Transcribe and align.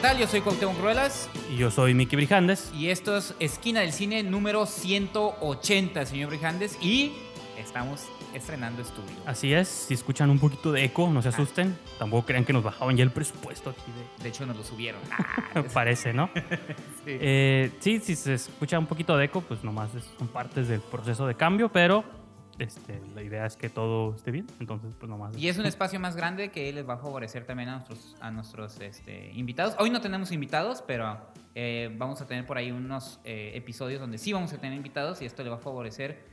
tal? 0.00 0.18
Yo 0.18 0.26
soy 0.26 0.40
Cuauhtémoc 0.40 0.78
Cruelas. 0.78 1.28
Y 1.52 1.58
yo 1.58 1.70
soy 1.70 1.92
Miki 1.92 2.16
Brijandes. 2.16 2.72
Y 2.74 2.88
esto 2.88 3.18
es 3.18 3.34
Esquina 3.38 3.80
del 3.80 3.92
Cine 3.92 4.22
número 4.22 4.64
180, 4.64 6.06
señor 6.06 6.30
Brijandes. 6.30 6.78
Y 6.80 7.12
estamos 7.58 8.06
estrenando 8.32 8.80
estudio. 8.80 9.14
Así 9.26 9.52
es, 9.52 9.68
si 9.68 9.92
escuchan 9.92 10.30
un 10.30 10.38
poquito 10.38 10.72
de 10.72 10.84
eco, 10.84 11.10
no 11.10 11.20
se 11.20 11.28
asusten. 11.28 11.76
Tampoco 11.98 12.26
crean 12.26 12.46
que 12.46 12.52
nos 12.54 12.62
bajaban 12.62 12.96
ya 12.96 13.04
el 13.04 13.10
presupuesto 13.10 13.70
aquí. 13.70 13.82
De, 14.18 14.22
de 14.22 14.28
hecho, 14.30 14.46
nos 14.46 14.56
lo 14.56 14.64
subieron. 14.64 15.02
Parece, 15.74 16.14
¿no? 16.14 16.30
sí. 17.04 17.18
Eh, 17.20 17.70
sí, 17.80 18.00
si 18.00 18.16
se 18.16 18.34
escucha 18.34 18.78
un 18.78 18.86
poquito 18.86 19.18
de 19.18 19.26
eco, 19.26 19.42
pues 19.42 19.62
nomás 19.62 19.90
son 20.18 20.28
partes 20.28 20.68
del 20.68 20.80
proceso 20.80 21.26
de 21.26 21.34
cambio, 21.34 21.68
pero 21.68 22.04
este, 22.60 23.00
la 23.14 23.22
idea 23.22 23.46
es 23.46 23.56
que 23.56 23.68
todo 23.68 24.14
esté 24.14 24.30
bien, 24.30 24.46
entonces 24.60 24.94
pues 24.98 25.08
nomás. 25.08 25.36
Y 25.36 25.48
es 25.48 25.58
un 25.58 25.66
espacio 25.66 25.98
más 26.00 26.16
grande 26.16 26.50
que 26.50 26.72
les 26.72 26.88
va 26.88 26.94
a 26.94 26.98
favorecer 26.98 27.44
también 27.44 27.68
a 27.70 27.76
nuestros, 27.76 28.16
a 28.20 28.30
nuestros 28.30 28.80
este, 28.80 29.30
invitados. 29.32 29.74
Hoy 29.78 29.90
no 29.90 30.00
tenemos 30.00 30.32
invitados, 30.32 30.82
pero 30.86 31.18
eh, 31.54 31.94
vamos 31.96 32.20
a 32.20 32.26
tener 32.26 32.46
por 32.46 32.58
ahí 32.58 32.70
unos 32.70 33.20
eh, 33.24 33.52
episodios 33.54 34.00
donde 34.00 34.18
sí 34.18 34.32
vamos 34.32 34.52
a 34.52 34.58
tener 34.58 34.76
invitados 34.76 35.22
y 35.22 35.26
esto 35.26 35.42
le 35.42 35.50
va 35.50 35.56
a 35.56 35.60
favorecer 35.60 36.24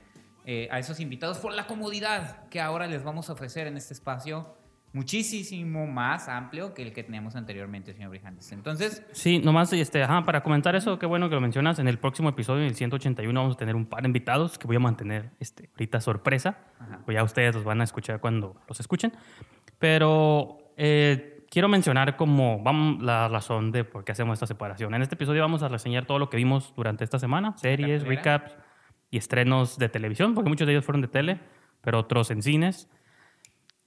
eh, 0.45 0.67
a 0.71 0.79
esos 0.79 0.99
invitados 0.99 1.39
por 1.39 1.53
la 1.53 1.67
comodidad 1.67 2.47
que 2.49 2.61
ahora 2.61 2.87
les 2.87 3.03
vamos 3.03 3.29
a 3.29 3.33
ofrecer 3.33 3.67
en 3.67 3.77
este 3.77 3.93
espacio 3.93 4.56
muchísimo 4.93 5.85
más 5.85 6.27
amplio 6.27 6.73
que 6.73 6.81
el 6.81 6.93
que 6.93 7.03
teníamos 7.03 7.35
anteriormente, 7.35 7.93
señor 7.93 8.09
Brijandes. 8.09 8.51
Entonces... 8.51 9.05
Sí, 9.11 9.39
nomás 9.39 9.71
este, 9.73 10.01
ajá, 10.01 10.25
para 10.25 10.41
comentar 10.41 10.75
eso, 10.75 10.97
qué 10.97 11.05
bueno 11.05 11.29
que 11.29 11.35
lo 11.35 11.41
mencionas, 11.41 11.79
en 11.79 11.87
el 11.87 11.99
próximo 11.99 12.29
episodio, 12.29 12.61
en 12.61 12.69
el 12.69 12.75
181, 12.75 13.39
vamos 13.39 13.55
a 13.55 13.59
tener 13.59 13.75
un 13.75 13.85
par 13.85 14.01
de 14.01 14.07
invitados 14.07 14.57
que 14.57 14.67
voy 14.67 14.77
a 14.77 14.79
mantener 14.79 15.31
este, 15.39 15.69
ahorita 15.73 16.01
sorpresa, 16.01 16.57
pues 17.05 17.15
ya 17.15 17.23
ustedes 17.23 17.55
los 17.55 17.63
van 17.63 17.81
a 17.81 17.83
escuchar 17.83 18.19
cuando 18.19 18.55
los 18.67 18.79
escuchen, 18.79 19.13
pero 19.79 20.73
eh, 20.77 21.45
quiero 21.49 21.67
mencionar 21.67 22.15
como 22.15 22.61
vamos, 22.63 23.03
la 23.03 23.27
razón 23.27 23.71
de 23.71 23.83
por 23.83 24.03
qué 24.03 24.11
hacemos 24.11 24.33
esta 24.33 24.47
separación. 24.47 24.93
En 24.93 25.01
este 25.01 25.15
episodio 25.15 25.41
vamos 25.41 25.63
a 25.63 25.67
reseñar 25.67 26.05
todo 26.05 26.19
lo 26.19 26.29
que 26.29 26.37
vimos 26.37 26.73
durante 26.75 27.03
esta 27.03 27.19
semana, 27.19 27.57
series, 27.57 28.03
recaps 28.03 28.57
y 29.09 29.17
estrenos 29.17 29.77
de 29.77 29.89
televisión, 29.89 30.33
porque 30.33 30.49
muchos 30.49 30.67
de 30.67 30.73
ellos 30.73 30.85
fueron 30.85 31.01
de 31.01 31.07
tele, 31.07 31.39
pero 31.81 31.99
otros 31.99 32.31
en 32.31 32.41
cines. 32.41 32.89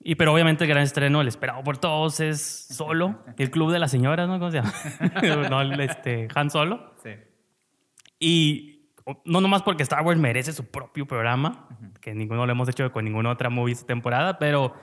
Y 0.02 0.14
pero 0.14 0.32
obviamente 0.32 0.64
el 0.64 0.70
gran 0.70 0.82
estreno, 0.82 1.20
el 1.20 1.28
esperado 1.28 1.62
por 1.62 1.76
todos, 1.76 2.20
es 2.20 2.66
Solo, 2.70 3.22
el 3.38 3.50
club 3.50 3.70
de 3.70 3.78
las 3.78 3.90
señoras, 3.90 4.26
¿no? 4.28 4.38
¿Cómo 4.38 4.50
se 4.50 4.58
llama? 4.58 4.72
no, 5.50 5.82
este, 5.82 6.28
Han 6.34 6.50
Solo. 6.50 6.94
Sí. 7.02 7.10
Y 8.18 8.92
no 9.24 9.40
nomás 9.40 9.62
porque 9.62 9.82
Star 9.82 10.02
Wars 10.04 10.18
merece 10.18 10.52
su 10.52 10.70
propio 10.70 11.06
programa, 11.06 11.68
que 12.00 12.14
ninguno 12.14 12.46
lo 12.46 12.52
hemos 12.52 12.68
hecho 12.68 12.90
con 12.92 13.04
ninguna 13.04 13.30
otra 13.30 13.50
movie 13.50 13.72
esta 13.72 13.86
temporada, 13.86 14.38
pero 14.38 14.74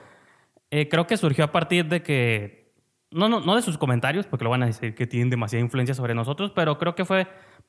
eh, 0.70 0.88
creo 0.88 1.06
que 1.06 1.16
surgió 1.16 1.44
a 1.44 1.52
partir 1.52 1.86
de 1.86 2.02
que, 2.02 2.74
no, 3.10 3.28
no, 3.28 3.40
no 3.40 3.56
de 3.56 3.62
sus 3.62 3.78
comentarios, 3.78 4.26
porque 4.26 4.44
lo 4.44 4.50
van 4.50 4.62
a 4.62 4.66
decir 4.66 4.94
que 4.94 5.06
tienen 5.06 5.30
demasiada 5.30 5.64
influencia 5.64 5.94
sobre 5.94 6.14
nosotros, 6.14 6.52
pero 6.54 6.78
creo 6.78 6.94
que 6.94 7.04
fue 7.04 7.26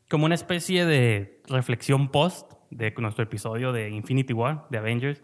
como 0.09 0.25
una 0.25 0.35
especie 0.35 0.85
de 0.85 1.41
reflexión 1.47 2.09
post 2.09 2.51
de 2.69 2.93
nuestro 2.97 3.23
episodio 3.23 3.71
de 3.71 3.89
Infinity 3.89 4.33
War, 4.33 4.67
de 4.69 4.77
Avengers 4.77 5.23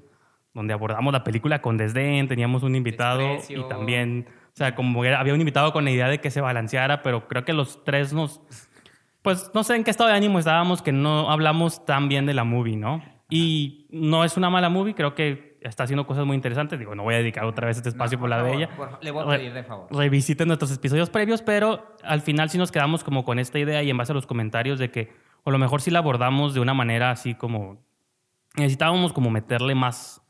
donde 0.56 0.74
abordamos 0.74 1.14
la 1.14 1.24
película 1.24 1.62
con 1.62 1.78
desdén, 1.78 2.28
teníamos 2.28 2.64
un 2.64 2.76
invitado 2.76 3.38
y 3.48 3.62
también, 3.68 4.26
o 4.48 4.56
sea, 4.56 4.74
como 4.74 5.04
había 5.04 5.34
un 5.34 5.42
invitado 5.42 5.74
con 5.74 5.84
la 5.84 5.92
idea 5.92 6.08
de 6.08 6.20
que 6.20 6.32
se 6.32 6.42
balanceara, 6.42 7.04
pero 7.04 7.28
creo 7.28 7.44
que 7.44 7.54
los 7.54 7.84
tres 7.84 8.14
nos, 8.14 8.42
pues 9.22 9.52
no 9.54 9.64
sé 9.64 9.76
en 9.76 9.84
qué 9.84 9.92
estado 9.92 10.10
de 10.10 10.16
ánimo 10.16 10.40
estábamos, 10.40 10.82
que 10.82 10.94
no 10.94 11.30
hablamos 11.30 11.86
tan 11.86 12.08
bien 12.08 12.26
de 12.26 12.34
la 12.34 12.46
movie, 12.46 12.78
¿no? 12.78 13.04
Y 13.30 13.86
no 13.92 14.24
es 14.24 14.38
una 14.38 14.50
mala 14.50 14.70
movie, 14.70 14.96
creo 14.96 15.14
que 15.14 15.58
está 15.60 15.84
haciendo 15.84 16.08
cosas 16.08 16.26
muy 16.26 16.36
interesantes. 16.36 16.80
Digo, 16.80 16.96
no 16.96 17.04
voy 17.04 17.16
a 17.16 17.18
dedicar 17.18 17.44
otra 17.44 17.68
vez 17.68 17.78
este 17.78 17.90
espacio 17.90 18.18
por 18.18 18.30
la 18.30 18.42
de 18.42 18.54
ella. 18.54 18.70
le 19.02 19.12
voy 19.12 19.24
a 19.24 19.38
pedir 19.38 19.54
de 19.54 19.64
favor. 19.64 19.88
Revisiten 19.92 20.48
nuestros 20.48 20.72
episodios 20.72 21.10
previos, 21.10 21.42
pero 21.42 21.98
al 22.04 22.22
final 22.22 22.50
sí 22.50 22.58
nos 22.58 22.72
quedamos 22.72 23.04
como 23.04 23.26
con 23.26 23.40
esta 23.40 23.60
idea 23.60 23.84
y 23.84 23.90
en 23.90 23.98
base 23.98 24.14
a 24.14 24.16
los 24.16 24.26
comentarios 24.26 24.80
de 24.80 24.90
que, 24.90 25.12
o 25.44 25.52
lo 25.52 25.58
mejor 25.58 25.82
sí 25.82 25.92
la 25.92 26.00
abordamos 26.00 26.54
de 26.54 26.62
una 26.62 26.74
manera 26.74 27.12
así 27.12 27.34
como 27.34 27.84
necesitábamos 28.56 29.12
como 29.12 29.30
meterle 29.30 29.76
más 29.76 30.22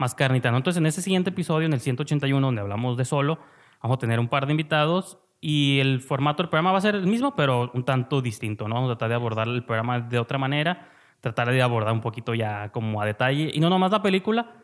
más 0.00 0.14
carnita. 0.14 0.50
¿no? 0.50 0.56
Entonces, 0.56 0.78
en 0.78 0.86
ese 0.86 1.02
siguiente 1.02 1.30
episodio, 1.30 1.66
en 1.66 1.74
el 1.74 1.80
181, 1.80 2.44
donde 2.44 2.60
hablamos 2.60 2.96
de 2.96 3.04
solo, 3.04 3.38
vamos 3.82 3.96
a 3.96 3.98
tener 3.98 4.18
un 4.18 4.28
par 4.28 4.46
de 4.46 4.52
invitados 4.52 5.18
y 5.40 5.78
el 5.78 6.00
formato 6.00 6.42
del 6.42 6.48
programa 6.48 6.72
va 6.72 6.78
a 6.78 6.80
ser 6.80 6.94
el 6.94 7.06
mismo, 7.06 7.36
pero 7.36 7.70
un 7.74 7.84
tanto 7.84 8.20
distinto. 8.20 8.66
¿no? 8.66 8.74
Vamos 8.74 8.90
a 8.90 8.94
tratar 8.94 9.10
de 9.10 9.14
abordar 9.14 9.46
el 9.46 9.62
programa 9.64 10.00
de 10.00 10.18
otra 10.18 10.38
manera, 10.38 10.88
tratar 11.20 11.50
de 11.50 11.62
abordar 11.62 11.92
un 11.92 12.00
poquito 12.00 12.34
ya 12.34 12.70
como 12.72 13.00
a 13.00 13.06
detalle, 13.06 13.50
y 13.52 13.60
no 13.60 13.68
nomás 13.68 13.92
la 13.92 14.02
película, 14.02 14.54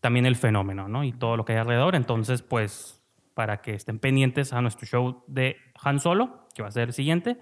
también 0.00 0.26
el 0.26 0.36
fenómeno 0.36 0.88
¿no? 0.88 1.02
y 1.02 1.12
todo 1.12 1.36
lo 1.36 1.44
que 1.44 1.54
hay 1.54 1.58
alrededor. 1.58 1.96
Entonces, 1.96 2.42
pues, 2.42 3.02
para 3.34 3.60
que 3.60 3.74
estén 3.74 3.98
pendientes 3.98 4.52
a 4.52 4.62
nuestro 4.62 4.86
show 4.86 5.24
de 5.26 5.56
Han 5.82 5.98
Solo, 5.98 6.46
que 6.54 6.62
va 6.62 6.68
a 6.68 6.72
ser 6.72 6.88
el 6.88 6.94
siguiente. 6.94 7.38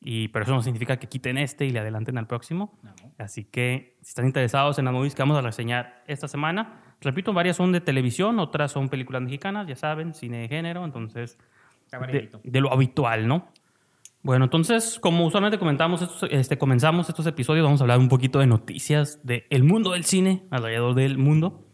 Y, 0.00 0.28
pero 0.28 0.44
eso 0.44 0.54
no 0.54 0.62
significa 0.62 0.98
que 0.98 1.08
quiten 1.08 1.38
este 1.38 1.66
y 1.66 1.70
le 1.70 1.80
adelanten 1.80 2.18
al 2.18 2.26
próximo. 2.26 2.78
Así 3.18 3.44
que 3.44 3.96
si 4.02 4.10
están 4.10 4.26
interesados 4.26 4.78
en 4.78 4.84
las 4.84 4.94
movies 4.94 5.14
que 5.14 5.22
vamos 5.22 5.36
a 5.36 5.40
reseñar 5.40 6.04
esta 6.06 6.28
semana, 6.28 6.94
repito, 7.00 7.32
varias 7.32 7.56
son 7.56 7.72
de 7.72 7.80
televisión, 7.80 8.38
otras 8.38 8.72
son 8.72 8.88
películas 8.88 9.22
mexicanas, 9.22 9.66
ya 9.66 9.76
saben, 9.76 10.14
cine 10.14 10.38
de 10.38 10.48
género, 10.48 10.84
entonces 10.84 11.38
de, 12.44 12.60
lo 12.60 12.72
habitual, 12.72 13.26
¿no? 13.26 13.48
Bueno, 14.22 14.44
entonces, 14.44 14.98
como 15.00 15.24
usualmente 15.24 15.58
comentamos 15.58 16.02
estos, 16.02 16.28
este, 16.30 16.58
comenzamos 16.58 17.08
estos 17.08 17.26
episodios, 17.26 17.64
vamos 17.64 17.80
a 17.80 17.84
hablar 17.84 17.98
un 17.98 18.08
poquito 18.08 18.40
de 18.40 18.46
noticias 18.46 19.20
del 19.24 19.64
mundo 19.64 19.92
del 19.92 20.04
cine, 20.04 20.44
alrededor 20.50 20.94
del 20.94 21.18
mundo, 21.18 21.64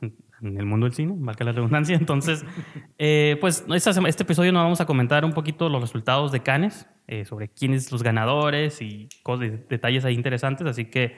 en 0.00 0.56
el 0.56 0.66
mundo 0.66 0.86
del 0.86 0.94
cine, 0.94 1.14
marca 1.14 1.44
la 1.44 1.52
redundancia. 1.52 1.96
Entonces, 1.96 2.44
eh, 2.98 3.36
pues 3.40 3.64
este 3.68 4.22
episodio 4.22 4.52
nos 4.52 4.62
vamos 4.62 4.80
a 4.80 4.86
comentar 4.86 5.24
un 5.24 5.32
poquito 5.32 5.68
los 5.68 5.80
resultados 5.80 6.32
de 6.32 6.40
Cannes, 6.40 6.88
eh, 7.10 7.24
sobre 7.24 7.48
quiénes 7.48 7.90
los 7.90 8.02
ganadores 8.02 8.82
y 8.82 9.08
cosas, 9.22 9.48
detalles 9.68 10.04
ahí 10.04 10.14
interesantes. 10.14 10.66
Así 10.66 10.84
que, 10.84 11.16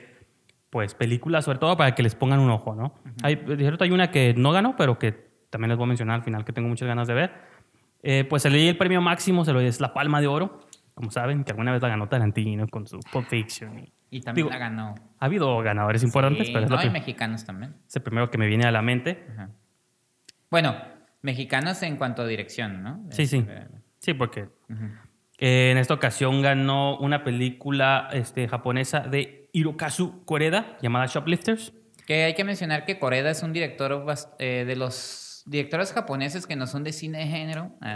pues, 0.69 0.95
películas, 0.95 1.43
sobre 1.43 1.59
todo 1.59 1.75
para 1.75 1.93
que 1.93 2.01
les 2.01 2.15
pongan 2.15 2.39
un 2.39 2.49
ojo, 2.49 2.73
¿no? 2.73 2.95
hay, 3.21 3.35
de 3.35 3.57
cierto, 3.57 3.83
hay 3.83 3.91
una 3.91 4.09
que 4.09 4.33
no 4.33 4.53
ganó, 4.53 4.77
pero 4.77 4.97
que 4.97 5.11
también 5.49 5.67
les 5.67 5.77
voy 5.77 5.83
a 5.83 5.87
mencionar 5.89 6.15
al 6.15 6.23
final, 6.23 6.45
que 6.45 6.53
tengo 6.53 6.69
muchas 6.69 6.87
ganas 6.87 7.09
de 7.09 7.13
ver. 7.13 7.31
Eh, 8.03 8.23
pues 8.23 8.41
se 8.41 8.49
le 8.49 8.69
el 8.69 8.77
premio 8.77 9.01
máximo, 9.01 9.43
se 9.43 9.51
lo 9.51 9.59
es 9.59 9.81
la 9.81 9.93
Palma 9.93 10.21
de 10.21 10.27
Oro, 10.27 10.61
como 10.93 11.11
saben, 11.11 11.43
que 11.43 11.51
alguna 11.51 11.73
vez 11.73 11.81
la 11.81 11.89
ganó 11.89 12.07
Tarantino 12.07 12.69
con 12.69 12.87
su 12.87 12.97
Pulp 13.11 13.27
Fiction. 13.27 13.85
Y, 14.09 14.21
también 14.21 14.47
la 14.47 14.57
ganó. 14.57 14.95
Ha 15.19 15.25
habido 15.25 15.57
ganadores 15.59 16.03
importantes, 16.03 16.49
pero 16.51 16.63
es 16.63 16.69
no, 16.69 16.77
hay 16.77 16.89
mexicanos 16.89 17.43
también. 17.43 17.75
Es 17.85 17.97
el 17.97 18.01
primero 18.01 18.31
que 18.31 18.37
me 18.37 18.47
viene 18.47 18.65
a 18.65 18.71
la 18.71 18.81
mente. 18.81 19.25
Bueno, 20.49 20.75
mexicanos 21.21 21.83
en 21.83 21.97
cuanto 21.97 22.21
a 22.21 22.27
dirección, 22.27 22.81
¿no? 22.81 23.03
Sí, 23.09 23.27
sí. 23.27 23.39
Este, 23.39 23.67
sí, 23.99 24.13
porque 24.13 24.47
en 25.41 25.77
esta 25.79 25.95
ocasión 25.95 26.43
ganó 26.43 26.99
una 26.99 27.23
película 27.23 28.09
este, 28.13 28.47
japonesa 28.47 28.99
de 28.99 29.49
Hirokazu 29.53 30.23
Koreda 30.23 30.77
llamada 30.83 31.07
Shoplifters. 31.07 31.73
Que 32.05 32.25
hay 32.25 32.35
que 32.35 32.43
mencionar 32.43 32.85
que 32.85 32.99
Koreda 32.99 33.31
es 33.31 33.41
un 33.41 33.51
director 33.51 34.05
eh, 34.37 34.65
de 34.67 34.75
los 34.75 35.41
directores 35.47 35.93
japoneses 35.93 36.45
que 36.45 36.55
no 36.55 36.67
son 36.67 36.83
de 36.83 36.93
cine 36.93 37.17
de 37.19 37.25
género. 37.25 37.75
Ah, 37.81 37.93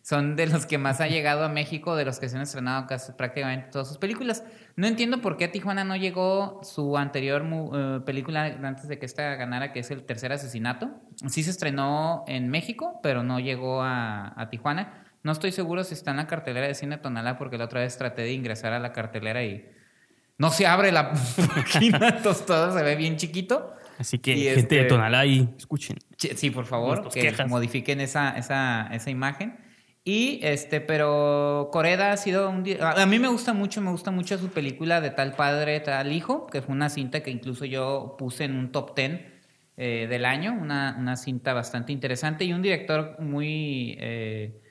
son 0.00 0.36
de 0.36 0.46
los 0.46 0.64
que 0.64 0.78
más 0.78 1.02
ha 1.02 1.08
llegado 1.08 1.44
a 1.44 1.50
México, 1.50 1.96
de 1.96 2.06
los 2.06 2.18
que 2.18 2.30
se 2.30 2.36
han 2.36 2.42
estrenado 2.42 2.86
casi 2.86 3.12
prácticamente 3.12 3.68
todas 3.72 3.88
sus 3.88 3.98
películas. 3.98 4.42
No 4.76 4.86
entiendo 4.86 5.20
por 5.20 5.36
qué 5.36 5.46
a 5.46 5.52
Tijuana 5.52 5.84
no 5.84 5.96
llegó 5.96 6.60
su 6.62 6.96
anterior 6.96 7.44
eh, 7.44 8.00
película 8.06 8.44
antes 8.62 8.88
de 8.88 8.98
que 8.98 9.04
esta 9.04 9.34
ganara, 9.34 9.72
que 9.74 9.80
es 9.80 9.90
El 9.90 10.06
Tercer 10.06 10.32
Asesinato. 10.32 10.92
Sí 11.26 11.42
se 11.42 11.50
estrenó 11.50 12.24
en 12.26 12.48
México, 12.48 13.00
pero 13.02 13.22
no 13.22 13.38
llegó 13.38 13.82
a 13.82 14.48
Tijuana. 14.50 15.05
No 15.26 15.32
estoy 15.32 15.50
seguro 15.50 15.82
si 15.82 15.94
está 15.94 16.12
en 16.12 16.18
la 16.18 16.28
cartelera 16.28 16.68
de 16.68 16.74
cine 16.76 16.98
Tonalá, 16.98 17.36
porque 17.36 17.58
la 17.58 17.64
otra 17.64 17.80
vez 17.80 17.98
traté 17.98 18.22
de 18.22 18.32
ingresar 18.32 18.72
a 18.72 18.78
la 18.78 18.92
cartelera 18.92 19.42
y 19.42 19.68
no 20.38 20.50
se 20.50 20.68
abre 20.68 20.92
la 20.92 21.12
página, 21.54 22.10
entonces 22.10 22.46
todo 22.46 22.72
se 22.72 22.80
ve 22.84 22.94
bien 22.94 23.16
chiquito. 23.16 23.72
Así 23.98 24.20
que, 24.20 24.36
gente 24.36 24.54
de 24.54 24.60
este 24.60 24.84
Tonalá, 24.84 25.18
ahí 25.18 25.52
escuchen. 25.58 25.98
Sí, 26.16 26.50
por 26.50 26.64
favor, 26.64 27.10
que 27.10 27.34
modifiquen 27.48 28.00
esa, 28.00 28.38
esa, 28.38 28.88
esa 28.92 29.10
imagen. 29.10 29.58
Y 30.04 30.38
este, 30.44 30.80
pero 30.80 31.70
Coreda 31.72 32.12
ha 32.12 32.16
sido 32.16 32.48
un 32.48 32.64
a 32.80 33.04
mí 33.06 33.18
me 33.18 33.26
gusta 33.26 33.52
mucho, 33.52 33.80
me 33.80 33.90
gusta 33.90 34.12
mucho 34.12 34.38
su 34.38 34.50
película 34.50 35.00
de 35.00 35.10
tal 35.10 35.34
padre, 35.34 35.80
tal 35.80 36.12
hijo, 36.12 36.46
que 36.46 36.62
fue 36.62 36.72
una 36.72 36.88
cinta 36.88 37.24
que 37.24 37.32
incluso 37.32 37.64
yo 37.64 38.14
puse 38.16 38.44
en 38.44 38.54
un 38.54 38.70
top 38.70 38.94
ten 38.94 39.26
eh, 39.76 40.06
del 40.08 40.24
año, 40.24 40.52
una, 40.52 40.94
una, 40.96 41.16
cinta 41.16 41.52
bastante 41.52 41.90
interesante 41.90 42.44
y 42.44 42.52
un 42.52 42.62
director 42.62 43.16
muy 43.18 43.96
eh, 43.98 44.62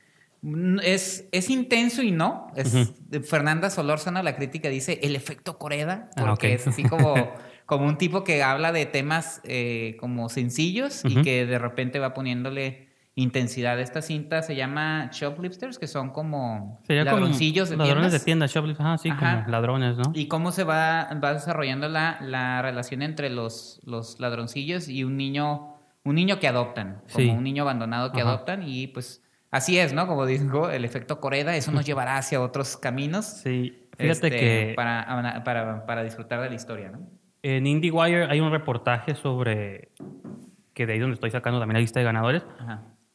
es, 0.83 1.27
es 1.31 1.49
intenso 1.49 2.01
y 2.01 2.11
no. 2.11 2.47
Es, 2.55 2.93
Fernanda 3.27 3.69
Solórzano, 3.69 4.21
la 4.21 4.35
crítica, 4.35 4.69
dice 4.69 4.99
el 5.01 5.15
efecto 5.15 5.57
Coreda, 5.57 6.09
ah, 6.15 6.25
porque 6.25 6.53
es 6.53 6.67
así 6.67 6.83
como, 6.83 7.15
como 7.65 7.85
un 7.85 7.97
tipo 7.97 8.23
que 8.23 8.43
habla 8.43 8.71
de 8.71 8.85
temas 8.85 9.41
eh, 9.43 9.97
como 9.99 10.29
sencillos 10.29 11.03
y 11.05 11.21
que 11.21 11.45
de 11.45 11.57
repente 11.57 11.99
va 11.99 12.13
poniéndole 12.13 12.89
intensidad. 13.15 13.79
Esta 13.79 14.01
cinta. 14.01 14.41
Se 14.43 14.55
llama 14.55 15.09
Shoplifters, 15.11 15.79
que 15.79 15.87
son 15.87 16.11
como 16.11 16.81
ladroncillos 16.87 17.69
de 17.69 17.77
Ladrones 17.77 18.11
de 18.11 18.19
tiendas, 18.19 18.51
shoplifters, 18.51 19.01
sí, 19.01 19.09
como 19.09 19.47
ladrones, 19.47 19.97
¿no? 19.97 20.11
Y 20.13 20.27
cómo 20.27 20.51
se 20.51 20.63
va, 20.63 21.09
va 21.23 21.33
desarrollando 21.33 21.89
la, 21.89 22.19
la 22.21 22.61
relación 22.61 23.01
entre 23.01 23.29
los, 23.29 23.81
los 23.85 24.19
ladroncillos 24.19 24.89
y 24.89 25.03
un 25.03 25.17
niño, 25.17 25.75
un 26.03 26.15
niño 26.15 26.39
que 26.39 26.47
adoptan, 26.47 27.01
como 27.11 27.33
un 27.33 27.43
niño 27.43 27.63
abandonado 27.63 28.11
que 28.11 28.21
adoptan 28.21 28.63
y 28.63 28.87
pues 28.87 29.24
Así 29.51 29.79
es, 29.79 29.93
¿no? 29.93 30.07
Como 30.07 30.25
dijo, 30.25 30.69
el 30.69 30.85
efecto 30.85 31.19
Coreda, 31.19 31.55
eso 31.55 31.71
nos 31.71 31.85
llevará 31.85 32.17
hacia 32.17 32.41
otros 32.41 32.77
caminos. 32.77 33.25
Sí, 33.25 33.87
fíjate 33.97 34.27
este, 34.27 34.29
que... 34.31 34.73
Para, 34.75 35.43
para, 35.43 35.85
para, 35.85 36.03
disfrutar 36.03 36.41
de 36.41 36.49
la 36.49 36.55
historia, 36.55 36.89
¿no? 36.89 36.99
En 37.41 37.67
IndieWire 37.67 38.25
hay 38.25 38.39
un 38.39 38.51
reportaje 38.51 39.15
sobre, 39.15 39.89
que 40.73 40.85
de 40.85 40.93
ahí 40.93 40.99
donde 40.99 41.13
estoy 41.13 41.31
sacando 41.31 41.59
también 41.59 41.75
la 41.75 41.81
lista 41.81 41.99
de 41.99 42.05
ganadores, 42.05 42.43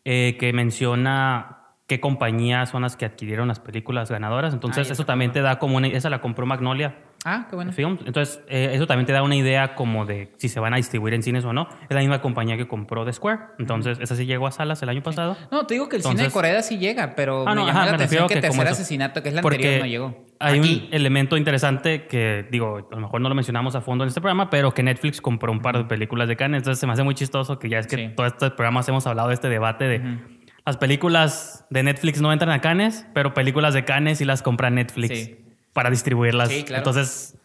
eh, 0.04 0.36
que 0.38 0.52
menciona 0.52 1.58
qué 1.86 2.00
compañías 2.00 2.70
son 2.70 2.82
las 2.82 2.96
que 2.96 3.04
adquirieron 3.04 3.48
las 3.48 3.58
películas 3.58 4.10
ganadoras. 4.10 4.54
Entonces, 4.54 4.88
ah, 4.88 4.92
eso 4.92 5.04
también 5.04 5.32
te 5.32 5.42
da 5.42 5.58
como 5.58 5.76
una... 5.76 5.88
Esa 5.88 6.08
la 6.08 6.20
compró 6.20 6.46
Magnolia 6.46 7.09
Ah, 7.24 7.46
qué 7.50 7.56
bueno. 7.56 7.72
Entonces, 8.06 8.40
eh, 8.48 8.70
eso 8.72 8.86
también 8.86 9.06
te 9.06 9.12
da 9.12 9.22
una 9.22 9.36
idea 9.36 9.74
como 9.74 10.06
de 10.06 10.32
si 10.38 10.48
se 10.48 10.58
van 10.58 10.72
a 10.72 10.76
distribuir 10.76 11.12
en 11.12 11.22
cines 11.22 11.44
o 11.44 11.52
no. 11.52 11.68
Es 11.82 11.90
la 11.90 12.00
misma 12.00 12.22
compañía 12.22 12.56
que 12.56 12.66
compró 12.66 13.04
The 13.04 13.12
Square. 13.12 13.40
Entonces, 13.58 13.98
esa 14.00 14.16
sí 14.16 14.24
llegó 14.24 14.46
a 14.46 14.52
salas 14.52 14.82
el 14.82 14.88
año 14.88 15.02
pasado. 15.02 15.36
No, 15.50 15.66
te 15.66 15.74
digo 15.74 15.88
que 15.88 15.96
el 15.96 16.02
cine 16.02 16.22
de 16.22 16.30
Corea 16.30 16.62
sí 16.62 16.78
llega, 16.78 17.14
pero 17.14 17.46
ah, 17.46 17.54
no, 17.54 17.62
me 17.62 17.68
llama 17.68 17.86
la 17.86 17.92
atención 17.92 18.26
que, 18.26 18.34
que 18.34 18.40
Tercer 18.40 18.68
Asesinato, 18.68 19.22
que 19.22 19.28
es 19.28 19.34
la 19.34 19.42
anterior, 19.42 19.80
no 19.80 19.86
llegó. 19.86 20.26
Hay 20.38 20.58
un 20.58 20.88
elemento 20.92 21.36
interesante 21.36 22.06
que, 22.06 22.46
digo, 22.50 22.88
a 22.90 22.94
lo 22.94 23.00
mejor 23.02 23.20
no 23.20 23.28
lo 23.28 23.34
mencionamos 23.34 23.74
a 23.74 23.82
fondo 23.82 24.04
en 24.04 24.08
este 24.08 24.22
programa, 24.22 24.48
pero 24.48 24.72
que 24.72 24.82
Netflix 24.82 25.20
compró 25.20 25.52
un 25.52 25.60
par 25.60 25.76
de 25.76 25.84
películas 25.84 26.28
de 26.28 26.36
Cannes. 26.36 26.60
Entonces, 26.60 26.80
se 26.80 26.86
me 26.86 26.94
hace 26.94 27.02
muy 27.02 27.14
chistoso 27.14 27.58
que 27.58 27.68
ya 27.68 27.78
es 27.78 27.86
que 27.86 27.96
sí. 27.96 28.10
todos 28.16 28.32
estos 28.32 28.52
programas 28.52 28.88
hemos 28.88 29.06
hablado 29.06 29.28
de 29.28 29.34
este 29.34 29.48
debate 29.48 29.84
de... 29.84 30.18
Las 30.64 30.76
películas 30.76 31.66
de 31.70 31.82
Netflix 31.82 32.20
no 32.20 32.32
entran 32.32 32.50
a 32.52 32.60
Cannes, 32.60 33.06
pero 33.12 33.34
películas 33.34 33.74
de 33.74 33.84
Cannes 33.84 34.18
sí 34.18 34.24
las 34.24 34.42
compra 34.42 34.70
Netflix 34.70 35.30
para 35.72 35.90
distribuirlas. 35.90 36.48
Sí, 36.48 36.64
claro. 36.64 36.80
Entonces, 36.80 37.36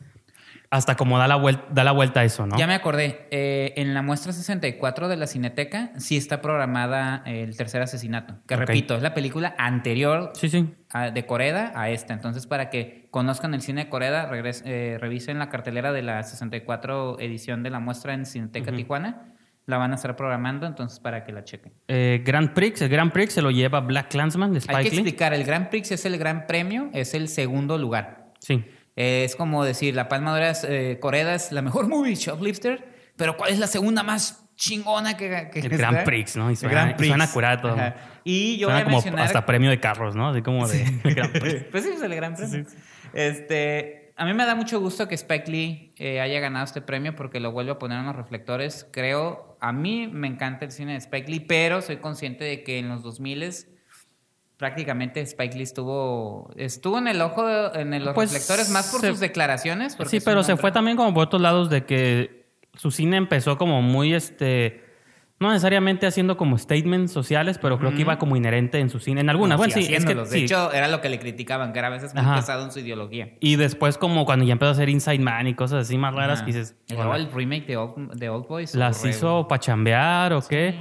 hasta 0.70 0.96
como 0.96 1.18
da 1.18 1.28
la 1.28 1.36
vuelta, 1.36 1.66
da 1.72 1.84
la 1.84 1.92
vuelta 1.92 2.22
a 2.22 2.24
eso, 2.24 2.46
¿no? 2.46 2.58
Ya 2.58 2.68
me 2.68 2.74
acordé. 2.74 3.28
Eh, 3.32 3.74
en 3.78 3.94
la 3.94 4.02
muestra 4.02 4.34
64 4.34 5.08
de 5.08 5.16
la 5.16 5.28
Cineteca 5.28 5.92
sí 5.98 6.18
está 6.18 6.42
programada 6.42 7.24
el 7.26 7.56
tercer 7.56 7.82
asesinato. 7.82 8.36
Que 8.48 8.56
repito, 8.56 8.96
es 8.96 9.02
la 9.02 9.14
película 9.14 9.56
anterior 9.58 10.32
sí, 10.36 10.50
sí. 10.50 10.74
de 11.14 11.26
Coreda 11.26 11.72
a 11.76 11.90
esta. 11.90 12.14
Entonces, 12.14 12.48
para 12.48 12.70
que 12.70 13.08
conozcan 13.12 13.54
el 13.54 13.62
cine 13.62 13.86
de 13.86 13.90
Coreda, 13.90 14.30
eh, 14.34 14.98
revisen 15.00 15.40
la 15.40 15.50
cartelera 15.50 15.94
de 15.94 16.02
la 16.02 16.24
64 16.24 17.20
edición 17.20 17.64
de 17.64 17.70
la 17.70 17.80
muestra 17.80 18.14
en 18.14 18.26
Cineteca 18.26 18.72
Tijuana. 18.72 19.35
La 19.68 19.78
van 19.78 19.92
a 19.92 19.96
estar 19.96 20.16
programando, 20.16 20.68
entonces 20.68 21.00
para 21.00 21.24
que 21.24 21.32
la 21.32 21.44
chequen. 21.44 21.74
Eh, 21.88 22.22
Grand 22.24 22.54
Prix, 22.54 22.82
el 22.82 22.90
Grand 22.90 23.12
Prix 23.12 23.34
se 23.34 23.42
lo 23.42 23.50
lleva 23.50 23.80
Black 23.80 24.10
Clansman 24.10 24.54
de 24.54 24.60
Spike 24.60 24.78
Hay 24.78 24.90
que 24.90 24.96
explicar, 24.96 25.34
el 25.34 25.44
Grand 25.44 25.70
Prix 25.70 25.92
es 25.92 26.06
el 26.06 26.18
gran 26.18 26.46
premio, 26.46 26.90
es 26.94 27.14
el 27.14 27.28
segundo 27.28 27.78
lugar. 27.78 28.32
Sí 28.40 28.64
es 28.96 29.36
como 29.36 29.64
decir, 29.64 29.94
La 29.96 30.08
Palma 30.08 30.38
de 30.38 30.54
eh, 30.64 31.00
Coreda 31.00 31.36
es 31.36 31.52
la 31.52 31.62
mejor 31.62 31.88
movie, 31.90 32.16
Shoplifter, 32.16 32.88
pero 33.18 33.38
¿cuál 33.38 33.52
es 33.52 33.60
la 33.60 33.68
segunda 33.68 34.04
más 34.04 34.42
chingona 34.56 35.18
que, 35.18 35.50
que 35.52 35.60
El 35.60 35.70
Grand 35.70 36.04
Prix, 36.06 36.38
¿no? 36.38 36.50
Y 36.50 36.56
suena, 36.56 36.74
Grand 36.74 36.96
Prix. 36.96 37.10
suena 37.10 37.32
curado. 37.32 37.76
Y 38.24 38.58
yo 38.58 38.70
voy 38.70 38.80
a 38.80 38.84
como 38.86 38.98
mencionar... 38.98 39.26
hasta 39.26 39.46
premio 39.46 39.70
de 39.70 39.80
carros, 39.80 40.16
¿no? 40.16 40.30
Así 40.30 40.42
como 40.42 40.68
de 40.68 40.84
Grand 41.04 41.38
Prix. 41.38 41.66
pues 41.72 41.84
sí, 41.84 41.90
es 41.94 42.02
el 42.02 42.16
Grand 42.16 42.38
Prix. 42.38 42.74
Este, 43.14 44.14
a 44.16 44.26
mí 44.26 44.34
me 44.34 44.46
da 44.46 44.56
mucho 44.56 44.80
gusto 44.80 45.10
que 45.10 45.16
Spike 45.16 45.52
Lee 45.52 45.94
eh, 45.98 46.22
haya 46.22 46.40
ganado 46.40 46.64
este 46.64 46.82
premio 46.82 47.16
porque 47.16 47.42
lo 47.42 47.52
vuelve 47.52 47.72
a 47.72 47.80
poner 47.80 48.00
en 48.00 48.06
los 48.06 48.16
reflectores. 48.16 48.88
Creo, 48.92 49.55
a 49.68 49.72
mí 49.72 50.08
me 50.08 50.28
encanta 50.28 50.66
el 50.66 50.72
cine 50.72 50.92
de 50.92 51.00
Spike 51.00 51.32
Lee, 51.32 51.40
pero 51.40 51.82
soy 51.82 51.98
consciente 51.98 52.44
de 52.44 52.64
que 52.64 52.78
en 52.78 52.88
los 52.88 53.04
2000s 53.04 53.68
prácticamente 54.58 55.22
Spike 55.22 55.58
Lee 55.58 55.64
estuvo 55.64 56.52
estuvo 56.56 57.00
en 57.00 57.08
el 57.08 57.20
ojo 57.22 57.46
en 57.74 58.06
los 58.06 58.14
pues 58.14 58.32
reflectores 58.32 58.70
más 58.70 58.90
por 58.90 59.02
sus 59.02 59.20
declaraciones 59.20 59.98
sí 60.06 60.20
pero 60.22 60.44
se 60.44 60.56
fue 60.56 60.72
también 60.72 60.96
como 60.96 61.14
por 61.14 61.24
otros 61.24 61.42
lados 61.42 61.70
de 61.70 61.84
que 61.84 62.46
su 62.76 62.90
cine 62.90 63.18
empezó 63.18 63.58
como 63.58 63.82
muy 63.82 64.14
este 64.14 64.85
no 65.40 65.50
necesariamente 65.50 66.08
haciendo 66.08 66.38
como 66.38 66.58
statements 66.58 67.12
sociales, 67.12 67.58
pero 67.58 67.78
creo 67.78 67.94
que 67.94 68.02
iba 68.02 68.18
como 68.18 68.38
inherente 68.38 68.80
en 68.80 68.90
su 68.90 69.00
cine. 69.00 69.22
En 69.22 69.30
algunas, 69.30 69.58
bueno, 69.58 69.74
sí, 69.74 69.94
es 69.94 70.06
que, 70.06 70.16
de 70.16 70.40
hecho, 70.40 70.72
era 70.72 70.88
lo 70.88 71.02
que 71.02 71.10
le 71.10 71.20
criticaban, 71.20 71.74
que 71.74 71.80
era 71.80 71.90
a 71.90 71.92
veces 71.92 72.16
muy 72.16 72.24
pesado 72.36 72.64
en 72.64 72.72
su 72.72 72.80
ideología. 72.80 73.34
Y 73.42 73.58
después, 73.58 73.98
como 73.98 74.26
cuando 74.26 74.46
ya 74.46 74.54
empezó 74.54 74.70
a 74.70 74.72
hacer 74.72 74.90
Inside 74.90 75.20
Man 75.20 75.48
y 75.48 75.54
cosas 75.54 75.86
así 75.86 75.98
más 75.98 76.16
raras, 76.16 76.42
que 76.42 76.48
dices. 76.48 76.76
el 76.88 77.32
remake 77.32 77.68
de 77.68 77.78
Old, 78.30 78.48
Boys. 78.48 78.76
¿Las 78.76 79.04
hizo 79.04 79.48
para 79.48 79.60
chambear 79.60 80.34
o 80.34 80.42
qué? 80.42 80.76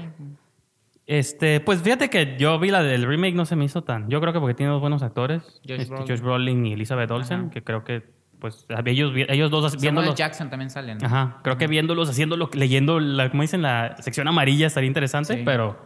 Este, 1.06 1.60
pues 1.60 1.82
fíjate 1.82 2.08
que 2.08 2.36
yo 2.38 2.58
vi 2.58 2.70
la 2.70 2.82
del 2.82 3.06
remake, 3.06 3.34
no 3.34 3.44
se 3.44 3.56
me 3.56 3.64
hizo 3.64 3.82
tan. 3.82 4.08
Yo 4.08 4.20
creo 4.20 4.32
que 4.32 4.40
porque 4.40 4.54
tiene 4.54 4.72
dos 4.72 4.80
buenos 4.80 5.02
actores, 5.02 5.42
Josh, 5.68 5.80
este, 5.80 5.86
Brolin. 5.86 6.08
Josh 6.08 6.20
Brolin 6.20 6.66
y 6.66 6.72
Elizabeth 6.72 7.10
Olsen, 7.10 7.50
que 7.50 7.62
creo 7.62 7.84
que 7.84 8.13
pues 8.44 8.66
ellos, 8.84 9.14
ellos 9.30 9.50
dos 9.50 9.80
viéndolos. 9.80 10.14
Jackson 10.16 10.50
también 10.50 10.68
salen. 10.68 11.02
Ajá, 11.02 11.40
creo 11.42 11.56
que 11.56 11.66
viéndolos, 11.66 12.10
haciéndolo, 12.10 12.50
leyendo, 12.52 13.00
la, 13.00 13.30
como 13.30 13.40
dicen, 13.40 13.62
la 13.62 13.96
sección 14.00 14.28
amarilla 14.28 14.66
estaría 14.66 14.86
interesante, 14.86 15.40
pero 15.46 15.78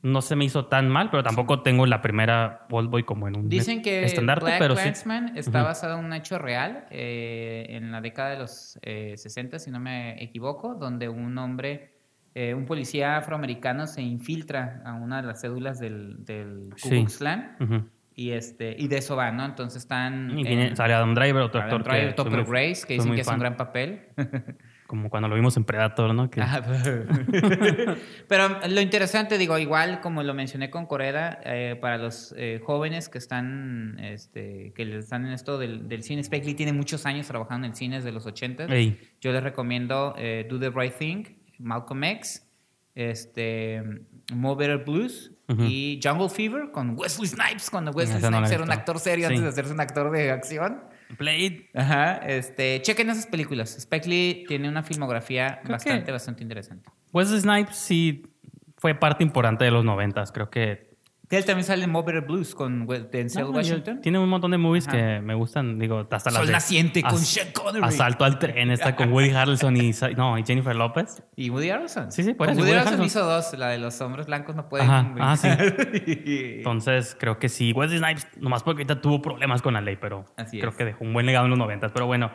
no 0.00 0.22
se 0.22 0.34
me 0.34 0.46
hizo 0.46 0.64
tan 0.64 0.88
mal, 0.88 1.10
pero 1.10 1.22
tampoco 1.22 1.60
tengo 1.60 1.84
la 1.84 2.00
primera 2.00 2.66
Old 2.70 2.88
Boy 2.88 3.02
como 3.02 3.28
en 3.28 3.36
un 3.36 3.50
Dicen 3.50 3.82
que 3.82 4.02
estandarte, 4.02 4.46
Black 4.46 4.58
pero 4.60 4.76
sí. 4.76 4.88
está 5.34 5.62
basado 5.62 5.98
en 5.98 6.06
un 6.06 6.14
hecho 6.14 6.38
real 6.38 6.86
eh, 6.90 7.66
en 7.68 7.92
la 7.92 8.00
década 8.00 8.30
de 8.30 8.38
los 8.38 8.78
60, 8.82 9.56
eh, 9.56 9.60
si 9.60 9.70
no 9.70 9.78
me 9.78 10.24
equivoco, 10.24 10.74
donde 10.74 11.10
un 11.10 11.36
hombre 11.36 11.98
eh, 12.34 12.54
un 12.54 12.64
policía 12.64 13.18
afroamericano 13.18 13.86
se 13.86 14.00
infiltra 14.00 14.80
a 14.86 14.94
una 14.94 15.20
de 15.20 15.26
las 15.26 15.42
cédulas 15.42 15.78
del, 15.78 16.24
del 16.24 16.70
Ku 16.82 16.88
Klux 16.88 17.18
Klan. 17.18 17.90
Y, 18.18 18.32
este, 18.32 18.74
y 18.76 18.88
de 18.88 18.98
eso 18.98 19.14
va, 19.14 19.30
¿no? 19.30 19.44
Entonces 19.44 19.80
están... 19.82 20.36
Y 20.36 20.74
sale 20.74 20.92
Adam 20.92 21.14
Driver, 21.14 21.40
otro 21.40 21.60
actor 21.60 21.84
Driver, 21.84 22.16
Topper 22.16 22.44
Grace, 22.46 22.84
que 22.84 22.94
dicen 22.94 23.14
que 23.14 23.20
es 23.20 23.28
un 23.28 23.38
gran 23.38 23.56
papel. 23.56 24.08
Como 24.88 25.08
cuando 25.08 25.28
lo 25.28 25.36
vimos 25.36 25.56
en 25.56 25.62
Predator, 25.62 26.12
¿no? 26.12 26.28
pero 28.28 28.58
lo 28.68 28.80
interesante, 28.80 29.38
digo, 29.38 29.56
igual 29.58 30.00
como 30.00 30.24
lo 30.24 30.34
mencioné 30.34 30.68
con 30.68 30.86
Coreda, 30.86 31.38
eh, 31.44 31.76
para 31.80 31.96
los 31.96 32.34
eh, 32.36 32.60
jóvenes 32.64 33.08
que 33.08 33.18
están, 33.18 34.00
este, 34.00 34.72
que 34.74 34.98
están 34.98 35.24
en 35.24 35.32
esto 35.32 35.56
del, 35.56 35.88
del 35.88 36.02
cine, 36.02 36.22
Spike 36.22 36.44
Lee 36.44 36.54
tiene 36.54 36.72
muchos 36.72 37.06
años 37.06 37.28
trabajando 37.28 37.68
en 37.68 37.76
cines 37.76 38.02
de 38.02 38.10
los 38.10 38.26
80. 38.26 38.66
Yo 39.20 39.30
les 39.30 39.42
recomiendo 39.44 40.16
Do 40.48 40.58
the 40.58 40.70
Right 40.70 40.94
Thing, 40.98 41.24
Malcolm 41.58 42.02
X, 42.02 42.50
este, 42.96 43.84
More 44.34 44.56
Better 44.56 44.84
Blues 44.84 45.37
y 45.48 45.98
Jungle 46.02 46.28
Fever 46.28 46.70
con 46.70 46.98
Wesley 46.98 47.26
Snipes, 47.26 47.70
cuando 47.70 47.90
Wesley 47.92 48.20
Snipes 48.20 48.50
era 48.50 48.62
un 48.62 48.70
actor 48.70 48.98
serio 48.98 49.28
antes 49.28 49.42
de 49.42 49.48
hacerse 49.48 49.72
un 49.72 49.80
actor 49.80 50.10
de 50.10 50.30
acción. 50.30 50.82
Blade. 51.18 51.70
Ajá, 51.74 52.16
este, 52.18 52.82
chequen 52.82 53.08
esas 53.08 53.26
películas. 53.26 53.76
Spike 53.78 54.08
Lee 54.08 54.44
tiene 54.46 54.68
una 54.68 54.82
filmografía 54.82 55.60
bastante, 55.66 56.12
bastante 56.12 56.42
interesante. 56.42 56.90
Wesley 57.12 57.40
Snipes 57.40 57.76
sí 57.76 58.26
fue 58.76 58.94
parte 58.94 59.24
importante 59.24 59.64
de 59.64 59.70
los 59.70 59.84
noventas, 59.84 60.32
creo 60.32 60.50
que 60.50 60.87
él 61.36 61.44
también 61.44 61.64
sale 61.64 61.84
en 61.84 61.90
Mobile 61.90 62.20
Blues 62.20 62.54
con 62.54 62.86
Denzel 62.86 63.44
Washington. 63.44 64.00
Tiene 64.00 64.18
un 64.18 64.28
montón 64.28 64.50
de 64.50 64.58
movies 64.58 64.86
que 64.86 65.20
me 65.20 65.34
gustan. 65.34 65.78
Digo, 65.78 66.06
hasta 66.10 66.30
Sol 66.30 66.50
naciente 66.50 67.02
con 67.02 67.18
Sean 67.18 67.52
Connery. 67.52 67.84
Asalto 67.84 68.24
al 68.24 68.38
tren 68.38 68.70
está 68.70 68.96
con 68.96 69.12
Woody 69.12 69.30
Harrelson 69.30 69.76
y, 69.76 69.92
no, 70.16 70.38
y 70.38 70.44
Jennifer 70.44 70.74
López. 70.74 71.22
¿Y 71.36 71.50
Woody 71.50 71.70
Harrelson? 71.70 72.10
Sí, 72.10 72.22
sí, 72.22 72.32
por 72.32 72.48
eso. 72.48 72.60
Woody, 72.60 72.72
Harrelson, 72.72 73.04
hizo 73.04 73.24
dos. 73.24 73.52
La 73.58 73.68
de 73.68 73.78
los 73.78 74.00
hombres 74.00 74.26
blancos 74.26 74.56
no 74.56 74.68
pueden... 74.68 74.88
Ajá, 74.88 75.14
ah, 75.18 75.36
sí. 75.36 75.48
Entonces, 76.06 77.16
creo 77.18 77.38
que 77.38 77.50
sí. 77.50 77.72
Wesley 77.72 77.98
Snipes, 77.98 78.26
nomás 78.38 78.62
porque 78.62 78.82
ahorita 78.82 79.00
tuvo 79.02 79.20
problemas 79.20 79.60
con 79.60 79.74
la 79.74 79.82
ley, 79.82 79.96
pero 79.96 80.24
creo 80.50 80.74
que 80.74 80.84
dejó 80.84 81.04
un 81.04 81.12
buen 81.12 81.26
legado 81.26 81.44
en 81.44 81.50
los 81.50 81.58
noventas. 81.58 81.92
Pero 81.92 82.06
bueno, 82.06 82.30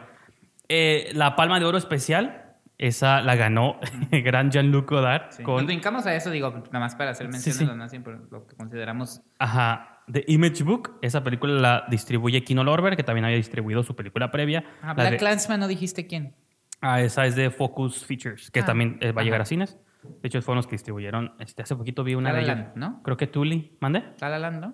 eh, 0.70 1.10
la 1.14 1.36
Palma 1.36 1.60
de 1.60 1.66
Oro 1.66 1.80
especial 1.80 2.53
esa 2.78 3.22
la 3.22 3.36
ganó 3.36 3.80
el 4.12 4.24
gran 4.24 4.52
Jean-Luc 4.52 4.90
Godard. 4.90 5.36
Con... 5.38 5.46
Cuando 5.46 5.68
brincamos 5.68 6.06
a 6.06 6.16
eso, 6.16 6.32
digo, 6.32 6.50
nada 6.50 6.80
más 6.80 6.96
para 6.96 7.12
hacer 7.12 7.30
mención 7.30 7.58
de 7.68 8.10
lo 8.32 8.48
que 8.48 8.56
consideramos. 8.56 9.22
Ajá. 9.40 10.02
The 10.12 10.26
Image 10.28 10.64
Book, 10.64 10.98
esa 11.02 11.24
película 11.24 11.54
la 11.54 11.86
distribuye 11.90 12.44
Kino 12.44 12.64
Lorber, 12.64 12.98
que 12.98 13.04
también 13.04 13.24
había 13.26 13.38
distribuido 13.38 13.84
su 13.84 13.96
película 13.96 14.32
previa. 14.32 14.66
Ah, 14.82 14.94
Black 14.94 15.18
Clansman, 15.18 15.62
¿no 15.62 15.68
dijiste 15.68 16.08
quién? 16.08 16.36
Ah, 16.82 17.00
esa 17.00 17.26
es 17.26 17.38
de 17.38 17.50
Focus 17.50 18.06
Features, 18.06 18.52
que 18.52 18.60
ah, 18.60 18.66
también 18.66 18.98
eh, 19.00 19.14
va 19.14 19.22
a 19.22 19.24
llegar 19.24 19.40
a 19.40 19.46
cines. 19.46 19.80
De 20.04 20.28
hecho, 20.28 20.42
fueron 20.42 20.58
los 20.58 20.68
que 20.68 20.74
distribuyeron. 20.74 21.34
Este, 21.40 21.62
hace 21.62 21.78
poquito 21.78 22.04
vi 22.04 22.16
una 22.16 22.34
de 22.34 22.42
ellas. 22.42 22.76
¿no? 22.76 23.02
Creo 23.04 23.16
que 23.16 23.28
Tully. 23.28 23.78
¿Mande? 23.80 24.04
La 24.20 24.38
La 24.38 24.52
¿no? 24.52 24.74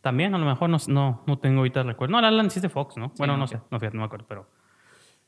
También, 0.00 0.34
a 0.34 0.38
lo 0.38 0.46
mejor 0.46 0.70
no, 0.70 0.78
no, 0.88 1.24
no 1.26 1.38
tengo 1.38 1.58
ahorita 1.58 1.82
recuerdo. 1.82 2.12
No, 2.12 2.20
La 2.22 2.30
La 2.30 2.48
sí 2.48 2.58
es 2.58 2.62
de 2.62 2.68
Fox, 2.70 2.96
¿no? 2.96 3.12
bueno, 3.18 3.36
no, 3.36 3.46
sé. 3.46 3.60
No, 3.70 3.78
fíjate, 3.78 3.96
no 3.96 4.02
me 4.02 4.06
acuerdo, 4.06 4.24
pero... 4.26 4.48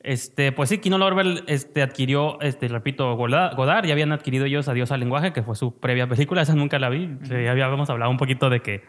Este, 0.01 0.53
pues 0.53 0.69
sí, 0.69 0.79
Kino 0.79 0.97
Lorber 0.97 1.43
este, 1.49 1.83
adquirió, 1.83 2.41
este, 2.41 2.69
repito, 2.69 3.17
Godard, 3.17 3.85
ya 3.85 3.93
habían 3.93 4.13
adquirido 4.13 4.45
ellos 4.45 4.69
Adiós 4.69 4.93
al 4.93 5.01
lenguaje, 5.01 5.33
que 5.33 5.43
fue 5.43 5.57
su 5.57 5.79
previa 5.79 6.07
película, 6.09 6.43
esa 6.43 6.55
nunca 6.55 6.79
la 6.79 6.89
vi. 6.89 7.19
Ya 7.23 7.51
habíamos 7.51 7.91
hablado 7.91 8.11
un 8.11 8.17
poquito 8.17 8.51
de 8.51 8.61
que 8.61 8.85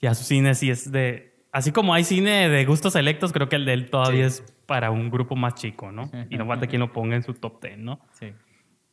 ya 0.00 0.14
su 0.14 0.24
cine 0.24 0.54
sí 0.54 0.70
es 0.70 0.90
de. 0.92 1.34
Así 1.52 1.72
como 1.72 1.94
hay 1.94 2.04
cine 2.04 2.48
de 2.48 2.64
gustos 2.66 2.92
selectos, 2.92 3.32
creo 3.32 3.48
que 3.48 3.56
el 3.56 3.64
de 3.64 3.72
él 3.72 3.90
todavía 3.90 4.26
es 4.26 4.44
para 4.66 4.90
un 4.90 5.10
grupo 5.10 5.36
más 5.36 5.54
chico, 5.54 5.90
¿no? 5.90 6.10
Y 6.28 6.36
no 6.36 6.46
falta 6.46 6.66
quien 6.66 6.80
lo 6.80 6.92
ponga 6.92 7.16
en 7.16 7.22
su 7.22 7.32
top 7.32 7.60
ten, 7.60 7.82
¿no? 7.82 8.00
Sí. 8.12 8.32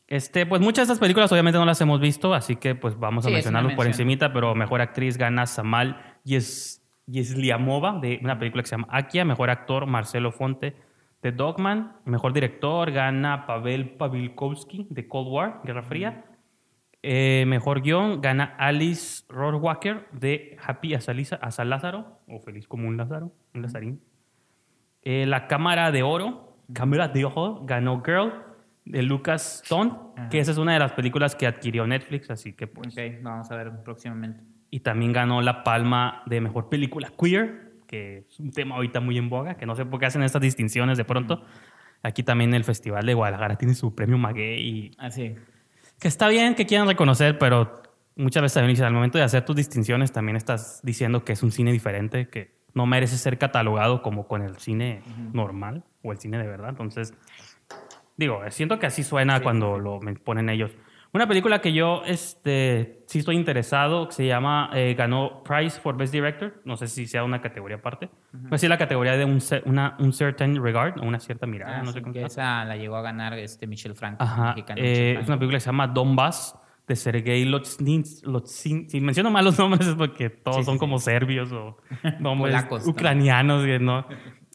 Este, 0.06 0.46
pues 0.46 0.62
muchas 0.62 0.88
de 0.88 0.94
estas 0.94 0.98
películas 0.98 1.30
obviamente 1.30 1.58
no 1.58 1.66
las 1.66 1.80
hemos 1.82 2.00
visto, 2.00 2.32
así 2.32 2.56
que 2.56 2.74
pues 2.74 2.98
vamos 2.98 3.26
a 3.26 3.30
mencionarlos 3.30 3.74
por 3.74 3.86
encimita, 3.86 4.32
pero 4.32 4.54
mejor 4.54 4.80
actriz 4.80 5.18
gana 5.18 5.46
Samal 5.46 6.18
Yesliamova 6.24 7.98
de 8.00 8.18
una 8.22 8.38
película 8.38 8.62
que 8.62 8.68
se 8.68 8.76
llama 8.76 8.88
Akia, 8.90 9.26
mejor 9.26 9.50
actor 9.50 9.86
Marcelo 9.86 10.32
Fonte 10.32 10.74
The 11.24 11.32
Dogman, 11.32 11.90
mejor 12.04 12.34
director, 12.34 12.92
gana 12.92 13.46
Pavel 13.46 13.96
Pavilkovsky 13.96 14.88
de 14.90 15.08
Cold 15.08 15.28
War, 15.32 15.62
Guerra 15.64 15.82
Fría. 15.82 16.26
Eh, 17.00 17.46
mejor 17.46 17.80
guion 17.80 18.20
gana 18.20 18.54
Alice 18.58 19.24
Rohrwacher 19.30 20.06
de 20.12 20.58
Happy 20.62 20.92
as, 20.92 21.08
Lázaro, 21.64 22.20
o 22.28 22.40
Feliz 22.40 22.68
como 22.68 22.88
un 22.88 22.98
Lázaro, 22.98 23.32
un 23.54 23.62
Lazarín. 23.62 24.02
Eh, 25.00 25.24
la 25.24 25.46
Cámara 25.46 25.90
de 25.92 26.02
Oro, 26.02 26.58
Cámara 26.74 27.08
de 27.08 27.24
Oro, 27.24 27.62
ganó 27.64 28.02
Girl 28.04 28.30
de 28.84 29.02
Lucas 29.02 29.62
Stone, 29.62 29.94
que 30.30 30.40
esa 30.40 30.50
es 30.50 30.58
una 30.58 30.74
de 30.74 30.80
las 30.80 30.92
películas 30.92 31.34
que 31.34 31.46
adquirió 31.46 31.86
Netflix, 31.86 32.30
así 32.30 32.52
que 32.52 32.66
pues. 32.66 32.88
Ok, 32.88 33.22
vamos 33.22 33.50
a 33.50 33.56
ver 33.56 33.72
próximamente. 33.82 34.44
Y 34.68 34.80
también 34.80 35.14
ganó 35.14 35.40
la 35.40 35.64
palma 35.64 36.22
de 36.26 36.42
mejor 36.42 36.68
película 36.68 37.10
queer, 37.18 37.63
que 37.94 38.24
es 38.28 38.40
un 38.40 38.50
tema 38.50 38.74
ahorita 38.74 38.98
muy 38.98 39.16
en 39.18 39.28
boga, 39.28 39.54
que 39.54 39.66
no 39.66 39.76
sé 39.76 39.86
por 39.86 40.00
qué 40.00 40.06
hacen 40.06 40.24
estas 40.24 40.42
distinciones 40.42 40.98
de 40.98 41.04
pronto. 41.04 41.44
Aquí 42.02 42.24
también 42.24 42.52
el 42.52 42.64
Festival 42.64 43.06
de 43.06 43.14
Guadalajara 43.14 43.56
tiene 43.56 43.74
su 43.74 43.94
premio 43.94 44.18
Maguey. 44.18 44.60
Y... 44.60 44.90
Así. 44.98 45.36
Ah, 45.36 45.40
que 46.00 46.08
está 46.08 46.28
bien 46.28 46.56
que 46.56 46.66
quieran 46.66 46.88
reconocer, 46.88 47.38
pero 47.38 47.82
muchas 48.16 48.42
veces 48.42 48.54
también 48.54 48.82
al 48.82 48.92
momento 48.92 49.16
de 49.16 49.24
hacer 49.24 49.44
tus 49.44 49.54
distinciones 49.54 50.10
también 50.10 50.36
estás 50.36 50.80
diciendo 50.82 51.24
que 51.24 51.34
es 51.34 51.42
un 51.44 51.52
cine 51.52 51.70
diferente, 51.70 52.28
que 52.28 52.52
no 52.74 52.84
merece 52.84 53.16
ser 53.16 53.38
catalogado 53.38 54.02
como 54.02 54.26
con 54.26 54.42
el 54.42 54.58
cine 54.58 55.02
normal 55.32 55.84
o 56.02 56.10
el 56.10 56.18
cine 56.18 56.38
de 56.38 56.48
verdad. 56.48 56.70
Entonces, 56.70 57.14
digo, 58.16 58.40
siento 58.50 58.80
que 58.80 58.86
así 58.86 59.04
suena 59.04 59.40
cuando 59.40 59.78
lo 59.78 60.00
ponen 60.24 60.48
ellos. 60.48 60.72
Una 61.14 61.28
película 61.28 61.60
que 61.60 61.72
yo 61.72 62.02
este, 62.04 63.04
sí 63.06 63.20
estoy 63.20 63.36
interesado, 63.36 64.08
que 64.08 64.14
se 64.14 64.26
llama, 64.26 64.70
eh, 64.74 64.96
ganó 64.98 65.44
Prize 65.44 65.78
for 65.78 65.96
Best 65.96 66.12
Director, 66.12 66.60
no 66.64 66.76
sé 66.76 66.88
si 66.88 67.06
sea 67.06 67.22
una 67.22 67.40
categoría 67.40 67.76
aparte, 67.76 68.10
uh 68.32 68.48
-huh. 68.48 68.68
la 68.68 68.76
categoría 68.76 69.16
de 69.16 69.24
un, 69.24 69.38
una, 69.64 69.96
un 70.00 70.12
certain 70.12 70.60
regard, 70.60 70.98
o 70.98 71.04
una 71.04 71.20
cierta 71.20 71.46
mirada, 71.46 71.78
ah, 71.78 71.82
no 71.84 71.92
sé 71.92 72.02
cómo 72.02 72.16
Esa 72.16 72.64
la 72.64 72.76
llegó 72.76 72.96
a 72.96 73.02
ganar 73.02 73.32
este 73.34 73.68
Michel 73.68 73.94
Franco. 73.94 74.24
Ajá, 74.24 74.56
eh, 74.74 75.16
es 75.20 75.28
una 75.28 75.38
película 75.38 75.58
que 75.58 75.60
se 75.60 75.66
llama 75.66 75.86
Donbass, 75.86 76.58
de 76.86 76.96
Sergei 76.96 77.44
Lotzin. 77.44 78.04
Si 78.88 79.00
menciono 79.00 79.30
mal 79.30 79.44
los 79.44 79.58
nombres 79.58 79.86
es 79.86 79.94
porque 79.94 80.30
todos 80.30 80.58
sí, 80.58 80.64
son 80.64 80.74
sí, 80.74 80.78
como 80.80 80.98
sí. 80.98 81.04
serbios 81.04 81.52
o 81.52 81.78
nombres 82.18 82.54
Polacos, 82.56 82.86
ucranianos, 82.86 83.64
¿no? 83.80 84.06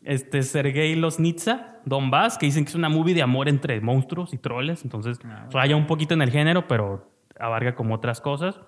¿No? 0.04 0.12
este 0.12 0.44
Sergei 0.44 0.96
Losnitsa, 0.96 1.80
Donbass, 1.86 2.38
que 2.38 2.46
dicen 2.46 2.64
que 2.64 2.70
es 2.70 2.76
una 2.76 2.90
movie 2.90 3.14
de 3.14 3.22
amor 3.22 3.50
entre 3.50 3.80
monstruos 3.82 4.34
y 4.34 4.38
troles, 4.38 4.84
entonces 4.84 5.20
ah, 5.26 5.48
raya 5.52 5.76
un 5.76 5.88
poquito 5.88 6.14
en 6.14 6.22
el 6.22 6.32
género, 6.32 6.68
pero 6.68 7.10
abarca 7.40 7.76
como 7.76 7.96
otras 7.96 8.22
cosas. 8.22 8.60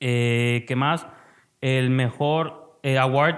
Eh, 0.00 0.64
¿Qué 0.68 0.76
más? 0.76 1.06
El 1.60 1.90
mejor 1.90 2.78
eh, 2.82 2.98
award, 2.98 3.36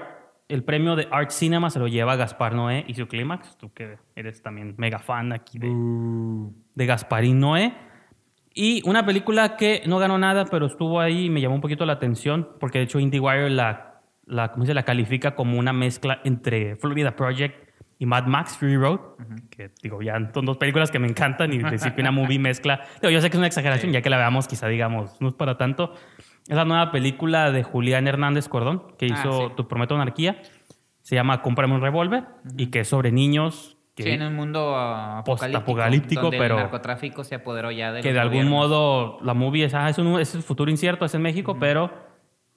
el 0.49 0.65
premio 0.65 0.97
de 0.97 1.09
Art 1.11 1.31
Cinema 1.31 1.71
se 1.71 1.79
lo 1.79 1.89
lleva 1.89 2.17
Gaspar 2.17 2.55
Noé 2.55 2.85
y 2.89 2.95
su 2.95 3.07
clímax, 3.07 3.57
tú 3.57 3.73
que 3.73 3.99
eres 4.17 4.43
también 4.43 4.75
mega 4.79 4.99
fan 4.99 5.33
aquí 5.33 5.59
de, 5.59 5.69
uh. 5.69 6.53
de 6.75 6.87
Gasparín 6.87 7.39
Noé. 7.39 7.75
Y 8.55 8.83
una 8.89 9.07
película 9.07 9.57
que 9.57 9.83
no 9.87 9.99
ganó 9.99 10.19
nada, 10.19 10.47
pero 10.47 10.67
estuvo 10.67 10.99
ahí 10.99 11.27
y 11.27 11.31
me 11.31 11.41
llamó 11.41 11.55
un 11.55 11.61
poquito 11.61 11.87
la 11.87 11.93
atención, 11.93 12.49
porque 12.59 12.79
de 12.79 12.85
hecho 12.85 12.99
IndieWire 12.99 13.51
la 13.51 13.88
la, 14.29 14.53
¿cómo 14.53 14.67
se 14.67 14.75
la 14.75 14.85
califica 14.85 15.35
como 15.35 15.59
una 15.59 15.73
mezcla 15.73 16.21
entre 16.25 16.77
Florida 16.77 17.17
Project 17.17 17.69
y 17.99 18.07
Mad 18.07 18.27
Max 18.27 18.57
Fury 18.57 18.77
Road, 18.77 19.01
uh 19.01 19.23
-huh. 19.23 19.49
que 19.49 19.71
digo, 19.83 20.01
ya 20.03 20.31
son 20.33 20.47
dos 20.47 20.57
películas 20.57 20.91
que 20.91 20.99
me 20.99 21.09
encantan 21.09 21.53
y 21.53 21.59
que 21.59 22.01
una 22.01 22.13
movie 22.13 22.39
mezcla, 22.39 22.85
digo, 23.03 23.11
yo 23.11 23.21
sé 23.21 23.29
que 23.29 23.37
es 23.37 23.39
una 23.39 23.49
exageración, 23.49 23.91
sí. 23.91 23.95
ya 23.95 24.03
que 24.03 24.11
la 24.11 24.19
veamos 24.19 24.47
quizá 24.47 24.69
digamos, 24.69 25.21
no 25.21 25.29
es 25.29 25.35
para 25.35 25.57
tanto, 25.59 25.95
es 26.47 26.57
la 26.57 26.65
nueva 26.65 26.93
película 26.93 27.51
de 27.51 27.63
Julián 27.63 28.07
Hernández 28.07 28.49
Cordón, 28.49 28.85
que 28.97 29.07
hizo 29.07 29.47
ah, 29.47 29.49
sí. 29.49 29.55
Tu 29.57 29.67
Prometo 29.67 29.95
Anarquía, 29.97 30.41
se 31.03 31.17
llama 31.17 31.43
Cómprame 31.43 31.75
un 31.75 31.81
revólver, 31.81 32.23
uh 32.23 32.49
-huh. 32.49 32.55
y 32.57 32.67
que 32.69 32.81
es 32.81 32.89
sobre 32.89 33.11
niños 33.11 33.77
que 33.97 34.05
sí, 34.05 34.11
en 34.11 34.23
un 34.23 34.37
mundo 34.37 34.77
apocalíptico, 34.77 35.63
apocalíptico 35.63 36.31
pero 36.31 36.55
el 36.55 36.63
narcotráfico 36.63 37.25
se 37.25 37.35
apoderó 37.35 37.73
ya 37.73 37.91
de 37.91 38.01
que 38.01 38.13
de 38.13 38.21
algún 38.21 38.49
modo 38.49 39.19
la 39.23 39.35
movie 39.35 39.65
es, 39.65 39.75
ah, 39.75 39.89
es, 39.89 39.99
un, 39.99 40.21
es 40.21 40.37
un 40.37 40.45
futuro 40.45 40.71
incierto, 40.71 41.05
es 41.05 41.15
en 41.17 41.23
México, 41.23 41.51
uh 41.51 41.55
-huh. 41.57 41.59
pero 41.59 42.08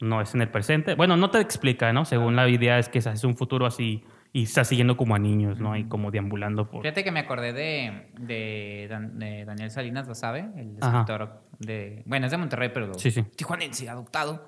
no 0.02 0.22
es 0.22 0.34
en 0.36 0.42
el 0.42 0.50
presente. 0.50 0.96
Bueno, 0.96 1.18
no 1.18 1.30
te 1.30 1.40
explica, 1.40 1.92
¿no? 1.94 2.06
Según 2.06 2.36
la 2.36 2.48
idea 2.50 2.80
es 2.80 2.90
que 2.90 3.00
es 3.00 3.24
un 3.24 3.38
futuro 3.38 3.66
así 3.66 4.04
y 4.34 4.44
está 4.44 4.64
siguiendo 4.64 4.96
como 4.96 5.16
a 5.16 5.20
niños, 5.20 5.60
¿no? 5.60 5.76
Y 5.76 5.86
como 5.86 6.10
deambulando 6.10 6.70
por... 6.70 6.82
Fíjate 6.82 7.04
que 7.04 7.12
me 7.12 7.20
acordé 7.20 7.52
de, 7.52 8.08
de, 8.18 8.88
de 9.14 9.46
Daniel 9.46 9.72
Salinas, 9.72 10.08
¿lo 10.08 10.16
sabe? 10.16 10.50
El 10.56 10.78
escritor 10.78 11.22
Ajá. 11.24 11.42
de... 11.60 12.04
Bueno, 12.06 12.28
es 12.28 12.32
de 12.32 12.38
Monterrey, 12.38 12.70
pero 12.74 12.94
sí, 12.94 13.12
sí. 13.12 13.24
tijuanense, 13.36 13.90
adoptado. 13.90 14.48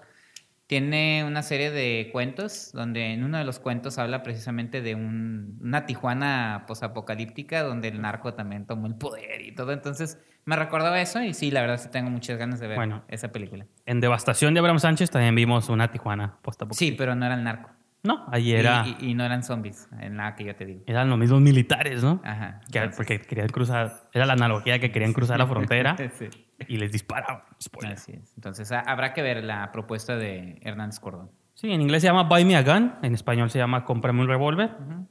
Tiene 0.68 1.26
una 1.28 1.44
serie 1.44 1.70
de 1.70 2.10
cuentos 2.14 2.72
donde 2.74 3.14
en 3.14 3.26
uno 3.26 3.38
de 3.38 3.44
los 3.44 3.60
cuentos 3.60 3.98
habla 3.98 4.24
precisamente 4.24 4.82
de 4.82 4.96
un, 4.96 5.60
una 5.62 5.86
Tijuana 5.86 6.64
posapocalíptica 6.66 7.64
donde 7.64 7.90
el 7.90 8.02
narco 8.02 8.34
también 8.34 8.66
tomó 8.66 8.88
el 8.88 8.96
poder 8.96 9.42
y 9.42 9.54
todo. 9.54 9.74
Entonces 9.74 10.18
me 10.46 10.56
recordaba 10.56 11.00
eso 11.02 11.22
y 11.22 11.34
sí, 11.34 11.52
la 11.52 11.62
verdad 11.62 11.78
sí 11.78 11.90
tengo 11.90 12.10
muchas 12.10 12.38
ganas 12.38 12.60
de 12.60 12.68
ver 12.68 12.78
bueno, 12.78 13.04
esa 13.08 13.32
película. 13.32 13.66
En 13.86 14.00
Devastación 14.00 14.54
de 14.54 14.60
Abraham 14.60 14.80
Sánchez 14.80 15.10
también 15.10 15.36
vimos 15.36 15.70
una 15.70 15.90
Tijuana 15.92 16.38
postapocalíptica. 16.42 16.92
Sí, 16.92 16.98
pero 16.98 17.16
no 17.16 17.26
era 17.26 17.36
el 17.36 17.44
narco. 17.44 17.70
No, 18.04 18.26
ahí 18.30 18.52
era... 18.52 18.86
Y, 18.86 18.98
y, 19.00 19.12
y, 19.12 19.14
no 19.14 19.24
eran 19.24 19.44
zombies, 19.44 19.88
en 19.98 20.18
la 20.18 20.36
que 20.36 20.44
yo 20.44 20.54
te 20.58 20.66
digo. 20.66 20.82
Eran 20.88 21.10
los 21.10 21.18
mismos 21.18 21.40
militares, 21.40 22.04
¿no? 22.04 22.20
Ajá. 22.26 22.60
Que, 22.70 22.90
porque 22.90 23.22
querían 23.22 23.48
cruzar... 23.48 24.10
Era 24.12 24.26
la 24.26 24.34
analogía 24.34 24.78
que 24.80 24.92
querían 24.92 25.14
cruzar 25.14 25.40
la 25.40 25.48
frontera 25.48 25.96
sí. 26.20 26.28
y 26.68 26.78
les 26.78 26.92
disparaban. 26.92 27.44
Spoiler. 27.62 27.94
Así 27.94 28.12
es. 28.12 28.34
Entonces 28.36 28.70
habrá 28.74 29.14
que 29.14 29.22
ver 29.22 29.42
la 29.46 29.72
propuesta 29.72 30.18
de 30.18 30.60
Hernández 30.64 31.00
Cordón. 31.00 31.32
Sí, 31.54 31.72
en 31.72 31.80
inglés 31.80 32.02
se 32.02 32.08
llama 32.10 32.24
Buy 32.24 32.44
Me 32.44 32.58
a 32.58 32.64
Gun, 32.64 32.94
en 33.04 33.14
español 33.14 33.50
se 33.50 33.60
llama 33.60 33.86
Cómprame 33.86 34.20
un 34.20 34.28
revólver. 34.28 34.72
Uh 34.80 34.84
-huh. 34.84 35.08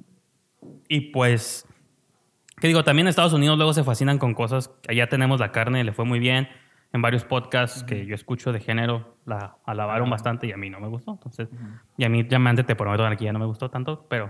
Y 0.89 1.13
pues 1.13 1.67
que 2.63 2.69
digo, 2.69 2.85
también 2.85 3.09
en 3.09 3.11
Estados 3.11 3.33
Unidos 3.33 3.57
luego 3.57 3.73
se 3.73 3.83
fascinan 3.83 4.19
con 4.19 4.35
cosas. 4.35 4.71
Allá 4.89 5.09
tenemos 5.09 5.41
la 5.41 5.51
carne, 5.51 5.83
le 5.83 5.91
fue 5.91 6.05
muy 6.05 6.21
bien. 6.21 6.49
En 6.93 7.03
varios 7.03 7.25
podcasts 7.25 7.83
uh 7.83 7.85
-huh. 7.85 7.89
que 7.89 8.07
yo 8.07 8.15
escucho 8.15 8.53
de 8.53 8.61
género 8.61 9.17
la 9.27 9.57
alabaron 9.67 10.03
uh 10.03 10.07
-huh. 10.07 10.11
bastante 10.13 10.47
y 10.47 10.53
a 10.53 10.57
mí 10.57 10.71
no 10.71 10.79
me 10.79 10.87
gustó. 10.87 11.11
Entonces, 11.11 11.49
y 11.97 12.05
a 12.05 12.09
mí, 12.09 12.25
ya 12.29 12.37
antes 12.37 12.65
te 12.65 12.77
prometo 12.77 13.05
que 13.17 13.25
ya 13.25 13.33
no 13.33 13.41
me 13.41 13.47
gustó 13.47 13.69
tanto, 13.69 14.07
pero 14.09 14.27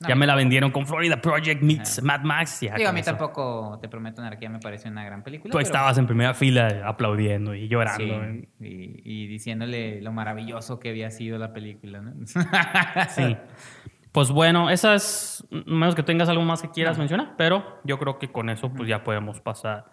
no, 0.00 0.08
ya 0.08 0.16
me 0.16 0.26
la 0.26 0.34
vendieron 0.34 0.72
con 0.72 0.88
Florida 0.88 1.20
Project 1.20 1.62
meets 1.62 2.02
Mad 2.02 2.22
Max. 2.22 2.62
Ya 2.62 2.74
Digo, 2.74 2.88
a 2.88 2.92
mí 2.92 2.98
eso. 2.98 3.10
tampoco 3.12 3.78
Te 3.80 3.88
Prometo 3.88 4.20
Anarquía 4.22 4.50
me 4.50 4.58
pareció 4.58 4.90
una 4.90 5.04
gran 5.04 5.22
película. 5.22 5.52
Tú 5.52 5.58
pero... 5.58 5.64
estabas 5.64 5.96
en 5.98 6.08
primera 6.08 6.34
fila 6.34 6.82
aplaudiendo 6.84 7.54
y 7.54 7.68
llorando. 7.68 8.24
Sí, 8.24 8.48
y, 8.58 9.02
y, 9.04 9.26
diciéndole 9.28 10.02
lo 10.02 10.10
maravilloso 10.10 10.80
que 10.80 10.88
había 10.88 11.12
sido 11.12 11.38
la 11.38 11.52
película, 11.52 12.00
¿no? 12.00 12.12
sí. 12.26 13.36
Pues 14.12 14.30
bueno, 14.30 14.68
esas, 14.68 15.46
menos 15.50 15.94
que 15.94 16.02
tengas 16.02 16.28
algo 16.28 16.44
más 16.44 16.60
que 16.60 16.70
quieras 16.70 16.98
no. 16.98 17.02
mencionar, 17.02 17.34
pero 17.38 17.80
yo 17.84 17.98
creo 17.98 18.18
que 18.18 18.30
con 18.30 18.50
eso 18.50 18.70
pues 18.70 18.88
ya 18.88 19.02
podemos 19.02 19.40
pasar 19.40 19.86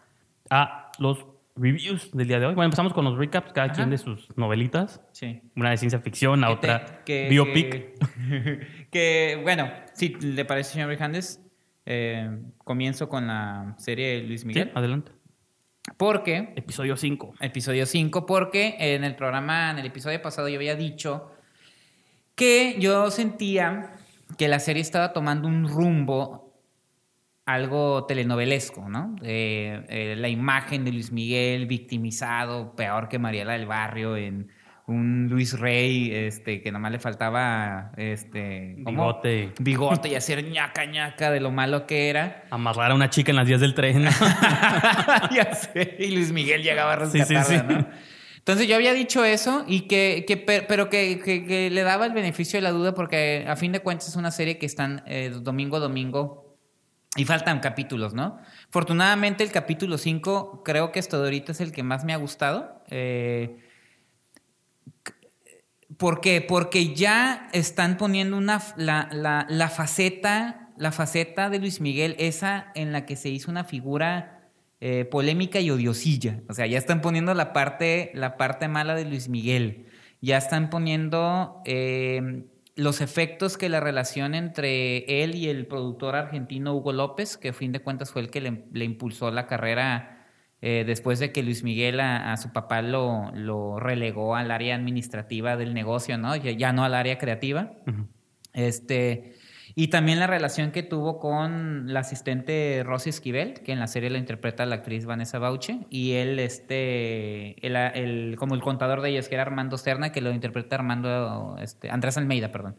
a 0.49 0.91
los 0.99 1.25
reviews 1.55 2.11
del 2.11 2.27
día 2.27 2.39
de 2.39 2.47
hoy. 2.47 2.55
Bueno, 2.55 2.65
empezamos 2.65 2.93
con 2.93 3.05
los 3.05 3.17
recaps, 3.17 3.53
cada 3.53 3.67
Ajá. 3.67 3.75
quien 3.75 3.89
de 3.89 3.97
sus 3.97 4.27
novelitas. 4.37 5.01
Sí. 5.13 5.41
Una 5.55 5.71
de 5.71 5.77
ciencia 5.77 5.99
ficción, 5.99 6.41
la 6.41 6.51
otra 6.51 6.85
te, 6.85 6.93
que, 7.05 7.29
biopic. 7.29 7.71
Que, 7.71 8.87
que, 8.91 9.39
bueno, 9.41 9.71
si 9.93 10.09
le 10.15 10.43
parece, 10.43 10.73
señor 10.73 10.89
Rijandes, 10.89 11.41
eh, 11.85 12.39
comienzo 12.57 13.07
con 13.07 13.27
la 13.27 13.75
serie 13.77 14.21
de 14.21 14.27
Luis 14.27 14.43
Miguel. 14.43 14.65
Sí, 14.65 14.71
adelante. 14.75 15.11
Porque... 15.97 16.53
Episodio 16.55 16.97
5. 16.97 17.35
Episodio 17.39 17.85
5, 17.85 18.25
porque 18.25 18.75
en 18.79 19.03
el 19.03 19.15
programa, 19.15 19.71
en 19.71 19.79
el 19.79 19.85
episodio 19.85 20.21
pasado 20.21 20.49
yo 20.49 20.55
había 20.55 20.75
dicho 20.75 21.31
que 22.35 22.75
yo 22.79 23.11
sentía 23.11 23.98
que 24.37 24.47
la 24.47 24.59
serie 24.59 24.81
estaba 24.81 25.13
tomando 25.13 25.47
un 25.47 25.67
rumbo 25.67 26.49
algo 27.45 28.05
telenovelesco, 28.05 28.87
¿no? 28.89 29.15
Eh, 29.23 29.83
eh, 29.89 30.15
la 30.15 30.29
imagen 30.29 30.85
de 30.85 30.91
Luis 30.91 31.11
Miguel 31.11 31.65
victimizado, 31.65 32.75
peor 32.75 33.09
que 33.09 33.17
Mariela 33.17 33.53
del 33.53 33.65
Barrio, 33.65 34.15
en 34.15 34.51
un 34.85 35.27
Luis 35.29 35.59
Rey, 35.59 36.11
este, 36.13 36.61
que 36.61 36.71
nomás 36.71 36.91
le 36.91 36.99
faltaba 36.99 37.91
este, 37.97 38.75
bigote. 38.77 39.53
Bigote 39.59 40.09
y 40.09 40.15
hacer 40.15 40.43
ñaca 40.43 40.85
ñaca 40.85 41.31
de 41.31 41.39
lo 41.39 41.51
malo 41.51 41.87
que 41.87 42.09
era. 42.09 42.43
Amarrar 42.51 42.91
a 42.91 42.95
una 42.95 43.09
chica 43.09 43.31
en 43.31 43.37
las 43.37 43.47
vías 43.47 43.61
del 43.61 43.73
tren. 43.73 44.03
ya 45.31 45.53
sé, 45.53 45.95
y 45.99 46.15
Luis 46.15 46.31
Miguel 46.31 46.61
llegaba 46.61 46.93
a 46.93 46.95
rescatarla, 46.97 47.43
sí, 47.43 47.55
sí, 47.55 47.61
sí. 47.67 47.73
¿no? 47.73 47.87
Entonces 48.49 48.67
yo 48.67 48.77
había 48.77 48.95
dicho 48.95 49.23
eso, 49.23 49.63
y 49.67 49.81
que, 49.81 50.25
pero 50.67 50.89
que, 50.89 51.69
le 51.71 51.83
daba 51.83 52.07
el 52.07 52.13
beneficio 52.13 52.57
de 52.57 52.63
la 52.63 52.71
duda 52.71 52.95
porque 52.95 53.45
a 53.47 53.55
fin 53.55 53.71
de 53.71 53.81
cuentas 53.81 54.07
es 54.07 54.15
una 54.15 54.31
serie 54.31 54.57
que 54.57 54.65
están 54.65 55.03
eh, 55.05 55.31
domingo 55.39 55.77
a 55.77 55.79
domingo 55.79 56.57
y 57.15 57.25
faltan 57.25 57.59
capítulos, 57.59 58.15
¿no? 58.15 58.39
Afortunadamente 58.67 59.43
el 59.43 59.51
capítulo 59.51 59.99
5 59.99 60.63
creo 60.65 60.91
que 60.91 60.97
hasta 60.97 61.17
ahorita 61.17 61.51
es 61.51 61.61
el 61.61 61.71
que 61.71 61.83
más 61.83 62.05
me 62.05 62.11
ha 62.11 62.17
gustado. 62.17 62.83
Eh, 62.89 63.59
¿Por 65.97 66.19
qué? 66.19 66.41
Porque 66.41 66.95
ya 66.95 67.49
están 67.53 67.97
poniendo 67.97 68.35
una, 68.35 68.63
la, 68.77 69.45
la, 69.47 69.69
faceta, 69.69 70.71
la 70.75 70.91
faceta 70.91 71.51
de 71.51 71.59
Luis 71.59 71.81
Miguel, 71.81 72.15
esa 72.17 72.71
en 72.73 72.93
la 72.93 73.05
que 73.05 73.15
se 73.15 73.29
hizo 73.29 73.51
una 73.51 73.63
figura 73.63 74.38
eh, 74.81 75.05
polémica 75.05 75.59
y 75.59 75.71
odiosilla. 75.71 76.41
O 76.47 76.53
sea, 76.53 76.65
ya 76.65 76.77
están 76.77 77.01
poniendo 77.01 77.33
la 77.33 77.53
parte, 77.53 78.11
la 78.13 78.37
parte 78.37 78.67
mala 78.67 78.95
de 78.95 79.05
Luis 79.05 79.29
Miguel. 79.29 79.85
Ya 80.21 80.37
están 80.37 80.69
poniendo 80.69 81.61
eh, 81.65 82.43
los 82.75 83.01
efectos 83.01 83.57
que 83.57 83.69
la 83.69 83.79
relación 83.79 84.35
entre 84.35 85.23
él 85.23 85.35
y 85.35 85.49
el 85.49 85.67
productor 85.67 86.15
argentino 86.15 86.75
Hugo 86.75 86.93
López, 86.93 87.37
que 87.37 87.49
a 87.49 87.53
fin 87.53 87.71
de 87.71 87.81
cuentas 87.81 88.11
fue 88.11 88.21
el 88.21 88.29
que 88.29 88.41
le, 88.41 88.65
le 88.71 88.85
impulsó 88.85 89.31
la 89.31 89.47
carrera 89.47 90.19
eh, 90.61 90.83
después 90.85 91.19
de 91.19 91.31
que 91.31 91.41
Luis 91.41 91.63
Miguel 91.63 92.01
a, 92.01 92.35
su 92.35 92.51
papá 92.51 92.81
lo, 92.81 93.31
lo, 93.33 93.79
relegó 93.79 94.35
al 94.35 94.51
área 94.51 94.75
administrativa 94.75 95.55
del 95.55 95.73
negocio, 95.73 96.17
¿no? 96.17 96.35
Ya, 96.35 96.73
no 96.73 96.83
al 96.83 96.95
área 96.95 97.17
creativa. 97.17 97.71
Este, 98.53 99.35
y 99.79 99.87
también 99.87 100.19
la 100.19 100.27
relación 100.27 100.71
que 100.71 100.83
tuvo 100.83 101.19
con 101.19 101.93
la 101.93 102.01
asistente 102.01 102.83
Rosy 102.85 103.11
Esquivel, 103.11 103.61
que 103.61 103.71
en 103.71 103.79
la 103.79 103.87
serie 103.87 104.09
la 104.09 104.17
interpreta 104.17 104.65
la 104.65 104.75
actriz 104.75 105.05
Vanessa 105.05 105.39
Bauche, 105.39 105.79
y 105.89 106.15
él, 106.15 106.37
este, 106.39 107.55
el, 107.65 108.35
como 108.35 108.55
el 108.55 108.61
contador 108.61 108.99
de 108.99 109.11
ellos, 109.11 109.29
que 109.29 109.35
era 109.35 109.43
Armando 109.43 109.77
Serna, 109.77 110.11
que 110.11 110.19
lo 110.19 110.33
interpreta 110.33 110.75
Armando, 110.75 111.55
este, 111.61 111.89
Andrés 111.89 112.17
Almeida, 112.17 112.51
perdón. 112.51 112.75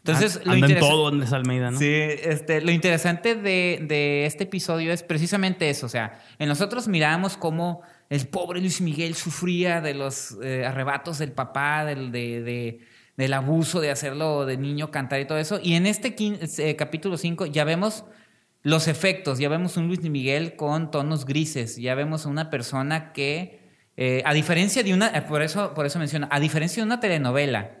Entonces, 0.00 0.44
lo 0.44 0.52
en 0.52 0.78
todo 0.78 1.08
Andrés 1.08 1.32
Almeida, 1.32 1.70
¿no? 1.70 1.78
Sí, 1.78 1.90
este, 1.90 2.60
lo 2.60 2.72
interesante 2.72 3.36
de, 3.36 3.82
de, 3.88 4.26
este 4.26 4.44
episodio 4.44 4.92
es 4.92 5.02
precisamente 5.02 5.70
eso. 5.70 5.86
O 5.86 5.88
sea, 5.88 6.20
en 6.38 6.50
nosotros 6.50 6.88
miramos 6.88 7.38
cómo 7.38 7.80
el 8.10 8.28
pobre 8.28 8.60
Luis 8.60 8.82
Miguel 8.82 9.14
sufría 9.14 9.80
de 9.80 9.94
los 9.94 10.36
eh, 10.42 10.66
arrebatos 10.66 11.16
del 11.16 11.32
papá, 11.32 11.86
del, 11.86 12.12
de, 12.12 12.80
del 13.16 13.32
abuso 13.32 13.80
de 13.80 13.90
hacerlo 13.90 14.46
de 14.46 14.56
niño 14.56 14.90
cantar 14.90 15.20
y 15.20 15.26
todo 15.26 15.38
eso. 15.38 15.60
Y 15.62 15.74
en 15.74 15.86
este 15.86 16.14
eh, 16.18 16.76
capítulo 16.76 17.16
5 17.16 17.46
ya 17.46 17.64
vemos 17.64 18.04
los 18.62 18.88
efectos, 18.88 19.38
ya 19.38 19.48
vemos 19.48 19.76
un 19.76 19.88
Luis 19.88 20.00
Miguel 20.00 20.56
con 20.56 20.90
tonos 20.90 21.26
grises, 21.26 21.76
ya 21.76 21.94
vemos 21.94 22.24
a 22.24 22.30
una 22.30 22.50
persona 22.50 23.12
que, 23.12 23.60
eh, 23.96 24.22
a 24.24 24.32
diferencia 24.32 24.82
de 24.82 24.94
una, 24.94 25.26
por 25.26 25.42
eso, 25.42 25.74
por 25.74 25.84
eso 25.84 25.98
menciono, 25.98 26.28
a 26.30 26.40
diferencia 26.40 26.82
de 26.82 26.86
una 26.86 26.98
telenovela, 26.98 27.78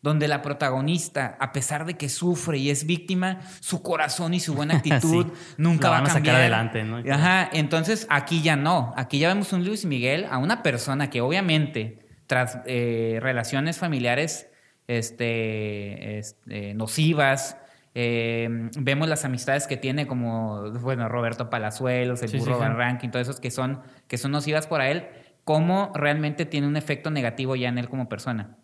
donde 0.00 0.26
la 0.26 0.42
protagonista, 0.42 1.36
a 1.38 1.52
pesar 1.52 1.86
de 1.86 1.94
que 1.94 2.08
sufre 2.08 2.58
y 2.58 2.70
es 2.70 2.86
víctima, 2.86 3.40
su 3.60 3.82
corazón 3.82 4.32
y 4.34 4.40
su 4.40 4.54
buena 4.54 4.76
actitud 4.78 5.26
nunca 5.56 5.90
va 5.90 5.98
a 5.98 6.02
cambiar. 6.04 6.24
sacar 6.24 6.34
adelante, 6.36 6.84
¿no? 6.84 7.02
Ajá, 7.12 7.50
entonces 7.52 8.06
aquí 8.08 8.42
ya 8.42 8.56
no. 8.56 8.94
Aquí 8.96 9.18
ya 9.18 9.28
vemos 9.28 9.52
un 9.52 9.64
Luis 9.64 9.84
Miguel, 9.84 10.26
a 10.30 10.38
una 10.38 10.62
persona 10.62 11.10
que 11.10 11.20
obviamente 11.20 11.98
tras 12.26 12.58
eh, 12.66 13.18
relaciones 13.20 13.78
familiares 13.78 14.51
este, 14.98 16.18
este 16.18 16.74
nocivas, 16.74 17.56
eh, 17.94 18.48
vemos 18.78 19.08
las 19.08 19.24
amistades 19.24 19.66
que 19.66 19.76
tiene 19.76 20.06
como, 20.06 20.70
bueno, 20.80 21.08
Roberto 21.08 21.50
Palazuelos, 21.50 22.22
el 22.22 22.38
burro 22.38 22.58
Van 22.58 22.76
Ranking, 22.76 23.10
todos 23.10 23.28
esos 23.28 23.40
que 23.40 23.50
son, 23.50 23.82
que 24.08 24.16
son 24.16 24.32
nocivas 24.32 24.66
para 24.66 24.90
él, 24.90 25.08
cómo 25.44 25.92
realmente 25.94 26.46
tiene 26.46 26.66
un 26.66 26.76
efecto 26.76 27.10
negativo 27.10 27.54
ya 27.56 27.68
en 27.68 27.78
él 27.78 27.88
como 27.88 28.08
persona. 28.08 28.56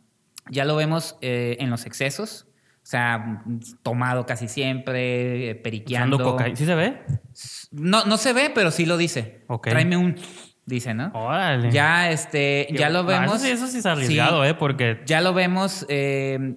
Ya 0.50 0.64
lo 0.64 0.76
vemos 0.76 1.18
eh, 1.20 1.56
en 1.60 1.68
los 1.68 1.84
excesos. 1.84 2.46
O 2.82 2.90
sea, 2.90 3.44
tomado 3.82 4.24
casi 4.24 4.48
siempre, 4.48 5.50
eh, 5.50 5.54
periqueando. 5.56 6.38
¿Sí 6.54 6.64
se 6.64 6.74
ve? 6.74 7.02
No, 7.70 8.06
no 8.06 8.16
se 8.16 8.32
ve, 8.32 8.50
pero 8.54 8.70
sí 8.70 8.86
lo 8.86 8.96
dice. 8.96 9.44
Tráeme 9.62 9.98
un... 9.98 10.16
Dice, 10.68 10.92
¿no? 10.92 11.10
Órale. 11.14 11.70
Ya, 11.70 12.10
este, 12.10 12.68
ya 12.70 12.90
lo 12.90 13.04
vemos. 13.04 13.36
eso, 13.36 13.44
sí, 13.44 13.50
eso 13.50 13.66
sí 13.68 13.78
es 13.78 13.86
arriesgado, 13.86 14.44
¿eh? 14.44 14.52
Porque... 14.52 15.00
Ya 15.06 15.22
lo 15.22 15.32
vemos 15.32 15.86
eh, 15.88 16.56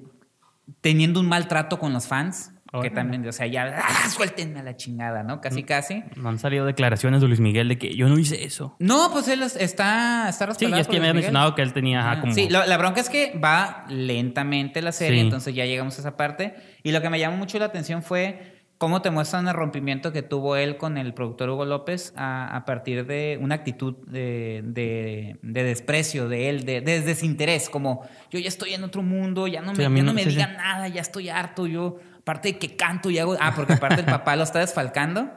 teniendo 0.82 1.22
un 1.22 1.30
maltrato 1.30 1.80
con 1.80 1.94
los 1.94 2.08
fans. 2.08 2.52
Que 2.82 2.90
también, 2.90 3.28
o 3.28 3.32
sea, 3.34 3.48
ya, 3.48 3.84
¡ah, 3.84 4.10
suéltenme 4.10 4.62
a 4.62 4.64
la 4.64 4.78
chingada, 4.78 5.24
¿no? 5.24 5.42
Casi, 5.42 5.64
casi. 5.64 6.06
No 6.16 6.30
han 6.30 6.40
salido 6.40 6.66
declaraciones 6.66 7.20
de 7.20 7.28
Luis 7.28 7.42
Miguel 7.42 7.68
de 7.68 7.78
que 7.78 7.94
yo 7.96 8.08
no 8.08 8.18
hice 8.18 8.46
eso. 8.46 8.78
No, 8.80 9.10
pues 9.12 9.28
él 9.28 9.44
está, 9.44 10.30
está 10.30 10.54
Sí, 10.54 10.66
es 10.74 10.88
que 10.88 10.94
me 10.94 11.10
había 11.10 11.14
mencionado 11.14 11.54
que 11.54 11.64
él 11.64 11.74
tenía 11.74 12.20
como... 12.22 12.34
Sí, 12.34 12.48
la 12.50 12.78
bronca 12.78 13.02
es 13.02 13.10
que 13.10 13.38
va 13.38 13.86
lentamente 13.90 14.82
la 14.82 14.94
serie, 14.94 15.20
entonces 15.20 15.54
ya 15.54 15.66
llegamos 15.66 15.98
a 15.98 16.02
esa 16.02 16.16
parte. 16.16 16.56
Y 16.82 16.94
lo 16.94 17.02
que 17.02 17.10
me 17.10 17.20
llamó 17.20 17.36
mucho 17.36 17.60
la 17.60 17.66
atención 17.66 18.04
fue 18.04 18.51
cómo 18.82 19.04
te 19.04 19.12
muestran 19.12 19.48
el 19.48 19.54
rompimiento 19.54 20.12
que 20.12 20.24
tuvo 20.24 20.56
él 20.56 20.76
con 20.78 20.98
el 20.98 21.14
productor 21.14 21.52
Hugo 21.52 21.66
López 21.66 22.14
a, 22.18 22.64
partir 22.66 23.06
de 23.06 23.38
una 23.40 23.54
actitud 23.54 23.94
de, 24.08 24.64
de, 24.64 25.38
desprecio 25.44 26.28
de 26.28 26.50
él, 26.50 26.66
de, 26.66 26.82
desinterés, 26.82 27.70
como 27.70 28.02
yo 28.32 28.40
ya 28.40 28.48
estoy 28.48 28.74
en 28.74 28.84
otro 28.84 29.04
mundo, 29.04 29.46
ya 29.46 29.62
no 29.62 29.74
me, 29.74 29.84
ya 29.84 29.90
no 29.90 30.16
me 30.16 30.26
digan 30.26 30.58
nada, 30.58 30.88
ya 30.88 31.00
estoy 31.00 31.30
harto, 31.30 31.68
yo 31.68 32.00
aparte 32.22 32.54
de 32.54 32.58
que 32.58 32.76
canto 32.76 33.12
y 33.12 33.20
hago... 33.20 33.38
Ah, 33.40 33.54
porque 33.56 33.74
aparte 33.74 34.00
el 34.00 34.08
papá 34.08 34.36
lo 34.36 34.42
está 34.42 34.58
desfalcando. 34.58 35.30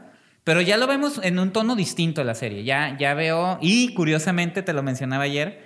Pero 0.42 0.62
ya 0.62 0.78
lo 0.78 0.86
vemos 0.86 1.20
en 1.22 1.38
un 1.38 1.52
tono 1.52 1.76
distinto 1.76 2.24
la 2.24 2.34
serie. 2.34 2.64
Ya, 2.64 2.96
ya 2.98 3.12
veo, 3.12 3.58
y 3.60 3.92
curiosamente 3.92 4.62
te 4.62 4.72
lo 4.72 4.82
mencionaba 4.82 5.24
ayer, 5.24 5.63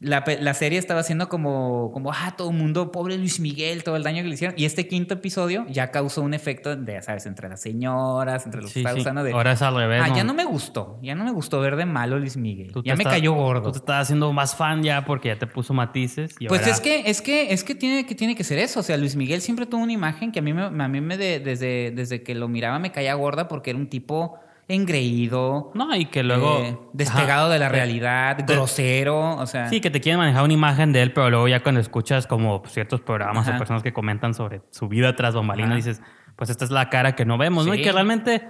la, 0.00 0.24
la, 0.40 0.54
serie 0.54 0.78
estaba 0.78 1.00
haciendo 1.00 1.28
como, 1.28 1.90
como, 1.92 2.12
ah, 2.12 2.34
todo 2.36 2.50
el 2.50 2.56
mundo, 2.56 2.90
pobre 2.90 3.16
Luis 3.16 3.38
Miguel, 3.38 3.84
todo 3.84 3.94
el 3.96 4.02
daño 4.02 4.22
que 4.22 4.28
le 4.28 4.34
hicieron. 4.34 4.54
Y 4.58 4.64
este 4.64 4.88
quinto 4.88 5.14
episodio 5.14 5.66
ya 5.68 5.92
causó 5.92 6.22
un 6.22 6.34
efecto 6.34 6.74
de, 6.74 7.00
¿sabes? 7.00 7.26
Entre 7.26 7.48
las 7.48 7.60
señoras, 7.60 8.44
entre 8.44 8.60
los 8.60 8.72
que 8.72 8.80
usando 8.80 9.22
de. 9.22 9.32
Ahora 9.32 9.52
es 9.52 9.62
al 9.62 9.76
revés. 9.76 10.02
Ah, 10.04 10.14
ya 10.14 10.24
no 10.24 10.34
me 10.34 10.44
gustó. 10.44 10.98
Ya 11.00 11.14
no 11.14 11.24
me 11.24 11.30
gustó 11.30 11.60
ver 11.60 11.76
de 11.76 11.86
malo 11.86 12.18
Luis 12.18 12.36
Miguel. 12.36 12.72
Ya 12.84 12.96
me 12.96 13.04
cayó 13.04 13.32
gordo. 13.34 13.62
Tú 13.62 13.72
te 13.72 13.78
estás 13.78 14.02
haciendo 14.02 14.32
más 14.32 14.56
fan 14.56 14.82
ya 14.82 15.04
porque 15.04 15.28
ya 15.28 15.38
te 15.38 15.46
puso 15.46 15.72
matices. 15.72 16.34
pues 16.48 16.66
es 16.66 16.80
que, 16.80 17.04
es 17.06 17.22
que, 17.22 17.52
es 17.52 17.62
que 17.62 17.74
tiene, 17.74 18.04
que 18.04 18.14
tiene 18.16 18.34
que 18.34 18.42
ser 18.42 18.58
eso. 18.58 18.80
O 18.80 18.82
sea, 18.82 18.96
Luis 18.96 19.14
Miguel 19.14 19.40
siempre 19.40 19.64
tuvo 19.66 19.82
una 19.82 19.92
imagen 19.92 20.32
que 20.32 20.40
a 20.40 20.42
mí 20.42 20.52
me, 20.52 20.64
a 20.64 20.88
mí 20.88 21.00
me 21.00 21.16
desde, 21.16 21.92
desde 21.92 22.22
que 22.22 22.34
lo 22.34 22.48
miraba 22.48 22.78
me 22.78 22.90
caía 22.90 23.14
gorda 23.14 23.46
porque 23.46 23.70
era 23.70 23.78
un 23.78 23.88
tipo 23.88 24.38
engreído. 24.68 25.70
No, 25.74 25.94
y 25.94 26.06
que 26.06 26.22
luego. 26.22 26.58
Eh, 26.60 26.78
despegado 26.92 27.50
de 27.50 27.58
la 27.58 27.68
realidad, 27.68 28.38
grosero, 28.46 29.36
o 29.36 29.46
sea. 29.46 29.68
Sí, 29.68 29.80
que 29.80 29.90
te 29.90 30.00
quieren 30.00 30.18
manejar 30.18 30.44
una 30.44 30.52
imagen 30.52 30.92
de 30.92 31.02
él, 31.02 31.12
pero 31.12 31.30
luego 31.30 31.48
ya 31.48 31.62
cuando 31.62 31.80
escuchas 31.80 32.26
como 32.26 32.62
ciertos 32.66 33.00
programas 33.00 33.48
o 33.48 33.58
personas 33.58 33.82
que 33.82 33.92
comentan 33.92 34.34
sobre 34.34 34.62
su 34.70 34.88
vida 34.88 35.14
tras 35.16 35.34
bambalinas, 35.34 35.76
dices, 35.76 36.02
pues 36.36 36.50
esta 36.50 36.64
es 36.64 36.70
la 36.70 36.88
cara 36.90 37.14
que 37.14 37.24
no 37.24 37.38
vemos, 37.38 37.66
¿no? 37.66 37.74
Y 37.74 37.82
que 37.82 37.92
realmente. 37.92 38.48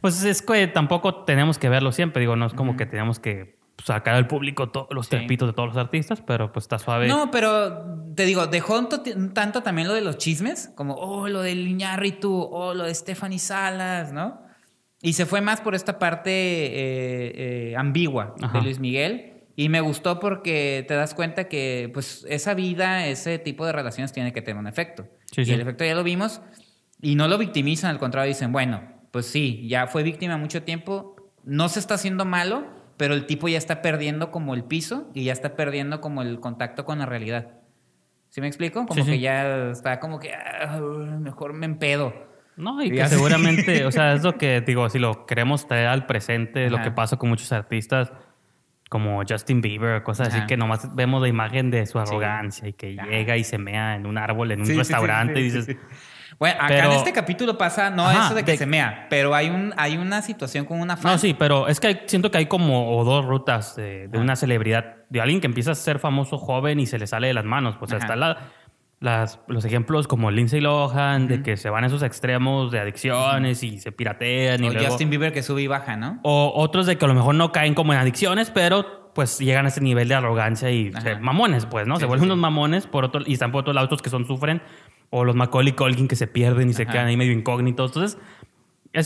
Pues 0.00 0.24
es 0.24 0.42
que 0.42 0.66
tampoco 0.66 1.24
tenemos 1.24 1.58
que 1.58 1.68
verlo 1.68 1.92
siempre, 1.92 2.20
digo, 2.20 2.36
no 2.36 2.46
es 2.46 2.54
como 2.54 2.76
que 2.76 2.86
tenemos 2.86 3.20
que 3.20 3.58
sacar 3.84 4.14
al 4.14 4.26
público 4.26 4.70
todos 4.70 4.88
los 4.90 5.08
trepitos 5.08 5.48
de 5.48 5.52
todos 5.52 5.68
los 5.68 5.76
artistas, 5.76 6.20
pero 6.20 6.52
pues 6.52 6.64
está 6.64 6.78
suave. 6.78 7.06
No, 7.06 7.30
pero 7.30 7.84
te 8.16 8.24
digo, 8.24 8.46
dejó 8.46 8.88
tanto 8.88 9.62
también 9.62 9.86
lo 9.86 9.94
de 9.94 10.00
los 10.00 10.18
chismes, 10.18 10.72
como, 10.74 10.94
oh, 10.94 11.28
lo 11.28 11.42
del 11.42 11.68
Iñárritu, 11.68 12.48
oh, 12.50 12.74
lo 12.74 12.84
de 12.84 12.94
Stephanie 12.94 13.38
Salas, 13.38 14.12
¿no? 14.12 14.47
Y 15.00 15.12
se 15.12 15.26
fue 15.26 15.40
más 15.40 15.60
por 15.60 15.74
esta 15.74 15.98
parte 15.98 16.30
eh, 16.30 17.70
eh, 17.70 17.76
ambigua 17.76 18.34
de 18.52 18.62
Luis 18.62 18.78
Miguel. 18.80 19.34
Y 19.54 19.68
me 19.68 19.80
gustó 19.80 20.20
porque 20.20 20.84
te 20.86 20.94
das 20.94 21.14
cuenta 21.14 21.48
que 21.48 21.90
pues 21.92 22.24
esa 22.28 22.54
vida, 22.54 23.06
ese 23.06 23.38
tipo 23.38 23.66
de 23.66 23.72
relaciones 23.72 24.12
tiene 24.12 24.32
que 24.32 24.42
tener 24.42 24.58
un 24.58 24.68
efecto. 24.68 25.08
y 25.36 25.50
el 25.50 25.60
efecto 25.60 25.84
ya 25.84 25.94
lo 25.94 26.04
vimos. 26.04 26.40
Y 27.00 27.14
no 27.14 27.28
lo 27.28 27.38
victimizan, 27.38 27.90
al 27.90 27.98
contrario, 27.98 28.28
dicen, 28.28 28.52
bueno, 28.52 28.82
pues 29.12 29.26
sí, 29.26 29.66
ya 29.68 29.86
fue 29.86 30.02
víctima 30.02 30.36
mucho 30.36 30.62
tiempo, 30.62 31.16
no 31.44 31.68
se 31.68 31.78
está 31.78 31.94
haciendo 31.94 32.24
malo, 32.24 32.66
pero 32.96 33.14
el 33.14 33.26
tipo 33.26 33.48
ya 33.48 33.58
está 33.58 33.82
perdiendo 33.82 34.30
como 34.30 34.54
el 34.54 34.64
piso 34.64 35.10
y 35.14 35.24
ya 35.24 35.32
está 35.32 35.54
perdiendo 35.54 36.00
como 36.00 36.22
el 36.22 36.40
contacto 36.40 36.84
con 36.84 36.98
la 36.98 37.06
realidad. 37.06 37.58
¿Sí 38.28 38.40
me 38.40 38.46
explico? 38.46 38.84
Como 38.86 39.04
que 39.04 39.20
ya 39.20 39.70
está 39.70 40.00
como 40.00 40.18
que 40.18 40.34
ah, 40.34 40.80
mejor 41.20 41.54
me 41.54 41.66
empedo. 41.66 42.27
No, 42.58 42.82
y, 42.82 42.90
que 42.90 43.06
seguramente, 43.06 43.86
o 43.86 43.92
sea, 43.92 44.12
es 44.12 44.22
lo 44.22 44.36
que 44.36 44.60
digo, 44.66 44.88
si 44.90 44.98
lo 44.98 45.26
queremos 45.26 45.66
traer 45.66 45.86
al 45.86 46.06
presente, 46.06 46.68
lo 46.68 46.82
que 46.82 46.90
pasa 46.90 47.16
con 47.16 47.28
muchos 47.28 47.52
artistas 47.52 48.12
como 48.88 49.22
Justin 49.28 49.60
Bieber, 49.60 50.02
cosas 50.02 50.28
así 50.28 50.46
que 50.46 50.56
nomás 50.56 50.94
vemos 50.94 51.20
la 51.20 51.28
imagen 51.28 51.70
de 51.70 51.86
su 51.86 51.98
arrogancia 51.98 52.68
y 52.68 52.72
que 52.72 52.94
llega 52.94 53.36
y 53.36 53.44
se 53.44 53.58
mea 53.58 53.94
en 53.94 54.06
un 54.06 54.16
árbol, 54.18 54.50
en 54.52 54.62
un 54.62 54.76
restaurante 54.76 55.40
y 55.40 55.44
dices... 55.44 55.76
Bueno, 56.38 56.56
acá 56.60 56.84
en 56.84 56.92
este 56.92 57.12
capítulo 57.12 57.58
pasa, 57.58 57.90
no 57.90 58.08
eso 58.10 58.34
de 58.34 58.44
que 58.44 58.56
se 58.56 58.66
mea, 58.66 59.08
pero 59.10 59.34
hay 59.34 59.50
un 59.50 59.74
hay 59.76 59.96
una 59.96 60.22
situación 60.22 60.66
con 60.66 60.80
una 60.80 60.96
fan. 60.96 61.12
No, 61.12 61.18
sí, 61.18 61.34
pero 61.36 61.66
es 61.66 61.80
que 61.80 62.04
siento 62.06 62.30
que 62.30 62.38
hay 62.38 62.46
como 62.46 63.02
dos 63.02 63.24
rutas 63.24 63.74
de, 63.74 64.08
una 64.14 64.36
celebridad, 64.36 64.98
de 65.08 65.20
alguien 65.20 65.40
que 65.40 65.48
empieza 65.48 65.72
a 65.72 65.74
ser 65.74 65.98
famoso 65.98 66.38
joven 66.38 66.78
y 66.78 66.86
se 66.86 66.96
le 66.98 67.08
sale 67.08 67.26
de 67.26 67.34
las 67.34 67.44
manos. 67.44 67.76
Pues 67.76 67.92
hasta 67.92 68.14
la, 68.14 68.50
las, 69.00 69.40
los 69.46 69.64
ejemplos 69.64 70.08
como 70.08 70.30
Lindsay 70.30 70.60
Lohan, 70.60 71.28
de 71.28 71.42
que 71.42 71.56
se 71.56 71.70
van 71.70 71.84
a 71.84 71.86
esos 71.86 72.02
extremos 72.02 72.72
de 72.72 72.80
adicciones 72.80 73.62
y 73.62 73.78
se 73.78 73.92
piratean. 73.92 74.64
O 74.64 74.72
y 74.72 74.84
Justin 74.84 75.10
Bieber 75.10 75.32
que 75.32 75.42
sube 75.42 75.62
y 75.62 75.66
baja, 75.68 75.96
¿no? 75.96 76.18
O 76.22 76.52
otros 76.56 76.86
de 76.86 76.98
que 76.98 77.04
a 77.04 77.08
lo 77.08 77.14
mejor 77.14 77.36
no 77.36 77.52
caen 77.52 77.74
como 77.74 77.92
en 77.92 78.00
adicciones, 78.00 78.50
pero 78.50 79.12
pues 79.14 79.38
llegan 79.38 79.66
a 79.66 79.68
ese 79.68 79.80
nivel 79.80 80.08
de 80.08 80.14
arrogancia 80.14 80.70
y 80.70 80.92
mamones, 81.20 81.66
pues, 81.66 81.86
¿no? 81.86 81.98
se 81.98 82.06
vuelven 82.06 82.26
unos 82.26 82.38
mamones 82.38 82.86
por 82.86 83.04
otro, 83.04 83.22
y 83.24 83.32
están 83.32 83.52
por 83.52 83.60
otros 83.60 83.74
lados 83.74 84.02
que 84.02 84.10
son 84.10 84.26
sufren. 84.26 84.62
O 85.10 85.24
los 85.24 85.34
Macaulay 85.34 85.72
Culkin 85.72 86.06
que 86.06 86.16
se 86.16 86.26
pierden 86.26 86.68
y 86.68 86.74
se 86.74 86.84
quedan 86.84 87.06
ahí 87.06 87.16
medio 87.16 87.32
incógnitos. 87.32 87.90
Entonces, 87.90 88.18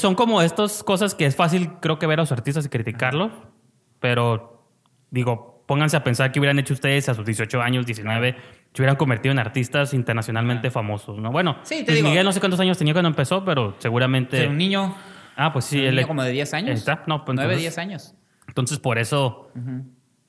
son 0.01 0.15
como 0.15 0.43
estas 0.43 0.83
cosas 0.83 1.15
que 1.15 1.27
es 1.27 1.37
fácil, 1.37 1.75
creo 1.81 1.99
que 1.99 2.07
ver 2.07 2.19
a 2.19 2.23
los 2.23 2.33
artistas 2.33 2.67
y 2.67 2.69
criticarlos, 2.69 3.31
pero 4.01 4.67
digo, 5.11 5.65
pónganse 5.67 5.97
a 5.97 6.03
pensar 6.03 6.33
qué 6.33 6.41
hubieran 6.41 6.59
hecho 6.59 6.75
ustedes 6.75 7.09
a 7.09 7.15
sus 7.15 7.25
18 7.25 7.63
años, 7.63 7.87
19 7.87 8.37
se 8.73 8.81
hubieran 8.81 8.97
convertido 8.97 9.33
en 9.33 9.39
artistas 9.39 9.93
internacionalmente 9.93 10.71
famosos, 10.71 11.19
¿no? 11.19 11.31
Bueno, 11.31 11.59
sí, 11.63 11.85
Miguel 12.03 12.25
no 12.25 12.33
sé 12.33 12.41
cuántos 12.41 12.59
años 12.61 12.79
tenía 12.79 12.95
cuando 12.95 13.09
empezó, 13.09 13.45
pero 13.45 13.77
seguramente... 13.79 14.47
un 14.47 14.57
niño. 14.57 14.95
Ah, 15.37 15.53
pues 15.53 15.67
sí. 15.67 15.79
Un 15.87 15.95
niño 15.95 16.07
como 16.07 16.23
de 16.23 16.33
10 16.33 16.55
años. 16.55 16.79
Está, 16.79 17.05
no, 17.07 17.25
pues 17.25 17.37
9, 17.37 17.57
10 17.57 17.79
años. 17.79 18.15
Entonces, 18.49 18.79
por 18.79 18.99
eso, 18.99 19.51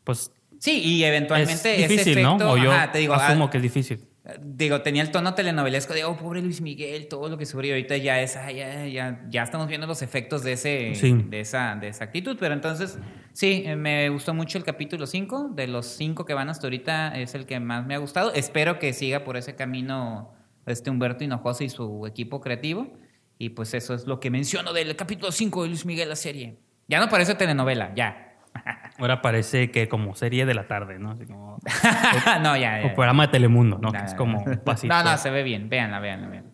pues... 0.04 0.32
Sí, 0.60 0.82
y 0.82 1.04
eventualmente 1.04 1.84
es 1.84 1.90
difícil, 1.90 2.22
¿no? 2.22 2.36
O 2.38 2.58
yo 2.58 2.72
te 2.92 3.00
digo, 3.00 3.14
asumo 3.14 3.46
ah, 3.46 3.50
que 3.50 3.58
es 3.58 3.64
difícil. 3.64 4.08
Digo, 4.42 4.82
tenía 4.82 5.02
el 5.02 5.12
tono 5.12 5.34
telenovelesco 5.34 5.94
de, 5.94 6.06
oh, 6.06 6.16
pobre 6.16 6.42
Luis 6.42 6.62
Miguel, 6.62 7.08
todo 7.08 7.28
lo 7.28 7.38
que 7.38 7.46
sufrió. 7.46 7.74
Ahorita 7.74 7.98
ya 7.98 8.22
es, 8.22 8.36
ya, 8.36 8.86
ya, 8.86 9.22
ya, 9.30 9.44
estamos 9.44 9.68
viendo 9.68 9.86
los 9.86 10.02
efectos 10.02 10.44
de, 10.44 10.54
ese, 10.54 10.94
de, 11.30 11.40
esa, 11.40 11.76
de 11.76 11.90
esa 11.90 12.06
actitud. 12.06 12.38
Pero 12.40 12.54
entonces, 12.54 12.98
sí, 13.34 13.64
eh, 13.66 13.76
me 13.76 14.08
gustó 14.10 14.34
mucho 14.34 14.58
el 14.58 14.64
capítulo 14.64 15.08
5. 15.08 15.50
De 15.54 15.68
los 15.68 15.88
5 15.88 16.26
que 16.26 16.34
van 16.34 16.50
hasta 16.50 16.68
ahorita, 16.68 17.20
es 17.20 17.36
el 17.36 17.46
que 17.46 17.60
más 17.60 17.86
me 17.86 17.96
ha 17.96 17.98
gustado. 17.98 18.34
Espero 18.34 18.80
que 18.80 18.94
siga 18.94 19.26
por 19.26 19.36
ese 19.36 19.56
camino 19.56 20.34
este 20.66 20.90
Humberto 20.90 21.26
Hinojosa 21.26 21.66
y 21.66 21.70
su 21.70 22.08
equipo 22.08 22.40
creativo. 22.40 22.94
Y 23.38 23.50
pues 23.50 23.74
eso 23.74 23.94
es 23.94 24.08
lo 24.08 24.22
que 24.22 24.30
menciono 24.30 24.72
del 24.72 24.96
capítulo 24.96 25.34
5 25.34 25.64
de 25.64 25.68
Luis 25.68 25.86
Miguel, 25.86 26.08
la 26.08 26.16
serie. 26.16 26.60
Ya 26.88 27.00
no 27.02 27.10
parece 27.10 27.36
telenovela, 27.36 27.94
ya. 27.94 28.38
Ahora 29.00 29.22
parece 29.22 29.72
que 29.72 29.90
como 29.90 30.16
serie 30.16 30.46
de 30.46 30.54
la 30.54 30.68
tarde, 30.68 31.00
¿no? 31.00 31.12
Así 31.12 31.26
como, 31.26 31.58
no, 32.44 32.56
ya, 32.56 32.82
O 32.86 32.94
programa 32.94 33.28
de 33.28 33.32
Telemundo, 33.32 33.80
¿no? 33.80 33.90
es 33.94 34.14
como 34.14 34.44
pasito. 34.64 34.94
No, 34.94 35.04
no, 35.04 35.18
se 35.18 35.30
ve 35.32 35.44
bien. 35.44 35.70
Véanla, 35.70 36.00
véanla, 36.00 36.28
véanla. 36.28 36.52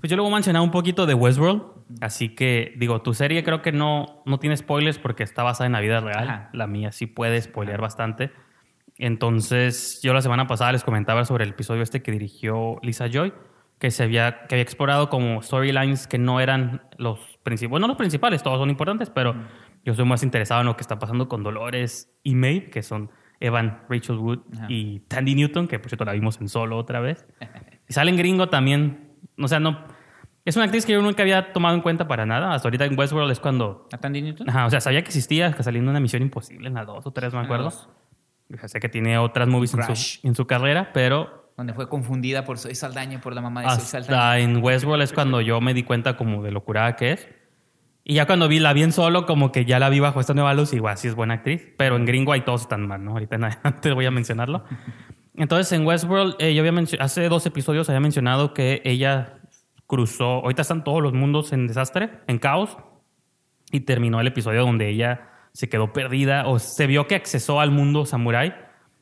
Pues 0.00 0.10
yo 0.10 0.16
luego 0.16 0.30
mencionar 0.30 0.62
un 0.62 0.70
poquito 0.70 1.06
de 1.06 1.14
Westworld. 1.14 1.62
Así 2.00 2.34
que, 2.34 2.74
digo, 2.76 3.02
tu 3.02 3.14
serie 3.14 3.44
creo 3.44 3.62
que 3.62 3.72
no, 3.72 4.22
no 4.26 4.38
tiene 4.38 4.56
spoilers 4.56 4.98
porque 4.98 5.22
está 5.22 5.42
basada 5.42 5.66
en 5.66 5.72
la 5.72 5.80
vida 5.80 6.00
real. 6.00 6.48
La 6.52 6.66
mía 6.66 6.92
sí 6.92 7.06
puede 7.06 7.40
spoilear 7.40 7.80
bastante. 7.80 8.32
Entonces, 8.98 10.00
yo 10.02 10.14
la 10.14 10.22
semana 10.22 10.46
pasada 10.46 10.72
les 10.72 10.82
comentaba 10.82 11.24
sobre 11.24 11.44
el 11.44 11.50
episodio 11.50 11.82
este 11.82 12.02
que 12.02 12.12
dirigió 12.12 12.78
Lisa 12.82 13.08
Joy, 13.08 13.32
que 13.78 13.90
se 13.90 14.02
había, 14.02 14.46
que 14.46 14.54
había 14.54 14.62
explorado 14.62 15.10
como 15.10 15.42
storylines 15.42 16.06
que 16.06 16.18
no 16.18 16.40
eran 16.40 16.82
los 16.96 17.18
principales. 17.42 17.70
Bueno, 17.70 17.86
no 17.86 17.92
los 17.92 17.98
principales, 17.98 18.42
todos 18.42 18.58
son 18.58 18.70
importantes, 18.70 19.10
pero 19.10 19.34
yo 19.86 19.94
soy 19.94 20.04
más 20.04 20.24
interesado 20.24 20.62
en 20.62 20.66
lo 20.66 20.76
que 20.76 20.80
está 20.82 20.98
pasando 20.98 21.28
con 21.28 21.44
Dolores 21.44 22.12
y 22.24 22.34
Maeve, 22.34 22.70
que 22.70 22.82
son 22.82 23.08
Evan, 23.38 23.82
Rachel 23.88 24.16
Wood 24.16 24.40
y 24.68 24.98
Tandy 25.00 25.36
Newton, 25.36 25.68
que 25.68 25.78
por 25.78 25.88
cierto 25.88 26.04
la 26.04 26.12
vimos 26.12 26.40
en 26.40 26.48
solo 26.48 26.76
otra 26.76 26.98
vez. 26.98 27.24
Y 27.88 27.92
salen 27.92 28.16
gringo 28.16 28.48
también. 28.48 29.12
O 29.38 29.46
sea, 29.46 29.60
no. 29.60 29.84
Es 30.44 30.56
una 30.56 30.64
actriz 30.64 30.84
que 30.84 30.92
yo 30.92 31.02
nunca 31.02 31.22
había 31.22 31.52
tomado 31.52 31.76
en 31.76 31.82
cuenta 31.82 32.08
para 32.08 32.26
nada. 32.26 32.52
Hasta 32.52 32.66
ahorita 32.66 32.84
en 32.84 32.98
Westworld 32.98 33.30
es 33.30 33.38
cuando. 33.38 33.88
¿A 33.92 33.98
Tandy 33.98 34.22
Newton? 34.22 34.50
Ajá, 34.50 34.66
o 34.66 34.70
sea, 34.70 34.80
sabía 34.80 35.02
que 35.02 35.08
existía, 35.08 35.52
que 35.52 35.62
saliendo 35.62 35.92
una 35.92 36.00
misión 36.00 36.20
imposible 36.20 36.66
en 36.66 36.74
la 36.74 36.84
dos 36.84 37.06
o 37.06 37.12
tres, 37.12 37.32
no 37.32 37.38
me 37.38 37.44
acuerdo. 37.44 37.68
O 37.68 38.68
sé 38.68 38.80
que 38.80 38.88
tiene 38.88 39.18
otras 39.18 39.46
movies 39.46 39.72
en 39.74 39.96
su, 39.96 40.26
en 40.26 40.34
su, 40.34 40.46
carrera, 40.48 40.90
pero. 40.92 41.52
Donde 41.56 41.74
fue 41.74 41.88
confundida 41.88 42.44
por 42.44 42.58
Soy 42.58 42.74
Saldaña, 42.74 43.20
por 43.20 43.34
la 43.34 43.40
mamá 43.40 43.62
de 43.62 43.70
Soy 43.70 44.02
Saldaña. 44.02 44.40
En 44.40 44.62
Westworld 44.62 45.04
es 45.04 45.12
cuando 45.12 45.40
yo 45.40 45.60
me 45.60 45.74
di 45.74 45.84
cuenta 45.84 46.16
como 46.16 46.42
de 46.42 46.50
lo 46.50 46.64
curada 46.64 46.96
que 46.96 47.12
es. 47.12 47.28
Y 48.08 48.14
ya 48.14 48.26
cuando 48.26 48.46
vi 48.46 48.60
la 48.60 48.72
bien 48.72 48.92
solo, 48.92 49.26
como 49.26 49.50
que 49.50 49.64
ya 49.64 49.80
la 49.80 49.88
vi 49.88 49.98
bajo 49.98 50.20
esta 50.20 50.32
nueva 50.32 50.54
luz, 50.54 50.72
igual 50.72 50.96
sí 50.96 51.08
es 51.08 51.16
buena 51.16 51.34
actriz. 51.34 51.74
Pero 51.76 51.96
en 51.96 52.04
gringo 52.04 52.32
hay 52.32 52.42
todos 52.42 52.60
están 52.60 52.86
mal, 52.86 53.04
¿no? 53.04 53.10
Ahorita 53.10 53.34
en 53.34 53.44
adelante 53.44 53.92
voy 53.92 54.06
a 54.06 54.12
mencionarlo. 54.12 54.62
Entonces 55.34 55.72
en 55.72 55.84
Westworld, 55.84 56.36
eh, 56.38 56.54
yo 56.54 56.64
había 56.64 56.84
hace 57.00 57.28
dos 57.28 57.44
episodios 57.46 57.88
había 57.88 57.98
mencionado 57.98 58.54
que 58.54 58.80
ella 58.84 59.40
cruzó, 59.88 60.36
ahorita 60.44 60.62
están 60.62 60.84
todos 60.84 61.02
los 61.02 61.14
mundos 61.14 61.52
en 61.52 61.66
desastre, 61.66 62.10
en 62.28 62.38
caos, 62.38 62.78
y 63.72 63.80
terminó 63.80 64.20
el 64.20 64.28
episodio 64.28 64.60
donde 64.60 64.88
ella 64.88 65.28
se 65.52 65.68
quedó 65.68 65.92
perdida 65.92 66.46
o 66.46 66.60
se 66.60 66.86
vio 66.86 67.08
que 67.08 67.16
accesó 67.16 67.58
al 67.60 67.72
mundo 67.72 68.06
samurai. 68.06 68.54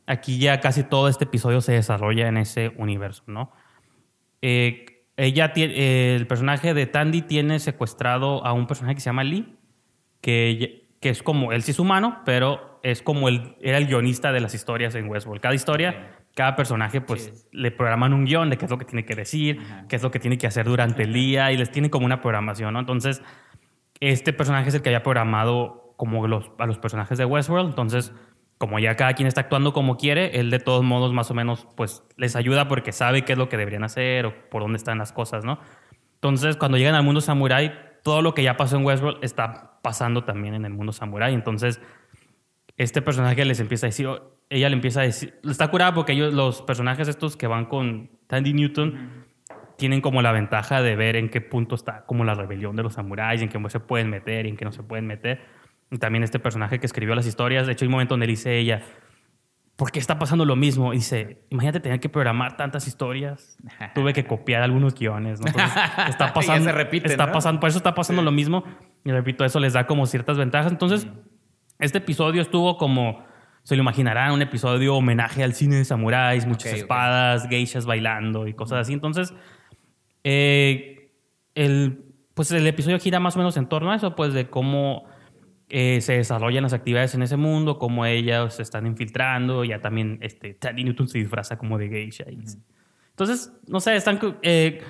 Aquí 0.06 0.38
ya 0.38 0.60
casi 0.60 0.82
todo 0.82 1.08
este 1.08 1.24
episodio 1.24 1.60
se 1.60 1.72
desarrolla 1.72 2.26
en 2.26 2.38
ese 2.38 2.72
universo, 2.78 3.22
¿no? 3.26 3.52
Eh, 4.40 4.93
ella 5.16 5.52
tiene, 5.52 6.16
el 6.16 6.26
personaje 6.26 6.74
de 6.74 6.86
Tandy 6.86 7.22
tiene 7.22 7.58
secuestrado 7.58 8.44
a 8.44 8.52
un 8.52 8.66
personaje 8.66 8.96
que 8.96 9.00
se 9.00 9.06
llama 9.06 9.24
Lee, 9.24 9.56
que, 10.20 10.88
que 11.00 11.10
es 11.10 11.22
como, 11.22 11.52
él 11.52 11.62
sí 11.62 11.70
es 11.70 11.78
humano, 11.78 12.22
pero 12.24 12.80
es 12.82 13.02
como 13.02 13.28
el, 13.28 13.56
era 13.60 13.78
el 13.78 13.86
guionista 13.86 14.32
de 14.32 14.40
las 14.40 14.54
historias 14.54 14.94
en 14.94 15.08
Westworld. 15.08 15.40
Cada 15.40 15.54
historia, 15.54 16.18
cada 16.34 16.56
personaje, 16.56 17.00
pues 17.00 17.48
le 17.52 17.70
programan 17.70 18.12
un 18.12 18.24
guion 18.24 18.50
de 18.50 18.58
qué 18.58 18.64
es 18.64 18.70
lo 18.70 18.78
que 18.78 18.84
tiene 18.84 19.04
que 19.04 19.14
decir, 19.14 19.60
qué 19.88 19.96
es 19.96 20.02
lo 20.02 20.10
que 20.10 20.18
tiene 20.18 20.36
que 20.36 20.46
hacer 20.46 20.66
durante 20.66 21.04
el 21.04 21.12
día 21.12 21.52
y 21.52 21.56
les 21.56 21.70
tiene 21.70 21.90
como 21.90 22.06
una 22.06 22.20
programación, 22.20 22.74
¿no? 22.74 22.80
Entonces, 22.80 23.22
este 24.00 24.32
personaje 24.32 24.68
es 24.68 24.74
el 24.74 24.82
que 24.82 24.88
había 24.88 25.02
programado 25.02 25.94
como 25.96 26.26
los, 26.26 26.50
a 26.58 26.66
los 26.66 26.78
personajes 26.78 27.16
de 27.18 27.24
Westworld, 27.24 27.68
entonces 27.68 28.12
como 28.64 28.78
ya 28.78 28.96
cada 28.96 29.12
quien 29.12 29.28
está 29.28 29.42
actuando 29.42 29.74
como 29.74 29.98
quiere, 29.98 30.40
él 30.40 30.48
de 30.48 30.58
todos 30.58 30.82
modos 30.82 31.12
más 31.12 31.30
o 31.30 31.34
menos 31.34 31.68
pues 31.76 32.02
les 32.16 32.34
ayuda 32.34 32.66
porque 32.66 32.92
sabe 32.92 33.20
qué 33.20 33.32
es 33.32 33.38
lo 33.38 33.50
que 33.50 33.58
deberían 33.58 33.84
hacer 33.84 34.24
o 34.24 34.48
por 34.48 34.62
dónde 34.62 34.78
están 34.78 34.96
las 34.96 35.12
cosas, 35.12 35.44
¿no? 35.44 35.58
Entonces, 36.14 36.56
cuando 36.56 36.78
llegan 36.78 36.94
al 36.94 37.02
mundo 37.02 37.20
samurai, 37.20 37.74
todo 38.02 38.22
lo 38.22 38.32
que 38.32 38.42
ya 38.42 38.56
pasó 38.56 38.78
en 38.78 38.86
Westworld 38.86 39.22
está 39.22 39.80
pasando 39.82 40.24
también 40.24 40.54
en 40.54 40.64
el 40.64 40.72
mundo 40.72 40.94
samurai. 40.94 41.34
Entonces, 41.34 41.78
este 42.78 43.02
personaje 43.02 43.44
les 43.44 43.60
empieza 43.60 43.84
a 43.84 43.88
decir, 43.88 44.08
ella 44.48 44.70
le 44.70 44.76
empieza 44.76 45.00
a 45.00 45.02
decir, 45.02 45.38
está 45.44 45.68
curada 45.68 45.92
porque 45.92 46.12
ellos, 46.12 46.32
los 46.32 46.62
personajes 46.62 47.06
estos 47.06 47.36
que 47.36 47.46
van 47.46 47.66
con 47.66 48.12
Tandy 48.28 48.54
Newton, 48.54 49.26
tienen 49.76 50.00
como 50.00 50.22
la 50.22 50.32
ventaja 50.32 50.80
de 50.80 50.96
ver 50.96 51.16
en 51.16 51.28
qué 51.28 51.42
punto 51.42 51.74
está 51.74 52.06
como 52.06 52.24
la 52.24 52.32
rebelión 52.32 52.76
de 52.76 52.82
los 52.82 52.94
samuráis, 52.94 53.42
en 53.42 53.50
qué 53.50 53.60
se 53.68 53.80
pueden 53.80 54.08
meter 54.08 54.46
y 54.46 54.48
en 54.48 54.56
qué 54.56 54.64
no 54.64 54.72
se 54.72 54.82
pueden 54.82 55.06
meter 55.06 55.63
también 55.98 56.24
este 56.24 56.38
personaje 56.38 56.80
que 56.80 56.86
escribió 56.86 57.14
las 57.14 57.26
historias, 57.26 57.66
de 57.66 57.72
hecho 57.72 57.84
hay 57.84 57.88
un 57.88 57.92
momento 57.92 58.14
donde 58.14 58.26
le 58.26 58.32
dice 58.32 58.58
ella, 58.58 58.82
¿por 59.76 59.90
qué 59.90 59.98
está 59.98 60.18
pasando 60.18 60.44
lo 60.44 60.56
mismo? 60.56 60.92
Y 60.92 60.98
dice, 60.98 61.44
imagínate 61.50 61.80
tener 61.80 62.00
que 62.00 62.08
programar 62.08 62.56
tantas 62.56 62.86
historias. 62.86 63.56
Tuve 63.94 64.12
que 64.12 64.24
copiar 64.24 64.62
algunos 64.62 64.94
guiones, 64.94 65.40
¿no? 65.40 65.46
está 66.08 66.32
pasando, 66.32 66.64
se 66.64 66.72
repite, 66.72 67.08
está 67.08 67.32
pasando, 67.32 67.60
por 67.60 67.68
eso 67.68 67.78
está 67.78 67.94
pasando 67.94 68.22
lo 68.22 68.32
mismo. 68.32 68.64
Y 69.04 69.10
repito, 69.10 69.44
eso 69.44 69.60
les 69.60 69.72
da 69.72 69.86
como 69.86 70.06
ciertas 70.06 70.38
ventajas. 70.38 70.70
Entonces, 70.70 71.08
este 71.78 71.98
episodio 71.98 72.40
estuvo 72.40 72.76
como, 72.76 73.24
se 73.62 73.76
lo 73.76 73.82
imaginarán, 73.82 74.32
un 74.32 74.42
episodio 74.42 74.94
homenaje 74.94 75.42
al 75.42 75.54
cine 75.54 75.76
de 75.76 75.84
samuráis, 75.84 76.46
muchas 76.46 76.72
espadas, 76.72 77.48
geishas 77.48 77.86
bailando 77.86 78.46
y 78.46 78.54
cosas 78.54 78.80
así. 78.80 78.92
Entonces, 78.92 79.34
eh, 80.22 81.10
el, 81.54 82.14
pues 82.34 82.50
el 82.52 82.66
episodio 82.66 82.98
gira 82.98 83.20
más 83.20 83.34
o 83.34 83.38
menos 83.38 83.56
en 83.56 83.66
torno 83.68 83.92
a 83.92 83.96
eso, 83.96 84.14
pues 84.14 84.32
de 84.32 84.48
cómo 84.48 85.04
eh, 85.68 86.00
se 86.00 86.14
desarrollan 86.14 86.62
las 86.62 86.72
actividades 86.72 87.14
en 87.14 87.22
ese 87.22 87.36
mundo, 87.36 87.78
cómo 87.78 88.04
ellas 88.04 88.56
se 88.56 88.62
están 88.62 88.86
infiltrando, 88.86 89.64
ya 89.64 89.80
también 89.80 90.18
este, 90.20 90.54
Tandy 90.54 90.84
Newton 90.84 91.08
se 91.08 91.18
disfraza 91.18 91.58
como 91.58 91.78
de 91.78 91.88
geisha. 91.88 92.24
Entonces, 93.10 93.52
no 93.66 93.80
sé, 93.80 93.96
están... 93.96 94.18
Eh, 94.42 94.82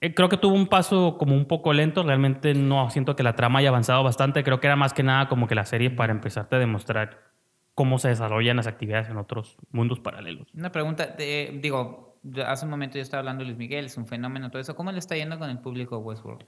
eh, 0.00 0.14
creo 0.14 0.28
que 0.28 0.36
tuvo 0.36 0.56
un 0.56 0.66
paso 0.66 1.16
como 1.16 1.36
un 1.36 1.46
poco 1.46 1.72
lento, 1.72 2.02
realmente 2.02 2.54
no 2.54 2.90
siento 2.90 3.14
que 3.14 3.22
la 3.22 3.36
trama 3.36 3.60
haya 3.60 3.68
avanzado 3.68 4.02
bastante, 4.02 4.42
creo 4.42 4.58
que 4.58 4.66
era 4.66 4.74
más 4.74 4.92
que 4.92 5.04
nada 5.04 5.28
como 5.28 5.46
que 5.46 5.54
la 5.54 5.64
serie 5.64 5.90
para 5.90 6.12
empezarte 6.12 6.56
a 6.56 6.58
demostrar 6.58 7.20
cómo 7.74 7.98
se 7.98 8.08
desarrollan 8.08 8.56
las 8.56 8.66
actividades 8.66 9.08
en 9.08 9.16
otros 9.16 9.56
mundos 9.70 10.00
paralelos. 10.00 10.48
Una 10.54 10.72
pregunta, 10.72 11.14
digo, 11.16 12.18
hace 12.44 12.64
un 12.64 12.70
momento 12.72 12.96
yo 12.96 13.02
estaba 13.02 13.20
hablando 13.20 13.42
de 13.42 13.46
Luis 13.46 13.58
Miguel, 13.58 13.84
es 13.84 13.96
un 13.96 14.06
fenómeno 14.06 14.50
todo 14.50 14.60
eso, 14.60 14.74
¿cómo 14.74 14.90
le 14.90 14.98
está 14.98 15.16
yendo 15.16 15.38
con 15.38 15.48
el 15.48 15.60
público 15.60 15.98
Westworld? 15.98 16.44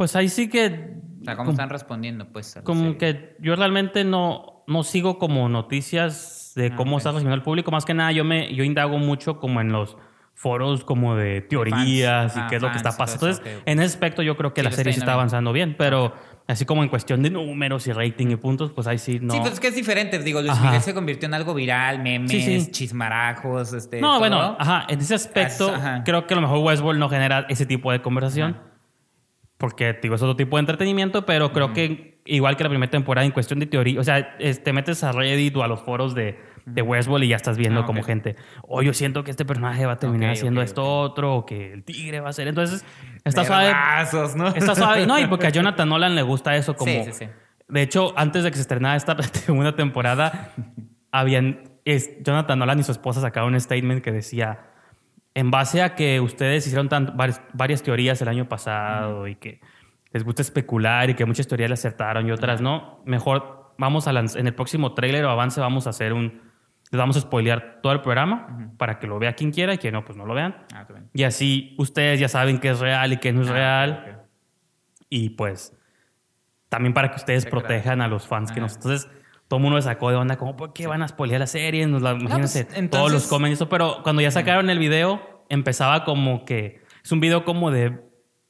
Pues 0.00 0.16
ahí 0.16 0.30
sí 0.30 0.48
que... 0.48 0.94
O 1.20 1.24
sea, 1.26 1.36
¿cómo 1.36 1.50
están 1.50 1.68
respondiendo? 1.68 2.26
Pues, 2.32 2.58
como 2.64 2.96
que 2.96 3.36
yo 3.38 3.54
realmente 3.54 4.02
no, 4.02 4.64
no 4.66 4.82
sigo 4.82 5.18
como 5.18 5.46
noticias 5.50 6.52
de 6.56 6.68
ah, 6.68 6.74
cómo 6.74 6.96
está 6.96 7.10
recibiendo 7.10 7.34
el 7.34 7.42
público. 7.42 7.70
Más 7.70 7.84
que 7.84 7.92
nada, 7.92 8.10
yo, 8.10 8.24
me, 8.24 8.54
yo 8.54 8.64
indago 8.64 8.96
mucho 8.96 9.38
como 9.38 9.60
en 9.60 9.72
los 9.72 9.98
foros 10.32 10.86
como 10.86 11.16
de 11.16 11.42
teorías 11.42 12.34
y 12.34 12.40
qué 12.48 12.56
es 12.56 12.62
lo 12.62 12.70
que 12.70 12.78
está 12.78 12.96
pasando. 12.96 13.28
Entonces, 13.28 13.62
en 13.66 13.78
ese 13.78 13.88
aspecto 13.88 14.22
yo 14.22 14.38
creo 14.38 14.54
que 14.54 14.62
la 14.62 14.72
serie 14.72 14.94
sí 14.94 15.00
está 15.00 15.12
avanzando 15.12 15.52
bien, 15.52 15.74
pero 15.76 16.14
así 16.46 16.64
como 16.64 16.82
en 16.82 16.88
cuestión 16.88 17.22
de 17.22 17.28
números 17.28 17.86
y 17.86 17.92
rating 17.92 18.28
y 18.28 18.36
puntos, 18.36 18.72
pues 18.72 18.86
ahí 18.86 18.96
sí 18.96 19.18
no. 19.20 19.34
Sí, 19.34 19.40
pues 19.40 19.52
es 19.52 19.60
que 19.60 19.68
es 19.68 19.74
diferente. 19.74 20.18
Digo, 20.20 20.40
Luis 20.40 20.58
Miguel 20.62 20.80
se 20.80 20.94
convirtió 20.94 21.26
en 21.26 21.34
algo 21.34 21.52
viral, 21.52 22.02
memes, 22.02 22.70
chismarajos, 22.70 23.74
este. 23.74 24.00
No, 24.00 24.18
bueno, 24.18 24.56
ajá, 24.58 24.86
en 24.88 24.98
ese 24.98 25.14
aspecto 25.14 25.74
creo 26.06 26.26
que 26.26 26.32
a 26.32 26.36
lo 26.36 26.40
mejor 26.40 26.60
Westworld 26.60 26.98
no 26.98 27.10
genera 27.10 27.44
ese 27.50 27.66
tipo 27.66 27.92
de 27.92 28.00
conversación 28.00 28.69
porque 29.60 29.92
digo, 30.00 30.14
es 30.14 30.22
otro 30.22 30.36
tipo 30.36 30.56
de 30.56 30.60
entretenimiento, 30.60 31.26
pero 31.26 31.52
creo 31.52 31.74
que 31.74 32.18
igual 32.24 32.56
que 32.56 32.64
la 32.64 32.70
primera 32.70 32.90
temporada 32.90 33.26
en 33.26 33.30
cuestión 33.30 33.60
de 33.60 33.66
teoría, 33.66 34.00
o 34.00 34.02
sea, 34.02 34.38
te 34.38 34.72
metes 34.72 35.04
a 35.04 35.12
Reddit 35.12 35.54
o 35.54 35.62
a 35.62 35.68
los 35.68 35.82
foros 35.82 36.14
de, 36.14 36.38
de 36.64 36.80
Westworld 36.80 37.24
y 37.24 37.28
ya 37.28 37.36
estás 37.36 37.58
viendo 37.58 37.80
ah, 37.80 37.86
como 37.86 38.02
gente, 38.02 38.36
o 38.62 38.78
oh, 38.78 38.82
yo 38.82 38.94
siento 38.94 39.22
que 39.22 39.30
este 39.30 39.44
personaje 39.44 39.84
va 39.84 39.92
a 39.92 39.98
terminar 39.98 40.30
haciendo 40.30 40.62
esto 40.62 40.82
otro, 40.82 41.36
o 41.36 41.46
que 41.46 41.74
el 41.74 41.84
tigre 41.84 42.20
va 42.20 42.30
a 42.30 42.32
ser. 42.32 42.48
Entonces, 42.48 42.86
está 43.22 43.44
suave. 43.44 43.74
¿no? 44.34 44.48
Está 44.48 44.74
suave. 44.74 45.06
No, 45.06 45.18
y 45.18 45.26
porque 45.26 45.46
a 45.46 45.50
Jonathan 45.50 45.90
Nolan 45.90 46.14
le 46.14 46.22
gusta 46.22 46.56
eso 46.56 46.74
como... 46.74 46.90
Sí, 46.90 47.02
sí, 47.04 47.12
sí. 47.12 47.26
De 47.68 47.82
hecho, 47.82 48.14
antes 48.16 48.42
de 48.42 48.50
que 48.50 48.56
se 48.56 48.62
estrenara 48.62 48.96
esta 48.96 49.22
segunda 49.22 49.76
temporada, 49.76 50.54
habían... 51.12 51.68
Es, 51.84 52.10
Jonathan 52.22 52.58
Nolan 52.58 52.78
y 52.78 52.82
su 52.82 52.92
esposa 52.92 53.20
sacaron 53.20 53.52
un 53.52 53.60
statement 53.60 54.02
que 54.02 54.10
decía 54.10 54.69
en 55.34 55.50
base 55.50 55.82
a 55.82 55.94
que 55.94 56.20
ustedes 56.20 56.66
hicieron 56.66 56.88
varias, 57.14 57.82
teorías 57.82 58.20
el 58.22 58.28
año 58.28 58.48
pasado 58.48 59.28
y 59.28 59.36
que 59.36 59.60
les 60.12 60.24
gusta 60.24 60.42
especular 60.42 61.10
y 61.10 61.14
que 61.14 61.24
muchas 61.24 61.46
teorías 61.46 61.70
le 61.70 61.74
acertaron 61.74 62.26
y 62.26 62.32
otras 62.32 62.60
no, 62.60 63.00
mejor 63.04 63.74
vamos 63.78 64.08
a 64.08 64.10
en 64.10 64.46
el 64.46 64.54
próximo 64.54 64.92
trailer 64.92 65.24
o 65.24 65.30
avance 65.30 65.60
vamos 65.60 65.86
a 65.86 65.90
hacer 65.90 66.12
un 66.12 66.50
les 66.90 66.98
vamos 66.98 67.16
a 67.16 67.20
spoilear 67.20 67.78
todo 67.82 67.92
el 67.92 68.00
programa 68.00 68.72
para 68.76 68.98
que 68.98 69.06
lo 69.06 69.20
vea 69.20 69.34
quien 69.34 69.52
quiera 69.52 69.74
y 69.74 69.78
quien 69.78 69.94
no 69.94 70.04
pues 70.04 70.18
no 70.18 70.26
lo 70.26 70.34
vean. 70.34 70.56
Ah, 70.74 70.86
y 71.12 71.22
así 71.22 71.76
ustedes 71.78 72.18
ya 72.18 72.28
saben 72.28 72.58
qué 72.58 72.70
es 72.70 72.80
real 72.80 73.12
y 73.12 73.18
qué 73.18 73.32
no 73.32 73.42
es 73.42 73.48
ah, 73.48 73.52
real. 73.52 74.26
Y 75.08 75.30
pues 75.30 75.72
también 76.68 76.92
para 76.92 77.10
que 77.10 77.16
ustedes 77.16 77.46
protejan 77.46 78.00
a 78.00 78.08
los 78.08 78.26
fans 78.26 78.50
que 78.50 78.60
nos 78.60 78.74
entonces 78.74 79.08
todo 79.50 79.58
el 79.58 79.64
mundo 79.64 79.82
sacó 79.82 80.10
de 80.10 80.16
onda, 80.16 80.36
como, 80.36 80.56
¿por 80.56 80.72
qué 80.72 80.86
van 80.86 81.02
a 81.02 81.08
spoilear 81.08 81.40
la 81.40 81.48
serie? 81.48 81.84
Nos 81.88 82.02
la, 82.02 82.12
imagínense, 82.12 82.66
pues, 82.66 82.88
todos 82.88 83.10
los 83.10 83.26
comen 83.26 83.50
eso. 83.50 83.68
Pero 83.68 84.00
cuando 84.04 84.22
ya 84.22 84.30
sacaron 84.30 84.70
el 84.70 84.78
video, 84.78 85.44
empezaba 85.48 86.04
como 86.04 86.44
que. 86.44 86.80
Es 87.02 87.10
un 87.10 87.18
video 87.18 87.44
como 87.44 87.72
de 87.72 87.98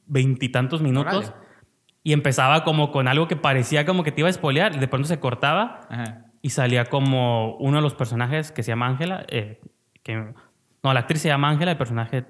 veintitantos 0.05 0.83
minutos. 0.83 1.33
Y 2.03 2.13
empezaba 2.13 2.65
como 2.65 2.93
con 2.93 3.09
algo 3.09 3.29
que 3.29 3.37
parecía 3.37 3.87
como 3.87 4.05
que 4.05 4.13
te 4.13 4.21
iba 4.21 4.29
a 4.29 4.33
spoilear. 4.35 4.77
Y 4.77 4.79
de 4.79 4.89
pronto 4.89 5.09
se 5.09 5.19
cortaba. 5.19 5.89
Y 6.43 6.51
salía 6.51 6.85
como 6.85 7.57
uno 7.57 7.79
de 7.79 7.83
los 7.83 7.95
personajes 7.95 8.53
que 8.53 8.63
se 8.63 8.73
llama 8.73 8.87
Ángela. 8.89 9.25
Eh, 9.29 9.59
que, 10.03 10.17
no, 10.83 10.93
la 10.93 11.01
actriz 11.01 11.23
se 11.23 11.29
llama 11.29 11.49
Ángela. 11.49 11.71
El 11.71 11.79
personaje. 11.79 12.27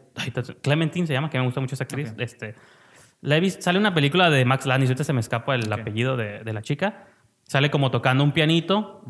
Clementine 0.63 1.09
se 1.09 1.13
llama, 1.13 1.29
que 1.29 1.39
me 1.39 1.45
gusta 1.45 1.61
mucho 1.61 1.75
esa 1.75 1.83
actriz. 1.83 2.15
Este, 2.19 2.55
sale 3.59 3.81
una 3.81 3.95
película 3.95 4.31
de 4.31 4.45
Max 4.45 4.65
Landis. 4.65 4.91
Ahorita 4.91 5.03
se 5.03 5.13
me 5.13 5.19
escapa 5.19 5.57
el 5.57 5.73
apellido 5.73 6.17
de, 6.17 6.45
de, 6.45 6.53
la 6.53 6.63
chica. 6.63 7.07
Sale 7.51 7.69
como 7.69 7.91
tocando 7.91 8.23
un 8.23 8.31
pianito. 8.31 9.03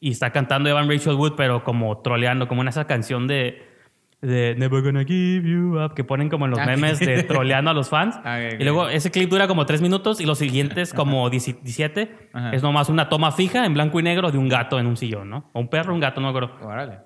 Y 0.00 0.12
está 0.12 0.30
cantando 0.30 0.70
Evan 0.70 0.88
Rachel 0.88 1.12
Wood, 1.12 1.34
pero 1.36 1.62
como 1.62 1.98
troleando, 1.98 2.48
como 2.48 2.62
en 2.62 2.68
esa 2.68 2.86
canción 2.86 3.26
de 3.28 3.66
de 4.22 4.54
Never 4.56 4.82
Gonna 4.82 5.04
Give 5.04 5.48
You 5.48 5.78
Up, 5.78 5.94
que 5.94 6.02
ponen 6.02 6.30
como 6.30 6.46
en 6.46 6.52
los 6.52 6.60
ah, 6.60 6.66
memes 6.66 6.98
de 6.98 7.22
troleando 7.24 7.70
a 7.70 7.74
los 7.74 7.90
fans. 7.90 8.18
Ah, 8.24 8.40
y 8.40 8.62
luego 8.64 8.88
ese 8.88 9.10
clip 9.10 9.28
dura 9.28 9.46
como 9.46 9.66
tres 9.66 9.82
minutos 9.82 10.20
y 10.20 10.26
los 10.26 10.38
siguientes 10.38 10.94
como 10.94 11.28
17 11.28 12.30
es 12.52 12.62
nomás 12.62 12.88
una 12.88 13.08
toma 13.08 13.32
fija 13.32 13.66
en 13.66 13.74
blanco 13.74 14.00
y 14.00 14.02
negro 14.02 14.30
de 14.30 14.38
un 14.38 14.48
gato 14.48 14.78
en 14.78 14.86
un 14.86 14.96
sillón, 14.96 15.28
¿no? 15.28 15.50
O 15.52 15.60
un 15.60 15.68
perro, 15.68 15.92
un 15.94 16.00
gato, 16.00 16.20
no 16.20 16.32
creo. 16.32 16.50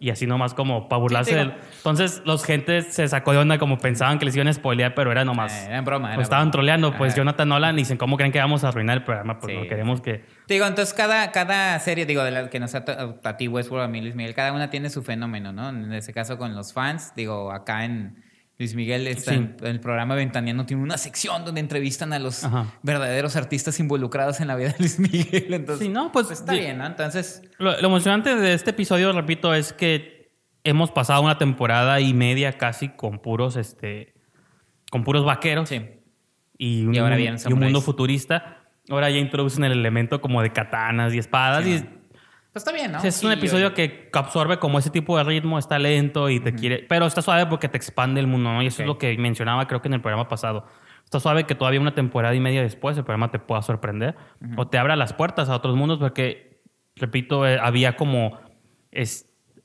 Y 0.00 0.10
así 0.10 0.26
nomás 0.26 0.54
como 0.54 0.88
para 0.88 1.00
burlarse. 1.00 1.52
Entonces 1.78 2.22
los 2.24 2.44
gentes 2.44 2.94
se 2.94 3.06
sacó 3.08 3.32
de 3.32 3.38
onda 3.38 3.58
como 3.58 3.78
pensaban 3.78 4.18
que 4.18 4.24
les 4.24 4.36
iban 4.36 4.48
a 4.48 4.52
spoilear, 4.52 4.94
pero 4.94 5.10
era 5.10 5.24
nomás... 5.24 5.52
Eh, 5.52 5.66
era 5.66 5.78
en 5.78 5.84
broma. 5.84 6.12
pues 6.14 6.24
estaban 6.24 6.50
troleando. 6.50 6.96
Pues 6.96 7.14
Jonathan 7.14 7.48
Nolan 7.48 7.76
dicen, 7.76 7.96
¿cómo 7.98 8.16
creen 8.16 8.32
que 8.32 8.38
vamos 8.38 8.64
a 8.64 8.68
arruinar 8.68 8.98
el 8.98 9.04
programa? 9.04 9.38
Pues 9.38 9.54
no 9.54 9.62
queremos 9.62 10.00
que... 10.00 10.24
Digo, 10.50 10.66
entonces 10.66 10.92
cada, 10.92 11.30
cada 11.30 11.78
serie, 11.78 12.06
digo, 12.06 12.24
de 12.24 12.32
la 12.32 12.50
que 12.50 12.58
nos 12.58 12.74
a 12.74 13.36
ti 13.36 13.46
Westworld, 13.46 13.84
a 13.84 13.88
mí 13.88 14.00
Luis 14.00 14.16
Miguel, 14.16 14.34
cada 14.34 14.52
una 14.52 14.68
tiene 14.68 14.90
su 14.90 15.00
fenómeno, 15.04 15.52
¿no? 15.52 15.68
En 15.68 15.92
ese 15.92 16.12
caso 16.12 16.38
con 16.38 16.56
los 16.56 16.72
fans, 16.72 17.12
digo, 17.14 17.52
acá 17.52 17.84
en 17.84 18.16
Luis 18.58 18.74
Miguel 18.74 19.06
está 19.06 19.32
en, 19.32 19.56
el 19.62 19.78
programa 19.78 20.16
Ventaneando 20.16 20.66
tiene 20.66 20.82
una 20.82 20.98
sección 20.98 21.44
donde 21.44 21.60
entrevistan 21.60 22.12
a 22.12 22.18
los 22.18 22.42
verdaderos 22.82 23.36
artistas 23.36 23.78
involucrados 23.78 24.40
en 24.40 24.48
la 24.48 24.56
vida 24.56 24.70
de 24.70 24.78
Luis 24.80 24.98
Miguel. 24.98 25.54
Entonces, 25.54 25.86
sí, 25.86 25.92
no, 25.92 26.10
pues, 26.10 26.26
pues 26.26 26.40
está 26.40 26.52
bien, 26.54 26.78
¿no? 26.78 26.86
Entonces. 26.86 27.42
Lo, 27.58 27.78
emocionante 27.78 28.34
de 28.34 28.52
este 28.52 28.70
episodio, 28.70 29.12
repito, 29.12 29.54
es 29.54 29.72
que 29.72 30.32
hemos 30.64 30.90
pasado 30.90 31.22
una 31.22 31.38
temporada 31.38 32.00
y 32.00 32.12
media 32.12 32.58
casi 32.58 32.88
con 32.88 33.20
puros, 33.20 33.54
este, 33.54 34.14
con 34.90 35.04
puros 35.04 35.24
vaqueros. 35.24 35.68
Sí. 35.68 35.80
Y 36.58 36.86
un, 36.86 36.94
y 36.94 37.52
un 37.52 37.58
mundo 37.60 37.80
futurista. 37.80 38.59
Ahora 38.88 39.10
ya 39.10 39.18
introducen 39.18 39.64
el 39.64 39.72
elemento 39.72 40.20
como 40.20 40.42
de 40.42 40.52
katanas 40.52 41.14
y 41.14 41.18
espadas. 41.18 41.66
y 41.66 41.84
pues 42.52 42.64
está 42.66 42.72
bien, 42.72 42.90
¿no? 42.90 42.98
es 43.00 43.22
un 43.22 43.30
episodio 43.30 43.74
que 43.74 44.10
absorbe 44.12 44.58
como 44.58 44.80
ese 44.80 44.90
tipo 44.90 45.16
de 45.16 45.22
ritmo, 45.22 45.56
está 45.56 45.78
lento 45.78 46.28
y 46.28 46.40
te 46.40 46.52
quiere. 46.52 46.84
Pero 46.88 47.06
está 47.06 47.22
suave 47.22 47.46
porque 47.46 47.68
te 47.68 47.76
expande 47.76 48.18
el 48.18 48.26
mundo, 48.26 48.52
¿no? 48.52 48.60
Y 48.60 48.66
eso 48.66 48.82
es 48.82 48.88
lo 48.88 48.98
que 48.98 49.16
mencionaba, 49.18 49.68
creo 49.68 49.80
que 49.80 49.88
en 49.88 49.94
el 49.94 50.00
programa 50.00 50.28
pasado. 50.28 50.66
Está 51.04 51.20
suave 51.20 51.44
que 51.44 51.54
todavía 51.54 51.80
una 51.80 51.94
temporada 51.94 52.34
y 52.34 52.40
media 52.40 52.62
después 52.62 52.96
el 52.96 53.04
programa 53.04 53.30
te 53.30 53.38
pueda 53.38 53.62
sorprender 53.62 54.16
o 54.56 54.66
te 54.66 54.78
abra 54.78 54.96
las 54.96 55.12
puertas 55.12 55.48
a 55.48 55.54
otros 55.54 55.76
mundos 55.76 55.98
porque, 55.98 56.62
repito, 56.96 57.46
eh, 57.46 57.58
había 57.60 57.96
como. 57.96 58.40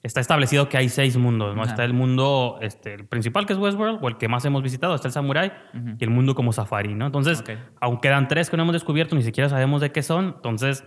Está 0.06 0.20
establecido 0.20 0.70
que 0.70 0.78
hay 0.78 0.90
seis 0.90 1.18
mundos, 1.18 1.56
¿no? 1.56 1.64
Está 1.64 1.84
el 1.84 1.94
mundo 1.94 2.60
este, 2.62 2.94
el 2.94 3.06
principal, 3.06 3.46
que 3.46 3.54
es 3.54 3.60
Westworld, 3.60 4.00
o 4.02 4.08
el 4.08 4.18
que 4.18 4.28
más 4.28 4.46
hemos 4.46 4.62
visitado, 4.62 4.94
está 4.94 5.08
el 5.08 5.14
Samurai, 5.14 5.52
y 5.98 6.04
el 6.04 6.12
mundo 6.12 6.36
como 6.36 6.54
Safari, 6.54 6.94
¿no? 6.94 7.08
Entonces, 7.08 7.44
aunque 7.82 8.08
quedan 8.08 8.28
tres 8.28 8.50
que 8.50 8.58
no 8.58 8.64
hemos 8.64 8.74
descubierto, 8.74 9.16
ni 9.16 9.24
siquiera 9.24 9.50
sabemos 9.50 9.82
de 9.82 9.92
qué 9.92 10.04
son, 10.04 10.36
entonces 10.36 10.84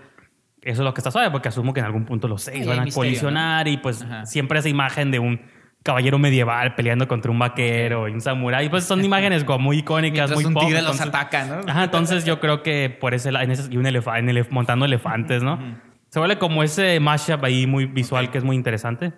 eso 0.62 0.82
es 0.82 0.84
lo 0.84 0.94
que 0.94 1.00
está 1.00 1.10
suave, 1.10 1.30
porque 1.30 1.48
asumo 1.48 1.74
que 1.74 1.80
en 1.80 1.86
algún 1.86 2.04
punto 2.04 2.28
los 2.28 2.42
seis 2.42 2.66
van 2.66 2.80
a 2.80 2.90
colisionar 2.90 3.66
y 3.66 3.78
pues 3.78 4.04
siempre 4.24 4.60
esa 4.60 4.68
imagen 4.68 5.10
de 5.10 5.18
un 5.18 5.40
caballero 5.82 6.18
medieval 6.18 6.74
peleando 6.74 7.08
contra 7.08 7.30
un 7.30 7.38
vaquero 7.38 8.08
y 8.08 8.12
un 8.12 8.20
samurái, 8.20 8.68
pues 8.68 8.84
son 8.84 9.04
imágenes 9.04 9.42
como 9.44 9.58
muy 9.58 9.78
icónicas, 9.78 10.30
muy 10.32 10.44
un 10.44 10.54
tigre 10.54 10.82
los 10.82 11.00
ataca, 11.00 11.44
¿no? 11.44 11.60
Ajá, 11.66 11.84
entonces 11.84 12.24
yo 12.24 12.38
creo 12.38 12.62
que 12.62 12.88
por 12.88 13.14
ese 13.14 13.32
lado, 13.32 13.50
y 13.70 13.76
un 13.76 13.86
elefante, 13.86 14.46
montando 14.50 14.84
elefantes, 14.84 15.42
¿no? 15.42 15.58
Se 16.08 16.18
vuelve 16.18 16.38
como 16.38 16.62
ese 16.62 16.98
mashup 17.00 17.44
ahí 17.44 17.66
muy 17.66 17.86
visual 17.86 18.30
que 18.30 18.38
es 18.38 18.44
muy 18.44 18.56
interesante. 18.56 19.12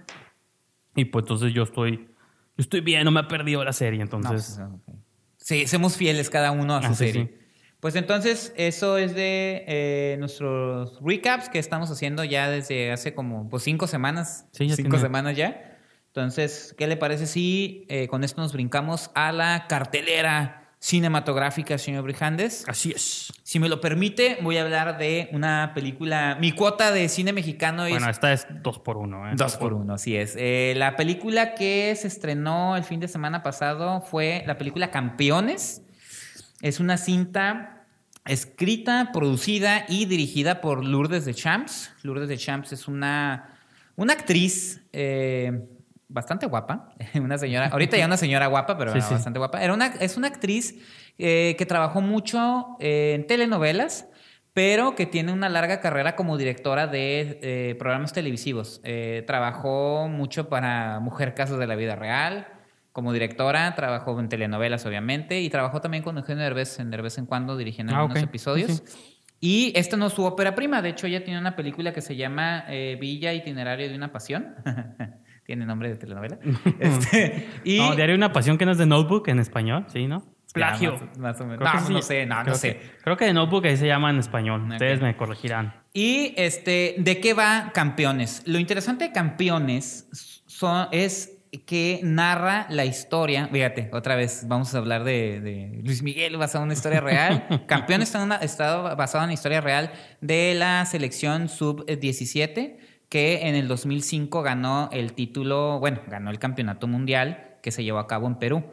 Y 0.96 1.04
pues 1.06 1.24
entonces 1.24 1.52
yo 1.52 1.62
estoy, 1.62 1.96
yo 1.96 2.62
estoy 2.62 2.80
bien, 2.80 3.04
no 3.04 3.10
me 3.10 3.20
ha 3.20 3.28
perdido 3.28 3.64
la 3.64 3.72
serie, 3.72 4.02
entonces... 4.02 4.60
Pues, 4.84 4.98
sí, 5.36 5.66
somos 5.66 5.96
fieles 5.96 6.30
cada 6.30 6.50
uno 6.50 6.76
a 6.76 6.82
su 6.82 6.92
ah, 6.92 6.94
serie. 6.94 7.38
Pues 7.80 7.94
entonces, 7.94 8.52
eso 8.56 8.98
es 8.98 9.14
de 9.14 9.64
eh, 9.66 10.16
nuestros 10.18 11.00
recaps 11.02 11.48
que 11.48 11.58
estamos 11.58 11.90
haciendo 11.90 12.24
ya 12.24 12.50
desde 12.50 12.92
hace 12.92 13.14
como 13.14 13.48
pues, 13.48 13.62
cinco 13.62 13.86
semanas. 13.86 14.46
Sí, 14.52 14.66
ya 14.66 14.76
cinco 14.76 14.98
semanas 14.98 15.36
ya. 15.36 15.78
Entonces, 16.08 16.74
¿qué 16.76 16.86
le 16.86 16.96
parece 16.96 17.26
si 17.26 17.86
eh, 17.88 18.08
con 18.08 18.24
esto 18.24 18.42
nos 18.42 18.52
brincamos 18.52 19.10
a 19.14 19.32
la 19.32 19.66
cartelera 19.68 20.59
cinematográfica, 20.80 21.78
señor 21.78 22.02
Brijandes? 22.02 22.64
Así 22.66 22.90
es. 22.90 23.32
Si 23.44 23.60
me 23.60 23.68
lo 23.68 23.80
permite, 23.80 24.38
voy 24.42 24.56
a 24.56 24.62
hablar 24.62 24.98
de 24.98 25.28
una 25.32 25.72
película. 25.74 26.36
Mi 26.40 26.52
cuota 26.52 26.90
de 26.90 27.08
cine 27.08 27.32
mexicano 27.32 27.84
es. 27.86 27.92
Bueno, 27.92 28.10
esta 28.10 28.32
es 28.32 28.46
dos 28.62 28.78
por 28.78 28.96
uno. 28.96 29.30
¿eh? 29.30 29.34
Dos 29.36 29.56
por 29.56 29.74
uno, 29.74 29.94
así 29.94 30.16
es. 30.16 30.34
Eh, 30.36 30.74
la 30.76 30.96
película 30.96 31.54
que 31.54 31.94
se 31.96 32.08
estrenó 32.08 32.76
el 32.76 32.84
fin 32.84 32.98
de 32.98 33.08
semana 33.08 33.42
pasado 33.42 34.00
fue 34.00 34.42
la 34.46 34.58
película 34.58 34.90
Campeones 34.90 35.82
es 36.60 36.78
una 36.78 36.98
cinta 36.98 37.86
escrita, 38.26 39.10
producida 39.12 39.86
y 39.88 40.04
dirigida 40.04 40.60
por 40.60 40.84
Lourdes 40.84 41.24
de 41.24 41.34
Champs. 41.34 41.90
Lourdes 42.02 42.28
de 42.28 42.36
Champs 42.36 42.72
es 42.72 42.86
una, 42.86 43.58
una 43.96 44.12
actriz 44.12 44.82
eh, 44.92 45.66
bastante 46.10 46.46
guapa, 46.46 46.94
una 47.14 47.38
señora, 47.38 47.68
ahorita 47.68 47.96
ya 47.96 48.06
una 48.06 48.16
señora 48.16 48.46
guapa, 48.46 48.76
pero 48.76 48.92
bastante 48.92 49.38
guapa. 49.38 49.62
Era 49.62 49.74
una, 49.74 49.86
es 49.86 50.16
una 50.16 50.28
actriz 50.28 50.76
eh, 51.18 51.54
que 51.58 51.66
trabajó 51.66 52.00
mucho 52.00 52.76
en 52.80 53.26
telenovelas, 53.26 54.08
pero 54.52 54.94
que 54.94 55.06
tiene 55.06 55.32
una 55.32 55.48
larga 55.48 55.80
carrera 55.80 56.16
como 56.16 56.36
directora 56.36 56.86
de 56.86 57.38
eh, 57.42 57.76
programas 57.78 58.12
televisivos. 58.12 58.82
trabajó 59.26 60.08
mucho 60.08 60.48
para 60.48 61.00
Mujer 61.00 61.34
Casos 61.34 61.58
de 61.58 61.66
la 61.66 61.76
Vida 61.76 61.96
Real, 61.96 62.48
como 62.92 63.12
directora, 63.12 63.74
trabajó 63.74 64.18
en 64.18 64.28
telenovelas, 64.28 64.84
obviamente, 64.84 65.40
y 65.40 65.48
trabajó 65.48 65.80
también 65.80 66.02
con 66.02 66.18
Eugenio 66.18 66.42
Derbez 66.42 66.80
en 66.80 66.90
de 66.90 67.00
vez 67.00 67.18
en 67.18 67.26
cuando 67.26 67.56
dirigiendo 67.56 67.94
ah, 67.94 68.00
algunos 68.00 68.22
episodios. 68.22 68.82
Y 69.40 69.72
esta 69.74 69.96
no 69.96 70.08
es 70.08 70.12
su 70.12 70.24
ópera 70.24 70.54
prima, 70.54 70.82
de 70.82 70.90
hecho 70.90 71.06
ella 71.06 71.24
tiene 71.24 71.40
una 71.40 71.56
película 71.56 71.92
que 71.94 72.02
se 72.02 72.14
llama 72.14 72.64
eh, 72.68 72.98
Villa 73.00 73.32
Itinerario 73.32 73.88
de 73.88 73.94
una 73.94 74.12
Pasión. 74.12 74.54
tiene 75.50 75.66
nombre 75.66 75.88
de 75.88 75.96
telenovela. 75.96 76.38
este, 76.78 77.48
y... 77.64 77.78
No, 77.78 77.96
Diario 77.96 78.12
de 78.12 78.18
una 78.18 78.32
Pasión 78.32 78.56
que 78.56 78.64
no 78.64 78.70
es 78.70 78.78
de 78.78 78.86
Notebook 78.86 79.26
en 79.26 79.40
español, 79.40 79.84
¿sí, 79.88 80.06
no? 80.06 80.22
Plagio. 80.52 80.96
Más, 81.18 81.40
o 81.40 81.44
menos. 81.44 81.60
No, 81.60 81.90
no 81.90 82.02
sé, 82.02 82.24
no, 82.24 82.36
creo 82.42 82.52
no 82.52 82.54
sé. 82.54 82.76
Que, 82.76 82.90
creo 83.02 83.16
que 83.16 83.24
de 83.24 83.32
Notebook 83.32 83.66
ahí 83.66 83.76
se 83.76 83.88
llama 83.88 84.10
en 84.10 84.18
español. 84.18 84.68
Ustedes 84.70 85.00
me 85.00 85.16
corregirán. 85.16 85.74
Y 85.92 86.34
este, 86.36 86.94
¿de 86.98 87.18
qué 87.18 87.34
va 87.34 87.72
Campeones? 87.74 88.44
Lo 88.46 88.60
interesante 88.60 89.06
de 89.06 89.12
Campeones 89.12 90.08
son, 90.46 90.86
es 90.92 91.36
que 91.66 91.98
narra 92.04 92.68
la 92.70 92.84
historia. 92.84 93.48
Fíjate, 93.50 93.90
otra 93.92 94.14
vez 94.14 94.44
vamos 94.46 94.72
a 94.72 94.78
hablar 94.78 95.02
de, 95.02 95.80
Luis 95.82 96.00
Miguel 96.02 96.36
basado 96.36 96.62
en 96.62 96.66
una 96.66 96.74
historia 96.74 97.00
real. 97.00 97.64
Campeón 97.66 98.02
está, 98.02 98.22
en 98.22 98.28
basado 98.96 99.24
en 99.24 99.30
la 99.30 99.34
historia 99.34 99.60
real 99.60 99.90
de 100.20 100.54
la 100.54 100.86
selección 100.86 101.48
sub-17 101.48 102.89
que 103.10 103.48
en 103.48 103.56
el 103.56 103.68
2005 103.68 104.42
ganó 104.42 104.88
el 104.92 105.12
título, 105.12 105.78
bueno, 105.80 106.00
ganó 106.08 106.30
el 106.30 106.38
campeonato 106.38 106.86
mundial 106.86 107.58
que 107.62 107.72
se 107.72 107.84
llevó 107.84 107.98
a 107.98 108.06
cabo 108.06 108.26
en 108.28 108.36
Perú. 108.36 108.64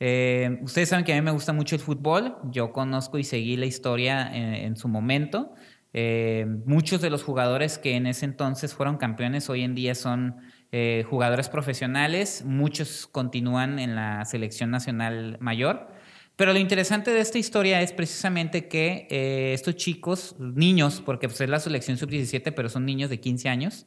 Eh, 0.00 0.58
ustedes 0.62 0.88
saben 0.88 1.04
que 1.04 1.12
a 1.12 1.14
mí 1.14 1.22
me 1.22 1.30
gusta 1.30 1.52
mucho 1.52 1.76
el 1.76 1.80
fútbol. 1.80 2.36
Yo 2.50 2.72
conozco 2.72 3.18
y 3.18 3.24
seguí 3.24 3.56
la 3.56 3.66
historia 3.66 4.34
en, 4.34 4.76
su 4.76 4.88
momento. 4.88 5.52
Eh, 5.92 6.46
muchos 6.64 7.02
de 7.02 7.10
los 7.10 7.22
jugadores 7.22 7.78
que 7.78 7.94
en 7.94 8.06
ese 8.06 8.24
entonces 8.24 8.74
fueron 8.74 8.96
campeones 8.96 9.50
hoy 9.50 9.62
en 9.62 9.74
día 9.74 9.94
son 9.94 10.38
eh, 10.72 11.04
jugadores 11.08 11.50
profesionales, 11.50 12.44
muchos 12.46 13.06
continúan 13.06 13.78
en 13.78 13.94
la 13.94 14.24
selección 14.24 14.70
nacional 14.70 15.36
mayor. 15.38 15.91
Pero 16.36 16.52
lo 16.52 16.58
interesante 16.58 17.10
de 17.10 17.20
esta 17.20 17.38
historia 17.38 17.82
es 17.82 17.92
precisamente 17.92 18.66
que 18.68 19.06
eh, 19.10 19.52
estos 19.54 19.76
chicos, 19.76 20.34
niños, 20.38 21.02
porque 21.04 21.28
pues, 21.28 21.40
es 21.40 21.48
la 21.48 21.60
selección 21.60 21.98
sub-17, 21.98 22.52
pero 22.54 22.68
son 22.68 22.86
niños 22.86 23.10
de 23.10 23.20
15 23.20 23.48
años, 23.48 23.86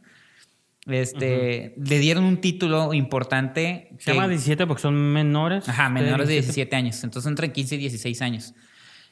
este, 0.88 1.74
le 1.78 2.00
dieron 2.00 2.24
un 2.24 2.40
título 2.40 2.94
importante. 2.94 3.90
Se 3.98 4.14
llama 4.14 4.28
17 4.28 4.68
porque 4.68 4.84
son 4.84 4.96
menores. 4.96 5.68
Ajá, 5.68 5.90
menores 5.90 6.28
de 6.28 6.36
17 6.36 6.76
años. 6.76 7.04
Entonces 7.04 7.28
entre 7.28 7.52
15 7.52 7.76
y 7.76 7.78
16 7.80 8.22
años. 8.22 8.54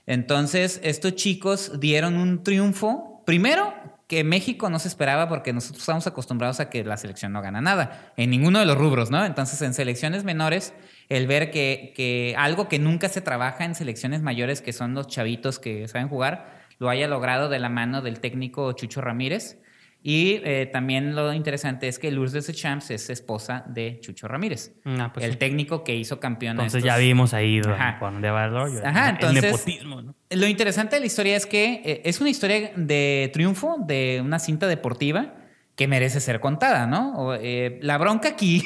Entonces, 0.06 0.80
estos 0.84 1.16
chicos 1.16 1.80
dieron 1.80 2.18
un 2.18 2.44
triunfo. 2.44 3.24
Primero, 3.26 3.74
que 4.08 4.24
México 4.24 4.70
no 4.70 4.78
se 4.80 4.88
esperaba 4.88 5.30
porque 5.30 5.54
nosotros 5.54 5.82
estamos 5.82 6.06
acostumbrados 6.06 6.60
a 6.60 6.70
que 6.70 6.84
la 6.84 6.98
selección 6.98 7.32
no 7.32 7.42
gana 7.42 7.62
nada, 7.62 8.14
en 8.18 8.30
ninguno 8.30 8.60
de 8.60 8.66
los 8.66 8.78
rubros, 8.78 9.10
¿no? 9.10 9.26
Entonces, 9.26 9.62
en 9.62 9.74
selecciones 9.74 10.24
menores, 10.24 10.74
el 11.10 11.28
ver 11.28 11.52
que, 11.52 11.94
que 11.96 12.36
algo 12.38 12.68
que 12.68 12.80
nunca 12.80 13.10
se 13.10 13.22
trabaja 13.22 13.66
en 13.66 13.76
selecciones 13.76 14.22
mayores, 14.22 14.62
que 14.62 14.74
son 14.74 14.94
los 14.94 15.08
chavitos 15.08 15.60
que 15.60 15.88
saben 15.88 16.08
jugar, 16.08 16.64
lo 16.80 16.90
haya 16.90 17.08
logrado 17.08 17.50
de 17.50 17.60
la 17.60 17.70
mano 17.70 18.02
del 18.02 18.20
técnico 18.20 18.74
Chucho 18.74 19.02
Ramírez, 19.02 19.60
Y 20.06 20.42
eh, 20.44 20.70
también 20.72 21.16
lo 21.16 21.32
interesante 21.32 21.88
es 21.88 21.98
que 21.98 22.12
Lourdes 22.12 22.48
de 22.48 22.54
Champs 22.54 22.92
es 22.92 23.10
esposa 23.10 23.64
de 23.68 24.00
Chucho 24.02 24.28
Ramírez, 24.28 24.74
ah, 24.84 25.12
pues 25.14 25.26
el 25.26 25.38
técnico 25.38 25.86
que 25.86 25.96
hizo 25.96 26.20
campeón. 26.20 26.58
Entonces 26.58 26.84
ya 26.84 26.98
vimos 26.98 27.34
ahí 27.34 27.62
con 28.00 28.22
de 28.22 28.28
Ajá, 28.28 29.10
entonces, 29.12 29.44
el 29.44 29.52
nepotismo. 29.52 30.02
¿no? 30.02 30.16
Lo 30.30 30.48
interesante 30.48 30.98
de 30.98 31.00
la 31.00 31.06
historia 31.06 31.38
es 31.38 31.46
que 31.46 31.82
eh, 31.86 32.02
es 32.04 32.20
una 32.20 32.30
historia 32.30 32.72
de 32.76 33.30
triunfo 33.32 33.78
de 33.80 34.22
una 34.22 34.40
cinta 34.40 34.68
deportiva 34.68 35.36
que 35.78 35.88
merece 35.88 36.20
ser 36.20 36.42
contada, 36.42 36.86
¿no? 36.86 37.34
Eh, 37.36 37.80
la 37.82 37.98
bronca 37.98 38.30
aquí 38.30 38.62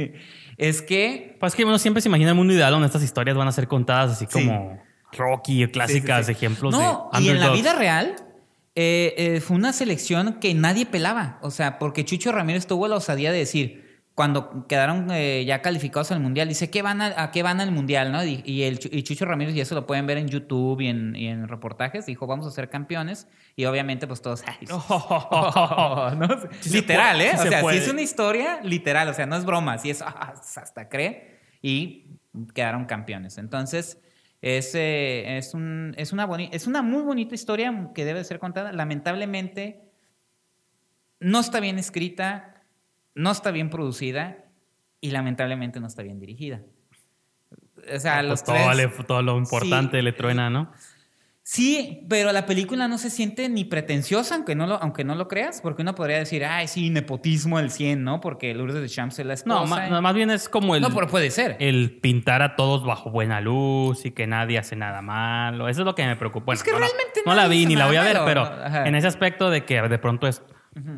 es 0.56 0.82
que... 0.82 1.36
Pues 1.40 1.54
que 1.54 1.64
uno 1.64 1.78
siempre 1.78 2.00
se 2.00 2.08
imagina 2.08 2.30
el 2.30 2.36
mundo 2.36 2.52
ideal 2.52 2.72
donde 2.72 2.86
estas 2.86 3.02
historias 3.02 3.36
van 3.36 3.48
a 3.48 3.52
ser 3.52 3.68
contadas 3.68 4.12
así 4.12 4.26
como 4.26 4.80
Rocky, 5.12 5.66
clásicas, 5.68 6.28
ejemplos 6.28 6.72
no, 6.72 7.10
y 7.20 7.28
en 7.28 7.40
la 7.40 7.50
vida 7.50 7.74
real 7.74 8.16
eh, 8.74 9.14
eh, 9.18 9.40
fue 9.40 9.56
una 9.56 9.72
selección 9.72 10.38
que 10.40 10.54
nadie 10.54 10.86
pelaba. 10.86 11.38
O 11.42 11.50
sea, 11.50 11.78
porque 11.78 12.04
Chucho 12.04 12.32
Ramírez 12.32 12.66
tuvo 12.66 12.88
la 12.88 12.96
osadía 12.96 13.30
de 13.30 13.38
decir, 13.38 13.91
cuando 14.14 14.66
quedaron 14.66 15.10
eh, 15.10 15.44
ya 15.46 15.62
calificados 15.62 16.12
al 16.12 16.20
Mundial, 16.20 16.46
dice, 16.46 16.68
¿qué 16.68 16.82
van 16.82 17.00
a, 17.00 17.30
qué 17.30 17.42
van 17.42 17.62
al 17.62 17.72
Mundial? 17.72 18.12
¿no? 18.12 18.22
Y, 18.22 18.62
el, 18.62 18.78
Chucho 18.78 19.24
Ramírez, 19.24 19.54
y 19.54 19.60
eso 19.60 19.74
lo 19.74 19.86
pueden 19.86 20.06
ver 20.06 20.18
en 20.18 20.28
YouTube 20.28 20.82
y 20.82 20.88
en, 20.88 21.48
reportajes, 21.48 22.04
dijo, 22.04 22.26
vamos 22.26 22.46
a 22.46 22.50
ser 22.50 22.68
campeones. 22.68 23.26
Y 23.56 23.64
obviamente, 23.64 24.06
pues 24.06 24.20
todos... 24.20 24.42
literal, 26.70 27.20
¿eh? 27.22 27.32
o 27.34 27.42
sea, 27.42 27.62
si 27.62 27.76
es 27.76 27.88
una 27.88 28.02
historia, 28.02 28.60
literal, 28.62 29.08
o 29.08 29.14
sea, 29.14 29.24
no 29.24 29.36
es 29.36 29.46
broma, 29.46 29.78
si 29.78 29.88
es 29.90 30.02
hasta 30.02 30.90
cree. 30.90 31.40
Y 31.62 32.18
quedaron 32.54 32.84
campeones. 32.84 33.38
Entonces... 33.38 33.98
Es, 34.44 34.74
es, 34.74 35.54
un, 35.54 35.94
es, 35.96 36.12
una 36.12 36.28
es 36.50 36.66
una 36.66 36.82
muy 36.82 37.02
bonita 37.02 37.32
historia 37.32 37.90
que 37.94 38.04
debe 38.04 38.24
ser 38.24 38.40
contada. 38.40 38.72
Lamentablemente, 38.72 39.92
no 41.20 41.38
está 41.38 41.60
bien 41.60 41.78
escrita, 41.78 42.51
no 43.14 43.30
está 43.30 43.50
bien 43.50 43.70
producida 43.70 44.44
y 45.00 45.10
lamentablemente 45.10 45.80
no 45.80 45.86
está 45.86 46.02
bien 46.02 46.18
dirigida. 46.18 46.62
O 47.92 47.98
sea, 47.98 48.20
ah, 48.20 48.24
pues 48.26 48.44
todo, 48.44 48.56
todo, 49.06 49.22
lo 49.22 49.36
importante 49.36 50.00
le 50.02 50.12
truena, 50.12 50.50
¿no? 50.50 50.72
Sí, 51.44 52.06
pero 52.08 52.30
la 52.30 52.46
película 52.46 52.86
no 52.86 52.98
se 52.98 53.10
siente 53.10 53.48
ni 53.48 53.64
pretenciosa, 53.64 54.36
aunque 54.36 54.54
no 54.54 54.68
lo, 54.68 54.80
aunque 54.80 55.02
no 55.02 55.16
lo 55.16 55.26
creas, 55.26 55.60
porque 55.60 55.82
uno 55.82 55.92
podría 55.96 56.18
decir, 56.18 56.44
ay, 56.44 56.68
sí, 56.68 56.88
nepotismo 56.90 57.58
al 57.58 57.72
100, 57.72 58.04
¿no? 58.04 58.20
Porque 58.20 58.54
Lourdes 58.54 58.80
de 58.80 58.88
Champs 58.88 59.18
es 59.18 59.26
la 59.26 59.34
esposa. 59.34 59.88
No, 59.88 60.00
más, 60.00 60.14
bien 60.14 60.30
es 60.30 60.48
como 60.48 60.76
el... 60.76 60.82
No, 60.82 60.90
pero 60.94 61.08
puede 61.08 61.32
ser. 61.32 61.56
El 61.58 61.98
pintar 62.00 62.42
a 62.42 62.54
todos 62.54 62.86
bajo 62.86 63.10
buena 63.10 63.40
luz 63.40 64.06
y 64.06 64.12
que 64.12 64.28
nadie 64.28 64.56
hace 64.56 64.76
nada 64.76 65.02
malo. 65.02 65.68
Eso 65.68 65.80
es 65.80 65.84
lo 65.84 65.96
que 65.96 66.06
me 66.06 66.14
preocupa. 66.14 66.52
es 66.52 66.62
que 66.62 66.70
realmente 66.70 67.22
no, 67.26 67.34
la 67.34 67.48
vi 67.48 67.66
ni 67.66 67.74
la 67.74 67.86
voy 67.86 67.96
a 67.96 68.02
ver, 68.02 68.20
pero 68.24 68.48
en 68.86 68.94
ese 68.94 69.08
aspecto 69.08 69.50
de 69.50 69.64
que 69.64 69.82
de 69.82 69.98
pronto 69.98 70.28
es... 70.28 70.42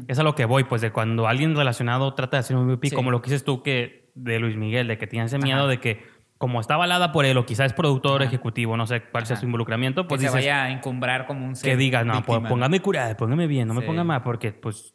Es 0.06 0.18
a 0.18 0.22
lo 0.22 0.34
que 0.34 0.44
voy, 0.44 0.64
pues 0.64 0.82
de 0.82 0.92
cuando 0.92 1.26
alguien 1.26 1.56
relacionado 1.56 2.14
trata 2.14 2.36
de 2.36 2.40
hacer 2.42 2.56
un 2.56 2.66
MVP, 2.66 2.92
como 2.92 3.10
lo 3.10 3.20
que 3.22 3.30
dices 3.30 3.44
tú 3.44 3.62
que 3.62 4.10
de 4.14 4.38
Luis 4.38 4.56
Miguel, 4.56 4.86
de 4.86 4.98
que 4.98 5.06
tiene 5.06 5.26
ese 5.26 5.38
miedo 5.38 5.66
de 5.66 5.80
que 5.80 6.04
como 6.38 6.60
está 6.60 6.74
avalada 6.74 7.10
por 7.12 7.24
él 7.24 7.36
o 7.38 7.46
quizás 7.46 7.66
es 7.66 7.72
productor 7.72 8.22
ejecutivo, 8.22 8.76
no 8.76 8.86
sé 8.86 9.02
cuál 9.02 9.26
sea 9.26 9.36
su 9.36 9.46
involucramiento, 9.46 10.06
pues 10.06 10.20
que 10.20 10.28
se 10.28 10.34
vaya 10.34 10.64
a 10.64 10.70
encumbrar 10.70 11.26
como 11.26 11.46
un 11.46 11.56
ser 11.56 11.70
Que 11.70 11.76
diga, 11.76 12.04
no, 12.04 12.22
póngame 12.22 12.80
curada, 12.80 13.16
póngame 13.16 13.46
bien, 13.46 13.68
no 13.68 13.74
me 13.74 13.82
ponga 13.82 14.04
mal, 14.04 14.22
porque 14.22 14.52
pues... 14.52 14.94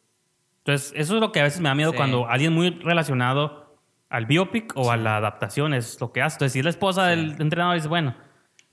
Entonces, 0.58 0.92
eso 0.94 1.14
es 1.14 1.20
lo 1.20 1.32
que 1.32 1.40
a 1.40 1.44
veces 1.44 1.60
me 1.60 1.70
da 1.70 1.74
miedo 1.74 1.94
cuando 1.94 2.28
alguien 2.28 2.52
muy 2.52 2.70
relacionado 2.70 3.78
al 4.10 4.26
biopic 4.26 4.72
o 4.76 4.90
a 4.90 4.96
la 4.96 5.16
adaptación 5.16 5.72
es 5.72 6.00
lo 6.00 6.12
que 6.12 6.20
hace. 6.20 6.36
Entonces, 6.36 6.52
si 6.52 6.62
la 6.62 6.70
esposa 6.70 7.06
del 7.06 7.36
entrenador 7.40 7.76
dice, 7.76 7.88
bueno, 7.88 8.14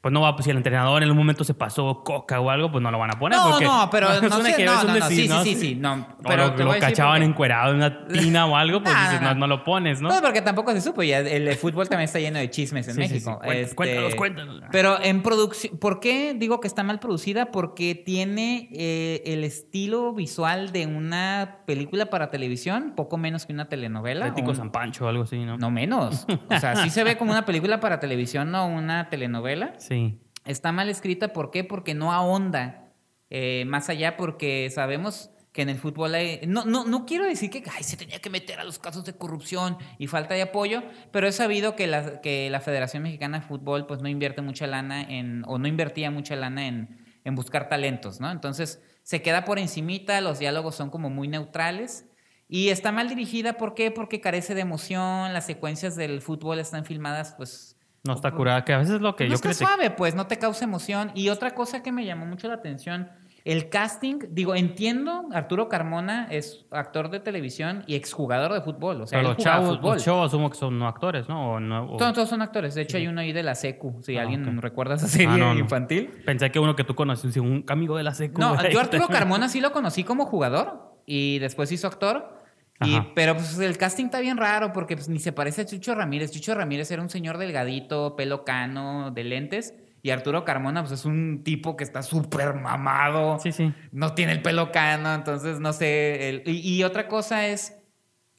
pues 0.07 0.13
no 0.13 0.21
va, 0.21 0.33
pues 0.37 0.45
si 0.45 0.51
el 0.51 0.55
entrenador 0.55 1.03
en 1.03 1.11
un 1.11 1.17
momento 1.17 1.43
se 1.43 1.53
pasó 1.53 2.01
coca 2.01 2.39
o 2.39 2.49
algo, 2.49 2.71
pues 2.71 2.81
no 2.81 2.89
lo 2.91 2.97
van 2.97 3.13
a 3.13 3.19
poner. 3.19 3.37
No, 3.37 3.59
no, 3.59 3.89
pero 3.91 4.07
no, 4.21 4.41
sé, 4.41 4.63
no, 4.63 4.83
no, 4.85 4.99
no, 4.99 5.07
sí, 5.09 5.27
sí, 5.43 5.55
sí, 5.55 5.75
no. 5.75 6.07
Pero 6.25 6.55
lo, 6.55 6.63
lo 6.63 6.79
cachaban 6.79 7.23
encuerado 7.23 7.71
en 7.71 7.75
una 7.75 8.07
tina 8.13 8.45
o 8.45 8.55
algo, 8.55 8.81
pues 8.81 8.95
dices, 8.95 9.21
no, 9.21 9.35
no, 9.35 9.47
lo 9.47 9.65
pones, 9.65 9.99
¿no? 9.99 10.07
No, 10.07 10.21
porque 10.21 10.41
tampoco 10.41 10.71
se 10.71 10.79
supo, 10.79 11.03
ya 11.03 11.19
el, 11.19 11.53
fútbol 11.57 11.89
también 11.89 12.05
está 12.05 12.19
lleno 12.19 12.39
de 12.39 12.49
chismes 12.49 12.87
en 12.87 12.95
México. 12.95 13.41
Este, 13.43 13.75
cuéntanos, 13.75 14.15
cuéntanos. 14.15 14.61
Pero 14.71 14.97
en 15.03 15.21
producción, 15.21 15.77
¿por 15.77 15.99
qué 15.99 16.33
digo 16.33 16.61
que 16.61 16.69
está 16.69 16.83
mal 16.83 16.99
producida? 16.99 17.47
Porque 17.51 17.93
tiene 17.93 18.69
eh, 18.71 19.23
el 19.25 19.43
estilo 19.43 20.13
visual 20.13 20.71
de 20.71 20.85
una 20.85 21.63
película 21.65 22.05
para 22.05 22.29
televisión, 22.29 22.93
poco 22.95 23.17
menos 23.17 23.45
que 23.45 23.51
una 23.51 23.67
telenovela. 23.67 24.27
Ético 24.27 24.55
San 24.55 24.71
Pancho 24.71 25.03
o 25.03 25.09
algo 25.09 25.23
así, 25.23 25.43
¿no? 25.43 25.57
No 25.57 25.69
menos. 25.69 26.25
O 26.49 26.59
sea, 26.59 26.77
sí 26.77 26.89
se 26.89 27.03
ve 27.03 27.17
como 27.17 27.31
una 27.31 27.45
película 27.45 27.81
para 27.81 27.99
televisión, 27.99 28.51
no 28.51 28.67
una 28.67 29.10
telenovela. 29.10 29.73
Sí. 29.79 29.96
Está 30.45 30.71
mal 30.71 30.89
escrita, 30.89 31.33
¿por 31.33 31.52
qué? 31.52 31.63
Porque 31.63 31.93
no 31.93 32.13
ahonda 32.13 32.93
eh, 33.29 33.65
más 33.67 33.89
allá, 33.89 34.15
porque 34.17 34.69
sabemos 34.69 35.31
que 35.52 35.63
en 35.63 35.69
el 35.69 35.77
fútbol 35.77 36.13
hay... 36.15 36.41
No, 36.48 36.65
no, 36.65 36.85
no 36.85 37.06
quiero 37.06 37.25
decir 37.25 37.50
que 37.50 37.63
ay, 37.75 37.83
se 37.83 37.98
tenía 37.98 38.19
que 38.19 38.29
meter 38.29 38.60
a 38.60 38.63
los 38.63 38.77
casos 38.79 39.04
de 39.06 39.13
corrupción 39.13 39.77
y 39.98 40.08
falta 40.08 40.35
de 40.35 40.43
apoyo, 40.43 40.83
pero 41.12 41.27
he 41.27 41.31
sabido 41.31 41.75
que 41.75 41.87
la, 41.87 42.21
que 42.21 42.50
la 42.50 42.60
Federación 42.60 43.04
Mexicana 43.04 43.39
de 43.39 43.45
Fútbol 43.45 43.87
pues 43.87 44.02
no 44.02 44.08
invierte 44.08 44.41
mucha 44.41 44.67
lana 44.67 45.02
en, 45.02 45.43
o 45.48 45.58
no 45.58 45.67
invertía 45.67 46.12
mucha 46.12 46.35
lana 46.35 46.67
en, 46.67 47.04
en 47.23 47.35
buscar 47.35 47.69
talentos, 47.69 48.19
¿no? 48.19 48.31
Entonces 48.31 48.81
se 49.04 49.21
queda 49.21 49.45
por 49.45 49.58
encimita, 49.58 50.21
los 50.21 50.37
diálogos 50.37 50.75
son 50.75 50.89
como 50.89 51.10
muy 51.10 51.27
neutrales 51.27 52.06
y 52.48 52.69
está 52.69 52.91
mal 52.91 53.10
dirigida, 53.10 53.54
¿por 53.54 53.73
qué? 53.73 53.89
Porque 53.89 54.21
carece 54.21 54.54
de 54.54 54.62
emoción, 54.62 55.33
las 55.33 55.45
secuencias 55.45 55.95
del 55.95 56.21
fútbol 56.21 56.60
están 56.60 56.85
filmadas 56.85 57.33
pues 57.35 57.77
no 58.04 58.13
está 58.13 58.31
curada, 58.31 58.63
que 58.63 58.73
a 58.73 58.77
veces 58.77 58.95
es 58.95 59.02
lo 59.02 59.15
que 59.15 59.25
no 59.25 59.29
yo 59.31 59.35
está 59.35 59.54
suave, 59.54 59.91
pues, 59.91 60.15
no 60.15 60.27
te 60.27 60.37
causa 60.37 60.65
emoción. 60.65 61.12
Y 61.13 61.29
otra 61.29 61.52
cosa 61.52 61.83
que 61.83 61.91
me 61.91 62.06
llamó 62.06 62.25
mucho 62.25 62.48
la 62.48 62.56
atención, 62.56 63.10
el 63.48 63.69
casting, 63.69 64.19
digo, 64.31 64.56
entiendo, 64.56 65.29
Arturo 65.31 65.69
Carmona 65.69 66.27
es 66.29 66.65
actor 66.69 67.10
de 67.10 67.21
televisión 67.21 67.85
y 67.87 67.95
exjugador 67.95 68.52
de 68.52 68.60
fútbol. 68.60 69.02
O 69.02 69.08
sea, 69.08 69.21
los 69.21 69.37
chavos, 69.37 69.79
los 69.81 70.04
chavos 70.04 70.27
asumo 70.27 70.50
que 70.50 70.58
son 70.58 70.77
no 70.77 70.85
actores, 70.85 71.29
¿no? 71.29 71.58
Todos, 71.98 72.27
son 72.27 72.41
actores. 72.41 72.75
De 72.75 72.81
hecho, 72.81 72.98
hay 72.98 73.08
uno 73.08 73.21
ahí 73.21 73.31
de 73.31 73.43
la 73.43 73.56
SECU. 73.56 74.02
Si 74.04 74.17
ah, 74.17 74.23
alguien 74.23 74.62
recuerda 74.62 74.95
esa 74.95 75.08
serie 75.08 75.41
ah, 75.41 75.56
infantil. 75.56 76.10
Pensé 76.25 76.52
que 76.52 76.60
uno 76.60 76.75
que 76.75 76.83
tú 76.83 76.93
conoces, 76.93 77.37
un 77.37 77.63
amigo 77.69 77.95
de 77.95 78.04
la 78.04 78.13
SECU. 78.13 78.37
No, 78.37 78.69
yo 78.69 78.81
Arturo 78.81 79.08
Carmona 79.10 79.48
sí 79.48 79.62
lo 79.62 79.71
conocí 79.71 80.04
como 80.04 80.25
jugador 80.25 81.00
y 81.06 81.39
después 81.39 81.71
hizo 81.71 81.87
actor. 81.87 82.37
Y, 82.86 83.00
pero 83.15 83.34
pues 83.36 83.58
el 83.58 83.78
casting 83.78 84.06
está 84.06 84.19
bien 84.19 84.38
raro 84.38 84.71
porque 84.71 84.96
pues, 84.96 85.10
ni 85.10 85.19
se 85.19 85.32
parece 85.32 85.62
a 85.62 85.65
Chucho 85.65 85.96
Ramírez. 85.96 86.32
Chucho 86.32 86.54
Ramírez 86.54 86.92
era 86.92 87.02
un 87.02 87.10
señor 87.10 87.38
delgadito, 87.38 88.15
pelo 88.15 88.46
cano, 88.46 89.10
de 89.12 89.23
lentes. 89.23 89.73
Y 90.04 90.12
Arturo 90.12 90.46
Carmona, 90.46 90.82
pues 90.82 91.00
es 91.00 91.06
un 91.06 91.44
tipo 91.44 91.75
que 91.75 91.84
está 91.84 92.04
súper 92.04 92.54
mamado. 92.54 93.40
Sí, 93.40 93.52
sí. 93.52 93.73
No 93.92 94.13
tiene 94.13 94.34
el 94.34 94.42
pelo 94.44 94.71
cano, 94.71 95.13
entonces 95.13 95.60
no 95.60 95.73
sé. 95.73 96.44
y, 96.46 96.84
otra 96.84 97.08
cosa 97.08 97.48
es, 97.48 97.75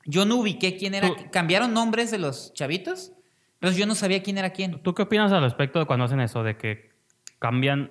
yo 0.05 0.25
no 0.25 0.37
ubiqué 0.37 0.77
quién 0.77 0.95
era. 0.95 1.11
Cambiaron 1.33 1.75
nombres 1.75 2.13
de 2.13 2.19
los 2.19 2.53
chavitos, 2.55 3.13
pero 3.59 3.73
yo 3.73 3.87
no 3.87 3.97
sabía 3.97 4.23
quién 4.23 4.39
era 4.39 4.51
quién. 4.51 4.81
¿Tú 4.83 4.95
qué 4.95 5.03
opinas 5.03 5.33
al 5.33 5.43
respecto 5.43 5.81
de 5.81 5.87
cuando 5.87 6.05
hacen 6.05 6.21
eso? 6.21 6.45
De 6.45 6.57
que 6.57 6.93
cambian. 7.41 7.91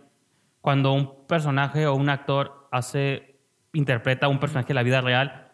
Cuando 0.61 0.93
un 0.93 1.27
personaje 1.27 1.87
o 1.87 1.93
un 1.93 2.09
actor 2.09 2.69
hace. 2.71 3.37
interpreta 3.73 4.29
un 4.29 4.39
personaje 4.39 4.69
de 4.69 4.73
la 4.73 4.83
vida 4.83 5.01
real 5.01 5.46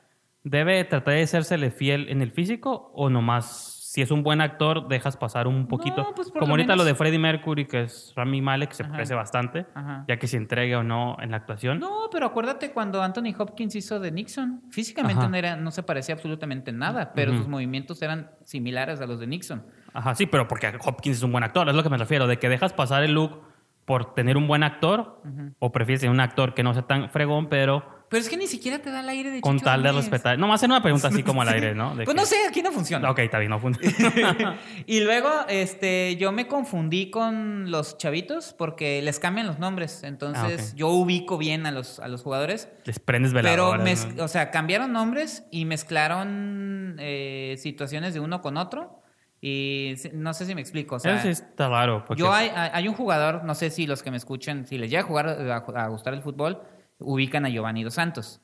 ¿Debe 0.44 0.84
tratar 0.84 1.14
de 1.14 1.26
sérsele 1.26 1.72
fiel 1.72 2.10
en 2.10 2.22
el 2.22 2.32
físico 2.32 2.91
o 2.94 3.10
nomás 3.10 3.80
si 3.94 4.02
es 4.02 4.10
un 4.10 4.24
buen 4.24 4.41
actor 4.41 4.88
dejas 4.88 5.16
pasar 5.16 5.48
un 5.48 5.68
poquito? 5.68 6.14
Pues 6.16 6.32
Como 6.32 6.54
ahorita 6.54 6.76
lo 6.76 6.84
de 6.84 6.96
Freddie 6.96 7.20
Mercury, 7.20 7.66
que 7.66 7.84
es 7.84 8.12
Rami 8.16 8.41
Malek, 8.41 8.72
se 8.72 8.84
parece 8.84 9.14
bastante, 9.14 9.68
ya 10.08 10.18
que 10.18 10.28
se 10.28 10.36
entregue 10.36 10.76
o 10.76 10.84
no 10.84 11.16
en 11.22 11.32
la 11.32 11.38
actuación. 11.38 11.80
No, 11.80 12.10
pero 12.12 12.26
acuérdate 12.26 12.72
cuando 12.72 13.04
Anthony 13.04 13.36
Hopkins 13.38 13.76
hizo 13.76 14.00
de 14.00 14.12
Nixon. 14.12 14.64
Físicamente 14.72 15.30
no, 15.30 15.38
era, 15.38 15.56
no 15.56 15.70
se 15.70 15.84
parecía 15.84 16.16
absolutamente 16.16 16.72
nada, 16.72 17.14
pero 17.14 17.38
sus 17.38 17.48
movimientos 17.48 18.02
eran 18.02 18.32
similares 18.41 19.00
a 19.00 19.06
los 19.06 19.20
de 19.20 19.28
Nixon. 19.28 19.64
Ajá, 19.94 20.16
sí, 20.16 20.26
pero 20.26 20.48
porque 20.48 20.74
Hopkins 20.84 21.18
es 21.18 21.24
un 21.24 21.32
buen 21.32 21.44
actor, 21.44 21.70
es 21.70 21.76
lo 21.76 21.84
que 21.84 21.89
me 21.89 21.98
refiero, 21.98 22.26
de 22.26 22.39
que 22.39 22.50
dejas 22.50 22.74
pasar 22.74 23.04
el 23.04 23.14
look 23.14 23.44
por 23.86 24.16
tener 24.16 24.38
un 24.38 24.48
buen 24.48 24.64
actor 24.64 25.22
o 25.60 25.72
prefieres 25.72 26.02
tener 26.02 26.14
un 26.14 26.20
actor 26.22 26.54
que 26.54 26.64
no 26.64 26.74
sea 26.74 26.84
tan 26.84 27.10
fregón, 27.10 27.48
pero 27.48 28.03
pero 28.14 28.22
es 28.22 28.30
que 28.30 28.38
ni 28.38 28.45
siquiera 28.45 28.78
te 28.78 28.91
da 28.91 28.99
el 28.99 29.09
aire 29.09 29.32
de 29.32 29.41
Con 29.41 29.59
tal 29.59 29.82
de 29.82 29.91
respetar. 29.91 30.38
No, 30.38 30.47
más 30.47 30.59
hacer 30.59 30.70
una 30.70 30.84
pregunta 30.84 31.07
así 31.07 31.24
como 31.24 31.41
al 31.41 31.49
aire, 31.49 31.74
¿no? 31.74 31.95
pues 32.05 32.16
no 32.16 32.26
sé, 32.28 32.36
aquí 32.47 32.61
no 32.61 32.72
funciona. 32.72 33.09
Ok, 33.09 33.18
está 33.18 33.39
bien, 33.39 33.49
no 33.49 33.59
funciona. 33.59 34.59
y 34.86 34.99
luego, 34.99 35.32
este, 35.49 36.16
yo 36.18 36.32
me 36.32 36.45
confundí 36.45 37.09
con 37.09 37.72
los 37.72 37.97
chavitos 37.97 38.53
porque 38.55 39.01
les 39.01 39.20
cambian 39.20 39.47
los 39.47 39.57
nombres. 39.57 40.03
Entonces, 40.03 40.74
ah, 40.74 40.76
yo 40.76 40.89
ubico 40.89 41.39
bien 41.39 41.66
a 41.66 41.72
los, 41.72 41.99
a 41.99 42.07
los 42.07 42.22
jugadores. 42.22 42.70
Les 42.86 42.99
prendes 42.99 43.34
veladora. 43.34 43.84
Pero, 43.84 44.24
o 44.24 44.28
sea, 44.28 44.51
cambiaron 44.51 44.93
nombres 44.93 45.45
y 45.49 45.66
mezclaron 45.66 46.97
eh, 46.99 47.55
situaciones 47.57 48.14
de 48.14 48.20
uno 48.20 48.43
con 48.43 48.57
otro. 48.57 49.01
Y 49.41 49.95
no 50.14 50.36
sé 50.36 50.45
si 50.45 50.53
me 50.53 50.61
explico. 50.61 50.97
O 50.97 50.99
sea, 50.99 51.16
Eso 51.16 51.24
sí 51.24 51.30
está 51.30 51.68
raro. 51.68 52.05
Yo 52.16 52.32
hay, 52.32 52.51
hay, 52.53 52.88
un 52.88 52.93
jugador, 52.93 53.43
no 53.43 53.55
sé 53.55 53.72
si 53.72 53.88
los 53.88 54.03
que 54.03 54.11
me 54.11 54.18
escuchan, 54.18 54.68
si 54.68 54.78
les 54.78 54.91
llega 54.91 55.01
a 55.01 55.05
jugar 55.05 55.28
a 55.76 55.88
gustar 55.88 56.14
el 56.14 56.22
fútbol, 56.22 56.61
ubican 57.04 57.45
a 57.45 57.49
Giovanni 57.49 57.84
Dos 57.84 57.95
Santos. 57.95 58.41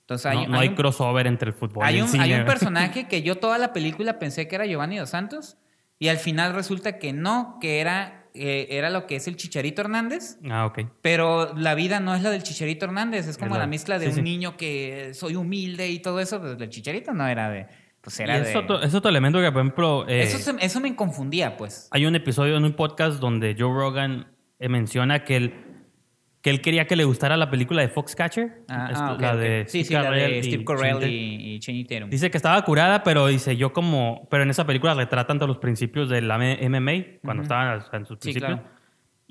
Entonces 0.00 0.26
hay, 0.26 0.46
no, 0.46 0.58
hay, 0.58 0.74
crossover 0.74 1.26
entre 1.26 1.48
el 1.48 1.54
fútbol 1.54 1.84
hay 1.84 1.96
y 1.96 1.98
el 1.98 2.04
un, 2.04 2.20
Hay 2.20 2.34
un 2.34 2.44
personaje 2.44 3.06
que 3.08 3.22
yo 3.22 3.36
toda 3.36 3.58
la 3.58 3.72
película 3.72 4.18
pensé 4.18 4.48
que 4.48 4.56
era 4.56 4.66
Giovanni 4.66 4.98
Dos 4.98 5.10
Santos 5.10 5.56
y 5.98 6.08
al 6.08 6.18
final 6.18 6.54
resulta 6.54 6.98
que 6.98 7.12
no, 7.12 7.58
que 7.60 7.80
era 7.80 8.22
eh, 8.34 8.68
era 8.70 8.88
lo 8.88 9.06
que 9.06 9.16
es 9.16 9.28
el 9.28 9.36
Chicharito 9.36 9.82
Hernández. 9.82 10.38
Ah, 10.48 10.66
ok. 10.66 10.80
Pero 11.02 11.54
la 11.54 11.74
vida 11.74 12.00
no 12.00 12.14
es 12.14 12.22
la 12.22 12.30
del 12.30 12.42
Chicharito 12.42 12.86
Hernández, 12.86 13.28
es 13.28 13.36
como 13.36 13.56
la, 13.58 13.66
mezcla 13.66 13.98
de 13.98 14.08
un 14.08 14.24
niño 14.24 14.56
que 14.56 15.12
soy 15.14 15.36
humilde 15.36 15.90
y 15.90 15.98
todo 15.98 16.18
eso. 16.20 16.40
Pues 16.40 16.58
el 16.58 16.68
Chicharito 16.70 17.12
no 17.12 17.26
era 17.26 17.50
de. 17.50 17.66
Pues 18.00 18.18
era 18.18 18.38
es, 18.38 18.56
otro, 18.56 18.82
es, 18.82 18.92
otro, 18.94 19.10
elemento 19.10 19.40
que, 19.40 19.52
por 19.52 19.60
ejemplo. 19.60 20.08
Eh, 20.08 20.22
eso, 20.22 20.56
eso 20.58 20.80
me 20.80 20.96
confundía, 20.96 21.56
pues. 21.56 21.88
Hay 21.92 22.06
un 22.06 22.16
episodio 22.16 22.56
en 22.56 22.64
un 22.64 22.72
podcast 22.72 23.20
donde 23.20 23.54
Joe 23.56 23.72
Rogan 23.72 24.26
eh, 24.58 24.68
menciona 24.68 25.24
que 25.24 25.36
él 25.36 25.71
que 26.42 26.50
él 26.50 26.60
quería 26.60 26.86
que 26.86 26.96
le 26.96 27.04
gustara 27.04 27.36
la 27.36 27.50
película 27.50 27.82
de 27.82 27.88
Foxcatcher. 27.88 28.64
Ah, 28.68 28.90
ah 28.92 29.16
la 29.18 29.36
de 29.36 29.64
sí, 29.68 29.84
sí, 29.84 29.94
la 29.94 30.10
de 30.10 30.42
Steve 30.42 30.64
Carell 30.64 31.08
y, 31.08 31.60
Channing 31.60 31.86
Tatum. 31.86 32.10
Dice 32.10 32.30
que 32.30 32.36
estaba 32.36 32.60
curada, 32.64 33.04
pero 33.04 33.28
dice 33.28 33.56
yo 33.56 33.72
como... 33.72 34.26
Pero 34.28 34.42
en 34.42 34.50
esa 34.50 34.66
película 34.66 34.94
retratan 34.94 35.38
todos 35.38 35.48
los 35.48 35.58
principios 35.58 36.08
del 36.08 36.26
MMA, 36.26 37.20
cuando 37.24 37.44
estaban 37.44 37.80
en 37.92 38.04
sus 38.04 38.18
principios. 38.18 38.58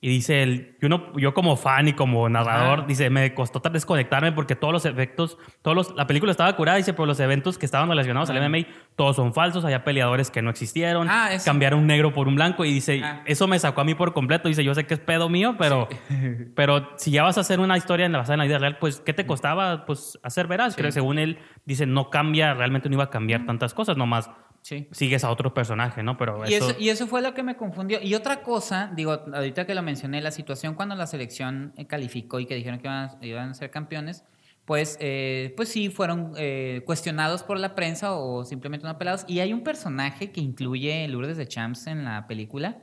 Y 0.04 0.10
dice 0.10 0.42
él, 0.42 0.78
yo, 0.82 0.90
no, 0.90 1.16
yo 1.16 1.36
como 1.36 1.56
fan 1.56 1.88
y 1.88 1.94
como 1.94 2.28
narrador, 2.28 2.88
dice, 2.88 3.12
me 3.12 3.36
costó 3.36 3.60
desconectarme 3.70 4.32
porque 4.32 4.56
todos 4.56 4.74
los 4.74 4.86
efectos, 4.88 5.38
todos 5.62 5.78
los, 5.78 5.96
la 5.96 6.08
película 6.08 6.32
estaba 6.32 6.56
curada, 6.56 6.80
dice, 6.80 6.94
pero 6.94 7.06
los 7.06 7.20
eventos 7.20 7.60
que 7.60 7.68
estaban 7.68 7.88
relacionados 7.88 8.32
al 8.32 8.50
MMA, 8.50 8.66
todos 8.96 9.16
son 9.16 9.32
falsos, 9.32 9.64
había 9.64 9.84
peleadores 9.84 10.32
que 10.32 10.42
no 10.42 10.50
existieron, 10.50 11.08
ah, 11.08 11.30
cambiaron 11.46 11.82
un 11.82 11.86
negro 11.86 12.14
por 12.14 12.28
un 12.28 12.34
blanco 12.34 12.66
y 12.66 12.74
dice, 12.74 13.00
ah. 13.04 13.22
eso 13.28 13.48
me 13.48 13.60
sacó 13.60 13.82
a 13.82 13.84
mí 13.84 13.94
por 13.94 14.12
completo, 14.12 14.48
dice, 14.48 14.64
yo 14.64 14.74
sé 14.74 14.88
que 14.88 14.96
es 14.96 15.00
pedo 15.00 15.30
mío, 15.30 15.54
pero, 15.60 15.88
pero 16.56 16.90
si 16.98 17.12
ya 17.12 17.22
vas 17.22 17.38
a 17.38 17.42
hacer 17.42 17.60
una 17.60 17.78
historia 17.78 18.10
basada 18.10 18.34
en 18.34 18.40
la 18.40 18.46
vida 18.46 18.58
real, 18.58 18.80
pues, 18.80 19.02
¿qué 19.02 19.14
te 19.14 19.28
costaba 19.28 19.86
pues 19.86 20.18
hacer 20.24 20.48
veraz? 20.48 20.76
Creo 20.76 20.88
que 20.88 20.94
según 20.94 21.20
él, 21.20 21.38
dice, 21.66 21.86
no 21.86 22.10
cambia, 22.10 22.56
realmente 22.56 22.90
no 22.90 22.96
iba 22.96 23.04
a 23.04 23.12
cambiar 23.12 23.46
tantas 23.46 23.76
cosas, 23.76 23.98
nomás 23.98 24.32
Sí. 24.62 24.88
Sigues 24.92 25.24
a 25.24 25.32
otro 25.32 25.54
personaje, 25.54 26.04
¿no? 26.04 26.18
Pero 26.18 26.48
y, 26.48 26.54
eso... 26.54 26.76
y 26.80 26.90
eso 26.90 27.08
fue 27.08 27.22
lo 27.22 27.34
que 27.34 27.44
me 27.44 27.58
confundió. 27.58 28.00
Y 28.02 28.14
otra 28.14 28.44
cosa, 28.44 28.92
digo, 28.96 29.12
ahorita 29.34 29.66
que 29.66 29.74
lo 29.74 29.82
mencioné, 29.82 30.22
la 30.22 30.32
situación 30.32 30.76
cuando 30.76 30.96
la 30.96 31.08
selección 31.08 31.74
eh, 31.78 31.88
calificó 31.88 32.40
y 32.40 32.46
que 32.46 32.56
dijeron 32.56 32.80
que 32.80 32.88
iban, 33.28 33.50
a 33.50 33.54
ser 33.56 33.72
campeones, 33.72 34.24
pues, 34.66 34.98
eh, 35.02 35.54
pues 35.58 35.70
sí, 35.70 35.90
fueron 35.90 36.34
eh, 36.38 36.84
cuestionados 36.86 37.42
por 37.42 37.60
la 37.60 37.74
prensa 37.74 38.14
o 38.14 38.46
simplemente 38.46 38.84
no 38.86 38.92
apelados. 38.92 39.26
Y 39.28 39.40
hay 39.40 39.52
un 39.52 39.64
personaje 39.64 40.32
que 40.32 40.42
incluye 40.42 41.08
Lourdes 41.08 41.38
de 41.38 41.48
Champs 41.48 41.88
en 41.88 42.06
la 42.06 42.28
película, 42.28 42.78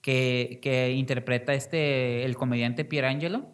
que, 0.00 0.60
que 0.62 0.92
interpreta 0.92 1.54
este, 1.54 2.24
el 2.24 2.36
comediante 2.36 2.84
Pierangelo, 2.84 3.52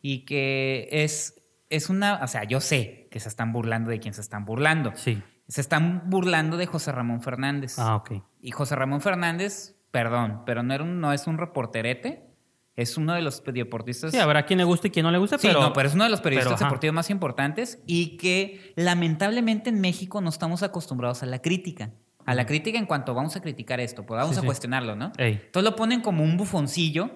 y 0.00 0.24
que 0.24 0.88
es, 0.90 1.42
es 1.68 1.90
una, 1.90 2.20
o 2.24 2.26
sea, 2.26 2.44
yo 2.44 2.62
sé 2.62 3.08
que 3.10 3.20
se 3.20 3.28
están 3.28 3.52
burlando 3.52 3.90
de 3.90 4.00
quien 4.00 4.14
se 4.14 4.22
están 4.22 4.46
burlando. 4.46 4.92
Sí 4.94 5.22
se 5.50 5.60
están 5.60 6.08
burlando 6.08 6.56
de 6.56 6.66
José 6.66 6.92
Ramón 6.92 7.22
Fernández. 7.22 7.76
Ah, 7.78 7.96
ok. 7.96 8.12
Y 8.40 8.52
José 8.52 8.76
Ramón 8.76 9.00
Fernández, 9.00 9.76
perdón, 9.90 10.42
pero 10.46 10.62
no, 10.62 10.72
era 10.72 10.84
un, 10.84 11.00
no 11.00 11.12
es 11.12 11.26
un 11.26 11.38
reporterete. 11.38 12.28
Es 12.76 12.96
uno 12.96 13.14
de 13.14 13.20
los 13.20 13.42
deportistas. 13.44 14.12
Sí, 14.12 14.18
habrá 14.18 14.46
quien 14.46 14.58
le 14.58 14.64
guste 14.64 14.88
y 14.88 14.90
quien 14.90 15.04
no 15.04 15.10
le 15.10 15.18
guste, 15.18 15.38
sí, 15.38 15.48
pero. 15.48 15.60
no, 15.60 15.72
pero 15.72 15.88
es 15.88 15.94
uno 15.94 16.04
de 16.04 16.10
los 16.10 16.20
periodistas 16.20 16.60
deportivos 16.60 16.94
más 16.94 17.10
importantes 17.10 17.82
y 17.84 18.16
que 18.16 18.72
lamentablemente 18.76 19.68
en 19.70 19.80
México 19.80 20.20
no 20.20 20.30
estamos 20.30 20.62
acostumbrados 20.62 21.22
a 21.24 21.26
la 21.26 21.42
crítica. 21.42 21.90
A 22.24 22.34
la 22.34 22.46
crítica 22.46 22.78
en 22.78 22.86
cuanto 22.86 23.12
vamos 23.12 23.34
a 23.34 23.42
criticar 23.42 23.80
esto, 23.80 24.06
pues 24.06 24.20
vamos 24.20 24.38
a 24.38 24.42
cuestionarlo, 24.42 24.94
¿no? 24.94 25.12
Entonces 25.18 25.70
lo 25.70 25.76
ponen 25.76 26.00
como 26.00 26.22
un 26.22 26.36
bufoncillo, 26.36 27.10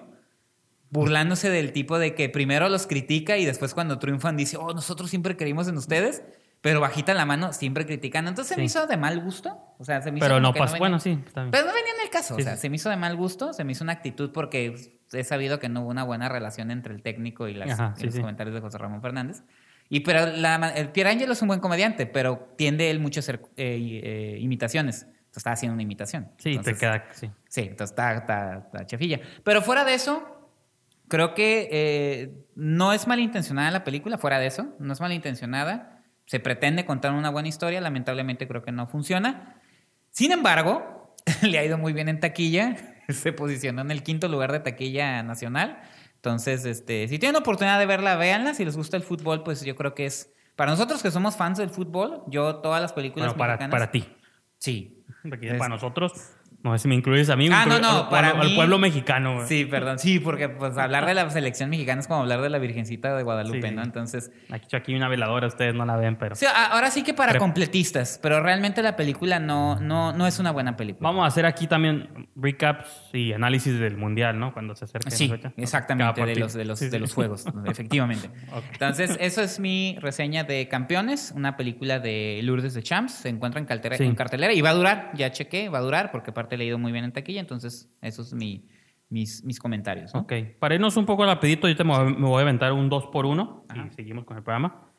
burlándose 0.89 1.49
del 1.49 1.71
tipo 1.71 1.97
de 1.97 2.13
que 2.13 2.27
primero 2.27 2.67
los 2.67 2.85
critica 2.85 3.37
y 3.37 3.45
después 3.45 3.73
cuando 3.73 3.97
triunfan 3.97 4.35
dice, 4.35 4.57
oh, 4.57 4.73
nosotros 4.73 5.09
siempre 5.09 5.37
creímos 5.37 5.67
en 5.67 5.77
ustedes 5.77 6.21
pero 6.65 6.79
bajita 6.79 7.13
la 7.13 7.27
mano, 7.27 7.53
siempre 7.53 7.85
criticando. 7.85 8.27
Entonces 8.29 8.55
se 8.55 8.59
me 8.59 8.65
hizo 8.65 8.87
de 8.87 8.97
mal 8.97 9.19
gusto. 9.19 9.75
O 9.77 9.85
sea, 9.85 10.01
se 10.01 10.11
me 10.11 10.17
hizo 10.17 10.25
Pero 10.25 10.39
no 10.39 10.51
pasó. 10.51 10.79
bueno, 10.79 10.99
sí. 10.99 11.23
Pero 11.31 11.45
no 11.45 11.51
venía 11.51 11.93
en 11.95 12.01
el 12.03 12.09
caso. 12.09 12.35
o 12.35 12.39
sea, 12.39 12.57
se 12.57 12.71
me 12.71 12.77
hizo 12.77 12.89
de 12.89 12.95
mal 12.95 13.15
gusto, 13.15 13.53
se 13.53 13.63
me 13.63 13.73
hizo 13.73 13.83
una 13.83 13.93
actitud 13.93 14.31
porque 14.31 14.73
he 15.13 15.23
sabido 15.23 15.59
que 15.59 15.69
no 15.69 15.81
hubo 15.81 15.91
una 15.91 16.03
buena 16.03 16.27
relación 16.27 16.71
entre 16.71 16.95
el 16.95 17.03
técnico 17.03 17.47
y, 17.47 17.53
las, 17.53 18.01
los 18.01 18.15
comentarios 18.15 18.55
de 18.55 18.61
José 18.61 18.79
Ramón 18.79 19.03
Fernández. 19.03 19.43
Y 19.89 19.99
pero 19.99 20.25
la, 20.25 20.55
el 20.75 20.89
Pierangelo 20.89 21.33
es 21.33 21.41
un 21.43 21.49
buen 21.49 21.59
comediante, 21.59 22.07
pero 22.07 22.51
tiende 22.57 22.89
él 22.89 22.99
mucho 22.99 23.19
a 23.19 23.21
hacer 23.21 23.43
eh, 23.57 24.01
eh, 24.03 24.37
imitaciones. 24.39 25.03
Entonces 25.03 25.37
estaba 25.37 25.53
haciendo 25.53 25.75
una 25.75 25.83
imitación. 25.83 26.31
Sí, 26.39 26.57
te 26.57 26.73
queda, 26.73 27.05
sí. 27.11 27.29
Sí, 27.47 27.61
entonces 27.61 27.91
está, 27.91 28.15
está, 28.15 28.87
chefilla. 28.87 29.19
Pero 29.43 29.61
fuera 29.61 29.85
de 29.85 29.93
eso, 29.93 30.49
creo 31.09 31.35
que 31.35 31.69
eh, 31.71 32.43
no 32.55 32.91
es 32.91 33.05
malintencionada 33.05 33.69
la 33.69 33.83
película, 33.83 34.17
fuera 34.17 34.39
de 34.39 34.47
eso, 34.47 34.73
no 34.79 34.93
es 34.93 34.99
malintencionada 34.99 35.94
se 36.25 36.39
pretende 36.39 36.85
contar 36.85 37.13
una 37.13 37.29
buena 37.29 37.47
historia, 37.47 37.81
lamentablemente 37.81 38.47
creo 38.47 38.63
que 38.63 38.71
no 38.71 38.87
funciona. 38.87 39.61
Sin 40.11 40.31
embargo, 40.31 41.15
le 41.41 41.57
ha 41.59 41.65
ido 41.65 41.77
muy 41.77 41.93
bien 41.93 42.09
en 42.09 42.19
taquilla, 42.19 42.75
se 43.09 43.33
posicionó 43.33 43.81
en 43.81 43.91
el 43.91 44.03
quinto 44.03 44.27
lugar 44.27 44.51
de 44.51 44.59
taquilla 44.59 45.23
nacional. 45.23 45.81
Entonces, 46.15 46.65
este, 46.65 47.07
si 47.07 47.19
tienen 47.19 47.35
oportunidad 47.35 47.77
de 47.77 47.85
verla, 47.85 48.15
véanla. 48.15 48.55
Si 48.55 48.65
les 48.65 48.75
gusta 48.75 48.97
el 48.97 49.03
fútbol, 49.03 49.43
pues 49.43 49.63
yo 49.63 49.75
creo 49.75 49.93
que 49.93 50.07
es 50.07 50.33
para 50.55 50.71
nosotros 50.71 51.03
que 51.03 51.11
somos 51.11 51.35
fans 51.35 51.59
del 51.59 51.69
fútbol. 51.69 52.23
Yo 52.27 52.55
todas 52.57 52.81
las 52.81 52.93
películas 52.93 53.35
para, 53.35 53.57
para 53.69 53.91
ti. 53.91 54.07
Sí. 54.57 55.03
para 55.59 55.69
nosotros 55.69 56.13
no 56.65 56.75
sé 56.77 56.81
si 56.81 56.87
me 56.87 56.95
incluyes 56.95 57.29
a 57.29 57.35
mí. 57.35 57.47
Ah, 57.51 57.65
no, 57.67 57.77
no, 57.79 58.09
para 58.09 58.41
el 58.41 58.55
pueblo 58.55 58.79
mexicano. 58.79 59.45
Sí, 59.45 59.65
perdón. 59.65 59.99
Sí, 59.99 60.19
porque 60.19 60.49
pues 60.49 60.75
hablar 60.77 61.05
de 61.05 61.13
la 61.13 61.29
selección 61.29 61.69
mexicana 61.69 62.01
es 62.01 62.07
como 62.07 62.21
hablar 62.21 62.41
de 62.41 62.49
la 62.49 62.57
Virgencita 62.57 63.15
de 63.15 63.21
Guadalupe, 63.21 63.71
¿no? 63.71 63.83
Entonces... 63.83 64.31
Aquí, 64.49 64.75
aquí 64.75 64.95
una 64.95 65.07
veladora, 65.07 65.45
ustedes 65.45 65.75
no 65.75 65.85
la 65.85 65.95
ven, 65.95 66.15
pero... 66.15 66.35
Sí, 66.35 66.47
ahora 66.71 66.89
sí 66.89 67.03
que 67.03 67.13
para 67.13 67.37
completistas, 67.37 68.19
pero 68.21 68.41
realmente 68.41 68.81
la 68.81 68.95
película 68.95 69.39
no, 69.39 69.79
no, 69.79 70.11
no 70.11 70.25
es 70.25 70.39
una 70.39 70.49
buena 70.49 70.75
película. 70.75 71.07
Vamos 71.07 71.23
a 71.25 71.27
hacer 71.27 71.45
aquí 71.45 71.67
también 71.67 72.29
recaps 72.35 73.11
y 73.13 73.31
análisis 73.33 73.79
del 73.79 73.95
Mundial, 73.95 74.39
¿no? 74.39 74.51
Cuando 74.51 74.75
se 74.75 74.85
acerque 74.85 75.11
Sí, 75.11 75.31
exactamente, 75.57 76.25
de 76.25 76.35
los, 76.35 76.53
de 76.53 76.65
los, 76.65 76.79
de 76.79 76.99
los 76.99 77.13
juegos, 77.13 77.45
efectivamente. 77.67 78.31
Entonces, 78.71 79.15
eso 79.19 79.41
es 79.43 79.59
mi 79.59 79.97
reseña 80.01 80.43
de 80.43 80.67
Campeones, 80.67 81.31
una 81.35 81.57
película 81.57 81.99
de 81.99 82.39
Lourdes 82.41 82.73
de 82.73 82.81
Champs. 82.81 83.13
Se 83.13 83.29
encuentra 83.29 83.61
en, 83.61 83.67
en 83.69 84.15
cartelera 84.15 84.51
y 84.53 84.61
va 84.61 84.71
a 84.71 84.73
durar, 84.73 85.11
ya 85.13 85.31
chequé, 85.31 85.69
va 85.69 85.77
a 85.77 85.81
durar 85.81 86.09
porque 86.11 86.31
aparte 86.31 86.54
he 86.55 86.57
leído 86.57 86.77
muy 86.77 86.91
bien 86.91 87.05
en 87.05 87.11
taquilla, 87.11 87.39
entonces 87.39 87.89
eso 88.01 88.21
es 88.21 88.33
mi, 88.33 88.67
mis, 89.09 89.43
mis 89.43 89.59
comentarios. 89.59 90.13
Ok, 90.15 90.33
para 90.59 90.75
irnos 90.75 90.97
un 90.97 91.05
poco 91.05 91.25
rapidito, 91.25 91.67
yo 91.67 91.75
te 91.75 91.83
me 91.83 91.93
voy 91.93 92.39
a 92.39 92.41
aventar 92.41 92.73
un 92.73 92.89
2 92.89 93.07
por 93.07 93.25
1 93.25 93.65
y 93.87 93.93
seguimos 93.93 94.25
con 94.25 94.37
el 94.37 94.43
programa. 94.43 94.89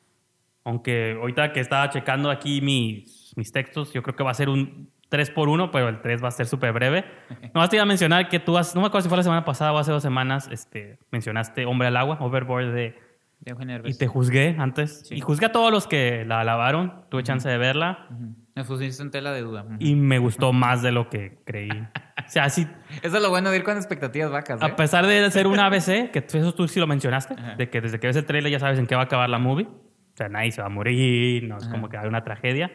Aunque 0.65 1.17
ahorita 1.21 1.53
que 1.53 1.61
estaba 1.61 1.89
checando 1.91 2.31
aquí 2.31 2.61
mis, 2.61 3.33
mis 3.37 3.53
textos, 3.53 3.93
yo 3.93 4.03
creo 4.03 4.17
que 4.17 4.25
va 4.25 4.33
a 4.33 4.35
ser 4.35 4.49
un 4.49 4.91
3 5.09 5.31
por 5.31 5.49
1 5.49 5.71
pero 5.71 5.89
el 5.89 6.01
3 6.01 6.23
va 6.23 6.29
a 6.29 6.33
ser 6.33 6.47
súper 6.47 6.73
breve. 6.73 7.05
no 7.55 7.69
te 7.69 7.77
iba 7.77 7.83
a 7.83 7.87
mencionar 7.87 8.29
que 8.29 8.41
tú, 8.41 8.57
has, 8.57 8.75
no 8.75 8.81
me 8.81 8.89
acuerdo 8.89 9.05
si 9.05 9.09
fue 9.09 9.17
la 9.17 9.23
semana 9.23 9.45
pasada 9.45 9.73
o 9.73 9.79
hace 9.79 9.93
dos 9.93 10.03
semanas, 10.03 10.49
este, 10.51 10.99
mencionaste 11.11 11.67
Hombre 11.67 11.89
al 11.89 11.97
Agua, 11.97 12.19
Overboard 12.21 12.73
de... 12.73 12.99
de 13.41 13.83
y 13.85 13.95
te 13.95 14.07
juzgué 14.07 14.57
antes. 14.59 15.11
Y 15.11 15.21
juzgué 15.21 15.47
a 15.47 15.53
todos 15.53 15.71
los 15.71 15.87
que 15.87 16.25
la 16.25 16.41
alabaron. 16.41 17.05
Tuve 17.11 17.23
chance 17.23 17.49
de 17.49 17.59
verla. 17.59 18.09
Me 18.57 18.65
pusiste 18.65 19.03
en 19.03 19.11
tela 19.11 19.33
de 19.33 19.43
duda. 19.43 19.67
Y 19.81 19.95
me 19.97 20.19
gustó 20.19 20.51
más 20.55 20.81
de 20.81 20.91
lo 20.91 21.11
que 21.11 21.43
creí. 21.45 21.69
O 21.69 22.29
sea, 22.29 22.49
sí. 22.49 22.67
Eso 23.03 23.17
es 23.19 23.23
lo 23.23 23.29
bueno 23.29 23.51
de 23.51 23.59
ir 23.59 23.63
con 23.63 23.77
expectativas 23.77 24.31
vacas. 24.31 24.63
A 24.63 24.69
¿eh? 24.69 24.73
pesar 24.73 25.07
de 25.07 25.31
ser 25.31 25.47
una 25.47 25.67
ABC, 25.67 26.11
que 26.11 26.25
eso 26.27 26.55
tú 26.55 26.67
sí 26.67 26.81
lo 26.81 26.87
mencionaste, 26.87 27.37
de 27.59 27.69
que 27.69 27.83
desde 27.83 28.01
que 28.01 28.07
ves 28.07 28.17
el 28.17 28.25
trailer 28.25 28.51
ya 28.51 28.59
sabes 28.59 28.79
en 28.79 28.87
qué 28.87 28.95
va 28.95 29.03
a 29.03 29.05
acabar 29.05 29.29
la 29.29 29.39
movie. 29.39 29.67
O 29.67 30.17
sea, 30.17 30.31
nadie 30.31 30.53
se 30.53 30.63
va 30.63 30.69
a 30.69 30.71
morir, 30.71 31.45
no 31.45 31.59
es 31.59 31.69
como 31.69 31.91
que 31.91 31.99
hay 31.99 32.09
una 32.09 32.25
tragedia. 32.25 32.73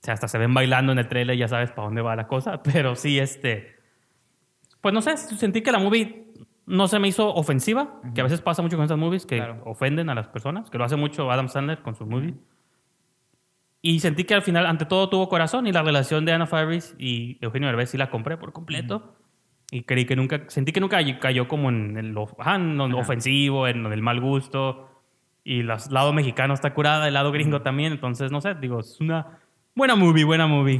O 0.00 0.04
sea, 0.04 0.14
hasta 0.14 0.26
se 0.26 0.36
ven 0.36 0.52
bailando 0.52 0.90
en 0.90 0.98
el 0.98 1.06
trailer 1.06 1.36
y 1.36 1.38
ya 1.38 1.46
sabes 1.46 1.70
para 1.70 1.86
dónde 1.86 2.02
va 2.02 2.16
la 2.16 2.26
cosa. 2.26 2.60
Pero 2.64 2.96
sí, 2.96 3.20
este. 3.20 3.76
Pues 4.80 4.92
no 4.92 5.00
sé, 5.00 5.16
sentí 5.16 5.62
que 5.62 5.70
la 5.70 5.78
movie 5.78 6.26
no 6.66 6.88
se 6.88 6.98
me 6.98 7.06
hizo 7.06 7.32
ofensiva, 7.32 8.00
que 8.16 8.20
a 8.20 8.24
veces 8.24 8.40
pasa 8.40 8.62
mucho 8.62 8.76
con 8.76 8.82
estas 8.82 8.98
movies 8.98 9.26
que 9.26 9.40
ofenden 9.64 10.10
a 10.10 10.16
las 10.16 10.26
personas, 10.26 10.70
que 10.70 10.78
lo 10.78 10.84
hace 10.84 10.96
mucho 10.96 11.30
Adam 11.30 11.48
Sandler 11.48 11.82
con 11.82 11.94
sus 11.94 12.08
movies. 12.08 12.34
Y 13.80 14.00
sentí 14.00 14.24
que 14.24 14.34
al 14.34 14.42
final, 14.42 14.66
ante 14.66 14.86
todo, 14.86 15.08
tuvo 15.08 15.28
corazón 15.28 15.66
y 15.66 15.72
la 15.72 15.82
relación 15.82 16.24
de 16.24 16.32
Anna 16.32 16.46
Faris 16.46 16.96
y 16.98 17.38
Eugenio 17.40 17.68
Derbez 17.68 17.90
sí 17.90 17.98
la 17.98 18.10
compré 18.10 18.36
por 18.36 18.52
completo. 18.52 19.14
Y 19.70 19.82
creí 19.82 20.04
que 20.04 20.16
nunca, 20.16 20.44
sentí 20.48 20.72
que 20.72 20.80
nunca 20.80 20.98
cayó 21.20 21.46
como 21.46 21.68
en 21.68 21.96
el 21.96 22.16
ofensivo, 22.16 23.68
en 23.68 23.86
el 23.86 24.02
mal 24.02 24.20
gusto. 24.20 24.88
Y 25.44 25.60
el 25.60 25.66
lado 25.66 26.12
mexicano 26.12 26.54
está 26.54 26.74
curada, 26.74 27.06
el 27.06 27.14
lado 27.14 27.30
gringo 27.30 27.62
también. 27.62 27.92
Entonces, 27.92 28.32
no 28.32 28.40
sé, 28.40 28.54
digo, 28.54 28.80
es 28.80 29.00
una 29.00 29.38
buena 29.74 29.94
movie, 29.94 30.24
buena 30.24 30.46
movie. 30.46 30.78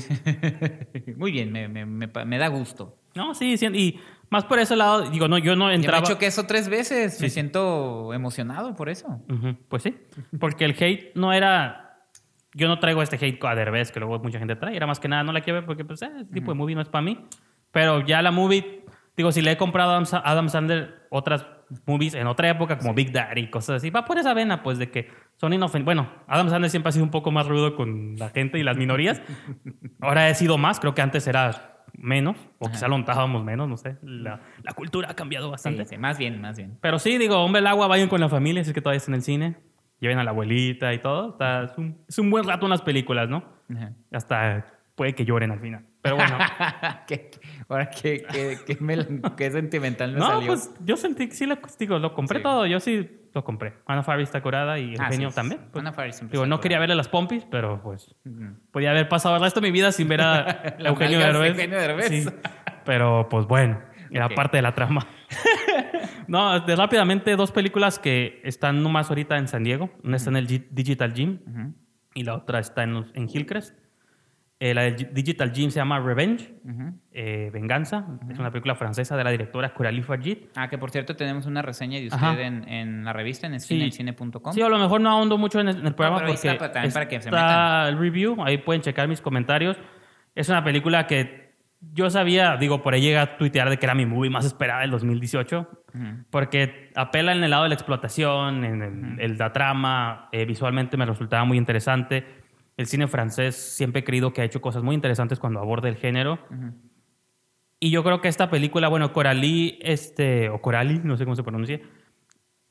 Muy 1.16 1.30
bien, 1.30 1.52
me, 1.52 1.68
me, 1.68 1.86
me, 1.86 2.38
da 2.38 2.48
gusto. 2.48 2.98
No, 3.14 3.34
sí, 3.34 3.56
sí, 3.56 3.66
y 3.66 4.00
más 4.30 4.44
por 4.44 4.58
ese 4.58 4.74
lado, 4.74 5.08
digo, 5.08 5.28
no, 5.28 5.38
yo 5.38 5.54
no 5.54 5.70
entraba... 5.70 5.98
Yo 5.98 6.04
he 6.04 6.10
hecho 6.10 6.18
que 6.18 6.26
eso 6.26 6.46
tres 6.46 6.68
veces, 6.68 7.20
me 7.20 7.30
siento 7.30 8.12
emocionado 8.12 8.74
por 8.74 8.88
eso. 8.88 9.22
Pues 9.68 9.84
sí, 9.84 9.96
porque 10.40 10.64
el 10.64 10.76
hate 10.78 11.14
no 11.14 11.32
era 11.32 11.87
yo 12.54 12.68
no 12.68 12.78
traigo 12.78 13.02
este 13.02 13.16
hate 13.16 13.42
a 13.44 13.54
Derbez 13.54 13.92
que 13.92 14.00
luego 14.00 14.18
mucha 14.20 14.38
gente 14.38 14.56
trae. 14.56 14.76
Era 14.76 14.86
más 14.86 15.00
que 15.00 15.08
nada, 15.08 15.22
no 15.22 15.32
la 15.32 15.40
quiero 15.40 15.60
ver 15.60 15.66
porque 15.66 15.84
pues, 15.84 16.02
eh, 16.02 16.10
este 16.20 16.32
tipo 16.34 16.52
de 16.52 16.58
movie 16.58 16.74
no 16.74 16.80
es 16.80 16.88
para 16.88 17.02
mí. 17.02 17.26
Pero 17.70 18.00
ya 18.04 18.22
la 18.22 18.30
movie, 18.30 18.84
digo, 19.16 19.32
si 19.32 19.42
le 19.42 19.52
he 19.52 19.56
comprado 19.56 19.92
a 19.92 20.18
Adam 20.24 20.48
Sandler 20.48 21.06
otras 21.10 21.46
movies 21.84 22.14
en 22.14 22.26
otra 22.26 22.48
época, 22.48 22.78
como 22.78 22.94
Big 22.94 23.12
Daddy 23.12 23.42
y 23.42 23.50
cosas 23.50 23.76
así, 23.76 23.90
va 23.90 24.04
por 24.04 24.18
esa 24.18 24.32
vena, 24.32 24.62
pues, 24.62 24.78
de 24.78 24.90
que 24.90 25.10
son 25.36 25.52
inofensivos. 25.52 25.84
Bueno, 25.84 26.10
Adam 26.26 26.48
Sandler 26.48 26.70
siempre 26.70 26.88
ha 26.88 26.92
sido 26.92 27.04
un 27.04 27.10
poco 27.10 27.30
más 27.30 27.46
rudo 27.46 27.76
con 27.76 28.16
la 28.16 28.30
gente 28.30 28.58
y 28.58 28.62
las 28.62 28.76
minorías. 28.76 29.22
Ahora 30.00 30.30
he 30.30 30.34
sido 30.34 30.56
más, 30.56 30.80
creo 30.80 30.94
que 30.94 31.02
antes 31.02 31.26
era 31.26 31.84
menos, 31.92 32.36
o 32.58 32.70
quizá 32.70 32.88
lo 32.88 32.96
notábamos 32.96 33.44
menos, 33.44 33.68
no 33.68 33.76
sé. 33.76 33.96
La, 34.02 34.40
la 34.62 34.72
cultura 34.72 35.10
ha 35.10 35.14
cambiado 35.14 35.50
bastante. 35.50 35.84
Sí, 35.84 35.98
más 35.98 36.16
bien, 36.16 36.40
más 36.40 36.56
bien. 36.56 36.78
Pero 36.80 36.98
sí, 36.98 37.18
digo, 37.18 37.36
hombre, 37.38 37.60
el 37.60 37.66
agua, 37.66 37.86
vayan 37.86 38.08
con 38.08 38.20
la 38.20 38.28
familia, 38.28 38.62
si 38.64 38.70
es 38.70 38.74
que 38.74 38.80
todavía 38.80 38.98
está 38.98 39.10
en 39.10 39.16
el 39.16 39.22
cine. 39.22 39.56
Lleven 40.00 40.18
a 40.18 40.24
la 40.24 40.30
abuelita 40.30 40.92
y 40.94 40.98
todo. 40.98 41.30
Está, 41.30 41.64
es, 41.64 41.78
un, 41.78 41.98
es 42.08 42.18
un 42.18 42.30
buen 42.30 42.44
rato 42.44 42.66
en 42.66 42.70
las 42.70 42.82
películas, 42.82 43.28
¿no? 43.28 43.44
Hasta 44.12 44.64
puede 44.94 45.14
que 45.14 45.24
lloren 45.24 45.50
al 45.50 45.60
final. 45.60 45.84
Pero 46.02 46.16
bueno. 46.16 46.38
¿Qué, 47.06 47.30
ahora, 47.68 47.90
qué, 47.90 48.24
qué, 49.36 49.50
sentimental 49.50 50.12
me 50.12 50.18
no, 50.18 50.40
pues 50.44 50.70
yo 50.84 50.96
sentí 50.96 51.28
que 51.28 51.34
sí 51.34 51.46
lo, 51.46 51.58
digo, 51.78 51.98
lo 51.98 52.14
compré 52.14 52.40
todo. 52.40 52.66
Yo 52.66 52.80
sí 52.80 53.08
lo 53.32 53.44
compré. 53.44 53.74
Ana 53.86 54.02
Faris 54.02 54.28
está 54.28 54.40
curada 54.40 54.78
y 54.78 54.94
ah, 54.98 55.04
Eugenio 55.04 55.30
también. 55.30 55.60
Pues, 55.70 55.80
Ana 55.80 55.92
Faris 55.92 56.22
Digo, 56.30 56.46
no 56.46 56.60
quería 56.60 56.78
verle 56.78 56.94
las 56.94 57.08
pompis, 57.08 57.44
pero 57.44 57.80
pues 57.82 58.14
podía 58.70 58.90
haber 58.90 59.08
pasado 59.08 59.36
el 59.36 59.42
resto 59.42 59.60
de 59.60 59.68
mi 59.68 59.72
vida 59.72 59.92
sin 59.92 60.08
ver 60.08 60.22
a 60.22 60.76
Eugenio 60.78 61.18
Derbez. 61.18 61.50
Eugenio 61.50 61.78
Derbez. 61.78 62.32
pero 62.84 63.28
pues 63.28 63.46
bueno, 63.46 63.80
era 64.10 64.28
parte 64.28 64.58
de 64.58 64.62
la 64.62 64.74
trama. 64.74 65.06
no, 66.28 66.60
de, 66.60 66.76
rápidamente, 66.76 67.36
dos 67.36 67.52
películas 67.52 67.98
que 67.98 68.40
están 68.44 68.82
nomás 68.82 69.08
ahorita 69.08 69.36
en 69.38 69.48
San 69.48 69.64
Diego. 69.64 69.90
Una 70.04 70.16
está 70.16 70.30
en 70.30 70.36
el 70.36 70.46
Digital 70.46 71.12
Gym 71.14 71.38
y 72.14 72.24
la 72.24 72.34
otra 72.34 72.58
está 72.58 72.84
en, 72.84 73.06
en 73.14 73.28
Hillcrest. 73.28 73.74
Eh, 74.60 74.74
la 74.74 74.82
del 74.82 75.14
Digital 75.14 75.52
Gym 75.52 75.70
se 75.70 75.78
llama 75.78 76.00
Revenge, 76.00 76.52
eh, 77.12 77.48
Venganza. 77.52 78.04
Es 78.28 78.40
una 78.40 78.50
película 78.50 78.74
francesa 78.74 79.16
de 79.16 79.22
la 79.22 79.30
directora 79.30 79.72
Coralie 79.72 80.02
Fajit. 80.02 80.50
Ah, 80.56 80.68
que 80.68 80.76
por 80.78 80.90
cierto 80.90 81.14
tenemos 81.14 81.46
una 81.46 81.62
reseña 81.62 82.00
de 82.00 82.08
usted 82.08 82.40
en, 82.40 82.68
en, 82.68 83.04
la 83.04 83.12
revista, 83.12 83.46
en 83.46 83.60
cinecine.com. 83.60 84.52
Sí, 84.52 84.60
a 84.60 84.68
lo 84.68 84.78
mejor 84.78 85.00
no 85.00 85.10
ahondo 85.10 85.38
mucho 85.38 85.60
en 85.60 85.68
el, 85.68 85.94
programa 85.94 86.26
porque 86.26 86.32
está, 86.32 86.72
para 86.72 87.06
que 87.06 87.20
se 87.20 87.28
el 87.28 87.98
review, 87.98 88.42
ahí 88.42 88.58
pueden 88.58 88.82
checar 88.82 89.06
mis 89.06 89.20
comentarios. 89.20 89.76
Es 90.34 90.48
una 90.48 90.64
película 90.64 91.06
que 91.06 91.47
yo 91.80 92.10
sabía, 92.10 92.56
digo, 92.56 92.82
por 92.82 92.94
ahí 92.94 93.00
llega 93.00 93.22
a 93.22 93.36
tuitear 93.38 93.70
de 93.70 93.78
que 93.78 93.86
era 93.86 93.94
mi 93.94 94.04
movie 94.04 94.30
más 94.30 94.44
esperada 94.44 94.80
del 94.80 94.90
2018, 94.90 95.68
porque 96.30 96.90
apela 96.94 97.32
en 97.32 97.42
el 97.42 97.50
lado 97.50 97.64
de 97.64 97.68
la 97.68 97.74
explotación, 97.74 98.64
en 98.64 99.18
el, 99.20 99.38
la 99.38 99.52
trama, 99.52 100.28
eh, 100.32 100.44
visualmente 100.44 100.96
me 100.96 101.06
resultaba 101.06 101.44
muy 101.44 101.56
interesante. 101.56 102.24
El 102.76 102.86
cine 102.86 103.06
francés 103.06 103.56
siempre 103.56 104.00
he 104.00 104.04
creído 104.04 104.32
que 104.32 104.40
ha 104.40 104.44
hecho 104.44 104.60
cosas 104.60 104.82
muy 104.82 104.94
interesantes 104.94 105.38
cuando 105.38 105.60
aborda 105.60 105.88
el 105.88 105.96
género. 105.96 106.38
Y 107.80 107.90
yo 107.90 108.02
creo 108.02 108.20
que 108.20 108.28
esta 108.28 108.50
película, 108.50 108.88
bueno, 108.88 109.12
Coralie, 109.12 109.78
este, 109.80 110.48
o 110.48 110.60
Coralie, 110.60 111.00
no 111.04 111.16
sé 111.16 111.24
cómo 111.24 111.36
se 111.36 111.44
pronuncia, 111.44 111.80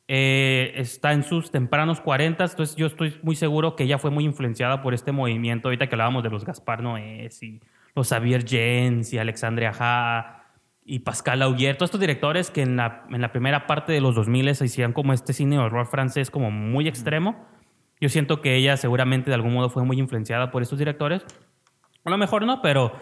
eh, 0.10 0.74
está 0.76 1.14
en 1.14 1.24
sus 1.24 1.50
tempranos 1.52 2.02
40, 2.02 2.44
entonces 2.44 2.76
yo 2.76 2.88
estoy 2.88 3.18
muy 3.24 3.36
seguro 3.36 3.76
que 3.76 3.84
ella 3.84 3.98
fue 3.98 4.12
muy 4.12 4.26
influenciada 4.26 4.82
por 4.82 4.94
este 4.94 5.12
movimiento, 5.12 5.70
ahorita 5.70 5.88
que 5.88 5.96
hablábamos 5.96 6.24
de 6.24 6.30
los 6.30 6.46
Gaspar 6.46 6.82
Noé 6.82 7.30
y 7.42 7.60
los 7.98 8.10
Xavier 8.10 8.48
Jens 8.48 9.12
y 9.12 9.18
Alexandre 9.18 9.68
Aja 9.68 10.44
y 10.86 11.00
Pascal 11.00 11.42
Augier, 11.42 11.76
todos 11.76 11.88
estos 11.88 12.00
directores 12.00 12.52
que 12.52 12.62
en 12.62 12.78
la, 12.78 13.06
en 13.10 13.22
la 13.22 13.32
primera 13.32 13.68
parte 13.68 13.92
de 13.92 14.00
los 14.00 14.16
2000 14.16 14.56
se 14.56 14.66
hacían 14.66 14.94
como 14.94 15.14
este 15.14 15.34
cine 15.34 15.58
horror 15.58 15.88
francés 15.88 16.30
como 16.30 16.52
muy 16.52 16.88
extremo. 16.88 17.46
Yo 18.00 18.08
siento 18.08 18.40
que 18.40 18.56
ella 18.56 18.78
seguramente 18.78 19.32
de 19.32 19.36
algún 19.36 19.54
modo 19.54 19.70
fue 19.70 19.84
muy 19.84 20.00
influenciada 20.00 20.52
por 20.52 20.62
estos 20.62 20.78
directores. 20.78 21.26
A 22.06 22.10
lo 22.10 22.18
mejor 22.18 22.46
no, 22.46 22.62
pero 22.62 22.94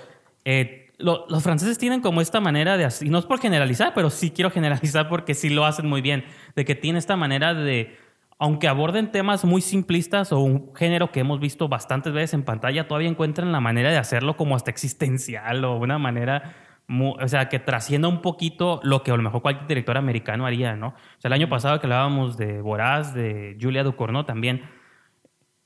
eh, 0.46 0.88
los 0.98 1.44
franceses 1.44 1.78
tienen 1.78 2.00
como 2.00 2.22
esta 2.22 2.40
manera 2.40 2.78
de 2.78 2.88
y 3.02 3.10
no 3.10 3.20
es 3.20 3.26
por 3.26 3.40
generalizar, 3.40 3.94
pero 3.94 4.10
sí 4.10 4.32
quiero 4.32 4.50
generalizar 4.52 5.10
porque 5.10 5.34
sí 5.34 5.50
lo 5.50 5.66
hacen 5.66 5.88
muy 5.88 6.02
bien, 6.02 6.24
de 6.56 6.64
que 6.64 6.74
tiene 6.74 7.00
esta 7.00 7.18
manera 7.18 7.54
de, 7.54 7.98
aunque 8.38 8.68
aborden 8.68 9.12
temas 9.12 9.46
muy 9.46 9.62
simplistas 9.62 10.32
o 10.32 10.40
un 10.40 10.76
género 10.76 11.12
que 11.12 11.22
hemos 11.22 11.40
visto 11.40 11.68
bastantes 11.68 12.14
veces 12.14 12.34
en 12.34 12.44
pantalla, 12.44 12.88
todavía 12.88 13.10
encuentran 13.10 13.52
la 13.52 13.62
manera 13.62 13.92
de 13.92 13.98
hacerlo 13.98 14.36
como 14.36 14.56
hasta 14.56 14.72
existencial 14.72 15.64
o 15.66 15.78
una 15.78 15.98
manera 15.98 16.56
o 16.88 17.28
sea, 17.28 17.50
que 17.50 17.58
trascienda 17.58 18.08
un 18.08 18.22
poquito 18.22 18.80
lo 18.84 19.02
que 19.02 19.10
a 19.10 19.18
lo 19.18 19.24
mejor 19.24 19.42
cualquier 19.42 19.68
director 19.68 19.98
americano 19.98 20.46
haría, 20.46 20.76
¿no? 20.76 20.90
O 20.90 21.20
sea, 21.20 21.30
el 21.30 21.34
año 21.34 21.50
pasado 21.50 21.80
que 21.80 21.88
hablábamos 21.88 22.38
de 22.38 22.62
Boraz, 22.62 23.16
de 23.16 23.58
Julia 23.60 23.84
Ducournau 23.84 24.24
también, 24.24 24.62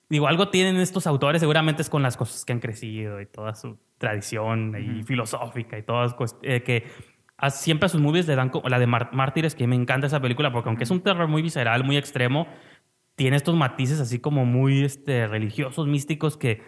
Digo, 0.09 0.27
algo 0.27 0.49
tienen 0.49 0.77
estos 0.77 1.05
autores, 1.05 1.39
seguramente 1.39 1.83
es 1.83 1.89
con 1.89 2.01
las 2.01 2.17
cosas 2.17 2.43
que 2.43 2.51
han 2.51 2.59
crecido 2.59 3.21
y 3.21 3.27
toda 3.27 3.53
su 3.53 3.77
tradición 3.99 4.75
y 4.75 5.03
filosófica 5.03 5.77
y 5.77 5.83
todas 5.83 6.15
eh, 6.41 6.63
que 6.63 6.87
siempre 7.49 7.85
a 7.85 7.89
sus 7.89 8.01
movies 8.01 8.27
le 8.27 8.35
dan 8.35 8.49
como 8.49 8.67
la 8.69 8.79
de 8.79 8.87
Mártires, 8.87 9.55
que 9.55 9.67
me 9.67 9.75
encanta 9.75 10.07
esa 10.07 10.19
película, 10.19 10.51
porque 10.51 10.69
aunque 10.69 10.83
es 10.83 10.91
un 10.91 11.01
terror 11.01 11.27
muy 11.27 11.41
visceral, 11.41 11.83
muy 11.83 11.97
extremo, 11.97 12.47
tiene 13.15 13.37
estos 13.37 13.55
matices 13.55 13.99
así 13.99 14.19
como 14.19 14.45
muy 14.45 14.83
este, 14.83 15.27
religiosos, 15.27 15.87
místicos, 15.87 16.37
que, 16.37 16.61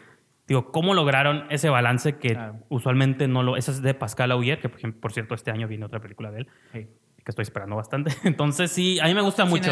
digo, 0.47 0.71
¿cómo 0.71 0.93
lograron 0.93 1.45
ese 1.49 1.69
balance 1.69 2.17
que 2.17 2.37
usualmente 2.69 3.27
no 3.27 3.43
lo... 3.43 3.57
Esa 3.57 3.71
es 3.71 3.81
de 3.81 3.93
Pascal 3.93 4.31
Augier, 4.31 4.59
que 4.59 4.69
por, 4.69 5.11
cierto 5.11 5.35
este 5.35 5.51
año 5.51 5.67
viene 5.67 5.85
otra 5.85 5.99
película 5.99 6.31
de 6.31 6.39
él 6.39 6.89
que 7.23 7.31
estoy 7.31 7.43
esperando 7.43 7.75
bastante. 7.75 8.11
Entonces, 8.23 8.71
sí, 8.71 8.99
a 8.99 9.05
mí 9.05 9.13
me 9.13 9.21
gusta 9.21 9.45
mucho. 9.45 9.71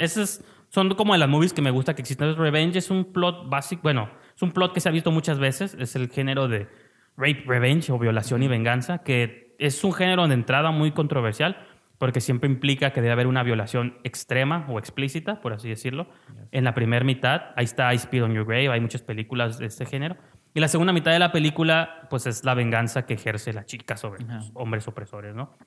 Esos 0.00 0.42
son 0.68 0.94
como 0.94 1.12
de 1.12 1.18
las 1.18 1.28
movies 1.28 1.52
que 1.52 1.62
me 1.62 1.70
gusta 1.70 1.94
que 1.94 2.02
existen. 2.02 2.36
Revenge 2.36 2.78
es 2.78 2.90
un 2.90 3.12
plot 3.12 3.48
básico, 3.48 3.82
bueno, 3.82 4.10
es 4.34 4.42
un 4.42 4.52
plot 4.52 4.72
que 4.72 4.80
se 4.80 4.88
ha 4.88 4.92
visto 4.92 5.10
muchas 5.10 5.38
veces. 5.38 5.76
Es 5.78 5.94
el 5.96 6.10
género 6.10 6.48
de 6.48 6.68
rape, 7.16 7.44
revenge 7.46 7.92
o 7.92 7.98
violación 7.98 8.42
y 8.42 8.48
venganza, 8.48 8.98
que 8.98 9.49
es 9.60 9.84
un 9.84 9.92
género 9.92 10.26
de 10.26 10.34
entrada 10.34 10.70
muy 10.70 10.90
controversial 10.92 11.66
porque 11.98 12.22
siempre 12.22 12.48
implica 12.48 12.94
que 12.94 13.02
debe 13.02 13.12
haber 13.12 13.26
una 13.26 13.42
violación 13.42 13.98
extrema 14.04 14.64
o 14.70 14.78
explícita, 14.78 15.42
por 15.42 15.52
así 15.52 15.68
decirlo. 15.68 16.06
En 16.50 16.64
la 16.64 16.72
primera 16.72 17.04
mitad, 17.04 17.52
ahí 17.56 17.66
está 17.66 17.92
I 17.92 17.96
Speed 17.96 18.24
on 18.24 18.32
Your 18.32 18.46
Grave, 18.46 18.70
hay 18.70 18.80
muchas 18.80 19.02
películas 19.02 19.58
de 19.58 19.66
este 19.66 19.84
género. 19.84 20.16
Y 20.54 20.60
la 20.60 20.68
segunda 20.68 20.94
mitad 20.94 21.12
de 21.12 21.18
la 21.18 21.30
película, 21.30 22.06
pues 22.08 22.26
es 22.26 22.42
la 22.42 22.54
venganza 22.54 23.04
que 23.04 23.14
ejerce 23.14 23.52
la 23.52 23.66
chica 23.66 23.98
sobre 23.98 24.24
los 24.24 24.50
hombres 24.54 24.88
opresores, 24.88 25.34
¿no? 25.34 25.58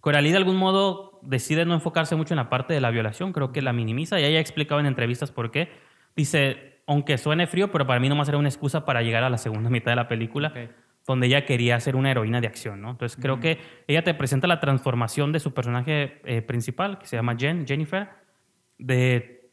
Coralie 0.00 0.30
de 0.30 0.36
algún 0.36 0.56
modo 0.56 1.18
decide 1.22 1.64
no 1.64 1.74
enfocarse 1.74 2.14
mucho 2.14 2.34
en 2.34 2.38
la 2.38 2.48
parte 2.48 2.72
de 2.72 2.80
la 2.80 2.90
violación, 2.90 3.32
creo 3.32 3.52
que 3.52 3.62
la 3.62 3.72
minimiza 3.72 4.20
y 4.20 4.24
ella 4.24 4.38
ha 4.38 4.40
explicado 4.40 4.80
en 4.80 4.86
entrevistas 4.86 5.32
por 5.32 5.50
qué. 5.50 5.70
Dice, 6.14 6.82
aunque 6.86 7.18
suene 7.18 7.46
frío, 7.46 7.70
pero 7.72 7.86
para 7.86 8.00
mí 8.00 8.08
nomás 8.08 8.28
era 8.28 8.38
una 8.38 8.48
excusa 8.48 8.84
para 8.84 9.02
llegar 9.02 9.24
a 9.24 9.30
la 9.30 9.38
segunda 9.38 9.70
mitad 9.70 9.92
de 9.92 9.96
la 9.96 10.08
película, 10.08 10.52
donde 11.06 11.26
ella 11.26 11.44
quería 11.44 11.78
ser 11.80 11.96
una 11.96 12.10
heroína 12.10 12.40
de 12.40 12.46
acción, 12.46 12.80
¿no? 12.80 12.90
Entonces 12.90 13.18
creo 13.20 13.40
que 13.40 13.58
ella 13.88 14.04
te 14.04 14.14
presenta 14.14 14.46
la 14.46 14.60
transformación 14.60 15.32
de 15.32 15.40
su 15.40 15.52
personaje 15.52 16.20
eh, 16.24 16.42
principal, 16.42 16.98
que 16.98 17.06
se 17.06 17.16
llama 17.16 17.36
Jen, 17.36 17.66
Jennifer, 17.66 18.08
de... 18.78 19.50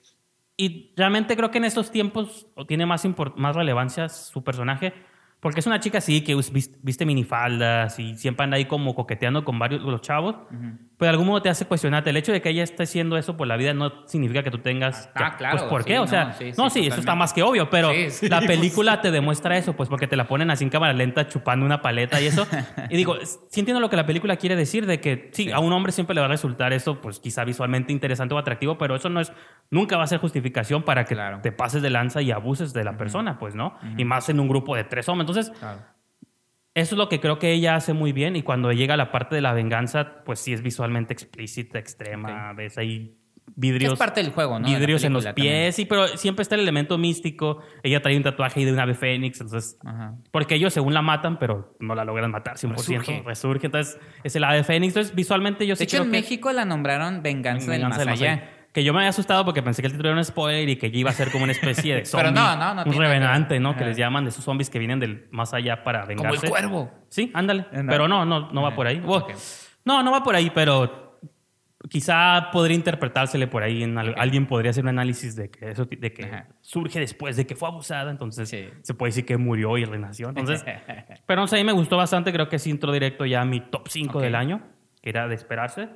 Y 0.57 0.93
realmente 0.97 1.37
creo 1.37 1.51
que 1.51 1.57
en 1.57 1.65
estos 1.65 1.89
tiempos 1.89 2.47
tiene 2.67 2.85
más, 2.85 3.07
más 3.37 3.55
relevancia 3.55 4.09
su 4.09 4.43
personaje, 4.43 4.93
porque 5.41 5.61
es 5.61 5.67
una 5.67 5.79
chica 5.79 5.99
así 5.99 6.21
que 6.21 6.35
viste 6.81 7.05
minifaldas 7.05 7.97
y 7.97 8.15
siempre 8.15 8.43
anda 8.43 8.57
ahí 8.57 8.65
como 8.65 8.93
coqueteando 8.93 9.45
con 9.45 9.57
varios 9.57 9.81
los 9.81 10.01
chavos. 10.01 10.35
Pero 10.49 11.07
de 11.07 11.09
algún 11.11 11.27
modo 11.27 11.41
te 11.41 11.47
hace 11.47 11.63
cuestionarte. 11.63 12.09
El 12.09 12.17
hecho 12.17 12.33
de 12.33 12.41
que 12.41 12.49
ella 12.49 12.61
esté 12.61 12.83
haciendo 12.83 13.15
eso 13.15 13.37
por 13.37 13.47
la 13.47 13.55
vida 13.55 13.73
no 13.73 14.05
significa 14.05 14.43
que 14.43 14.51
tú 14.51 14.57
tengas. 14.57 15.09
Ah, 15.15 15.37
claro. 15.37 15.59
Pues, 15.59 15.69
¿por 15.69 15.85
qué? 15.85 15.97
o 15.97 16.07
sea, 16.07 16.35
no, 16.57 16.69
sí, 16.69 16.87
eso 16.87 16.99
está 16.99 17.15
más 17.15 17.31
que 17.31 17.41
obvio. 17.41 17.69
Pero 17.69 17.89
la 18.23 18.41
película 18.41 18.99
te 18.99 19.11
demuestra 19.11 19.57
eso, 19.57 19.77
pues 19.77 19.87
porque 19.87 20.07
te 20.07 20.17
la 20.17 20.27
ponen 20.27 20.51
así 20.51 20.65
en 20.65 20.69
cámara 20.69 20.91
lenta 20.91 21.25
chupando 21.29 21.65
una 21.65 21.81
paleta 21.81 22.19
y 22.19 22.25
eso. 22.25 22.45
y 22.89 22.97
digo, 22.97 23.15
sí 23.23 23.61
entiendo 23.61 23.79
lo 23.79 23.89
que 23.89 23.95
la 23.95 24.05
película 24.05 24.35
quiere 24.35 24.57
decir 24.57 24.85
de 24.85 24.99
que 24.99 25.29
sí, 25.31 25.53
a 25.53 25.59
un 25.59 25.71
hombre 25.71 25.93
siempre 25.93 26.15
le 26.15 26.19
va 26.19 26.25
a 26.25 26.31
resultar 26.31 26.73
eso, 26.73 26.99
pues 26.99 27.21
quizá 27.21 27.45
visualmente 27.45 27.93
interesante 27.93 28.35
o 28.35 28.37
atractivo, 28.37 28.77
pero 28.77 28.97
eso 28.97 29.07
no 29.07 29.21
es. 29.21 29.31
Nunca 29.71 29.95
va 29.95 30.03
a 30.03 30.07
ser 30.07 30.19
justificación 30.19 30.83
para 30.83 31.05
que 31.05 31.15
te 31.41 31.53
pases 31.53 31.81
de 31.81 31.91
lanza 31.91 32.21
y 32.21 32.31
abuses 32.31 32.73
de 32.73 32.83
la 32.83 32.97
persona, 32.97 33.39
pues, 33.39 33.55
¿no? 33.55 33.77
Y 33.95 34.03
más 34.03 34.27
en 34.27 34.41
un 34.41 34.49
grupo 34.49 34.75
de 34.75 34.83
tres 34.83 35.07
hombres. 35.07 35.28
Entonces, 35.29 35.53
eso 36.73 36.95
es 36.95 36.97
lo 36.97 37.09
que 37.09 37.19
creo 37.19 37.39
que 37.39 37.51
ella 37.51 37.75
hace 37.75 37.93
muy 37.93 38.13
bien 38.13 38.35
y 38.35 38.43
cuando 38.43 38.71
llega 38.71 38.93
a 38.93 38.97
la 38.97 39.11
parte 39.11 39.35
de 39.35 39.41
la 39.41 39.53
venganza, 39.53 40.23
pues 40.23 40.39
sí 40.39 40.53
es 40.53 40.61
visualmente 40.61 41.13
explícita, 41.13 41.79
extrema, 41.79 42.53
ves 42.53 42.77
ahí 42.77 43.17
vidrios. 43.55 43.93
Es 43.93 43.99
parte 43.99 44.21
del 44.21 44.31
juego, 44.31 44.59
¿no? 44.59 44.67
Vidrios 44.67 45.03
en 45.03 45.13
los 45.13 45.25
pies, 45.27 45.75
sí, 45.75 45.85
pero 45.85 46.07
siempre 46.09 46.43
está 46.43 46.55
el 46.55 46.61
elemento 46.61 46.97
místico. 46.97 47.59
Ella 47.83 48.01
trae 48.01 48.15
un 48.15 48.23
tatuaje 48.23 48.63
de 48.63 48.71
un 48.71 48.79
ave 48.79 48.93
fénix, 48.93 49.41
entonces. 49.41 49.77
Porque 50.31 50.55
ellos 50.55 50.73
según 50.73 50.93
la 50.93 51.01
matan, 51.01 51.39
pero 51.39 51.75
no 51.79 51.95
la 51.95 52.05
logran 52.05 52.31
matar 52.31 52.57
100%. 52.57 52.75
Resurge. 52.75 53.23
Resurge 53.25 53.65
entonces, 53.65 53.99
es 54.23 54.35
el 54.35 54.43
ave 54.43 54.63
fénix. 54.63 54.91
Entonces, 54.91 55.15
visualmente 55.15 55.65
yo 55.65 55.75
de 55.75 55.83
hecho, 55.83 56.03
en 56.03 56.11
México 56.11 56.51
la 56.51 56.65
nombraron 56.65 57.21
Venganza, 57.23 57.71
del 57.71 57.81
Más 57.81 57.99
allá 57.99 58.58
que 58.71 58.83
yo 58.83 58.93
me 58.93 58.99
había 58.99 59.09
asustado 59.09 59.43
porque 59.45 59.63
pensé 59.63 59.81
que 59.81 59.87
el 59.87 59.93
título 59.93 60.09
era 60.09 60.17
un 60.17 60.23
spoiler 60.23 60.69
y 60.69 60.75
que 60.75 60.87
iba 60.93 61.09
a 61.09 61.13
ser 61.13 61.31
como 61.31 61.43
una 61.43 61.53
especie 61.53 61.95
de 61.95 62.05
zombie. 62.05 62.31
Pero 62.33 62.39
no, 62.39 62.55
no, 62.55 62.75
no. 62.75 62.83
Un 62.83 62.97
revenante, 62.97 63.59
¿no? 63.59 63.75
Que 63.75 63.85
les 63.85 63.97
llaman 63.97 64.25
de 64.25 64.29
esos 64.29 64.43
zombies 64.43 64.69
que 64.69 64.79
vienen 64.79 64.99
del 64.99 65.27
más 65.31 65.53
allá 65.53 65.83
para 65.83 66.05
vengarse. 66.05 66.37
Como 66.37 66.43
el 66.43 66.49
cuervo. 66.49 66.91
Sí, 67.09 67.31
ándale. 67.33 67.65
Pero 67.71 68.07
no, 68.07 68.25
no, 68.25 68.51
no 68.51 68.61
va 68.61 68.75
por 68.75 68.87
ahí. 68.87 69.01
No, 69.85 70.03
no 70.03 70.11
va 70.11 70.23
por 70.23 70.35
ahí, 70.35 70.51
pero 70.53 71.19
quizá 71.89 72.49
podría 72.51 72.75
interpretársele 72.75 73.47
por 73.47 73.63
ahí. 73.63 73.81
En 73.81 73.97
Alguien 73.97 74.45
podría 74.45 74.69
hacer 74.69 74.83
un 74.83 74.89
análisis 74.89 75.35
de 75.35 75.49
que 75.49 75.71
eso 75.71 75.85
de 75.85 76.13
que 76.13 76.43
surge 76.61 76.99
después 76.99 77.37
de 77.37 77.47
que 77.47 77.55
fue 77.55 77.69
abusada, 77.69 78.11
entonces 78.11 78.49
se 78.49 78.93
puede 78.93 79.09
decir 79.09 79.25
que 79.25 79.37
murió 79.37 79.77
y 79.79 79.85
renació. 79.85 80.29
Entonces, 80.29 80.63
pero 81.25 81.41
no 81.41 81.47
sé, 81.47 81.55
a 81.55 81.59
mí 81.59 81.63
me 81.63 81.71
gustó 81.71 81.97
bastante. 81.97 82.31
Creo 82.31 82.49
que 82.49 82.57
es 82.57 82.67
intro 82.67 82.91
directo 82.91 83.25
ya 83.25 83.41
a 83.41 83.45
mi 83.45 83.61
top 83.61 83.87
5 83.87 84.21
del 84.21 84.35
año 84.35 84.61
que 85.01 85.09
era 85.09 85.27
de 85.27 85.35
esperarse. 85.35 85.89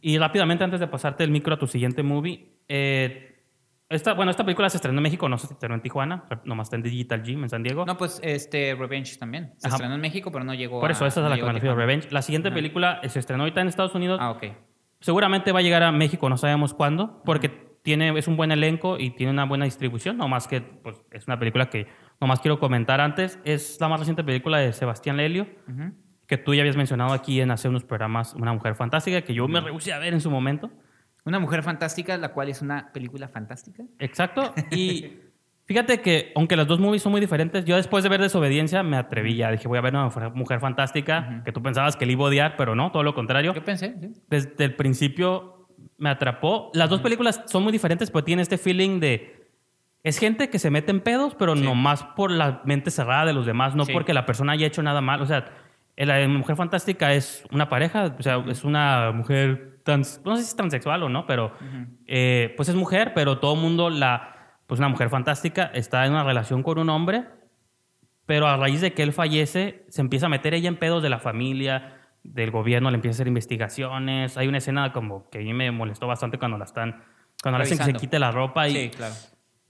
Y 0.00 0.18
rápidamente, 0.18 0.64
antes 0.64 0.80
de 0.80 0.86
pasarte 0.86 1.24
el 1.24 1.30
micro 1.30 1.54
a 1.54 1.58
tu 1.58 1.66
siguiente 1.66 2.02
movie, 2.02 2.58
eh, 2.68 3.36
Esta, 3.88 4.12
bueno, 4.12 4.30
esta 4.30 4.44
película 4.44 4.68
se 4.68 4.76
estrenó 4.76 4.98
en 4.98 5.02
México, 5.04 5.28
no 5.28 5.38
se 5.38 5.46
estrenó 5.46 5.74
en 5.74 5.80
Tijuana, 5.80 6.24
nomás 6.44 6.66
está 6.66 6.76
en 6.76 6.82
Digital 6.82 7.22
Gym 7.22 7.42
en 7.44 7.48
San 7.48 7.62
Diego. 7.62 7.86
No, 7.86 7.96
pues 7.96 8.20
este 8.22 8.74
Revenge 8.74 9.16
también. 9.18 9.54
Se 9.56 9.68
estrenó 9.68 9.94
en 9.94 10.00
México, 10.02 10.30
pero 10.30 10.44
no 10.44 10.52
llegó 10.52 10.78
Por 10.80 10.90
eso, 10.90 11.06
esa 11.06 11.20
es 11.20 11.26
a 11.26 11.30
la 11.30 11.36
que 11.36 11.42
me 11.42 11.52
refiero, 11.52 11.74
Revenge. 11.74 12.10
La 12.10 12.20
siguiente 12.20 12.50
película 12.50 13.00
se 13.08 13.18
estrenó 13.18 13.44
ahorita 13.44 13.62
en 13.62 13.68
Estados 13.68 13.94
Unidos. 13.94 14.18
Ah, 14.20 14.30
ok. 14.32 14.44
Seguramente 15.00 15.52
va 15.52 15.60
a 15.60 15.62
llegar 15.62 15.82
a 15.84 15.92
México, 15.92 16.28
no 16.28 16.36
sabemos 16.36 16.74
cuándo, 16.74 17.22
porque 17.24 17.48
tiene, 17.82 18.18
es 18.18 18.28
un 18.28 18.36
buen 18.36 18.50
elenco 18.50 18.98
y 18.98 19.10
tiene 19.10 19.32
una 19.32 19.44
buena 19.46 19.64
distribución, 19.64 20.18
no 20.18 20.28
más 20.28 20.48
que 20.48 20.60
pues, 20.60 21.00
es 21.12 21.26
una 21.26 21.38
película 21.38 21.70
que 21.70 21.86
nomás 22.20 22.40
quiero 22.40 22.58
comentar 22.58 23.00
antes. 23.00 23.38
Es 23.44 23.78
la 23.80 23.88
más 23.88 24.00
reciente 24.00 24.22
película 24.24 24.58
de 24.58 24.72
Sebastián 24.72 25.16
Lelio, 25.16 25.46
que 26.28 26.36
tú 26.36 26.54
ya 26.54 26.60
habías 26.60 26.76
mencionado 26.76 27.14
aquí 27.14 27.40
en 27.40 27.50
hace 27.50 27.68
unos 27.68 27.84
programas, 27.84 28.34
Una 28.34 28.52
Mujer 28.52 28.74
Fantástica, 28.74 29.22
que 29.22 29.34
yo 29.34 29.48
me 29.48 29.60
rehusé 29.60 29.94
a 29.94 29.98
ver 29.98 30.12
en 30.12 30.20
su 30.20 30.30
momento. 30.30 30.70
Una 31.24 31.40
mujer 31.40 31.62
fantástica, 31.62 32.16
la 32.16 32.32
cual 32.32 32.48
es 32.48 32.62
una 32.62 32.92
película 32.92 33.28
fantástica. 33.28 33.82
Exacto. 33.98 34.54
Y 34.70 35.16
fíjate 35.64 36.00
que, 36.00 36.32
aunque 36.36 36.54
las 36.54 36.66
dos 36.66 36.80
movies 36.80 37.02
son 37.02 37.12
muy 37.12 37.20
diferentes, 37.20 37.64
yo 37.64 37.76
después 37.76 38.02
de 38.02 38.10
ver 38.10 38.20
Desobediencia 38.20 38.82
me 38.82 38.96
atreví 38.96 39.36
ya. 39.36 39.50
Dije, 39.50 39.68
voy 39.68 39.78
a 39.78 39.80
ver 39.80 39.94
una 39.94 40.10
mujer 40.34 40.60
fantástica, 40.60 41.42
que 41.44 41.52
tú 41.52 41.62
pensabas 41.62 41.96
que 41.96 42.06
le 42.06 42.12
iba 42.12 42.24
a 42.24 42.28
odiar, 42.28 42.56
pero 42.56 42.74
no, 42.74 42.92
todo 42.92 43.02
lo 43.02 43.14
contrario. 43.14 43.52
Yo 43.52 43.64
pensé, 43.64 43.96
sí. 44.00 44.22
Desde 44.28 44.64
el 44.64 44.74
principio 44.76 45.66
me 45.96 46.10
atrapó. 46.10 46.70
Las 46.74 46.90
dos 46.90 47.00
películas 47.00 47.42
son 47.46 47.62
muy 47.62 47.72
diferentes, 47.72 48.10
pero 48.10 48.24
tienen 48.24 48.42
este 48.42 48.58
feeling 48.58 49.00
de. 49.00 49.48
Es 50.02 50.18
gente 50.18 50.48
que 50.48 50.58
se 50.58 50.70
mete 50.70 50.92
en 50.92 51.00
pedos, 51.00 51.34
pero 51.34 51.54
no 51.54 51.74
más 51.74 52.04
por 52.04 52.30
la 52.30 52.62
mente 52.64 52.90
cerrada 52.90 53.26
de 53.26 53.32
los 53.32 53.44
demás, 53.44 53.74
no 53.74 53.84
porque 53.86 54.14
la 54.14 54.24
persona 54.24 54.52
haya 54.52 54.66
hecho 54.66 54.82
nada 54.82 55.00
mal. 55.00 55.20
O 55.20 55.26
sea, 55.26 55.44
la 56.06 56.28
Mujer 56.28 56.56
Fantástica 56.56 57.12
es 57.12 57.44
una 57.50 57.68
pareja, 57.68 58.14
o 58.18 58.22
sea, 58.22 58.44
es 58.48 58.64
una 58.64 59.12
mujer 59.12 59.78
no 59.96 60.36
sé 60.36 60.42
si 60.42 60.48
es 60.48 60.56
transexual 60.56 61.02
o 61.02 61.08
no, 61.08 61.26
pero 61.26 61.52
eh, 62.06 62.52
pues 62.56 62.68
es 62.68 62.74
mujer, 62.74 63.12
pero 63.14 63.38
todo 63.38 63.54
el 63.54 63.60
mundo 63.60 63.90
la, 63.90 64.58
pues 64.66 64.78
una 64.78 64.88
mujer 64.88 65.08
fantástica, 65.08 65.70
está 65.74 66.04
en 66.04 66.12
una 66.12 66.24
relación 66.24 66.62
con 66.62 66.78
un 66.78 66.90
hombre, 66.90 67.24
pero 68.26 68.46
a 68.46 68.56
raíz 68.56 68.80
de 68.80 68.92
que 68.92 69.02
él 69.02 69.12
fallece, 69.12 69.86
se 69.88 70.00
empieza 70.00 70.26
a 70.26 70.28
meter 70.28 70.52
ella 70.52 70.68
en 70.68 70.76
pedos 70.76 71.02
de 71.02 71.08
la 71.08 71.18
familia, 71.18 71.94
del 72.22 72.50
gobierno, 72.50 72.90
le 72.90 72.96
empieza 72.96 73.14
a 73.14 73.16
hacer 73.16 73.28
investigaciones. 73.28 74.36
Hay 74.36 74.48
una 74.48 74.58
escena 74.58 74.92
como 74.92 75.30
que 75.30 75.38
a 75.38 75.40
mí 75.40 75.54
me 75.54 75.70
molestó 75.70 76.06
bastante 76.06 76.38
cuando 76.38 76.58
la 76.58 76.64
están, 76.64 77.02
cuando 77.42 77.58
le 77.58 77.64
hacen 77.64 77.78
que 77.78 77.84
se 77.84 77.92
quite 77.94 78.18
la 78.18 78.30
ropa 78.30 78.68
y... 78.68 78.72
Sí, 78.72 78.90
claro 78.90 79.14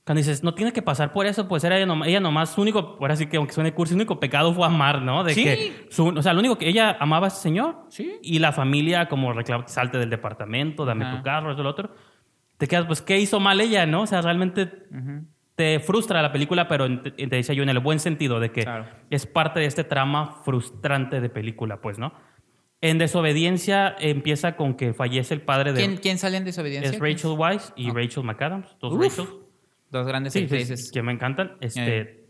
cuando 0.09 0.21
dices, 0.21 0.43
no 0.43 0.55
tiene 0.55 0.73
que 0.73 0.81
pasar 0.81 1.13
por 1.13 1.27
eso, 1.27 1.47
pues 1.49 1.65
era 1.65 1.77
ella, 1.77 1.85
nomás, 1.85 2.09
ella 2.09 2.19
nomás, 2.19 2.55
su 2.55 2.63
único, 2.63 2.97
ahora 2.99 3.15
sí 3.15 3.27
que 3.27 3.37
aunque 3.37 3.53
suene 3.53 3.75
curso, 3.75 3.91
su 3.91 3.97
único 3.97 4.19
pecado 4.19 4.55
fue 4.55 4.65
amar, 4.65 5.03
¿no? 5.03 5.23
De 5.23 5.35
¿Sí? 5.35 5.45
que 5.45 5.87
o 5.99 6.23
sea, 6.23 6.33
lo 6.33 6.41
único 6.41 6.57
que 6.57 6.67
ella 6.67 6.97
amaba 6.99 7.27
a 7.27 7.29
ese 7.29 7.43
señor. 7.43 7.77
Sí. 7.91 8.19
Y 8.23 8.39
la 8.39 8.53
familia 8.53 9.07
como 9.11 9.35
reclama, 9.35 9.69
salte 9.69 9.99
del 9.99 10.09
departamento, 10.09 10.87
dame 10.87 11.05
tu 11.15 11.23
carro, 11.23 11.53
eso, 11.53 11.63
lo 11.63 11.69
otro. 11.69 11.91
Te 12.57 12.67
quedas, 12.67 12.87
pues, 12.87 13.03
¿qué 13.03 13.19
hizo 13.19 13.39
mal 13.39 13.61
ella, 13.61 13.85
no? 13.85 14.01
O 14.01 14.07
sea, 14.07 14.23
realmente 14.23 14.67
te 15.57 15.79
frustra 15.79 16.23
la 16.23 16.33
película, 16.33 16.69
pero 16.69 17.03
te, 17.03 17.27
decía 17.27 17.55
yo 17.55 17.63
en 17.63 17.69
el 17.69 17.81
buen 17.81 18.01
sentido 18.01 18.41
de 18.41 18.51
que 18.51 18.67
es 19.11 19.27
parte 19.27 19.61
de 19.61 19.67
este 19.67 19.85
trama 19.85 20.41
frustrante 20.43 21.21
de 21.21 21.29
película, 21.29 21.83
pues, 21.83 21.99
¿no? 21.99 22.15
En 22.81 22.97
Desobediencia 22.97 23.95
empieza 24.01 24.57
con 24.57 24.73
que 24.73 24.95
fallece 24.95 25.35
el 25.35 25.43
padre 25.43 25.75
de... 25.75 25.81
¿Quién, 25.81 25.97
¿quién 25.99 26.17
sale 26.17 26.39
en 26.39 26.47
Desobediencia? 26.47 26.93
Es 26.93 26.99
Rachel 26.99 27.33
Weisz 27.37 27.75
y 27.77 27.91
ah. 27.91 27.93
Rachel 27.95 28.25
McAdams, 28.25 28.75
dos 28.81 28.99
Rachel. 28.99 29.48
Dos 29.91 30.07
grandes 30.07 30.37
actrices. 30.37 30.91
que 30.93 31.03
me 31.03 31.13
encantan. 31.13 31.57
Este, 31.61 32.01
eh. 32.01 32.25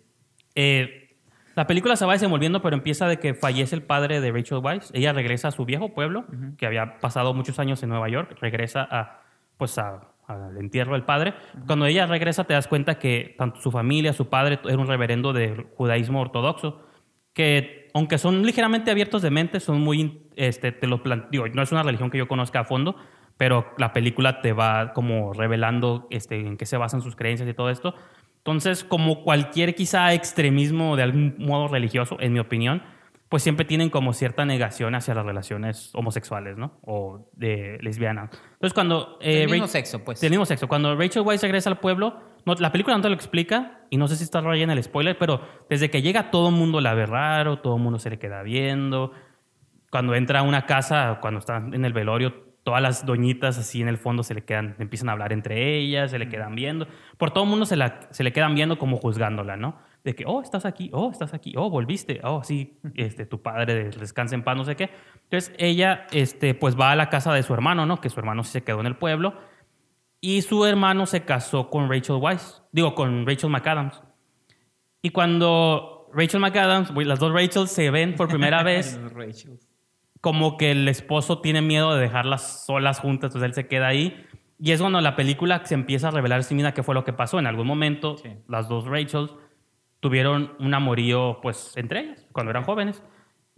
Eh, 0.55 1.09
la 1.59 1.67
película 1.67 1.97
se 1.97 2.07
va 2.07 2.13
desenvolviendo, 2.13 2.63
pero 2.63 2.77
empieza 2.77 3.09
de 3.09 3.19
que 3.19 3.35
fallece 3.35 3.75
el 3.75 3.83
padre 3.83 4.21
de 4.21 4.31
Rachel 4.31 4.59
Weisz. 4.63 4.91
Ella 4.95 5.13
regresa 5.13 5.49
a 5.49 5.51
su 5.51 5.65
viejo 5.65 5.93
pueblo, 5.93 6.25
que 6.57 6.67
había 6.67 7.01
pasado 7.01 7.35
muchos 7.35 7.59
años 7.59 7.83
en 7.83 7.89
Nueva 7.89 8.09
York. 8.09 8.37
Regresa 8.41 8.87
a, 8.89 9.23
pues 9.57 9.77
al 9.77 10.57
entierro 10.57 10.93
del 10.93 11.03
padre. 11.03 11.35
Cuando 11.67 11.87
ella 11.87 12.07
regresa, 12.07 12.45
te 12.45 12.55
das 12.55 12.69
cuenta 12.69 13.01
que 13.01 13.35
tanto 13.37 13.61
su 13.61 13.73
familia, 13.73 14.13
su 14.13 14.29
padre, 14.29 14.61
era 14.65 14.79
un 14.79 14.87
reverendo 14.87 15.33
del 15.33 15.65
judaísmo 15.75 16.21
ortodoxo. 16.21 16.81
Que, 17.33 17.89
aunque 17.93 18.19
son 18.19 18.47
ligeramente 18.47 18.93
abiertos 18.93 19.23
de 19.23 19.31
mente, 19.31 19.59
son 19.59 19.81
muy. 19.81 20.29
Este, 20.37 20.71
te 20.71 20.87
lo 20.87 21.03
digo, 21.31 21.49
no 21.49 21.63
es 21.63 21.73
una 21.73 21.83
religión 21.83 22.11
que 22.11 22.19
yo 22.19 22.29
conozca 22.29 22.61
a 22.61 22.65
fondo, 22.65 22.95
pero 23.39 23.73
la 23.79 23.93
película 23.93 24.43
te 24.43 24.53
va 24.53 24.93
como 24.93 25.33
revelando 25.33 26.07
este, 26.11 26.39
en 26.41 26.59
qué 26.59 26.67
se 26.67 26.77
basan 26.77 27.01
sus 27.01 27.17
creencias 27.17 27.49
y 27.49 27.55
todo 27.55 27.71
esto. 27.71 27.95
Entonces, 28.39 28.85
como 28.85 29.23
cualquier 29.23 29.75
quizá 29.75 30.13
extremismo 30.13 30.97
de 30.97 31.05
algún 31.05 31.37
modo 31.39 31.69
religioso, 31.69 32.17
en 32.21 32.33
mi 32.33 32.41
opinión, 32.41 32.83
pues 33.29 33.43
siempre 33.43 33.65
tienen 33.65 33.91
como 33.91 34.13
cierta 34.13 34.45
negación 34.45 34.95
hacia 34.95 35.15
las 35.15 35.25
relaciones 35.25 35.91
homosexuales, 35.95 36.57
¿no? 36.57 36.79
O 36.83 37.29
de 37.35 37.79
lesbianas. 37.81 38.31
Entonces, 38.55 38.73
cuando... 38.73 39.19
Eh, 39.21 39.41
del 39.41 39.51
mismo 39.51 39.69
sexo, 39.69 40.03
pues. 40.03 40.21
Del 40.21 40.31
mismo 40.31 40.47
sexo. 40.47 40.67
Cuando 40.67 40.97
Rachel 40.97 41.23
Weisz 41.23 41.43
regresa 41.43 41.71
al 41.71 41.79
pueblo, 41.79 42.19
no, 42.45 42.55
la 42.55 42.73
película 42.73 42.97
no 42.97 43.03
te 43.03 43.09
lo 43.09 43.15
explica, 43.15 43.83
y 43.91 43.99
no 43.99 44.09
sé 44.09 44.17
si 44.17 44.25
está 44.25 44.41
raya 44.41 44.65
en 44.65 44.71
el 44.71 44.83
spoiler, 44.83 45.19
pero 45.19 45.43
desde 45.69 45.91
que 45.91 46.03
llega 46.03 46.31
todo 46.31 46.49
el 46.49 46.55
mundo 46.55 46.81
la 46.81 46.95
ve 46.95 47.07
raro, 47.07 47.59
todo 47.59 47.77
el 47.77 47.83
mundo 47.83 47.99
se 47.99 48.11
le 48.11 48.19
queda 48.19 48.43
viendo. 48.43 49.13
Cuando 49.91 50.15
entra 50.15 50.41
a 50.41 50.43
una 50.43 50.65
casa, 50.65 51.19
cuando 51.21 51.41
está 51.41 51.59
en 51.59 51.85
el 51.85 51.93
velorio, 51.93 52.48
todas 52.69 52.83
las 52.83 53.07
doñitas 53.07 53.57
así 53.57 53.81
en 53.81 53.89
el 53.89 53.97
fondo 53.97 54.23
se 54.23 54.35
le 54.35 54.45
quedan, 54.45 54.77
empiezan 54.79 55.09
a 55.09 55.13
hablar 55.13 55.33
entre 55.33 55.79
ellas, 55.79 56.11
se 56.11 56.19
le 56.19 56.29
quedan 56.29 56.55
viendo. 56.55 56.87
Por 57.17 57.31
todo 57.31 57.45
el 57.45 57.49
mundo 57.49 57.65
se, 57.65 57.77
la, 57.77 58.01
se 58.11 58.23
le 58.23 58.31
quedan 58.31 58.55
viendo 58.55 58.79
como 58.79 58.99
juzgándola, 58.99 59.57
¿no? 59.57 59.79
De 60.05 60.15
que, 60.15 60.25
oh, 60.27 60.43
estás 60.43 60.67
aquí, 60.67 60.91
oh, 60.93 61.11
estás 61.11 61.33
aquí, 61.33 61.55
oh, 61.57 61.71
volviste, 61.71 62.21
oh, 62.25 62.45
sí, 62.45 62.79
este, 62.95 63.25
tu 63.25 63.41
padre 63.41 63.85
descansa 63.89 64.35
en 64.35 64.45
paz, 64.45 64.55
no 64.59 64.67
sé 64.67 64.77
qué. 64.77 64.91
Entonces 65.15 65.55
ella, 65.57 66.07
este, 66.13 66.53
pues 66.53 66.79
va 66.79 66.93
a 66.93 66.97
la 66.97 67.09
casa 67.09 67.33
de 67.33 67.43
su 67.43 67.55
hermano, 67.55 67.87
¿no? 67.87 68.03
Que 68.03 68.11
su 68.11 68.21
hermano 68.21 68.45
se 68.45 68.63
quedó 68.63 68.81
en 68.81 68.87
el 68.87 68.97
pueblo. 68.97 69.33
Y 70.21 70.43
su 70.43 70.67
hermano 70.67 71.07
se 71.07 71.23
casó 71.23 71.71
con 71.71 71.89
Rachel 71.89 72.17
Weisz, 72.21 72.65
digo, 72.71 72.95
con 72.95 73.27
Rachel 73.27 73.49
McAdams. 73.49 74.03
Y 75.01 75.09
cuando 75.09 76.11
Rachel 76.13 76.41
McAdams, 76.41 76.91
las 76.95 77.19
dos 77.19 77.33
Rachels 77.33 77.71
se 77.71 77.91
ven 77.91 78.15
por 78.15 78.29
primera 78.29 78.63
vez, 78.63 79.01
como 80.21 80.57
que 80.57 80.73
el 80.73 80.89
esposo 80.89 81.41
tiene 81.41 81.63
miedo 81.63 81.95
de 81.95 82.01
dejarlas 82.01 82.65
solas 82.67 83.01
juntas, 83.01 83.29
entonces 83.29 83.47
él 83.47 83.55
se 83.55 83.69
queda 83.69 83.89
ahí. 83.89 84.27
Y 84.59 84.73
es 84.73 84.81
cuando 84.81 85.01
la 85.01 85.15
película 85.15 85.65
se 85.65 85.75
empieza 85.75 86.09
a 86.09 86.11
revelar 86.11 86.43
sí 86.43 86.55
misma 86.55 86.75
qué 86.75 86.83
fue 86.83 86.95
lo 86.95 87.05
que 87.05 87.13
pasó. 87.13 87.39
En 87.39 87.47
algún 87.47 87.67
momento, 87.67 88.17
las 88.49 88.69
dos 88.69 88.87
Rachels 88.87 89.35
tuvieron 90.01 90.55
un 90.59 90.75
amorío, 90.75 91.39
pues, 91.41 91.73
entre 91.77 92.01
ellas, 92.01 92.27
cuando 92.33 92.51
eran 92.51 92.65
jóvenes. 92.65 93.03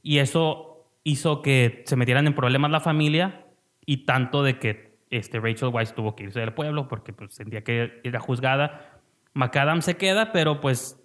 Y 0.02 0.18
eso 0.18 0.86
hizo 1.02 1.40
que 1.40 1.82
se 1.86 1.96
metieran 1.96 2.26
en 2.26 2.34
problemas 2.34 2.70
la 2.70 2.80
familia 2.80 3.46
y 3.86 4.04
tanto 4.04 4.42
de 4.42 4.58
que 4.58 4.98
este, 5.08 5.40
Rachel 5.40 5.70
Weisz 5.72 5.94
tuvo 5.94 6.14
que 6.14 6.24
irse 6.24 6.40
del 6.40 6.52
pueblo 6.52 6.86
porque 6.86 7.12
pues, 7.12 7.34
sentía 7.34 7.64
que 7.64 8.00
era 8.04 8.20
juzgada. 8.20 9.00
McAdam 9.32 9.80
se 9.80 9.96
queda, 9.96 10.32
pero 10.32 10.60
pues 10.60 11.00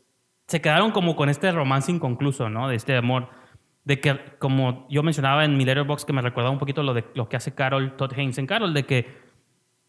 se 0.47 0.61
quedaron 0.61 0.91
como 0.91 1.15
con 1.15 1.29
este 1.29 1.51
romance 1.51 1.91
inconcluso, 1.91 2.49
¿no? 2.49 2.67
De 2.67 2.75
este 2.75 2.95
amor 2.95 3.29
de 3.85 3.99
que, 3.99 4.19
como 4.39 4.87
yo 4.89 5.03
mencionaba 5.03 5.45
en 5.45 5.55
mi 5.55 5.63
letterbox, 5.63 6.05
que 6.05 6.13
me 6.13 6.21
recordaba 6.21 6.51
un 6.51 6.59
poquito 6.59 6.83
lo 6.83 6.93
de 6.93 7.05
lo 7.13 7.29
que 7.29 7.37
hace 7.37 7.53
Carol 7.53 7.95
Todd 7.95 8.11
Haynes 8.17 8.37
en 8.39 8.47
Carol, 8.47 8.73
de 8.73 8.83
que 8.83 9.25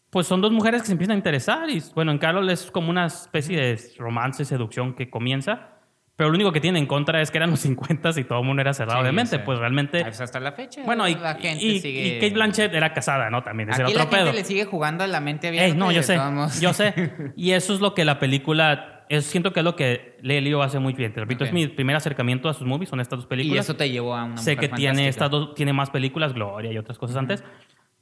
pues 0.09 0.27
son 0.27 0.39
dos 0.39 0.51
mujeres 0.51 0.81
que 0.81 0.87
se 0.87 0.93
empiezan 0.93 1.15
a 1.15 1.17
interesar 1.17 1.69
y 1.69 1.83
bueno, 1.93 2.11
en 2.11 2.17
Carol 2.17 2.49
es 2.49 2.71
como 2.71 2.89
una 2.89 3.07
especie 3.07 3.57
de 3.59 3.79
romance, 3.97 4.45
seducción 4.45 4.93
que 4.93 5.09
comienza, 5.09 5.71
pero 6.15 6.29
lo 6.29 6.35
único 6.35 6.51
que 6.51 6.61
tiene 6.61 6.79
en 6.79 6.85
contra 6.85 7.21
es 7.21 7.31
que 7.31 7.37
eran 7.39 7.49
los 7.49 7.59
50 7.61 8.11
y 8.17 8.23
todo 8.23 8.39
el 8.39 8.45
mundo 8.45 8.61
era 8.61 8.73
cerrado 8.73 9.03
de 9.03 9.11
mente, 9.11 9.39
pues 9.39 9.57
realmente... 9.57 10.03
Pues 10.03 10.21
hasta 10.21 10.39
la 10.39 10.51
fecha. 10.51 10.83
Bueno, 10.85 11.07
y, 11.07 11.13
y, 11.13 12.19
Kate 12.19 12.33
Blanchett 12.33 12.73
era 12.73 12.93
casada, 12.93 13.29
¿no? 13.31 13.43
También, 13.43 13.73
Aquí 13.73 13.81
otro 13.81 13.97
la 13.97 14.17
gente 14.17 14.33
le 14.33 14.43
sigue 14.45 14.65
jugando 14.65 15.03
a 15.03 15.07
la 15.07 15.19
mente 15.19 15.47
abierta. 15.47 15.75
no, 15.75 15.91
yo 15.91 16.03
sé, 16.03 16.19
yo 16.61 16.73
sé. 16.73 17.33
Y 17.35 17.51
eso 17.51 17.73
es 17.73 17.81
lo 17.81 17.93
que 17.93 18.05
la 18.05 18.19
película 18.19 18.96
siento 19.21 19.53
que 19.53 19.61
es 19.61 19.63
lo 19.63 19.75
que 19.75 20.17
Lelio 20.21 20.61
hace 20.61 20.79
muy 20.79 20.93
bien. 20.93 21.13
Te 21.13 21.19
repito, 21.19 21.43
es 21.43 21.53
mi 21.53 21.67
primer 21.67 21.95
acercamiento 21.95 22.49
a 22.49 22.53
sus 22.53 22.67
movies, 22.67 22.89
son 22.89 22.99
estas 22.99 23.19
dos 23.19 23.25
películas. 23.25 23.55
Y 23.55 23.59
eso 23.59 23.75
te 23.75 23.89
llevó 23.89 24.15
a 24.15 24.23
una 24.23 24.37
Sé 24.37 24.57
que 24.57 24.67
tiene, 24.67 25.07
estas 25.07 25.29
dos, 25.29 25.53
tiene 25.55 25.73
más 25.73 25.89
películas, 25.89 26.33
Gloria 26.33 26.71
y 26.71 26.77
otras 26.77 26.97
cosas 26.97 27.17
antes. 27.17 27.43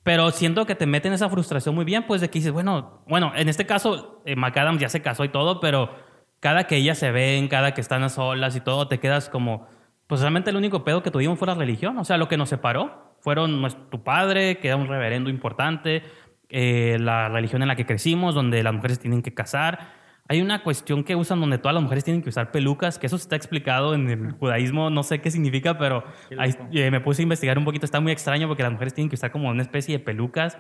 Pero 0.04 0.30
siento 0.32 0.66
que 0.66 0.76
te 0.76 0.86
meten 0.86 1.14
esa 1.14 1.30
frustración 1.30 1.74
muy 1.74 1.86
bien, 1.86 2.06
pues 2.06 2.22
de 2.22 2.30
que 2.30 2.40
dices, 2.40 2.52
bueno, 2.52 3.04
bueno, 3.08 3.32
en 3.36 3.50
este 3.50 3.66
caso, 3.66 4.22
eh, 4.26 4.36
McAdams 4.36 4.80
ya 4.80 4.90
se 4.90 5.02
casó 5.02 5.24
y 5.24 5.30
todo, 5.30 5.60
pero 5.60 5.96
cada 6.40 6.66
que 6.66 6.76
ellas 6.76 6.98
se 7.00 7.12
ven, 7.12 7.48
cada 7.48 7.74
que 7.74 7.82
están 7.82 8.04
a 8.04 8.10
solas 8.10 8.56
y 8.56 8.62
todo, 8.62 8.88
te 8.88 9.00
quedas 9.00 9.30
como, 9.30 9.68
pues 10.06 10.22
realmente 10.22 10.52
el 10.52 10.58
único 10.58 10.84
pedo 10.84 11.02
que 11.02 11.10
tuvimos 11.10 11.40
fue 11.40 11.48
la 11.48 11.56
religión. 11.56 11.98
O 11.98 12.06
sea, 12.06 12.18
lo 12.18 12.28
que 12.28 12.38
nos 12.38 12.50
separó 12.50 13.16
fueron 13.20 13.68
tu 13.90 14.04
padre, 14.04 14.60
que 14.60 14.68
era 14.68 14.78
un 14.78 14.88
reverendo 14.88 15.32
importante, 15.32 16.04
eh, 16.50 16.98
la 17.00 17.30
religión 17.30 17.64
en 17.64 17.68
la 17.68 17.76
que 17.76 17.88
crecimos, 17.88 18.36
donde 18.36 18.62
las 18.62 18.74
mujeres 18.74 19.00
tienen 19.00 19.24
que 19.24 19.34
casar 19.34 20.05
hay 20.28 20.42
una 20.42 20.64
cuestión 20.64 21.04
que 21.04 21.16
usan 21.16 21.40
donde 21.40 21.58
todas 21.58 21.76
las 21.76 21.84
mujeres 21.84 22.04
tienen 22.04 22.24
que 22.24 22.30
usar 22.30 22.52
pelucas, 22.52 22.98
que 22.98 23.06
eso 23.06 23.16
está 23.16 23.36
explicado 23.36 23.94
en 23.94 24.10
el 24.10 24.32
judaísmo, 24.32 24.90
no 24.90 25.04
sé 25.04 25.22
qué 25.22 25.30
significa, 25.30 25.78
pero 25.78 26.04
eh, 26.32 26.90
me 26.90 27.00
puse 27.00 27.22
a 27.22 27.24
investigar 27.24 27.58
un 27.58 27.66
poquito, 27.66 27.86
está 27.86 28.00
muy 28.00 28.12
extraño 28.12 28.48
porque 28.48 28.64
las 28.64 28.72
mujeres 28.72 28.94
tienen 28.94 29.10
que 29.10 29.16
usar 29.16 29.32
como 29.32 29.50
una 29.50 29.62
especie 29.62 29.98
de 29.98 30.04
pelucas 30.04 30.58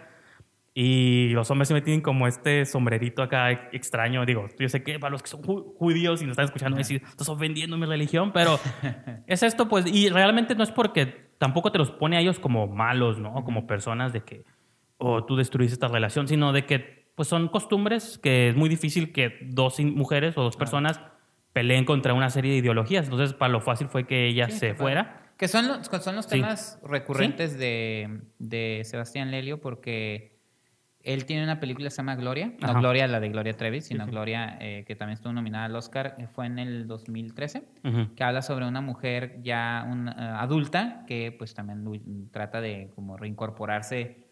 y 0.78 1.30
los 1.30 1.49
hombres 1.49 1.70
se 1.70 1.74
me 1.74 1.82
tienen 1.82 2.01
como 2.01 2.28
este 2.28 2.66
sombrerito 2.66 3.24
acá 3.24 3.49
extraño. 3.72 4.26
Digo, 4.26 4.49
yo 4.59 4.68
sé 4.68 4.84
que 4.84 4.99
para 4.99 5.11
los 5.11 5.24
que 5.24 5.30
son 5.30 5.41
judíos 5.41 6.22
y 6.22 6.26
nos 6.26 6.34
están 6.34 6.45
escuchando 6.45 6.78
decir, 6.78 7.01
estás 7.07 7.30
ofendiendo 7.30 7.78
mi 7.78 7.86
religión, 7.86 8.34
pero 8.34 8.59
es 9.28 9.41
esto 9.41 9.70
pues, 9.70 9.86
y 9.88 10.09
realmente 10.09 10.53
no 10.53 10.63
es 10.63 10.72
porque 10.72 11.30
tampoco 11.38 11.72
te 11.72 11.78
los 11.78 11.91
pone 11.91 12.18
a 12.18 12.20
ellos 12.20 12.39
como 12.39 12.68
malos, 12.68 13.20
¿no? 13.20 13.45
Como 13.45 13.68
personas 13.68 14.11
de 14.11 14.22
que, 14.22 14.43
oh, 14.97 15.24
tú 15.24 15.38
destruiste 15.38 15.74
esta 15.74 15.88
relación, 15.88 16.28
sino 16.28 16.51
de 16.51 16.66
que 16.66 17.05
pues 17.16 17.30
son 17.30 17.47
costumbres 17.47 18.20
que 18.22 18.49
es 18.49 18.55
muy 18.55 18.70
difícil 18.70 19.11
que 19.11 19.38
dos 19.41 19.80
mujeres 19.80 20.38
o 20.38 20.43
dos 20.43 20.57
personas 20.57 20.99
peleen 21.53 21.86
contra 21.86 22.13
una 22.13 22.30
serie 22.30 22.51
de 22.51 22.57
ideologías. 22.57 23.05
Entonces, 23.05 23.34
para 23.34 23.49
lo 23.49 23.61
fácil 23.61 23.88
fue 23.88 24.05
que 24.05 24.28
ella 24.28 24.49
se 24.49 24.76
fuera. 24.76 25.32
Que 25.38 25.47
son 25.47 25.68
los, 25.68 25.88
son 25.88 26.16
los 26.16 26.28
temas 26.28 26.80
recurrentes 26.84 27.57
de, 27.57 28.22
de, 28.39 28.82
Sebastián 28.84 29.32
Lelio, 29.32 29.61
porque 29.61 30.38
él 31.01 31.26
tiene 31.26 31.43
una 31.43 31.59
película 31.61 31.88
que 31.88 31.91
se 31.91 31.97
llama 31.97 32.16
Gloria. 32.16 32.53
No 32.59 32.74
Gloria, 32.74 33.07
la 33.07 33.22
de 33.22 33.30
Gloria 33.30 33.53
Trevi, 33.53 33.80
sino 33.80 34.05
Gloria, 34.05 34.57
eh, 34.59 34.84
que 34.86 34.95
también 34.97 35.16
estuvo 35.16 35.32
nominada 35.32 35.66
al 35.66 35.76
Oscar, 35.76 36.16
eh, 36.18 36.28
fue 36.28 36.45
en 36.45 36.59
el 36.59 36.88
2013, 36.88 37.63
que 38.16 38.24
habla 38.24 38.41
sobre 38.41 38.68
una 38.68 38.82
mujer 38.82 39.39
ya 39.41 39.86
eh, 39.88 40.11
adulta 40.18 41.03
que 41.07 41.34
pues 41.38 41.53
también 41.53 42.30
trata 42.32 42.59
de 42.59 42.91
como 42.95 43.16
reincorporarse 43.16 44.24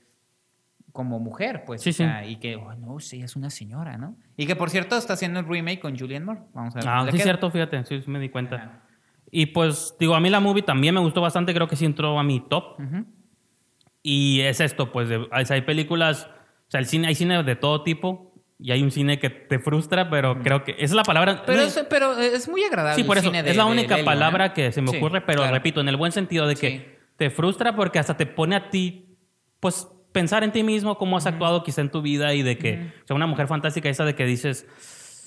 como 0.93 1.19
mujer, 1.19 1.63
pues. 1.65 1.81
Sí, 1.81 1.91
Y 2.27 2.37
que, 2.37 2.55
oh, 2.55 2.73
no, 2.75 2.99
sí, 2.99 3.21
es 3.21 3.35
una 3.35 3.49
señora, 3.49 3.97
¿no? 3.97 4.15
Y 4.37 4.45
que, 4.45 4.55
por 4.55 4.69
cierto, 4.69 4.95
está 4.95 5.13
haciendo 5.13 5.39
el 5.39 5.47
remake 5.47 5.79
con 5.79 5.97
Julianne 5.97 6.25
Moore. 6.25 6.41
Vamos 6.53 6.75
a 6.75 6.79
ver. 6.79 6.87
Ah, 6.87 7.05
sí, 7.09 7.17
es 7.17 7.23
cierto, 7.23 7.51
fíjate, 7.51 7.83
sí, 7.83 8.01
me 8.05 8.19
di 8.19 8.29
cuenta. 8.29 8.83
Y 9.31 9.47
pues, 9.47 9.95
digo, 9.99 10.13
a 10.15 10.19
mí 10.19 10.29
la 10.29 10.39
movie 10.39 10.61
también 10.61 10.93
me 10.93 11.01
gustó 11.01 11.19
bastante, 11.19 11.53
creo 11.53 11.67
que 11.67 11.75
sí 11.75 11.85
entró 11.85 12.17
a 12.17 12.23
mi 12.23 12.39
top. 12.39 12.79
Y 14.03 14.41
es 14.41 14.59
esto, 14.59 14.91
pues, 14.91 15.09
hay 15.31 15.61
películas, 15.63 16.29
o 16.67 16.71
sea, 16.71 16.79
el 16.79 16.85
cine, 16.85 17.07
hay 17.07 17.15
cine 17.15 17.41
de 17.43 17.55
todo 17.55 17.83
tipo. 17.83 18.31
Y 18.59 18.71
hay 18.71 18.81
un 18.81 18.91
cine 18.91 19.19
que 19.19 19.29
te 19.29 19.59
frustra, 19.59 20.09
pero 20.09 20.39
creo 20.41 20.63
que 20.63 20.71
esa 20.73 20.83
es 20.83 20.93
la 20.93 21.03
palabra. 21.03 21.43
Pero, 21.45 21.63
es, 21.63 21.85
pero 21.89 22.17
es 22.17 22.47
muy 22.47 22.63
agradable. 22.63 23.01
Sí, 23.01 23.05
por 23.05 23.17
eso. 23.17 23.33
es 23.33 23.57
la 23.57 23.65
única 23.65 23.97
palabra 24.05 24.53
que 24.53 24.71
se 24.71 24.81
me 24.81 24.95
ocurre, 24.95 25.19
pero 25.21 25.45
repito, 25.49 25.81
en 25.81 25.89
el 25.89 25.97
buen 25.97 26.13
sentido 26.13 26.47
de 26.47 26.55
que 26.55 26.99
te 27.17 27.29
frustra 27.29 27.75
porque 27.75 27.99
hasta 27.99 28.15
te 28.15 28.25
pone 28.25 28.55
a 28.55 28.69
ti, 28.69 29.17
pues, 29.59 29.87
pensar 30.13 30.43
en 30.43 30.51
ti 30.51 30.63
mismo, 30.63 30.97
cómo 30.97 31.17
has 31.17 31.25
actuado 31.25 31.63
quizá 31.63 31.81
en 31.81 31.89
tu 31.89 32.01
vida 32.01 32.33
y 32.33 32.43
de 32.43 32.57
que, 32.57 32.93
o 33.03 33.07
sea, 33.07 33.15
una 33.15 33.27
mujer 33.27 33.47
fantástica 33.47 33.89
esa 33.89 34.05
de 34.05 34.15
que 34.15 34.25
dices, 34.25 34.67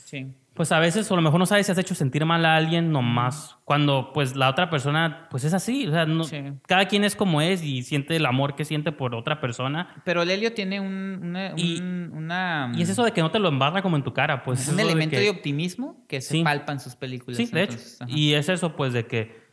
sí. 0.04 0.28
pues 0.54 0.70
a 0.72 0.78
veces 0.78 1.10
a 1.10 1.14
lo 1.16 1.20
mejor 1.20 1.40
no 1.40 1.46
sabes 1.46 1.66
si 1.66 1.72
has 1.72 1.78
hecho 1.78 1.94
sentir 1.94 2.24
mal 2.24 2.46
a 2.46 2.56
alguien 2.56 2.92
nomás, 2.92 3.58
cuando 3.64 4.12
pues 4.14 4.36
la 4.36 4.48
otra 4.48 4.70
persona, 4.70 5.26
pues 5.28 5.44
es 5.44 5.52
así, 5.52 5.88
o 5.88 5.90
sea, 5.90 6.06
no, 6.06 6.24
cada 6.66 6.86
quien 6.86 7.02
es 7.04 7.16
como 7.16 7.40
es 7.42 7.62
y 7.62 7.82
siente 7.82 8.16
el 8.16 8.24
amor 8.24 8.54
que 8.54 8.64
siente 8.64 8.92
por 8.92 9.14
otra 9.14 9.40
persona. 9.40 10.00
Pero 10.04 10.24
Lelio 10.24 10.54
tiene 10.54 10.80
un, 10.80 11.20
una, 11.20 11.52
y, 11.56 11.80
una, 11.80 12.72
Y 12.74 12.82
es 12.82 12.88
eso 12.88 13.04
de 13.04 13.10
que 13.10 13.20
no 13.20 13.30
te 13.30 13.40
lo 13.40 13.48
embarra 13.48 13.82
como 13.82 13.96
en 13.96 14.04
tu 14.04 14.14
cara, 14.14 14.44
pues. 14.44 14.68
Un 14.68 14.80
elemento 14.80 15.16
de, 15.16 15.28
optimismo 15.28 16.04
que 16.08 16.20
se 16.20 16.42
palpa 16.42 16.72
en 16.72 16.80
sus 16.80 16.94
películas. 16.94 17.36
Sí, 17.36 17.46
de 17.46 17.64
hecho. 17.64 17.76
Y 18.06 18.34
es 18.34 18.48
eso, 18.48 18.76
pues, 18.76 18.92
de 18.92 19.06
que... 19.06 19.44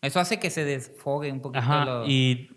Eso 0.00 0.18
hace 0.18 0.40
que 0.40 0.50
se 0.50 0.64
desfogue 0.64 1.30
un 1.30 1.40
poquito. 1.40 1.60
Ajá, 1.60 2.02
y 2.06 2.50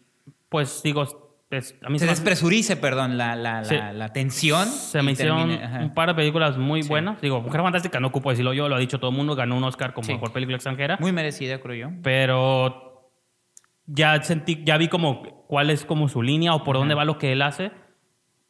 pues 0.49 0.81
digo, 0.83 1.24
se, 1.49 2.05
despresurice, 2.05 2.75
perdón, 2.75 3.17
la, 3.17 3.35
la, 3.35 3.61
la, 3.93 4.13
tensión. 4.13 4.67
Se 4.67 5.01
me 5.01 5.11
hicieron 5.11 5.51
un 5.51 5.93
par 5.93 6.09
de 6.09 6.15
películas 6.15 6.57
muy 6.57 6.81
buenas. 6.81 7.21
Digo, 7.21 7.41
Mujer 7.41 7.61
Fantástica, 7.61 7.99
no 7.99 8.07
ocupo 8.07 8.31
decirlo 8.31 8.53
yo, 8.53 8.67
lo 8.67 8.75
ha 8.75 8.79
dicho 8.79 8.99
todo 8.99 9.11
el 9.11 9.17
mundo, 9.17 9.35
ganó 9.35 9.55
un 9.55 9.63
Oscar 9.63 9.93
como 9.93 10.07
mejor 10.07 10.33
película 10.33 10.57
extranjera. 10.57 10.97
Muy 10.99 11.11
merecida, 11.11 11.59
creo 11.59 11.75
yo. 11.75 11.95
Pero 12.01 13.11
ya 13.85 14.21
sentí, 14.23 14.63
ya 14.65 14.77
vi 14.77 14.87
como 14.87 15.45
cuál 15.47 15.69
es 15.69 15.85
como 15.85 16.09
su 16.09 16.21
línea 16.21 16.55
o 16.55 16.63
por 16.63 16.77
dónde 16.77 16.95
va 16.95 17.05
lo 17.05 17.17
que 17.17 17.31
él 17.31 17.41
hace. 17.41 17.71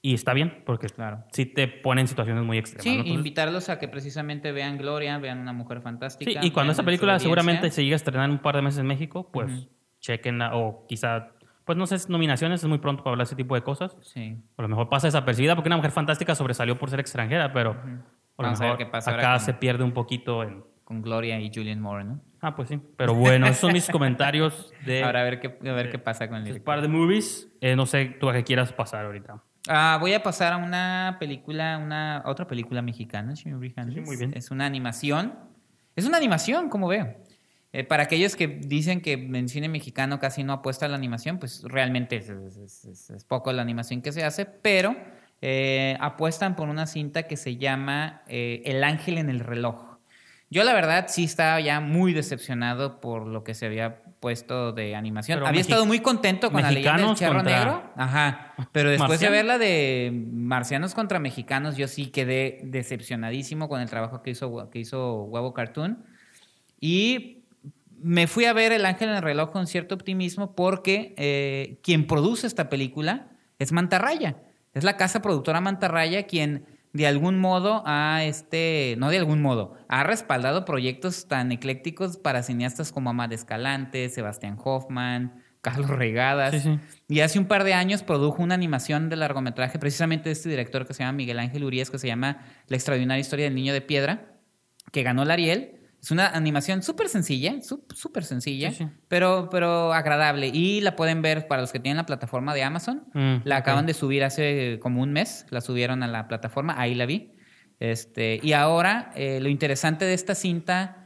Y 0.01 0.13
está 0.13 0.33
bien, 0.33 0.61
porque 0.67 0.87
claro. 0.87 1.25
sí 1.31 1.47
te 1.47 1.67
pone 1.67 2.01
en 2.01 2.07
situaciones 2.07 2.43
muy 2.43 2.59
extremas. 2.59 2.83
Sí, 2.83 3.11
invitarlos 3.11 3.69
a 3.69 3.79
que 3.79 3.87
precisamente 3.87 4.51
vean 4.51 4.77
Gloria, 4.77 5.17
vean 5.17 5.39
Una 5.39 5.51
Mujer 5.51 5.81
Fantástica. 5.81 6.41
Sí, 6.41 6.47
y 6.47 6.51
cuando 6.51 6.73
esa 6.73 6.83
película 6.83 7.17
seguramente 7.17 7.71
se 7.71 7.81
llegue 7.81 7.93
a 7.93 7.97
estrenar 7.97 8.29
un 8.29 8.37
par 8.37 8.55
de 8.55 8.61
meses 8.61 8.79
en 8.79 8.85
México, 8.85 9.29
pues 9.33 9.67
chequenla 9.99 10.55
o 10.55 10.85
quizá 10.87 11.31
pues 11.65 11.77
no 11.77 11.87
sé, 11.87 11.97
nominaciones 12.09 12.63
es 12.63 12.69
muy 12.69 12.77
pronto 12.77 13.03
para 13.03 13.13
hablar 13.13 13.25
de 13.25 13.29
ese 13.29 13.35
tipo 13.35 13.55
de 13.55 13.61
cosas. 13.61 13.97
Sí. 14.01 14.37
a 14.55 14.61
lo 14.61 14.67
mejor 14.67 14.87
pasa 14.87 15.07
desapercibida 15.07 15.55
porque 15.55 15.69
una 15.69 15.77
mujer 15.77 15.91
fantástica 15.91 16.35
sobresalió 16.35 16.77
por 16.77 16.89
ser 16.89 16.99
extranjera, 16.99 17.51
pero 17.51 17.71
a 18.37 18.43
lo 18.43 18.51
mejor 18.51 18.87
acá 18.93 19.39
se 19.39 19.53
pierde 19.53 19.83
un 19.83 19.91
poquito 19.91 20.43
en... 20.43 20.63
Con 20.83 21.01
Gloria 21.01 21.39
y 21.39 21.51
Julian 21.51 21.81
Moore, 21.81 22.03
¿no? 22.03 22.21
Ah, 22.41 22.55
pues 22.55 22.69
sí. 22.69 22.79
Pero 22.95 23.15
bueno, 23.15 23.47
esos 23.47 23.57
son 23.57 23.73
mis 23.73 23.89
comentarios 23.89 24.71
de... 24.85 25.03
Ahora 25.03 25.21
a 25.21 25.23
ver 25.23 25.39
qué, 25.39 25.57
a 25.67 25.73
ver 25.73 25.89
qué 25.89 25.97
pasa 25.97 26.29
con 26.29 26.45
el... 26.45 26.53
Un 26.53 26.63
par 26.63 26.83
de 26.83 26.87
movies. 26.87 27.51
Eh, 27.59 27.75
no 27.75 27.87
sé 27.87 28.05
tú 28.19 28.29
a 28.29 28.33
qué 28.33 28.43
quieras 28.43 28.71
pasar 28.71 29.05
ahorita. 29.05 29.41
Ah, 29.67 29.97
voy 29.99 30.13
a 30.13 30.21
pasar 30.21 30.53
a 30.53 30.57
una 30.57 31.17
película, 31.19 31.79
una 31.79 32.21
otra 32.25 32.45
película 32.45 32.83
mexicana, 32.83 33.35
señor 33.35 33.59
Sí, 33.63 34.01
muy 34.01 34.15
bien. 34.15 34.33
Es 34.35 34.51
una 34.51 34.67
animación. 34.67 35.33
Es 35.95 36.05
una 36.05 36.17
animación, 36.17 36.69
como 36.69 36.87
veo. 36.87 37.15
Eh, 37.75 37.83
para 37.83 38.03
aquellos 38.03 38.37
que 38.37 38.47
dicen 38.47 39.01
que 39.01 39.11
en 39.11 39.49
cine 39.49 39.67
mexicano 39.67 40.17
casi 40.17 40.45
no 40.45 40.53
apuesta 40.53 40.85
a 40.85 40.89
la 40.89 40.95
animación, 40.95 41.39
pues 41.39 41.61
realmente 41.65 42.15
es, 42.15 43.25
poco 43.25 43.51
la 43.51 43.61
animación 43.61 44.01
que 44.01 44.13
se 44.13 44.23
hace, 44.23 44.45
pero 44.45 44.95
eh, 45.41 45.97
apuestan 45.99 46.55
por 46.55 46.69
una 46.69 46.87
cinta 46.87 47.23
que 47.23 47.35
se 47.35 47.57
llama 47.57 48.21
eh, 48.29 48.61
El 48.63 48.81
ángel 48.81 49.17
en 49.17 49.29
el 49.29 49.41
reloj. 49.41 49.97
Yo 50.49 50.63
la 50.63 50.71
verdad 50.71 51.07
sí 51.09 51.25
estaba 51.25 51.59
ya 51.59 51.81
muy 51.81 52.13
decepcionado 52.13 53.01
por 53.01 53.27
lo 53.27 53.43
que 53.43 53.53
se 53.53 53.65
había 53.65 54.03
puesto 54.21 54.71
de 54.71 54.95
animación. 54.95 55.45
había 55.45 55.59
estado 55.59 55.85
muy 55.85 55.99
contento 55.99 56.53
con 56.53 56.61
la 56.61 56.71
leyenda 56.71 57.05
del 57.05 57.15
Charro 57.15 57.43
Negro. 57.43 57.91
Ajá. 57.97 58.53
Pero 58.71 58.89
después 58.89 59.19
de 59.19 59.29
ver 59.29 59.43
la 59.43 59.57
de 59.57 60.13
Marcianos 60.31 60.93
contra 60.93 61.19
Mexicanos, 61.19 61.75
yo 61.75 61.89
sí 61.89 62.05
quedé 62.05 62.61
decepcionadísimo 62.63 63.67
con 63.67 63.81
el 63.81 63.89
trabajo 63.89 64.21
que 64.21 64.29
hizo, 64.29 64.69
que 64.69 64.79
hizo 64.79 65.23
Huevo 65.23 65.53
Cartoon. 65.53 66.05
Y 66.79 67.41
me 68.01 68.27
fui 68.27 68.45
a 68.45 68.53
ver 68.53 68.71
El 68.71 68.85
Ángel 68.85 69.09
en 69.09 69.15
el 69.15 69.21
reloj 69.21 69.51
con 69.51 69.67
cierto 69.67 69.95
optimismo 69.95 70.55
porque 70.55 71.13
eh, 71.17 71.79
quien 71.83 72.07
produce 72.07 72.47
esta 72.47 72.69
película 72.69 73.29
es 73.59 73.71
Mantarraya. 73.71 74.37
Es 74.73 74.83
la 74.83 74.97
casa 74.97 75.21
productora 75.21 75.61
Mantarraya 75.61 76.23
quien 76.23 76.65
de 76.95 77.07
algún 77.07 77.39
modo 77.39 77.83
ha, 77.85 78.23
este, 78.23 78.95
no 78.97 79.09
de 79.09 79.17
algún 79.17 79.41
modo, 79.41 79.75
ha 79.89 80.03
respaldado 80.03 80.63
proyectos 80.63 81.27
tan 81.27 81.51
eclécticos 81.51 82.15
para 82.15 82.41
cineastas 82.41 82.93
como 82.93 83.09
Amad 83.09 83.33
Escalante, 83.33 84.07
Sebastián 84.07 84.57
Hoffman, 84.63 85.43
Carlos 85.59 85.89
Regadas. 85.89 86.65
Y 87.09 87.19
hace 87.19 87.37
un 87.37 87.47
par 87.47 87.65
de 87.65 87.73
años 87.73 88.01
produjo 88.01 88.41
una 88.41 88.55
animación 88.55 89.09
de 89.09 89.17
largometraje 89.17 89.77
precisamente 89.77 90.29
de 90.29 90.33
este 90.33 90.47
director 90.47 90.87
que 90.87 90.93
se 90.93 91.03
llama 91.03 91.17
Miguel 91.17 91.39
Ángel 91.39 91.65
Urias, 91.65 91.89
que 91.89 91.99
se 91.99 92.07
llama 92.07 92.45
La 92.67 92.77
extraordinaria 92.77 93.19
historia 93.19 93.43
del 93.43 93.55
niño 93.55 93.73
de 93.73 93.81
piedra, 93.81 94.37
que 94.93 95.03
ganó 95.03 95.23
el 95.23 95.31
Ariel 95.31 95.74
es 96.05 96.11
una 96.11 96.27
animación 96.27 96.83
súper 96.83 97.09
sencilla, 97.09 97.55
súper 97.63 98.23
sencilla, 98.25 98.71
Pero, 99.07 99.49
pero 99.49 99.91
agradable. 99.91 100.51
Y 100.53 100.81
la 100.81 100.95
pueden 100.95 101.23
ver 101.23 101.47
para 101.47 101.61
los 101.61 101.71
que 101.71 101.79
tienen 101.79 101.97
la 101.97 102.05
plataforma 102.05 102.53
de 102.53 102.61
Amazon. 102.61 103.07
Mm, 103.15 103.37
la 103.43 103.57
acaban 103.57 103.87
de 103.87 103.95
subir 103.95 104.23
hace 104.23 104.77
como 104.83 105.01
un 105.01 105.11
mes, 105.11 105.47
la 105.49 105.61
subieron 105.61 106.03
a 106.03 106.07
la 106.07 106.27
plataforma, 106.27 106.79
ahí 106.79 106.93
la 106.93 107.07
vi. 107.07 107.33
Este, 107.79 108.39
y 108.43 108.53
ahora, 108.53 109.13
eh, 109.15 109.39
lo 109.41 109.49
interesante 109.49 110.05
de 110.05 110.13
esta 110.13 110.35
cinta 110.35 111.04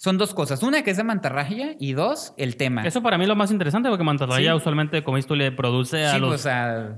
son 0.00 0.16
dos 0.16 0.32
cosas. 0.32 0.62
Una, 0.62 0.80
que 0.82 0.92
es 0.92 0.96
de 0.96 1.04
mantarraya, 1.04 1.74
y 1.78 1.92
dos, 1.92 2.32
el 2.38 2.56
tema. 2.56 2.86
Eso 2.86 3.02
para 3.02 3.18
mí 3.18 3.24
es 3.24 3.28
lo 3.28 3.36
más 3.36 3.50
interesante, 3.50 3.90
porque 3.90 4.02
mantarraya 4.02 4.56
usualmente, 4.56 5.04
como 5.04 5.18
esto, 5.18 5.36
le 5.36 5.52
produce 5.52 6.06
a 6.06 6.16
los... 6.16 6.48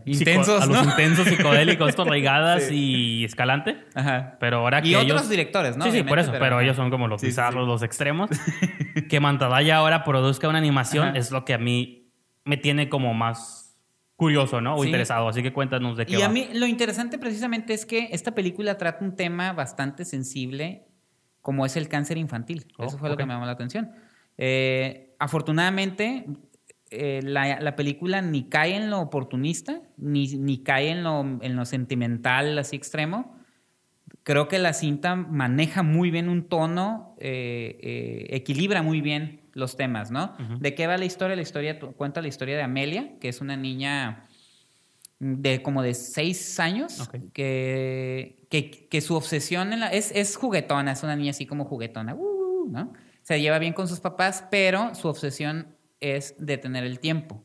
intensos, 0.04 0.62
A 0.62 0.66
los 0.66 0.84
intensos 0.84 1.26
psicodélicos, 1.26 1.88
esto, 1.88 2.04
Raigadas 2.08 2.70
y 2.70 3.24
Escalante. 3.24 3.84
Ajá. 3.96 4.36
Pero 4.38 4.58
ahora 4.58 4.80
que 4.80 4.90
y 4.90 4.94
otros 4.94 5.28
directores, 5.28 5.76
¿no? 5.76 5.84
Sí, 5.86 5.90
sí, 5.90 6.04
por 6.04 6.20
eso. 6.20 6.30
Pero, 6.30 6.60
ellos 6.60 6.76
son 6.76 6.90
como 6.90 7.08
los 7.08 7.20
bizarros, 7.22 7.66
los 7.66 7.82
extremos. 7.82 8.30
que 9.10 9.18
mantarraya 9.18 9.78
ahora 9.78 10.04
produzca 10.04 10.48
una 10.48 10.58
animación 10.58 11.16
es 11.16 11.32
lo 11.32 11.44
que 11.44 11.54
a 11.54 11.58
mí 11.58 12.12
me 12.44 12.56
tiene 12.56 12.88
como 12.88 13.14
más 13.14 13.76
curioso, 14.14 14.60
¿no? 14.60 14.76
O 14.76 14.84
interesado. 14.84 15.28
Así 15.28 15.42
que 15.42 15.52
cuéntanos 15.52 15.96
de 15.96 16.06
qué 16.06 16.18
Y 16.18 16.22
a 16.22 16.28
mí 16.28 16.50
lo 16.54 16.68
interesante 16.68 17.18
precisamente 17.18 17.74
es 17.74 17.84
que 17.84 18.10
esta 18.12 18.32
película 18.32 18.78
trata 18.78 19.04
un 19.04 19.16
tema 19.16 19.52
bastante 19.52 20.04
sensible 20.04 20.86
como 21.42 21.66
es 21.66 21.76
el 21.76 21.88
cáncer 21.88 22.16
infantil. 22.16 22.66
Oh, 22.78 22.86
Eso 22.86 22.96
fue 22.96 23.10
lo 23.10 23.16
que 23.16 23.26
me 23.26 23.34
llamó 23.34 23.44
la 23.44 23.52
atención. 23.52 23.90
Eh, 24.38 25.14
afortunadamente, 25.18 26.26
eh, 26.90 27.20
la, 27.22 27.76
película 27.76 28.22
ni 28.22 28.48
cae 28.48 28.76
en 28.76 28.88
lo 28.88 29.00
oportunista, 29.00 29.82
ni, 29.96 30.28
ni 30.36 30.62
cae 30.62 30.90
en 30.90 31.02
lo, 31.02 31.20
en 31.20 31.56
lo, 31.56 31.64
sentimental 31.64 32.58
así 32.58 32.76
extremo. 32.76 33.36
Creo 34.22 34.46
que 34.46 34.60
la 34.60 34.72
cinta 34.72 35.16
maneja 35.16 35.82
muy 35.82 36.10
bien 36.10 36.28
un 36.28 36.48
tono, 36.48 37.16
eh, 37.18 38.26
equilibra 38.30 38.82
muy 38.82 39.00
bien 39.00 39.40
los 39.52 39.76
temas, 39.76 40.10
¿no? 40.10 40.34
¿De 40.60 40.74
qué 40.74 40.86
va 40.86 40.96
la 40.96 41.04
historia? 41.04 41.34
La 41.34 41.42
historia 41.42 41.78
cuenta 41.78 42.22
la 42.22 42.28
historia 42.28 42.56
de 42.56 42.62
Amelia, 42.62 43.18
que 43.20 43.28
es 43.28 43.40
una 43.40 43.56
niña 43.56 44.28
de 45.22 45.62
como 45.62 45.82
de 45.82 45.94
seis 45.94 46.58
años, 46.58 47.08
que, 47.32 48.44
que, 48.50 49.00
su 49.00 49.14
obsesión 49.14 49.72
en 49.72 49.78
la, 49.78 49.86
es, 49.86 50.10
es 50.16 50.34
juguetona, 50.34 50.90
es 50.90 51.04
una 51.04 51.14
niña 51.14 51.30
así 51.30 51.46
como 51.46 51.64
juguetona, 51.64 52.16
uh, 52.16 52.68
¿no? 52.68 52.92
Se 53.22 53.40
lleva 53.40 53.60
bien 53.60 53.72
con 53.72 53.86
sus 53.86 54.00
papás, 54.00 54.44
pero 54.50 54.96
su 54.96 55.06
obsesión 55.06 55.76
es 56.00 56.34
detener 56.38 56.82
el 56.82 56.98
tiempo. 56.98 57.44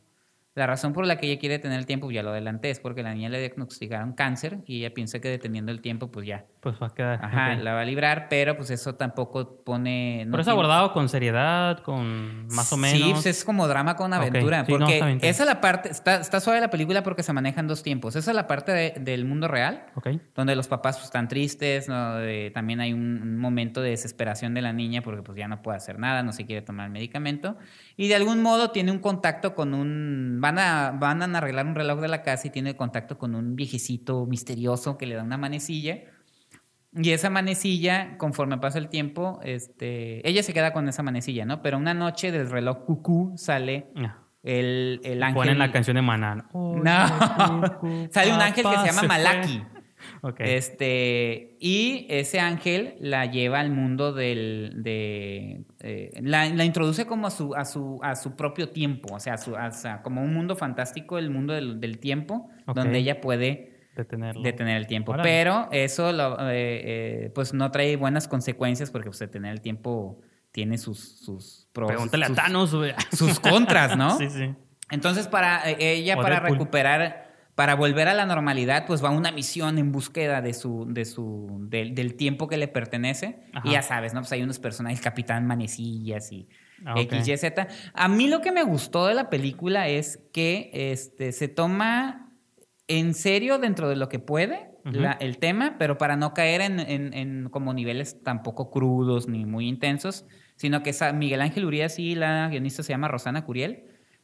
La 0.55 0.65
razón 0.65 0.91
por 0.91 1.05
la 1.05 1.19
que 1.19 1.27
ella 1.27 1.39
quiere 1.39 1.59
detener 1.59 1.77
el 1.77 1.85
tiempo, 1.85 2.09
ya 2.09 2.23
lo 2.23 2.31
adelanté, 2.31 2.71
es 2.71 2.79
porque 2.79 3.03
la 3.03 3.13
niña 3.13 3.29
le 3.29 3.37
diagnosticaron 3.41 4.13
cáncer 4.13 4.63
y 4.65 4.79
ella 4.79 4.95
piensa 4.95 5.19
que 5.19 5.29
deteniendo 5.29 5.71
el 5.71 5.81
tiempo, 5.81 6.09
pues 6.09 6.25
ya. 6.25 6.47
Pues 6.67 6.81
va 6.81 6.87
a 6.87 6.93
quedar. 6.93 7.23
Ajá, 7.23 7.55
la 7.55 7.73
va 7.73 7.81
a 7.81 7.85
librar, 7.85 8.27
pero 8.29 8.57
pues 8.57 8.69
eso 8.71 8.95
tampoco 8.95 9.63
pone. 9.63 10.27
pero 10.29 10.41
es 10.41 10.47
abordado 10.49 10.91
con 10.91 11.07
seriedad, 11.07 11.79
con 11.79 12.47
más 12.47 12.73
o 12.73 12.77
menos. 12.77 12.99
Sí, 12.99 13.13
pues 13.13 13.25
es 13.25 13.45
como 13.45 13.67
drama 13.69 13.95
con 13.95 14.13
aventura. 14.13 14.65
porque 14.67 15.19
esa 15.21 15.43
es 15.43 15.49
la 15.49 15.61
parte. 15.61 15.89
Está, 15.89 16.15
está, 16.17 16.41
suave 16.41 16.59
la 16.59 16.69
película 16.69 17.03
porque 17.03 17.23
se 17.23 17.31
maneja 17.31 17.61
en 17.61 17.67
dos 17.67 17.83
tiempos. 17.83 18.17
Esa 18.17 18.31
es 18.31 18.35
la 18.35 18.47
parte 18.47 18.95
del 18.99 19.23
mundo 19.23 19.47
real, 19.47 19.85
donde 20.35 20.55
los 20.57 20.67
papás 20.67 20.97
pues, 20.97 21.05
están 21.05 21.29
tristes. 21.29 21.87
¿no? 21.87 22.15
también 22.53 22.81
hay 22.81 22.91
un, 22.91 23.37
momento 23.37 23.81
de 23.81 23.91
desesperación 23.91 24.53
de 24.53 24.61
la 24.61 24.73
niña 24.73 25.01
porque 25.01 25.21
pues 25.21 25.37
ya 25.37 25.47
no 25.47 25.61
puede 25.61 25.77
hacer 25.77 25.99
nada, 25.99 26.23
no 26.23 26.33
se 26.33 26.45
quiere 26.45 26.61
tomar 26.61 26.87
el 26.87 26.91
medicamento. 26.91 27.55
Y 27.95 28.09
de 28.09 28.15
algún 28.15 28.41
modo 28.41 28.71
tiene 28.71 28.91
un 28.91 28.99
contacto 28.99 29.55
con 29.55 29.73
un. 29.73 30.39
Van 30.41 30.59
a, 30.59 30.91
van 30.91 31.21
a 31.21 31.37
arreglar 31.37 31.65
un 31.65 31.75
reloj 31.75 32.01
de 32.01 32.07
la 32.09 32.23
casa 32.23 32.47
y 32.47 32.49
tiene 32.49 32.75
contacto 32.75 33.17
con 33.17 33.35
un 33.35 33.55
viejecito 33.55 34.25
misterioso 34.25 34.97
que 34.97 35.05
le 35.05 35.15
da 35.15 35.23
una 35.23 35.37
manecilla 35.37 36.16
y 36.97 37.11
esa 37.11 37.29
manecilla, 37.29 38.17
conforme 38.17 38.57
pasa 38.57 38.79
el 38.79 38.89
tiempo, 38.89 39.39
este, 39.43 40.27
ella 40.27 40.43
se 40.43 40.53
queda 40.53 40.73
con 40.73 40.89
esa 40.89 41.03
manecilla, 41.03 41.45
¿no? 41.45 41.61
Pero 41.61 41.77
una 41.77 41.93
noche 41.93 42.31
del 42.31 42.49
reloj 42.49 42.85
cucú 42.85 43.33
sale 43.37 43.87
ah. 43.95 44.19
el, 44.43 45.01
el 45.03 45.21
ángel. 45.21 45.35
Ponen 45.35 45.59
la 45.59 45.71
canción 45.71 45.95
de 45.95 46.01
Maná. 46.01 46.49
no, 46.53 46.81
sale 48.11 48.33
un 48.33 48.41
ángel 48.41 48.65
que 48.65 48.77
se 48.77 48.85
llama 48.85 49.03
Malaki. 49.03 49.63
Este, 50.39 51.57
y 51.59 52.05
ese 52.09 52.39
ángel 52.39 52.95
la 52.99 53.25
lleva 53.25 53.59
al 53.59 53.71
mundo 53.71 54.13
del. 54.13 54.73
De, 54.77 55.65
eh, 55.79 56.19
la, 56.21 56.45
introduce 56.63 57.05
como 57.05 57.27
a 57.27 57.31
su, 57.31 57.55
a 57.55 57.65
su, 57.65 57.99
a 58.03 58.15
su 58.15 58.35
propio 58.35 58.69
tiempo, 58.69 59.15
o 59.15 59.19
sea, 59.19 59.37
como 60.03 60.21
un 60.21 60.33
mundo 60.33 60.55
fantástico, 60.55 61.17
el 61.17 61.29
mundo 61.29 61.53
del, 61.53 61.97
tiempo, 61.97 62.49
donde 62.73 62.99
ella 62.99 63.21
puede 63.21 63.76
detener 64.03 64.77
el 64.77 64.87
tiempo. 64.87 65.15
Pero 65.21 65.69
eso 65.71 66.09
eh, 66.11 66.51
eh, 66.51 67.31
pues 67.33 67.53
no 67.53 67.71
trae 67.71 67.95
buenas 67.95 68.27
consecuencias 68.27 68.91
porque 68.91 69.09
pues, 69.09 69.19
detener 69.19 69.51
el 69.51 69.61
tiempo 69.61 70.19
tiene 70.51 70.77
sus, 70.77 71.19
sus 71.19 71.67
pros. 71.73 71.87
Pregúntale 71.87 72.25
a 72.25 72.33
Thanos, 72.33 72.75
Sus 73.11 73.39
contras, 73.39 73.97
¿no? 73.97 74.17
sí, 74.17 74.29
sí. 74.29 74.55
Entonces, 74.89 75.27
para 75.27 75.69
eh, 75.69 75.93
ella, 75.93 76.15
para 76.15 76.39
recuperar, 76.39 77.27
para 77.55 77.75
volver 77.75 78.07
a 78.07 78.13
la 78.13 78.25
normalidad, 78.25 78.85
pues 78.85 79.03
va 79.03 79.09
a 79.09 79.11
una 79.11 79.31
misión 79.31 79.77
en 79.77 79.91
búsqueda 79.91 80.41
de 80.41 80.53
su, 80.53 80.85
de 80.87 81.05
su, 81.05 81.57
del 81.69 82.15
tiempo 82.15 82.47
que 82.47 82.57
le 82.57 82.67
pertenece. 82.67 83.43
Y 83.63 83.71
ya 83.71 83.81
sabes, 83.81 84.13
¿no? 84.13 84.21
Pues 84.21 84.31
hay 84.31 84.43
unos 84.43 84.59
personajes, 84.59 85.01
Capitán 85.01 85.45
Manecillas 85.45 86.31
y 86.31 86.47
ah, 86.85 86.93
X, 86.97 87.27
Y, 87.27 87.37
Z. 87.37 87.67
A 87.93 88.07
mí 88.07 88.27
lo 88.27 88.41
que 88.41 88.51
me 88.51 88.63
gustó 88.63 89.07
de 89.07 89.15
la 89.15 89.29
película 89.29 89.87
es 89.87 90.19
que 90.31 90.69
este, 90.73 91.31
se 91.31 91.47
toma 91.47 92.26
en 92.87 93.13
serio 93.13 93.57
dentro 93.57 93.89
de 93.89 93.95
lo 93.95 94.09
que 94.09 94.19
puede 94.19 94.71
el 95.19 95.37
tema, 95.37 95.75
pero 95.77 95.97
para 95.97 96.15
no 96.15 96.33
caer 96.33 96.61
en, 96.61 97.49
como 97.49 97.73
niveles 97.73 98.23
tampoco 98.23 98.71
crudos 98.71 99.27
ni 99.27 99.45
muy 99.45 99.67
intensos, 99.67 100.25
sino 100.55 100.81
que 100.83 100.95
Miguel 101.13 101.41
Ángel 101.41 101.65
Urias 101.65 101.99
y 101.99 102.15
la 102.15 102.47
guionista 102.49 102.83
se 102.83 102.93
llama 102.93 103.07
Rosana 103.07 103.43
Curiel, 103.43 103.83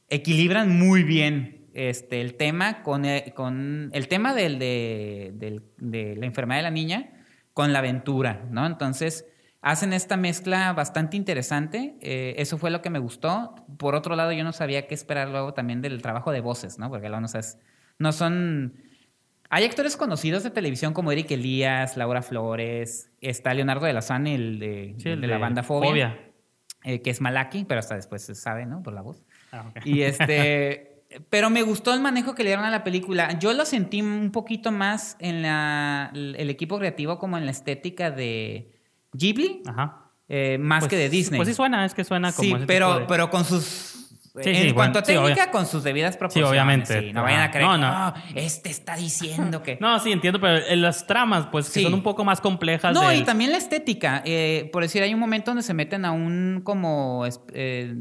equilibran 0.09 0.77
muy 0.77 1.03
bien 1.03 1.67
este, 1.73 2.21
el 2.21 2.35
tema 2.35 2.83
con 2.83 3.05
el, 3.05 3.23
eh, 3.27 3.33
con 3.33 3.89
el 3.93 4.07
tema 4.07 4.33
del, 4.33 4.59
de, 4.59 5.61
la 5.79 6.25
enfermedad 6.25 6.59
de 6.59 6.63
la 6.63 6.71
niña 6.71 7.09
con 7.53 7.73
la 7.73 7.79
aventura, 7.79 8.45
¿no? 8.49 8.65
Entonces 8.65 9.25
hacen 9.61 9.93
esta 9.93 10.17
mezcla 10.17 10.73
bastante 10.73 11.17
interesante. 11.17 11.95
Eh, 12.01 12.35
eso 12.37 12.57
fue 12.57 12.71
lo 12.71 12.81
que 12.81 12.89
me 12.89 12.99
gustó. 12.99 13.55
Por 13.77 13.95
otro 13.95 14.15
lado, 14.15 14.31
yo 14.31 14.43
no 14.43 14.53
sabía 14.53 14.87
qué 14.87 14.95
esperar 14.95 15.29
luego 15.29 15.53
también 15.53 15.81
del 15.81 16.01
trabajo 16.01 16.31
de 16.31 16.41
voces, 16.41 16.79
¿no? 16.79 16.89
Porque 16.89 17.09
luego 17.09 17.21
no 17.21 17.27
sabes 17.27 17.59
no 17.99 18.11
son... 18.11 18.73
Hay 19.49 19.65
actores 19.65 19.97
conocidos 19.97 20.43
de 20.43 20.49
televisión 20.49 20.93
como 20.93 21.11
Eric 21.11 21.31
Elías, 21.31 21.95
Laura 21.95 22.23
Flores, 22.23 23.11
está 23.21 23.53
Leonardo 23.53 23.85
de 23.85 23.93
la 23.93 23.99
el 24.25 24.59
de, 24.59 24.95
de, 24.97 25.27
la 25.27 25.37
banda 25.37 25.61
Fobia, 25.61 26.31
eh, 26.83 27.01
que 27.03 27.11
es 27.11 27.21
Malaki, 27.21 27.65
pero 27.65 27.79
hasta 27.79 27.95
después 27.95 28.23
se 28.23 28.33
sabe, 28.33 28.65
¿no? 28.65 28.81
Por 28.81 28.93
la 28.93 29.01
voz. 29.01 29.21
Ah, 29.51 29.71
y 29.85 30.01
este... 30.01 31.03
pero 31.29 31.51
me 31.51 31.61
gustó 31.61 31.93
el 31.93 32.01
manejo 32.01 32.33
que 32.33 32.43
le 32.43 32.49
dieron 32.49 32.65
a 32.65 32.71
la 32.71 32.83
película. 32.83 33.37
Yo 33.39 33.53
lo 33.53 33.65
sentí 33.65 34.01
un 34.01 34.31
poquito 34.31 34.71
más 34.71 35.15
en 35.19 35.43
la, 35.43 36.11
el 36.13 36.49
equipo 36.49 36.79
creativo 36.79 37.19
como 37.19 37.37
en 37.37 37.45
la 37.45 37.51
estética 37.51 38.09
de 38.09 38.71
Ghibli. 39.13 39.61
Eh, 40.29 40.57
más 40.57 40.81
pues 40.81 40.89
que 40.89 40.97
de 40.97 41.09
Disney. 41.09 41.37
Pues 41.37 41.49
sí 41.49 41.53
suena, 41.53 41.85
es 41.85 41.93
que 41.93 42.03
suena 42.03 42.31
como... 42.31 42.57
Sí, 42.57 42.63
pero, 42.65 43.05
pero 43.07 43.29
con 43.29 43.45
sus 43.45 43.92
en 44.35 44.73
cuanto 44.73 44.99
a 44.99 45.03
técnica, 45.03 45.51
con 45.51 45.65
sus 45.65 45.83
debidas 45.83 46.17
proporciones. 46.17 46.49
Sí, 46.49 46.51
obviamente. 46.51 47.13
no 47.13 47.23
vayan 47.23 47.41
a 47.41 47.51
creer, 47.51 47.67
no, 47.67 47.77
no. 47.77 48.13
este 48.35 48.69
está 48.69 48.95
diciendo 48.95 49.61
que... 49.61 49.77
no, 49.79 49.99
sí, 49.99 50.11
entiendo, 50.11 50.39
pero 50.39 50.65
en 50.65 50.81
las 50.81 51.05
tramas, 51.05 51.47
pues, 51.47 51.69
que 51.69 51.83
son 51.83 51.93
un 51.93 52.03
poco 52.03 52.23
más 52.23 52.41
complejas. 52.41 52.93
No, 52.93 53.11
y 53.13 53.23
también 53.23 53.51
la 53.51 53.57
estética. 53.57 54.21
Eh, 54.25 54.69
por 54.71 54.83
decir, 54.83 55.03
hay 55.03 55.13
un 55.13 55.19
momento 55.19 55.51
donde 55.51 55.63
se 55.63 55.73
meten 55.73 56.05
a 56.05 56.11
un 56.11 56.61
como... 56.63 57.25
Eh, 57.53 57.95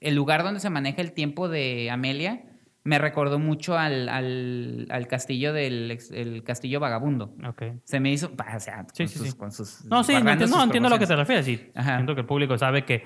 el 0.00 0.14
lugar 0.14 0.42
donde 0.42 0.60
se 0.60 0.70
maneja 0.70 1.00
el 1.00 1.12
tiempo 1.12 1.48
de 1.48 1.90
Amelia 1.90 2.42
me 2.86 3.00
recordó 3.00 3.40
mucho 3.40 3.76
al, 3.76 4.08
al, 4.08 5.06
castillo 5.08 5.52
del 5.52 5.98
el 6.12 6.44
castillo 6.44 6.78
vagabundo. 6.78 7.34
Okay. 7.44 7.80
Se 7.82 7.98
me 7.98 8.12
hizo, 8.12 8.28
o 8.28 8.60
sea, 8.60 8.86
con, 8.96 9.08
sus, 9.08 9.34
con, 9.34 9.50
sus, 9.50 9.84
No, 9.86 10.04
sí, 10.04 10.12
no, 10.12 10.62
entiendo, 10.62 10.88
lo 10.88 10.98
que 10.98 11.06
te 11.06 11.16
refieres. 11.16 11.44
Sí, 11.44 11.60
siento 11.74 12.14
que 12.14 12.20
el 12.20 12.26
público 12.26 12.56
sabe 12.56 12.84
que 12.84 13.02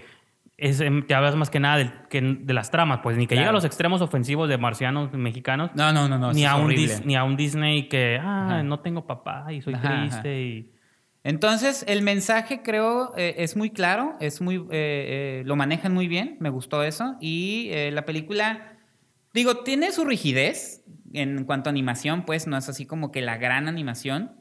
es, 0.61 0.83
te 1.07 1.15
hablas 1.15 1.37
más 1.37 1.49
que 1.49 1.59
nada 1.59 1.79
de, 1.79 1.91
que 2.11 2.21
de 2.21 2.55
las 2.55 2.71
tramas, 2.71 3.01
pues 3.03 3.17
ni 3.17 3.27
que 3.27 3.35
llega 3.35 3.49
a 3.49 3.53
los 3.53 3.65
extremos 3.65 4.03
ofensivos 4.03 4.49
de 4.49 4.59
marcianos 4.59 5.13
mexicanos. 5.13 5.71
No, 5.75 5.93
no, 5.93 6.07
no, 6.07 6.19
no. 6.19 6.33
Ni, 6.33 6.45
a 6.45 6.57
un, 6.57 6.75
ni 7.05 7.17
a 7.17 7.25
un 7.25 7.37
Disney 7.37 7.89
que, 7.89 8.21
ah, 8.23 8.63
no 8.63 8.81
tengo 8.81 9.07
papá 9.07 9.53
y 9.53 9.63
soy 9.63 9.75
triste 9.75 10.43
y... 10.43 10.71
Entonces, 11.23 11.85
el 11.87 12.01
mensaje 12.03 12.63
creo 12.63 13.13
eh, 13.17 13.35
es 13.39 13.55
muy 13.55 13.71
claro, 13.71 14.17
es 14.21 14.41
muy, 14.41 14.57
eh, 14.57 14.63
eh, 14.71 15.43
lo 15.45 15.55
manejan 15.55 15.93
muy 15.93 16.09
bien, 16.09 16.39
me 16.41 16.49
gustó 16.49 16.83
eso. 16.83 17.17
Y 17.21 17.71
la 17.91 18.05
película, 18.07 18.79
digo, 19.35 19.59
tiene 19.59 19.93
su 19.93 20.05
rigidez 20.05 20.83
en 21.13 21.45
cuanto 21.45 21.69
a 21.69 21.73
animación, 21.73 22.25
pues 22.25 22.47
no 22.47 22.57
es 22.57 22.69
así 22.69 22.87
como 22.87 23.13
que 23.13 23.21
la 23.21 23.37
gran 23.37 23.69
animación, 23.69 24.33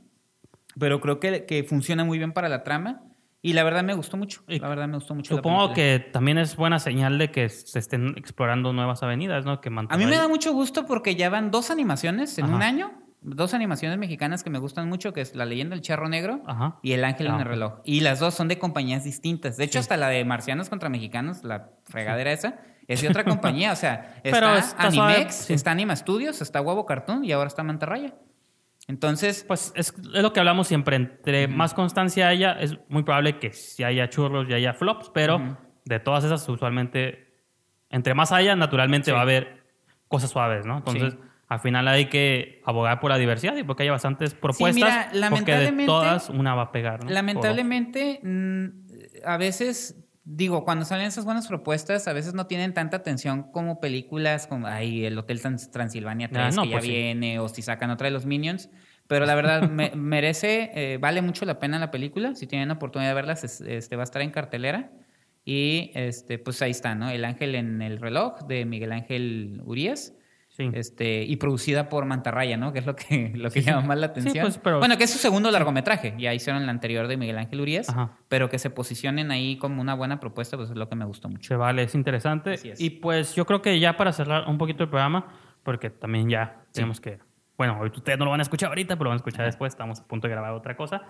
pero 0.79 1.01
creo 1.01 1.19
que, 1.19 1.45
que 1.45 1.63
funciona 1.63 2.05
muy 2.05 2.17
bien 2.17 2.31
para 2.31 2.47
la 2.47 2.63
trama. 2.63 3.03
Y 3.41 3.53
la 3.53 3.63
verdad 3.63 3.83
me 3.83 3.93
gustó 3.93 4.17
mucho. 4.17 4.41
La 4.47 4.67
verdad 4.67 4.87
me 4.87 4.95
gustó 4.95 5.15
mucho. 5.15 5.35
Supongo 5.35 5.73
que 5.73 5.99
también 6.11 6.37
es 6.37 6.55
buena 6.57 6.79
señal 6.79 7.17
de 7.17 7.31
que 7.31 7.47
se 7.47 7.79
estén 7.79 8.15
explorando 8.17 8.73
nuevas 8.73 9.01
avenidas, 9.01 9.45
¿no? 9.45 9.61
Que 9.61 9.69
a 9.69 9.97
mí 9.97 10.05
me 10.05 10.17
da 10.17 10.27
mucho 10.27 10.53
gusto 10.53 10.85
porque 10.85 11.15
ya 11.15 11.29
van 11.29 11.51
dos 11.51 11.71
animaciones 11.71 12.37
en 12.37 12.53
un 12.53 12.61
año. 12.61 12.91
Dos 13.21 13.53
animaciones 13.53 13.97
mexicanas 13.97 14.43
que 14.43 14.49
me 14.49 14.59
gustan 14.59 14.87
mucho, 14.87 15.11
que 15.11 15.19
es 15.19 15.35
La 15.35 15.45
leyenda 15.45 15.75
del 15.75 15.83
charro 15.83 16.07
negro 16.07 16.41
y 16.81 16.93
El 16.93 17.03
ángel 17.03 17.27
en 17.27 17.35
el 17.35 17.41
ah, 17.41 17.43
reloj. 17.43 17.73
Y 17.83 17.99
las 17.99 18.19
dos 18.19 18.33
son 18.33 18.47
de 18.47 18.57
compañías 18.57 19.03
distintas. 19.03 19.57
De 19.57 19.65
hecho, 19.65 19.79
hasta 19.79 19.97
la 19.97 20.07
de 20.07 20.23
Marcianos 20.23 20.69
contra 20.69 20.87
Mexicanos, 20.87 21.43
la 21.43 21.71
fregadera 21.83 22.31
esa, 22.31 22.59
es 22.87 23.01
de 23.01 23.09
otra 23.09 23.23
compañía. 23.25 23.73
O 23.73 23.75
sea, 23.75 24.19
está, 24.23 24.57
está 24.57 24.87
Animex, 24.87 25.49
está 25.49 25.71
Anima 25.71 25.95
Studios, 25.97 26.41
está 26.41 26.61
Huevo 26.61 26.85
Cartoon 26.85 27.25
y 27.25 27.33
ahora 27.33 27.47
está 27.47 27.61
Mantarraya. 27.63 28.13
Entonces. 28.89 29.45
Pues 29.47 29.71
es, 29.75 29.93
lo 29.99 30.33
que 30.33 30.39
hablamos 30.39 30.67
siempre. 30.67 30.95
Entre 30.95 31.47
más 31.47 31.73
constancia 31.73 32.27
haya, 32.27 32.53
es 32.53 32.77
muy 32.89 33.03
probable 33.03 33.37
que 33.37 33.53
si 33.53 33.83
haya 33.83 34.09
churros 34.09 34.49
y 34.49 34.53
haya 34.53 34.73
flops, 34.73 35.11
pero 35.13 35.57
de 35.85 35.99
todas 35.99 36.23
esas, 36.23 36.49
usualmente, 36.49 37.33
entre 37.89 38.15
más 38.15 38.31
haya, 38.31 38.55
naturalmente 38.55 39.11
va 39.11 39.19
a 39.19 39.21
haber 39.21 39.63
cosas 40.07 40.31
suaves, 40.31 40.65
¿no? 40.65 40.77
Entonces. 40.79 41.15
Al 41.47 41.59
final 41.59 41.87
hay 41.87 42.05
que 42.05 42.61
abogar 42.63 42.99
por 42.99 43.09
la 43.09 43.17
diversidad 43.17 43.55
y 43.55 43.63
porque 43.63 43.81
haya 43.81 43.91
bastantes 43.91 44.35
propuestas. 44.35 45.07
Sí, 45.11 45.15
mira, 45.15 45.29
porque 45.31 45.51
de 45.51 45.85
todas 45.87 46.29
una 46.29 46.53
va 46.53 46.61
a 46.61 46.71
pegar. 46.71 47.03
¿no? 47.03 47.09
Lamentablemente, 47.09 48.19
mm, 48.21 48.67
a 49.25 49.37
veces 49.37 49.95
digo, 50.31 50.63
cuando 50.63 50.85
salen 50.85 51.07
esas 51.07 51.25
buenas 51.25 51.47
propuestas, 51.47 52.07
a 52.07 52.13
veces 52.13 52.35
no 52.35 52.45
tienen 52.45 52.73
tanta 52.73 52.97
atención 52.97 53.51
como 53.51 53.79
películas 53.79 54.45
como 54.45 54.67
ay, 54.67 55.05
el 55.05 55.17
Hotel 55.17 55.41
Transilvania 55.41 56.29
3 56.29 56.57
ah, 56.57 56.61
que 56.61 56.69
ya 56.69 56.77
pues 56.77 56.87
viene, 56.87 57.39
o 57.39 57.49
si 57.49 57.63
sacan 57.63 57.89
otra 57.89 58.05
de 58.05 58.11
los 58.11 58.25
Minions. 58.25 58.69
Pero 59.07 59.25
la 59.25 59.33
verdad, 59.33 59.67
merece, 59.95 60.71
eh, 60.75 60.97
vale 60.99 61.23
mucho 61.23 61.45
la 61.45 61.57
pena 61.57 61.79
la 61.79 61.89
película. 61.89 62.35
Si 62.35 62.45
tienen 62.45 62.67
la 62.67 62.75
oportunidad 62.75 63.09
de 63.09 63.15
verla, 63.15 63.33
este, 63.33 63.95
va 63.95 64.03
a 64.03 64.05
estar 64.05 64.21
en 64.21 64.29
cartelera. 64.29 64.91
Y 65.45 65.91
este, 65.95 66.37
pues 66.37 66.61
ahí 66.61 66.71
está, 66.71 66.93
¿no? 66.93 67.09
El 67.09 67.25
Ángel 67.25 67.55
en 67.55 67.81
el 67.81 67.97
reloj 67.97 68.41
de 68.41 68.65
Miguel 68.65 68.91
Ángel 68.91 69.61
Urias. 69.65 70.13
Este, 70.59 71.23
y 71.23 71.37
producida 71.37 71.87
por 71.87 72.05
Mantarraya, 72.05 72.57
¿no? 72.57 72.73
Que 72.73 72.79
es 72.79 72.85
lo 72.85 72.95
que, 72.95 73.31
lo 73.35 73.49
que 73.49 73.61
llama 73.61 73.81
más 73.81 73.97
la 73.97 74.07
atención. 74.07 74.45
Pues, 74.61 74.79
bueno, 74.79 74.97
que 74.97 75.05
es 75.05 75.09
su 75.09 75.17
segundo 75.17 75.49
largometraje. 75.51 76.15
Ya 76.17 76.33
hicieron 76.33 76.61
el 76.61 76.69
anterior 76.69 77.07
de 77.07 77.17
Miguel 77.17 77.37
Ángel 77.37 77.61
Urias. 77.61 77.87
Pero 78.27 78.49
que 78.49 78.59
se 78.59 78.69
posicionen 78.69 79.31
ahí 79.31 79.57
como 79.57 79.81
una 79.81 79.93
buena 79.93 80.19
propuesta, 80.19 80.57
pues 80.57 80.69
es 80.69 80.75
lo 80.75 80.89
que 80.89 80.95
me 80.95 81.05
gustó 81.05 81.29
mucho. 81.29 81.47
Se 81.47 81.55
vale, 81.55 81.83
es 81.83 81.95
interesante. 81.95 82.59
Y 82.77 82.89
pues 82.91 83.35
yo 83.35 83.45
creo 83.45 83.61
que 83.61 83.79
ya 83.79 83.95
para 83.95 84.11
cerrar 84.11 84.47
un 84.47 84.57
poquito 84.57 84.83
el 84.83 84.89
programa, 84.89 85.27
porque 85.63 85.89
también 85.89 86.29
ya 86.29 86.63
tenemos 86.73 86.99
que. 86.99 87.19
Bueno, 87.57 87.79
ustedes 87.81 88.17
no 88.17 88.25
lo 88.25 88.31
van 88.31 88.39
a 88.39 88.43
escuchar 88.43 88.69
ahorita, 88.69 88.95
pero 88.95 89.05
lo 89.05 89.09
van 89.11 89.17
a 89.17 89.21
escuchar 89.21 89.45
después. 89.45 89.73
Estamos 89.73 89.99
a 89.99 90.07
punto 90.07 90.27
de 90.27 90.33
grabar 90.33 90.53
otra 90.53 90.75
cosa. 90.75 91.03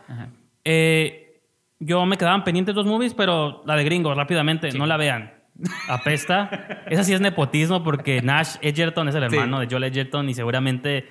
Eh, 0.63 1.41
yo 1.79 2.05
me 2.05 2.17
quedaban 2.17 2.43
pendientes 2.43 2.75
dos 2.75 2.85
movies, 2.85 3.13
pero 3.13 3.63
la 3.65 3.75
de 3.75 3.83
Gringos, 3.83 4.15
rápidamente, 4.15 4.71
no 4.71 4.85
la 4.85 4.97
vean 4.97 5.38
apesta. 5.87 6.83
Esa 6.87 7.03
sí 7.03 7.13
es 7.13 7.21
nepotismo 7.21 7.83
porque 7.83 8.21
Nash 8.21 8.55
Edgerton 8.61 9.09
es 9.09 9.15
el 9.15 9.23
hermano 9.23 9.59
de 9.59 9.67
Joel 9.69 9.83
Edgerton 9.85 10.29
y 10.29 10.33
seguramente 10.33 11.07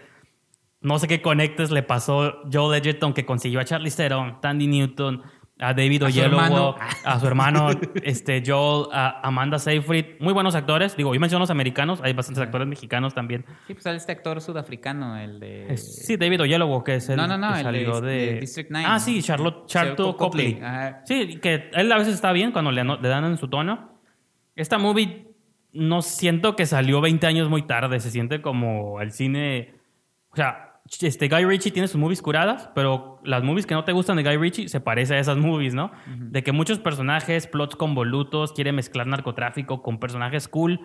no 0.81 0.99
sé 0.99 1.09
qué 1.09 1.21
conectes 1.21 1.71
le 1.71 1.83
pasó 1.83 2.43
Joe 2.53 2.79
Edgerton 2.79 3.13
que 3.13 3.27
consiguió 3.27 3.61
a 3.61 3.65
Charlie 3.65 3.91
Theron, 3.91 4.41
Tandy 4.41 4.69
Newton, 4.69 5.23
a 5.61 5.75
David 5.75 6.05
Oyelowo, 6.05 6.77
a 7.05 7.19
su 7.19 7.27
hermano 7.27 7.71
este, 8.03 8.43
Joel, 8.47 8.87
a 8.93 9.21
Amanda 9.27 9.59
Seyfried. 9.59 10.21
Muy 10.21 10.33
buenos 10.33 10.55
actores. 10.55 10.97
Digo, 10.97 11.13
yo 11.15 11.21
menciono 11.21 11.41
los 11.43 11.51
americanos, 11.51 12.01
hay 12.03 12.13
bastantes 12.13 12.43
actores 12.43 12.69
mexicanos 12.69 13.13
también. 13.13 13.45
Sí, 13.67 13.75
pues 13.75 13.85
este 13.87 14.13
actor 14.13 14.41
sudafricano, 14.41 15.17
el 15.19 15.41
de... 15.41 15.77
sí, 15.77 16.17
David 16.17 16.43
Oyelowo, 16.43 16.85
que 16.85 16.97
es 16.97 17.09
el 17.09 17.17
no, 17.17 17.27
no, 17.27 17.37
no, 17.37 17.55
que 17.55 17.63
salió 17.63 18.01
de, 18.01 18.39
District 18.41 18.71
9. 18.71 18.87
Ah, 18.89 19.01
sí, 19.01 19.21
Charlotte, 19.21 19.67
Charlotte 19.67 20.17
Copley. 20.17 20.61
Sí, 21.05 21.39
que 21.43 21.71
él 21.73 21.91
a 21.91 21.99
veces 21.99 22.15
está 22.15 22.31
bien 22.33 22.53
cuando 22.53 22.71
le, 22.71 22.85
le 22.85 23.09
dan 23.09 23.25
en 23.25 23.37
su 23.37 23.49
tono. 23.49 23.98
Esta 24.59 24.77
movie 24.77 25.37
no 25.73 26.03
siento 26.03 26.57
que 26.57 26.67
salió 26.67 27.01
20 27.01 27.27
años 27.29 27.49
muy 27.49 27.63
tarde, 27.63 28.01
se 28.01 28.11
siente 28.11 28.43
como 28.43 29.01
el 29.01 29.13
cine... 29.13 29.77
O 30.31 30.37
sea, 30.37 30.81
este 31.01 31.29
Guy 31.29 31.45
Ritchie 31.45 31.71
tiene 31.71 31.87
sus 31.87 32.01
movies 32.01 32.21
curadas, 32.21 32.69
pero 32.75 33.21
las 33.23 33.45
movies 33.45 33.67
que 33.67 33.75
no 33.75 33.85
te 33.85 33.93
gustan 33.93 34.17
de 34.17 34.25
Guy 34.25 34.37
Ritchie 34.37 34.69
se 34.69 34.81
parecen 34.81 35.17
a 35.17 35.21
esas 35.21 35.37
movies, 35.37 35.75
¿no? 35.75 35.93
De 36.07 36.43
que 36.43 36.51
muchos 36.51 36.81
personajes, 36.81 37.47
plots 37.47 37.77
convolutos, 37.77 38.53
quiere 38.53 38.73
mezclar 38.73 39.07
narcotráfico 39.07 39.81
con 39.81 40.01
personajes 40.01 40.49
cool, 40.49 40.81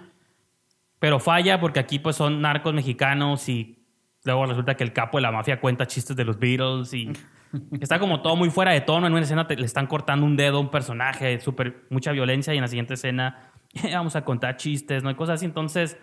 pero 0.99 1.19
falla 1.19 1.59
porque 1.59 1.79
aquí 1.79 1.97
pues 1.97 2.15
son 2.15 2.41
narcos 2.41 2.75
mexicanos 2.75 3.49
y 3.49 3.79
luego 4.23 4.45
resulta 4.45 4.75
que 4.75 4.83
el 4.83 4.93
capo 4.93 5.17
de 5.17 5.23
la 5.23 5.31
mafia 5.31 5.59
cuenta 5.59 5.87
chistes 5.87 6.15
de 6.15 6.25
los 6.25 6.37
Beatles 6.37 6.93
y 6.93 7.11
está 7.81 7.97
como 7.97 8.21
todo 8.21 8.35
muy 8.35 8.51
fuera 8.51 8.71
de 8.71 8.81
tono. 8.81 9.07
En 9.07 9.13
una 9.13 9.23
escena 9.23 9.47
le 9.49 9.65
están 9.65 9.87
cortando 9.87 10.27
un 10.27 10.35
dedo 10.35 10.57
a 10.57 10.61
un 10.61 10.69
personaje, 10.69 11.39
súper 11.39 11.87
mucha 11.89 12.11
violencia 12.11 12.53
y 12.53 12.57
en 12.57 12.61
la 12.61 12.67
siguiente 12.67 12.93
escena 12.93 13.52
vamos 13.93 14.15
a 14.15 14.23
contar 14.23 14.57
chistes, 14.57 15.03
¿no? 15.03 15.09
hay 15.09 15.15
cosas 15.15 15.35
así. 15.35 15.45
Entonces 15.45 15.97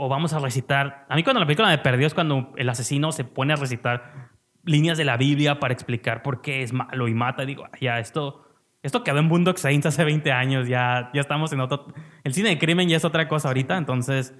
o 0.00 0.08
vamos 0.08 0.32
a 0.32 0.38
recitar. 0.38 1.06
A 1.08 1.16
mí 1.16 1.24
cuando 1.24 1.40
la 1.40 1.46
película 1.46 1.68
me 1.68 1.78
perdió 1.78 2.06
es 2.06 2.14
cuando 2.14 2.52
el 2.56 2.68
asesino 2.68 3.10
se 3.10 3.24
pone 3.24 3.52
a 3.52 3.56
recitar 3.56 4.30
líneas 4.64 4.96
de 4.96 5.04
la 5.04 5.16
Biblia 5.16 5.58
para 5.58 5.74
explicar 5.74 6.22
por 6.22 6.40
qué 6.40 6.62
es 6.62 6.72
malo 6.72 7.08
y 7.08 7.14
mata. 7.14 7.42
Y 7.42 7.46
digo, 7.46 7.64
ya, 7.80 7.98
esto, 7.98 8.44
esto 8.80 9.02
quedó 9.02 9.18
en 9.18 9.28
Boondock 9.28 9.56
Saints 9.56 9.86
hace 9.86 10.04
20 10.04 10.30
años, 10.30 10.68
ya, 10.68 11.10
ya 11.12 11.20
estamos 11.20 11.52
en 11.52 11.60
otro... 11.60 11.86
El 12.22 12.32
cine 12.32 12.50
de 12.50 12.58
crimen 12.58 12.88
ya 12.88 12.96
es 12.96 13.04
otra 13.04 13.28
cosa 13.28 13.48
ahorita, 13.48 13.76
entonces... 13.76 14.34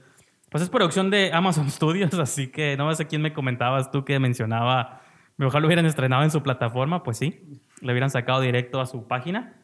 Pues 0.48 0.62
es 0.62 0.70
producción 0.70 1.10
de 1.10 1.30
Amazon 1.32 1.70
Studios, 1.70 2.14
así 2.14 2.46
que 2.48 2.76
no 2.76 2.94
sé 2.94 3.06
quién 3.06 3.20
me 3.20 3.34
comentabas 3.34 3.90
tú 3.90 4.04
que 4.04 4.18
mencionaba, 4.18 5.02
mejor 5.36 5.60
lo 5.60 5.66
hubieran 5.66 5.84
estrenado 5.86 6.22
en 6.22 6.30
su 6.30 6.42
plataforma, 6.42 7.02
pues 7.02 7.18
sí, 7.18 7.60
lo 7.82 7.92
hubieran 7.92 8.10
sacado 8.10 8.40
directo 8.40 8.80
a 8.80 8.86
su 8.86 9.06
página, 9.06 9.60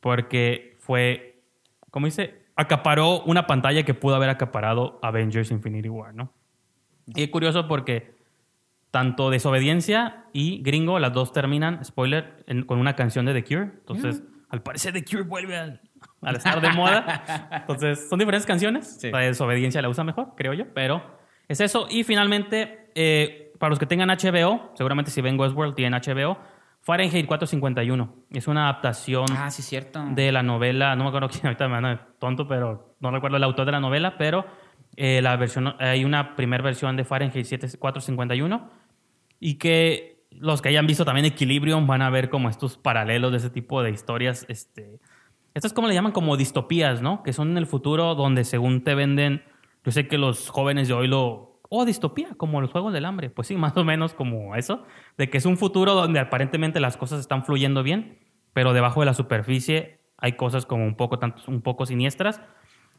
porque 0.00 0.76
fue, 0.78 1.35
¿cómo 1.96 2.04
dice? 2.04 2.44
acaparó 2.56 3.22
una 3.22 3.46
pantalla 3.46 3.82
que 3.82 3.94
pudo 3.94 4.16
haber 4.16 4.28
acaparado 4.28 4.98
Avengers 5.02 5.50
Infinity 5.50 5.88
War, 5.88 6.14
¿no? 6.14 6.30
Y 7.06 7.22
es 7.22 7.30
curioso 7.30 7.66
porque 7.66 8.16
tanto 8.90 9.30
Desobediencia 9.30 10.26
y 10.34 10.62
Gringo, 10.62 10.98
las 10.98 11.14
dos 11.14 11.32
terminan, 11.32 11.82
spoiler, 11.82 12.44
con 12.66 12.78
una 12.80 12.96
canción 12.96 13.24
de 13.24 13.32
The 13.32 13.44
Cure. 13.44 13.62
Entonces, 13.78 14.20
mm. 14.20 14.44
al 14.50 14.62
parecer 14.62 14.92
The 14.92 15.06
Cure 15.06 15.22
vuelve 15.22 15.56
al, 15.56 15.80
estar 16.34 16.60
de 16.60 16.70
moda. 16.74 17.48
Entonces, 17.60 18.10
son 18.10 18.18
diferentes 18.18 18.44
canciones. 18.44 18.98
La 19.02 19.20
Desobediencia 19.20 19.80
la 19.80 19.88
usa 19.88 20.04
mejor, 20.04 20.34
creo 20.36 20.52
yo, 20.52 20.66
pero 20.74 21.02
es 21.48 21.62
eso. 21.62 21.86
Y 21.88 22.04
finalmente, 22.04 22.90
eh, 22.94 23.54
para 23.58 23.70
los 23.70 23.78
que 23.78 23.86
tengan 23.86 24.10
HBO, 24.10 24.72
seguramente 24.74 25.10
si 25.10 25.22
ven 25.22 25.40
Westworld 25.40 25.74
tienen 25.74 25.98
HBO, 25.98 26.36
Fahrenheit 26.86 27.26
451. 27.26 28.14
Es 28.30 28.46
una 28.46 28.68
adaptación 28.68 29.26
ah, 29.32 29.50
sí, 29.50 29.60
cierto. 29.60 30.04
de 30.10 30.30
la 30.30 30.44
novela, 30.44 30.94
no 30.94 31.02
me 31.02 31.08
acuerdo 31.08 31.28
quién, 31.28 31.40
ahorita 31.46 31.66
me 31.66 31.80
van 31.80 32.00
tonto, 32.20 32.46
pero 32.46 32.94
no 33.00 33.10
recuerdo 33.10 33.38
el 33.38 33.42
autor 33.42 33.66
de 33.66 33.72
la 33.72 33.80
novela, 33.80 34.16
pero 34.16 34.46
eh, 34.94 35.20
la 35.20 35.34
versión, 35.34 35.74
hay 35.80 36.04
una 36.04 36.36
primera 36.36 36.62
versión 36.62 36.96
de 36.96 37.02
Fahrenheit 37.02 37.44
451 37.76 38.70
y 39.40 39.54
que 39.54 40.28
los 40.30 40.62
que 40.62 40.68
hayan 40.68 40.86
visto 40.86 41.04
también 41.04 41.26
Equilibrium 41.26 41.88
van 41.88 42.02
a 42.02 42.10
ver 42.10 42.30
como 42.30 42.48
estos 42.48 42.78
paralelos 42.78 43.32
de 43.32 43.38
ese 43.38 43.50
tipo 43.50 43.82
de 43.82 43.90
historias. 43.90 44.46
Este, 44.48 45.00
estas 45.54 45.72
como 45.72 45.88
le 45.88 45.94
llaman 45.94 46.12
como 46.12 46.36
distopías, 46.36 47.02
¿no? 47.02 47.24
Que 47.24 47.32
son 47.32 47.50
en 47.50 47.58
el 47.58 47.66
futuro 47.66 48.14
donde 48.14 48.44
según 48.44 48.84
te 48.84 48.94
venden, 48.94 49.42
yo 49.84 49.90
sé 49.90 50.06
que 50.06 50.18
los 50.18 50.50
jóvenes 50.50 50.86
de 50.86 50.94
hoy 50.94 51.08
lo 51.08 51.55
o 51.68 51.84
distopía, 51.84 52.28
como 52.36 52.60
los 52.60 52.70
Juegos 52.70 52.92
del 52.92 53.04
Hambre. 53.04 53.30
Pues 53.30 53.48
sí, 53.48 53.56
más 53.56 53.76
o 53.76 53.84
menos 53.84 54.14
como 54.14 54.54
eso, 54.54 54.84
de 55.18 55.30
que 55.30 55.38
es 55.38 55.46
un 55.46 55.56
futuro 55.56 55.94
donde 55.94 56.20
aparentemente 56.20 56.80
las 56.80 56.96
cosas 56.96 57.20
están 57.20 57.44
fluyendo 57.44 57.82
bien, 57.82 58.18
pero 58.52 58.72
debajo 58.72 59.00
de 59.00 59.06
la 59.06 59.14
superficie 59.14 60.00
hay 60.18 60.32
cosas 60.32 60.64
como 60.64 60.84
un 60.84 60.96
poco, 60.96 61.18
tanto, 61.18 61.42
un 61.48 61.60
poco 61.60 61.86
siniestras. 61.86 62.40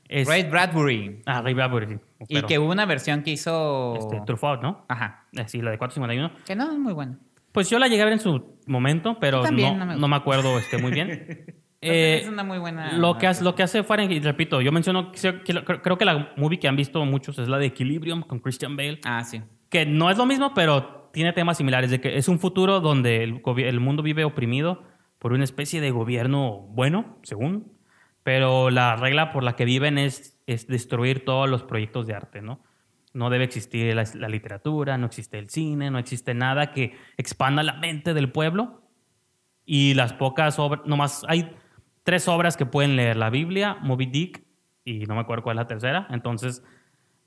Ray 0.10 0.44
Bradbury. 0.44 1.22
Ah, 1.26 1.42
Ray 1.42 1.54
Bradbury. 1.54 2.00
y 2.30 2.42
que 2.44 2.60
hubo 2.60 2.72
una 2.72 2.86
versión 2.86 3.24
que 3.24 3.32
hizo... 3.32 3.96
Este, 3.98 4.22
Truffaut, 4.26 4.62
¿no? 4.62 4.86
Ajá. 4.88 5.26
Eh, 5.34 5.44
sí, 5.48 5.62
la 5.62 5.72
de 5.72 5.78
451. 5.78 6.46
Que 6.46 6.56
no, 6.56 6.72
es 6.72 6.78
muy 6.78 6.94
buena. 6.94 7.20
Pues 7.52 7.70
yo 7.70 7.80
la 7.80 7.88
llegué 7.88 8.04
a 8.04 8.06
ver 8.06 8.14
en 8.14 8.20
su 8.20 8.56
momento, 8.68 9.18
pero 9.20 9.44
no, 9.50 9.96
no, 9.98 10.08
me 10.08 10.16
acuerdo 10.16 10.58
este, 10.60 10.78
muy 10.78 10.92
bien. 10.92 11.56
Eh, 11.82 12.22
es 12.24 12.28
una 12.28 12.44
muy 12.44 12.58
buena. 12.58 12.94
Lo 12.94 13.18
que, 13.18 13.28
hace, 13.28 13.44
lo 13.44 13.54
que 13.56 13.64
hace 13.64 13.84
Fahrenheit, 13.84 14.24
repito, 14.24 14.62
yo 14.62 14.72
menciono, 14.72 15.12
creo 15.12 15.98
que 15.98 16.06
la 16.06 16.34
movie 16.36 16.60
que 16.60 16.68
han 16.68 16.76
visto 16.76 17.04
muchos 17.06 17.38
es 17.38 17.48
la 17.48 17.58
de 17.58 17.68
Equilibrium 17.68 18.24
con 18.24 18.40
Christian 18.40 18.76
Bale. 18.76 19.00
Ah, 19.04 19.24
sí. 19.24 19.42
Que 19.70 19.86
no 19.86 20.10
es 20.10 20.18
lo 20.18 20.26
mismo, 20.26 20.54
pero 20.54 21.10
tiene 21.14 21.34
temas 21.34 21.58
similares, 21.58 21.92
de 21.92 22.02
que 22.02 22.18
es 22.18 22.28
un 22.28 22.40
futuro 22.40 22.80
donde 22.80 23.24
el, 23.24 23.42
el 23.58 23.80
mundo 23.80 24.02
vive 24.02 24.24
oprimido 24.24 24.84
por 25.20 25.34
una 25.34 25.44
especie 25.44 25.82
de 25.82 25.92
gobierno 25.92 26.68
bueno, 26.70 27.18
según, 27.24 27.74
pero 28.24 28.70
la 28.70 28.96
regla 28.96 29.32
por 29.32 29.44
la 29.44 29.56
que 29.56 29.66
viven 29.66 29.98
es, 29.98 30.40
es 30.48 30.68
destruir 30.68 31.26
todos 31.26 31.50
los 31.50 31.64
proyectos 31.64 32.08
de 32.08 32.14
arte, 32.14 32.42
¿no? 32.42 32.62
No 33.14 33.30
debe 33.30 33.46
existir 33.46 33.96
la, 33.96 34.04
la 34.16 34.30
literatura, 34.30 34.98
no 34.98 35.08
existe 35.08 35.40
el 35.40 35.50
cine, 35.50 35.90
no 35.90 35.98
existe 35.98 36.34
nada 36.34 36.72
que 36.72 36.96
expanda 37.18 37.64
la 37.64 37.74
mente 37.74 38.14
del 38.14 38.32
pueblo. 38.32 38.84
Y 39.66 39.96
las 39.96 40.14
pocas 40.14 40.60
obras, 40.60 40.86
nomás 40.86 41.26
hay 41.28 41.52
tres 42.08 42.30
obras 42.30 42.56
que 42.56 42.66
pueden 42.66 42.96
leer, 42.96 43.18
la 43.18 43.30
Biblia, 43.30 43.80
Moby 43.82 44.06
Dick 44.06 44.42
y 44.86 45.00
no 45.08 45.16
me 45.16 45.20
acuerdo 45.20 45.44
cuál 45.44 45.58
es 45.58 45.64
la 45.64 45.68
tercera, 45.68 46.08
entonces, 46.10 46.64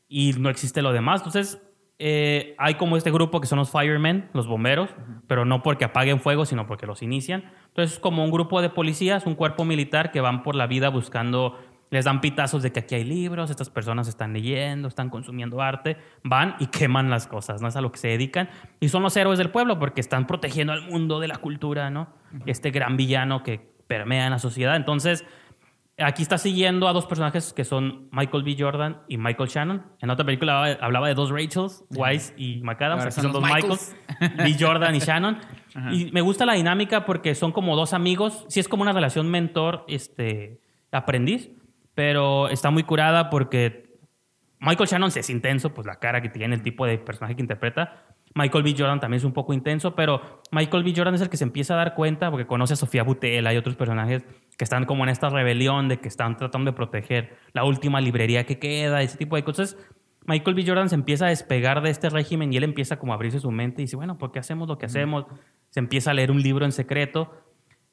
y 0.09 0.33
no 0.39 0.49
existe 0.49 0.81
lo 0.81 0.91
demás. 0.95 1.21
Entonces, 1.21 1.61
eh, 1.99 2.55
hay 2.57 2.77
como 2.77 2.97
este 2.97 3.11
grupo 3.11 3.43
que 3.43 3.47
son 3.47 3.59
los 3.59 3.71
firemen, 3.71 4.31
los 4.33 4.47
bomberos, 4.47 4.89
pero 5.27 5.45
no 5.45 5.63
porque 5.63 5.85
apaguen 5.85 6.19
fuego, 6.19 6.47
sino 6.47 6.67
porque 6.67 6.87
los 6.87 7.03
inician. 7.03 7.45
Entonces, 7.67 7.97
es 7.97 7.99
como 8.01 8.25
un 8.25 8.31
grupo 8.31 8.63
de 8.63 8.71
policías, 8.71 9.27
un 9.27 9.35
cuerpo 9.35 9.67
militar 9.67 10.13
que 10.13 10.23
van 10.23 10.43
por 10.43 10.55
la 10.55 10.67
vida 10.67 10.89
buscando, 10.89 11.59
les 11.91 12.07
dan 12.07 12.23
pitazos 12.23 12.63
de 12.63 12.73
que 12.73 12.81
aquí 12.81 12.95
hay 12.95 13.05
libros, 13.05 13.51
estas 13.51 13.69
personas 13.69 14.09
están 14.09 14.33
leyendo, 14.33 14.89
están 14.89 15.11
consumiendo 15.11 15.61
arte, 15.61 15.99
van 16.25 16.57
y 16.59 16.69
queman 16.69 17.11
las 17.11 17.27
cosas, 17.27 17.61
¿no? 17.61 17.69
Es 17.69 17.77
a 17.77 17.83
lo 17.83 17.93
que 17.93 17.99
se 17.99 18.09
dedican. 18.09 18.49
Y 18.81 18.89
son 18.89 19.03
los 19.03 19.15
héroes 19.15 19.37
del 19.37 19.51
pueblo 19.51 19.79
porque 19.79 20.01
están 20.01 20.27
protegiendo 20.27 20.73
al 20.73 20.89
mundo 20.89 21.21
de 21.21 21.29
la 21.29 21.37
cultura, 21.37 21.91
¿no? 21.91 22.09
Este 22.47 22.71
gran 22.71 22.97
villano 22.97 23.43
que 23.43 23.79
permea 23.91 24.27
en 24.27 24.31
la 24.31 24.39
sociedad. 24.39 24.77
Entonces, 24.77 25.25
aquí 25.99 26.23
está 26.23 26.39
siguiendo 26.39 26.87
a 26.87 26.93
dos 26.93 27.07
personajes 27.07 27.53
que 27.53 27.65
son 27.65 28.09
Michael 28.13 28.45
B. 28.45 28.55
Jordan 28.57 29.03
y 29.09 29.19
Michael 29.19 29.49
Shannon. 29.49 29.83
En 30.01 30.11
otra 30.11 30.25
película 30.25 30.79
hablaba 30.81 31.09
de 31.09 31.15
dos 31.15 31.31
Rachels, 31.31 31.85
Wise 31.91 32.33
y 32.37 32.63
McAdams. 32.63 33.07
Aquí 33.07 33.21
son, 33.21 33.33
dos 33.33 33.43
Michaels, 33.43 33.97
B. 34.21 34.57
Jordan 34.59 34.95
y 34.95 35.01
Shannon. 35.01 35.39
Y 35.93 36.11
me 36.11 36.21
gusta 36.21 36.47
la 36.47 36.55
dinámica 36.55 37.05
porque 37.05 37.35
son 37.37 37.53
como 37.53 37.77
dos 37.77 37.93
amigos. 37.93 38.45
Sí 38.49 38.59
es 38.59 38.69
como 38.69 38.83
una 38.83 38.93
relación 38.93 39.31
mentor, 39.31 39.85
este, 39.87 40.61
aprendiz, 40.91 41.51
pero 41.95 42.49
está 42.49 42.71
muy 42.71 42.83
curada 42.83 43.31
porque 43.31 43.97
Michael 44.61 44.89
Shannon 44.89 45.13
es 45.15 45.31
intenso, 45.31 45.73
pues 45.73 45.87
la 45.87 45.97
cara 45.97 46.21
que 46.23 46.29
tiene, 46.29 46.57
el 46.57 46.63
tipo 46.63 46.87
de 46.87 46.99
personaje 46.99 47.37
que 47.37 47.43
interpreta. 47.43 48.05
Michael 48.35 48.63
B. 48.63 48.75
Jordan 48.79 49.01
también 49.01 49.19
es 49.19 49.25
un 49.25 49.33
poco 49.33 49.53
intenso, 49.53 49.95
pero 49.95 50.43
Michael 50.53 50.85
B. 50.85 50.93
Jordan 50.97 51.15
es 51.15 51.21
el 51.21 51.29
que 51.29 51.37
se 51.37 51.45
empieza 51.45 51.75
a 51.75 51.79
dar 51.79 51.95
cuenta 51.95 52.31
porque 52.31 52.47
conoce 52.47 52.75
a 52.75 52.77
Sofía 52.77 53.03
Butela 53.03 53.53
y 53.53 53.57
otros 53.57 53.75
personajes 53.75 54.25
que 54.57 54.65
están 54.65 54.85
como 54.85 55.05
en 55.05 55.11
esta 55.11 55.29
rebelión 55.31 55.89
de 55.89 55.99
que 55.99 56.09
están 56.09 56.37
tratando 56.37 56.71
de 56.71 56.77
proteger 56.77 57.37
la 57.53 57.65
última 57.65 58.01
librería 58.01 58.47
que 58.47 58.59
queda, 58.59 59.03
ese 59.03 59.19
tipo 59.19 59.37
de 59.37 59.43
cosas. 59.43 59.77
Michael 60.27 60.55
B. 60.55 60.65
Jordan 60.65 60.89
se 60.89 60.95
empieza 60.95 61.27
a 61.27 61.31
despegar 61.31 61.83
de 61.83 61.91
este 61.91 62.09
régimen 62.09 62.53
y 62.53 62.57
él 62.57 62.65
empieza 62.65 62.99
como 62.99 63.13
a 63.13 63.17
abrirse 63.17 63.41
su 63.41 63.51
mente 63.51 63.83
y 63.83 63.87
dice, 63.87 63.97
bueno, 63.97 64.17
¿por 64.17 64.31
qué 64.31 64.39
hacemos 64.39 64.69
lo 64.69 64.79
que 64.79 64.87
hacemos? 64.87 65.27
Se 65.71 65.81
empieza 65.81 66.13
a 66.13 66.15
leer 66.15 66.31
un 66.31 66.41
libro 66.41 66.65
en 66.65 66.73
secreto 66.73 67.33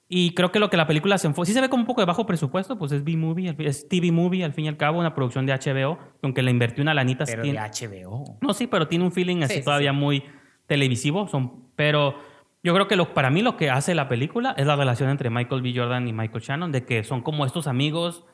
y 0.10 0.34
creo 0.34 0.51
que 0.51 0.60
lo 0.60 0.70
que 0.70 0.78
la 0.78 0.88
película 0.88 1.18
se 1.18 1.28
enfoca, 1.28 1.45
sí 1.45 1.53
se 1.53 1.60
ve 1.60 1.68
como 1.68 1.82
un 1.82 1.88
poco 1.88 2.01
de 2.01 2.05
bajo 2.05 2.26
presupuesto, 2.26 2.78
pues 2.78 2.93
es 2.93 3.03
B-Movie, 3.03 3.55
es 3.60 3.89
TV 3.89 4.12
Movie, 4.12 4.45
al 4.45 4.53
fin 4.53 4.66
y 4.66 4.68
al 4.70 4.78
cabo, 4.78 4.99
una 4.99 5.14
producción 5.14 5.45
de 5.45 5.53
HBO, 5.53 5.97
aunque 6.22 6.41
le 6.41 6.51
invirtió 6.51 6.82
una 6.82 6.93
lanita. 6.93 7.26
Pero 7.26 7.43
de 7.43 7.53
HBO. 7.53 8.38
No, 8.41 8.53
sí, 8.53 8.68
pero 8.68 8.88
tiene 8.88 9.03
un 9.03 9.12
feeling 9.12 9.43
así 9.43 9.62
todavía 9.62 9.91
muy 9.91 10.24
televisivo. 10.66 11.28
Son, 11.28 11.68
pero 11.76 12.16
yo 12.64 12.74
creo 12.74 12.88
que 12.88 12.95
lo, 12.95 13.14
para 13.14 13.30
mí 13.30 13.41
lo 13.41 13.58
que 13.58 13.70
hace 13.70 13.95
la 13.95 14.08
película 14.08 14.53
es 14.58 14.66
la 14.66 14.78
relación 14.78 15.10
entre 15.10 15.30
Michael 15.30 15.62
B. 15.62 15.74
Jordan 15.76 16.08
y 16.08 16.14
Michael 16.14 16.43
Shannon, 16.43 16.72
de 16.72 16.86
que 16.86 17.03
son 17.03 17.22
como 17.22 17.45
estos 17.45 17.68
amigos, 17.68 18.26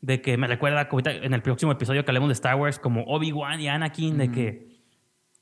de 0.00 0.22
que 0.22 0.38
me 0.38 0.46
recuerda 0.46 0.88
en 1.04 1.34
el 1.34 1.42
próximo 1.42 1.72
episodio 1.72 2.06
que 2.06 2.10
hablemos 2.10 2.30
de 2.30 2.34
Star 2.34 2.56
Wars, 2.56 2.78
como 2.78 3.02
Obi-Wan 3.04 3.60
y 3.60 3.68
Anakin, 3.68 4.16
de 4.16 4.30
que 4.30 4.71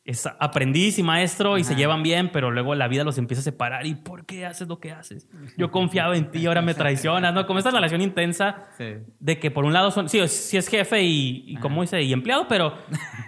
es 0.05 0.26
aprendiz 0.26 0.98
y 0.98 1.03
maestro 1.03 1.59
y 1.59 1.64
se 1.64 1.76
llevan 1.76 2.03
bien, 2.03 2.30
pero 2.32 2.51
luego 2.51 2.74
la 2.74 2.88
vida 2.88 3.05
los 3.05 3.18
empieza 3.18 3.40
a 3.40 3.44
separar. 3.44 3.86
¿Y 3.86 3.94
por 3.94 4.24
qué 4.24 4.46
haces 4.46 4.66
lo 4.66 4.80
que 4.80 4.92
haces? 4.92 5.28
Yo 5.59 5.70
confiaba 5.70 6.16
en 6.16 6.30
ti, 6.30 6.46
ahora 6.46 6.62
me 6.62 6.74
traicionas, 6.74 7.34
¿no? 7.34 7.46
Como 7.46 7.59
esta 7.59 7.70
relación 7.70 8.01
intensa 8.01 8.68
de 8.78 9.38
que 9.38 9.51
por 9.51 9.64
un 9.64 9.74
lado 9.74 9.90
son, 9.90 10.09
sí, 10.09 10.26
sí 10.28 10.57
es 10.57 10.68
jefe 10.68 11.03
y, 11.03 11.55
como 11.61 11.82
dice, 11.82 12.01
y 12.03 12.12
empleado, 12.14 12.48
pero 12.48 12.74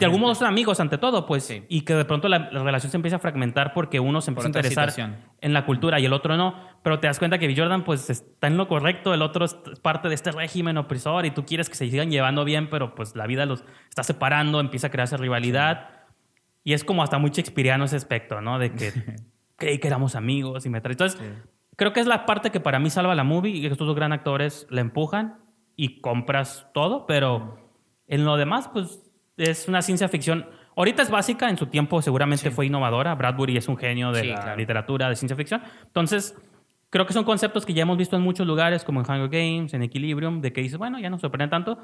de 0.01 0.07
algún 0.07 0.23
modo 0.23 0.35
son 0.35 0.49
amigos 0.49 0.81
ante 0.81 0.97
todo, 0.97 1.27
pues. 1.27 1.53
Y 1.68 1.83
que 1.83 1.95
de 1.95 2.07
pronto 2.07 2.29
la, 2.29 2.49
relación 2.51 2.91
se 2.91 2.97
empieza 2.97 3.16
a 3.16 3.20
fragmentar 3.20 3.75
porque 3.75 4.01
uno 4.01 4.23
se 4.23 4.31
empieza 4.31 4.49
a 4.49 4.51
interesar 4.51 4.93
en 5.41 5.53
la 5.53 5.66
cultura 5.66 6.01
y 6.01 6.07
el 6.07 6.12
otro 6.14 6.37
no. 6.39 6.73
Pero 6.83 6.99
te 7.01 7.07
das 7.07 7.18
cuenta 7.18 7.39
que 7.39 7.55
Jordan, 7.55 7.85
pues, 7.85 8.09
está 8.09 8.47
en 8.47 8.57
lo 8.57 8.66
correcto, 8.66 9.12
el 9.12 9.23
otro 9.23 9.45
es 9.45 9.55
parte 9.83 10.09
de 10.09 10.14
este 10.14 10.33
régimen 10.33 10.79
opresor 10.79 11.27
y 11.27 11.31
tú 11.33 11.45
quieres 11.45 11.68
que 11.68 11.75
se 11.75 11.89
sigan 11.89 12.11
llevando 12.11 12.45
bien, 12.45 12.70
pero 12.70 12.95
pues 12.95 13.14
la 13.14 13.27
vida 13.27 13.45
los 13.45 13.62
está 13.89 14.03
separando, 14.03 14.59
empieza 14.59 14.87
a 14.87 14.91
crearse 14.91 15.16
rivalidad. 15.18 16.01
Y 16.65 16.73
es 16.73 16.85
como 16.85 17.03
hasta 17.03 17.19
muy 17.19 17.31
shakespeareano 17.31 17.85
ese 17.85 17.97
aspecto, 17.97 18.41
¿no? 18.41 18.59
De 18.59 18.73
que 18.73 18.93
creí 19.57 19.79
que 19.79 19.89
éramos 19.89 20.15
amigos 20.15 20.67
y 20.67 20.71
me 20.71 20.81
trae. 20.81 20.93
Entonces, 20.93 21.21
creo 21.77 21.93
que 21.93 22.01
es 22.01 22.07
la 22.07 22.27
parte 22.27 22.51
que 22.51 22.61
para 22.61 22.79
mí 22.79 22.91
salva 22.91 23.15
la 23.15 23.25
movie 23.25 23.57
y 23.57 23.61
que 23.61 23.69
estos 23.69 23.87
dos 23.87 23.97
gran 23.97 24.13
actores 24.13 24.67
la 24.71 24.81
empujan 24.81 25.39
y 25.77 26.01
compras 26.01 26.67
todo, 26.75 27.07
pero 27.07 27.59
en 28.07 28.25
lo 28.25 28.37
demás, 28.37 28.69
pues 28.73 29.01
es 29.37 29.69
una 29.69 29.83
ciencia 29.83 30.09
ficción. 30.09 30.47
Ahorita 30.77 31.03
es 31.03 31.11
básica, 31.11 31.51
en 31.51 31.57
su 31.57 31.67
tiempo 31.67 32.01
seguramente 32.03 32.51
fue 32.51 32.67
innovadora. 32.67 33.15
Bradbury 33.15 33.57
es 33.57 33.69
un 33.69 33.77
genio 33.77 34.13
de 34.13 34.25
la 34.25 34.57
literatura 34.57 35.09
de 35.09 35.17
ciencia 35.17 35.37
ficción. 35.37 35.63
Entonces, 35.85 36.37
creo 36.91 37.07
que 37.07 37.13
son 37.13 37.25
conceptos 37.25 37.67
que 37.67 37.75
ya 37.75 37.83
hemos 37.83 37.97
visto 37.97 38.17
en 38.17 38.23
muchos 38.23 38.47
lugares, 38.47 38.85
como 38.85 39.01
en 39.01 39.11
Hunger 39.11 39.29
Games, 39.29 39.75
en 39.75 39.83
Equilibrium, 39.83 40.41
de 40.41 40.53
que 40.53 40.61
dices, 40.61 40.79
bueno, 40.79 40.99
ya 40.99 41.11
no 41.11 41.19
sorprende 41.19 41.51
tanto, 41.51 41.79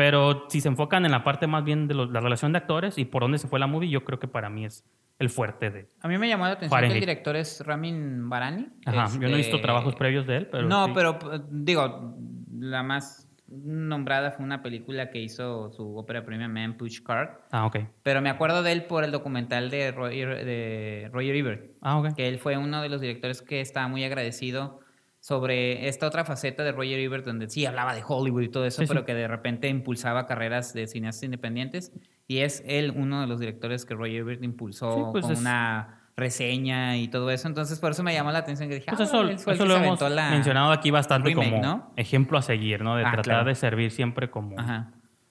pero 0.00 0.46
si 0.48 0.62
se 0.62 0.68
enfocan 0.68 1.04
en 1.04 1.10
la 1.10 1.22
parte 1.22 1.46
más 1.46 1.62
bien 1.62 1.86
de 1.86 1.92
la 1.92 2.20
relación 2.20 2.52
de 2.52 2.56
actores 2.58 2.96
y 2.96 3.04
por 3.04 3.20
dónde 3.20 3.36
se 3.36 3.48
fue 3.48 3.58
la 3.60 3.66
movie, 3.66 3.90
yo 3.90 4.02
creo 4.02 4.18
que 4.18 4.28
para 4.28 4.48
mí 4.48 4.64
es 4.64 4.82
el 5.18 5.28
fuerte 5.28 5.68
de. 5.70 5.90
A 6.00 6.08
mí 6.08 6.16
me 6.16 6.26
llamó 6.26 6.46
la 6.46 6.52
atención 6.52 6.80
que 6.80 6.86
el 6.86 7.00
director 7.00 7.36
es 7.36 7.60
Ramin 7.66 8.30
Barani. 8.30 8.66
Ajá, 8.86 9.10
yo 9.12 9.28
no 9.28 9.34
he 9.34 9.36
visto 9.36 9.56
este, 9.56 9.62
trabajos 9.62 9.94
previos 9.96 10.26
de 10.26 10.38
él, 10.38 10.46
pero. 10.46 10.66
No, 10.66 10.94
pero 10.94 11.18
digo, 11.50 12.16
la 12.58 12.82
más 12.82 13.28
nombrada 13.46 14.30
fue 14.30 14.42
una 14.42 14.62
película 14.62 15.10
que 15.10 15.20
hizo 15.20 15.70
su 15.70 15.94
ópera 15.94 16.24
prima 16.24 16.48
Man 16.48 16.78
Push 16.78 17.02
Card. 17.02 17.32
Ah, 17.50 17.66
ok. 17.66 17.80
Pero 18.02 18.22
me 18.22 18.30
acuerdo 18.30 18.62
de 18.62 18.72
él 18.72 18.84
por 18.84 19.04
el 19.04 19.10
documental 19.10 19.68
de 19.68 19.92
Roger, 19.92 20.46
de 20.46 21.10
Roger 21.12 21.36
Ebert. 21.36 21.72
Ah, 21.82 21.98
ok. 21.98 22.14
Que 22.14 22.26
él 22.26 22.38
fue 22.38 22.56
uno 22.56 22.80
de 22.80 22.88
los 22.88 23.02
directores 23.02 23.42
que 23.42 23.60
estaba 23.60 23.86
muy 23.86 24.02
agradecido 24.02 24.79
sobre 25.20 25.86
esta 25.88 26.06
otra 26.06 26.24
faceta 26.24 26.64
de 26.64 26.72
Roger 26.72 26.98
Ebert, 26.98 27.26
donde 27.26 27.48
sí 27.48 27.66
hablaba 27.66 27.94
de 27.94 28.02
Hollywood 28.06 28.42
y 28.42 28.48
todo 28.48 28.64
eso, 28.64 28.82
pero 28.88 29.04
que 29.04 29.14
de 29.14 29.28
repente 29.28 29.68
impulsaba 29.68 30.26
carreras 30.26 30.72
de 30.72 30.86
cineastas 30.86 31.24
independientes. 31.24 31.92
Y 32.26 32.38
es 32.38 32.62
él 32.66 32.92
uno 32.96 33.20
de 33.20 33.26
los 33.26 33.38
directores 33.38 33.84
que 33.84 33.94
Roger 33.94 34.16
Ebert 34.16 34.42
impulsó 34.42 35.10
pues 35.12 35.26
con 35.26 35.36
una 35.36 36.00
reseña 36.16 36.96
y 36.96 37.08
todo 37.08 37.30
eso. 37.30 37.48
Entonces, 37.48 37.78
por 37.78 37.92
eso 37.92 38.02
me 38.02 38.14
llamó 38.14 38.32
la 38.32 38.38
atención 38.38 38.68
que 38.68 38.76
dije, 38.76 38.86
pues 38.88 39.00
ah, 39.00 39.04
eso, 39.04 39.50
eso 39.50 39.66
lo 39.66 39.76
hemos 39.76 40.00
mencionado 40.00 40.72
aquí 40.72 40.90
bastante 40.90 41.34
como 41.34 41.92
ejemplo 41.96 42.38
a 42.38 42.42
seguir, 42.42 42.82
¿no? 42.82 42.96
De 42.96 43.04
ah, 43.04 43.10
tratar 43.12 43.44
de 43.44 43.54
servir 43.54 43.90
siempre 43.90 44.30
como 44.30 44.56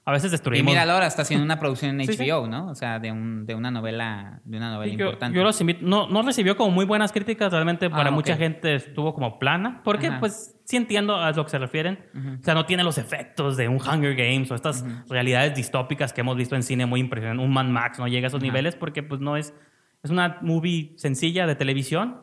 a 0.09 0.11
veces 0.11 0.31
destruimos. 0.31 0.73
Y 0.73 0.75
mira, 0.75 0.91
ahora 0.91 1.05
está 1.05 1.21
haciendo 1.21 1.45
una 1.45 1.59
producción 1.59 2.01
en 2.01 2.07
HBO, 2.07 2.47
¿no? 2.47 2.67
O 2.67 2.75
sea, 2.75 2.97
de, 2.97 3.11
un, 3.11 3.45
de 3.45 3.53
una 3.53 3.69
novela, 3.69 4.41
de 4.43 4.57
una 4.57 4.71
novela 4.71 4.91
importante. 4.91 5.37
Yo 5.37 5.43
los 5.43 5.61
invito. 5.61 5.81
No, 5.83 6.09
no 6.09 6.23
recibió 6.23 6.57
como 6.57 6.71
muy 6.71 6.85
buenas 6.85 7.11
críticas, 7.11 7.51
realmente 7.51 7.91
para 7.91 8.09
ah, 8.09 8.11
mucha 8.11 8.35
gente 8.35 8.73
estuvo 8.73 9.13
como 9.13 9.37
plana. 9.37 9.81
Porque, 9.83 10.11
pues, 10.13 10.59
sí 10.65 10.77
entiendo 10.77 11.15
a 11.15 11.31
lo 11.31 11.43
que 11.43 11.51
se 11.51 11.59
refieren. 11.59 11.99
O 12.39 12.43
sea, 12.43 12.55
no 12.55 12.65
tiene 12.65 12.83
los 12.83 12.97
efectos 12.97 13.55
de 13.55 13.67
un 13.67 13.77
Hunger 13.77 14.15
Games 14.15 14.49
o 14.49 14.55
estas 14.55 14.83
realidades 15.07 15.53
distópicas 15.53 16.11
que 16.11 16.21
hemos 16.21 16.35
visto 16.35 16.55
en 16.55 16.63
cine 16.63 16.87
muy 16.87 17.01
impresionantes. 17.01 17.45
Un 17.45 17.53
Man 17.53 17.71
Max 17.71 17.99
no 17.99 18.07
llega 18.07 18.25
a 18.25 18.29
esos 18.29 18.41
niveles 18.41 18.75
porque, 18.75 19.03
pues, 19.03 19.21
no 19.21 19.37
es. 19.37 19.53
Es 20.01 20.09
una 20.09 20.39
movie 20.41 20.93
sencilla 20.97 21.45
de 21.45 21.53
televisión. 21.53 22.21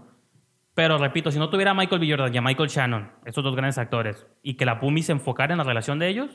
Pero 0.74 0.98
repito, 0.98 1.30
si 1.30 1.38
no 1.38 1.48
tuviera 1.50 1.70
a 1.70 1.74
Michael 1.74 2.00
B. 2.00 2.10
Jordan 2.10 2.34
y 2.34 2.36
a 2.36 2.42
Michael 2.42 2.68
Shannon, 2.68 3.10
estos 3.24 3.44
dos 3.44 3.54
grandes 3.54 3.78
actores, 3.78 4.26
y 4.42 4.54
que 4.54 4.66
la 4.66 4.78
Pumi 4.78 5.02
se 5.02 5.12
enfocara 5.12 5.54
en 5.54 5.58
la 5.58 5.64
relación 5.64 5.98
de 5.98 6.08
ellos, 6.08 6.30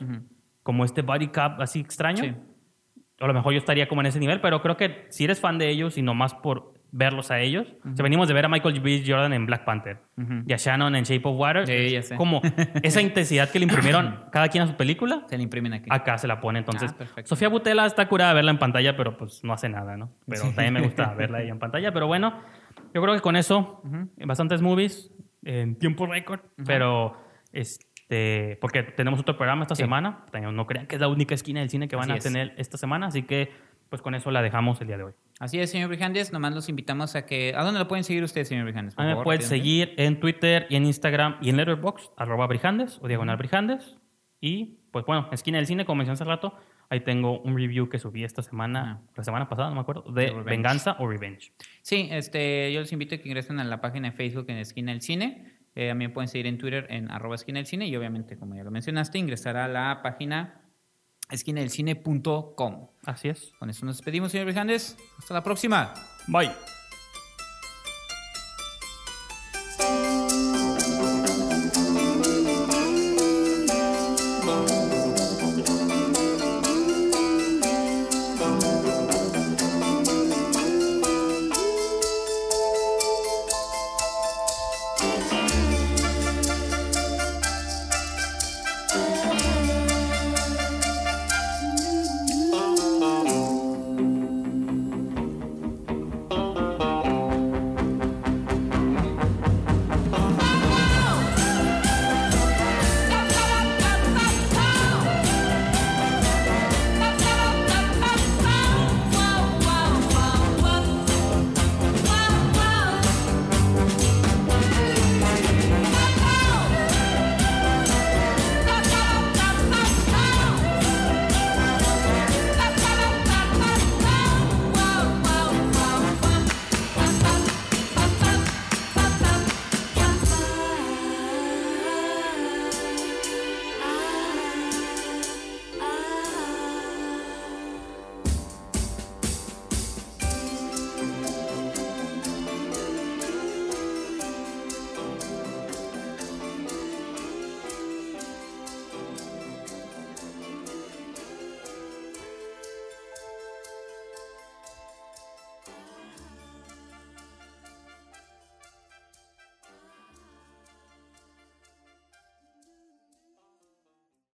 como 0.62 0.84
este 0.84 1.02
body 1.02 1.28
cap 1.28 1.60
así 1.60 1.80
extraño. 1.80 2.36
A 3.20 3.26
lo 3.26 3.34
mejor 3.34 3.52
yo 3.52 3.58
estaría 3.58 3.88
como 3.88 4.00
en 4.00 4.08
ese 4.08 4.18
nivel, 4.18 4.40
pero 4.40 4.62
creo 4.62 4.76
que 4.76 5.06
si 5.10 5.24
eres 5.24 5.40
fan 5.40 5.58
de 5.58 5.68
ellos 5.68 5.96
y 5.96 6.02
nomás 6.02 6.34
por 6.34 6.72
verlos 6.92 7.30
a 7.30 7.40
ellos. 7.40 7.66
venimos 7.84 8.28
de 8.28 8.34
ver 8.34 8.44
a 8.44 8.48
Michael 8.48 8.78
B. 8.80 9.02
Jordan 9.04 9.32
en 9.32 9.46
Black 9.46 9.64
Panther 9.64 9.98
y 10.46 10.52
a 10.52 10.56
Shannon 10.56 10.94
en 10.94 11.04
Shape 11.04 11.26
of 11.26 11.38
Water. 11.38 11.64
Como 12.16 12.42
esa 12.82 13.00
intensidad 13.00 13.50
que 13.50 13.58
le 13.58 13.64
imprimieron 13.64 14.24
cada 14.30 14.48
quien 14.48 14.62
a 14.64 14.66
su 14.66 14.76
película. 14.76 15.24
Se 15.28 15.36
le 15.36 15.42
imprimen 15.42 15.72
aquí. 15.72 15.86
Acá 15.90 16.18
se 16.18 16.28
la 16.28 16.40
pone. 16.40 16.58
Entonces, 16.58 16.94
ah, 17.00 17.22
Sofía 17.24 17.48
Butela 17.48 17.86
está 17.86 18.06
curada 18.08 18.30
de 18.30 18.36
verla 18.36 18.50
en 18.50 18.58
pantalla, 18.58 18.96
pero 18.96 19.16
pues 19.16 19.42
no 19.42 19.52
hace 19.54 19.68
nada, 19.68 19.96
¿no? 19.96 20.12
Pero 20.28 20.42
también 20.54 20.74
me 20.74 20.82
gusta 20.82 21.14
verla 21.16 21.38
ahí 21.38 21.48
en 21.48 21.58
pantalla. 21.58 21.92
Pero 21.92 22.06
bueno, 22.06 22.40
yo 22.94 23.02
creo 23.02 23.14
que 23.14 23.20
con 23.20 23.36
eso, 23.36 23.82
bastantes 24.18 24.60
movies 24.60 25.10
en 25.44 25.76
tiempo 25.76 26.06
récord, 26.06 26.40
pero. 26.64 27.16
Este, 27.52 27.86
este, 28.12 28.58
porque 28.60 28.82
tenemos 28.82 29.20
otro 29.20 29.36
programa 29.36 29.62
esta 29.62 29.74
semana. 29.74 30.26
No 30.52 30.66
crean 30.66 30.86
que 30.86 30.96
es 30.96 31.00
la 31.00 31.08
única 31.08 31.34
esquina 31.34 31.60
del 31.60 31.70
cine 31.70 31.88
que 31.88 31.96
van 31.96 32.10
a 32.10 32.18
tener 32.18 32.54
esta 32.58 32.76
semana, 32.76 33.06
así 33.06 33.22
que 33.22 33.50
pues 33.88 34.00
con 34.00 34.14
eso 34.14 34.30
la 34.30 34.42
dejamos 34.42 34.80
el 34.80 34.86
día 34.86 34.96
de 34.96 35.04
hoy. 35.04 35.12
Así 35.38 35.58
es, 35.58 35.70
señor 35.70 35.88
Brijandes. 35.88 36.32
Nomás 36.32 36.54
los 36.54 36.68
invitamos 36.68 37.14
a 37.14 37.26
que... 37.26 37.54
¿A 37.54 37.62
dónde 37.62 37.78
lo 37.78 37.88
pueden 37.88 38.04
seguir 38.04 38.22
ustedes, 38.22 38.48
señor 38.48 38.64
Brijandes? 38.64 38.96
me 38.96 39.16
pueden 39.22 39.42
seguir 39.42 39.94
en 39.96 40.20
Twitter 40.20 40.66
y 40.70 40.76
en 40.76 40.86
Instagram 40.86 41.36
y 41.42 41.50
en 41.50 41.56
Letterboxd, 41.56 42.12
arroba 42.16 42.46
Brijandes 42.46 42.98
o 43.02 43.08
diagonal 43.08 43.36
Brijandes. 43.36 43.98
Y 44.40 44.78
pues 44.92 45.04
bueno, 45.06 45.28
esquina 45.32 45.58
del 45.58 45.66
cine, 45.66 45.84
como 45.84 45.96
mencioné 45.96 46.14
hace 46.14 46.24
rato, 46.24 46.54
ahí 46.90 47.00
tengo 47.00 47.40
un 47.40 47.56
review 47.56 47.88
que 47.88 47.98
subí 47.98 48.24
esta 48.24 48.42
semana, 48.42 49.02
la 49.14 49.24
semana 49.24 49.48
pasada, 49.48 49.68
no 49.68 49.76
me 49.76 49.80
acuerdo, 49.82 50.10
de 50.12 50.32
Venganza 50.42 50.96
o 50.98 51.08
Revenge. 51.08 51.52
Sí, 51.82 52.08
este, 52.10 52.72
yo 52.72 52.80
les 52.80 52.92
invito 52.92 53.14
a 53.14 53.18
que 53.18 53.28
ingresen 53.28 53.58
a 53.58 53.64
la 53.64 53.80
página 53.80 54.10
de 54.10 54.16
Facebook 54.16 54.46
en 54.48 54.58
Esquina 54.58 54.92
del 54.92 55.00
Cine. 55.00 55.61
Eh, 55.74 55.88
también 55.88 56.12
pueden 56.12 56.28
seguir 56.28 56.46
en 56.46 56.58
Twitter 56.58 56.86
en 56.90 57.10
arroba 57.10 57.34
esquina 57.34 57.58
del 57.58 57.66
cine 57.66 57.86
y 57.86 57.96
obviamente, 57.96 58.36
como 58.36 58.54
ya 58.54 58.64
lo 58.64 58.70
mencionaste, 58.70 59.18
ingresar 59.18 59.56
a 59.56 59.68
la 59.68 60.00
página 60.02 60.62
esquinadelcine.com. 61.30 62.88
Así 63.04 63.28
es. 63.28 63.52
Con 63.58 63.70
eso 63.70 63.86
nos 63.86 63.96
despedimos, 63.96 64.32
señor 64.32 64.46
Brijandes. 64.46 64.96
Hasta 65.18 65.34
la 65.34 65.42
próxima. 65.42 65.94
Bye. 66.28 66.50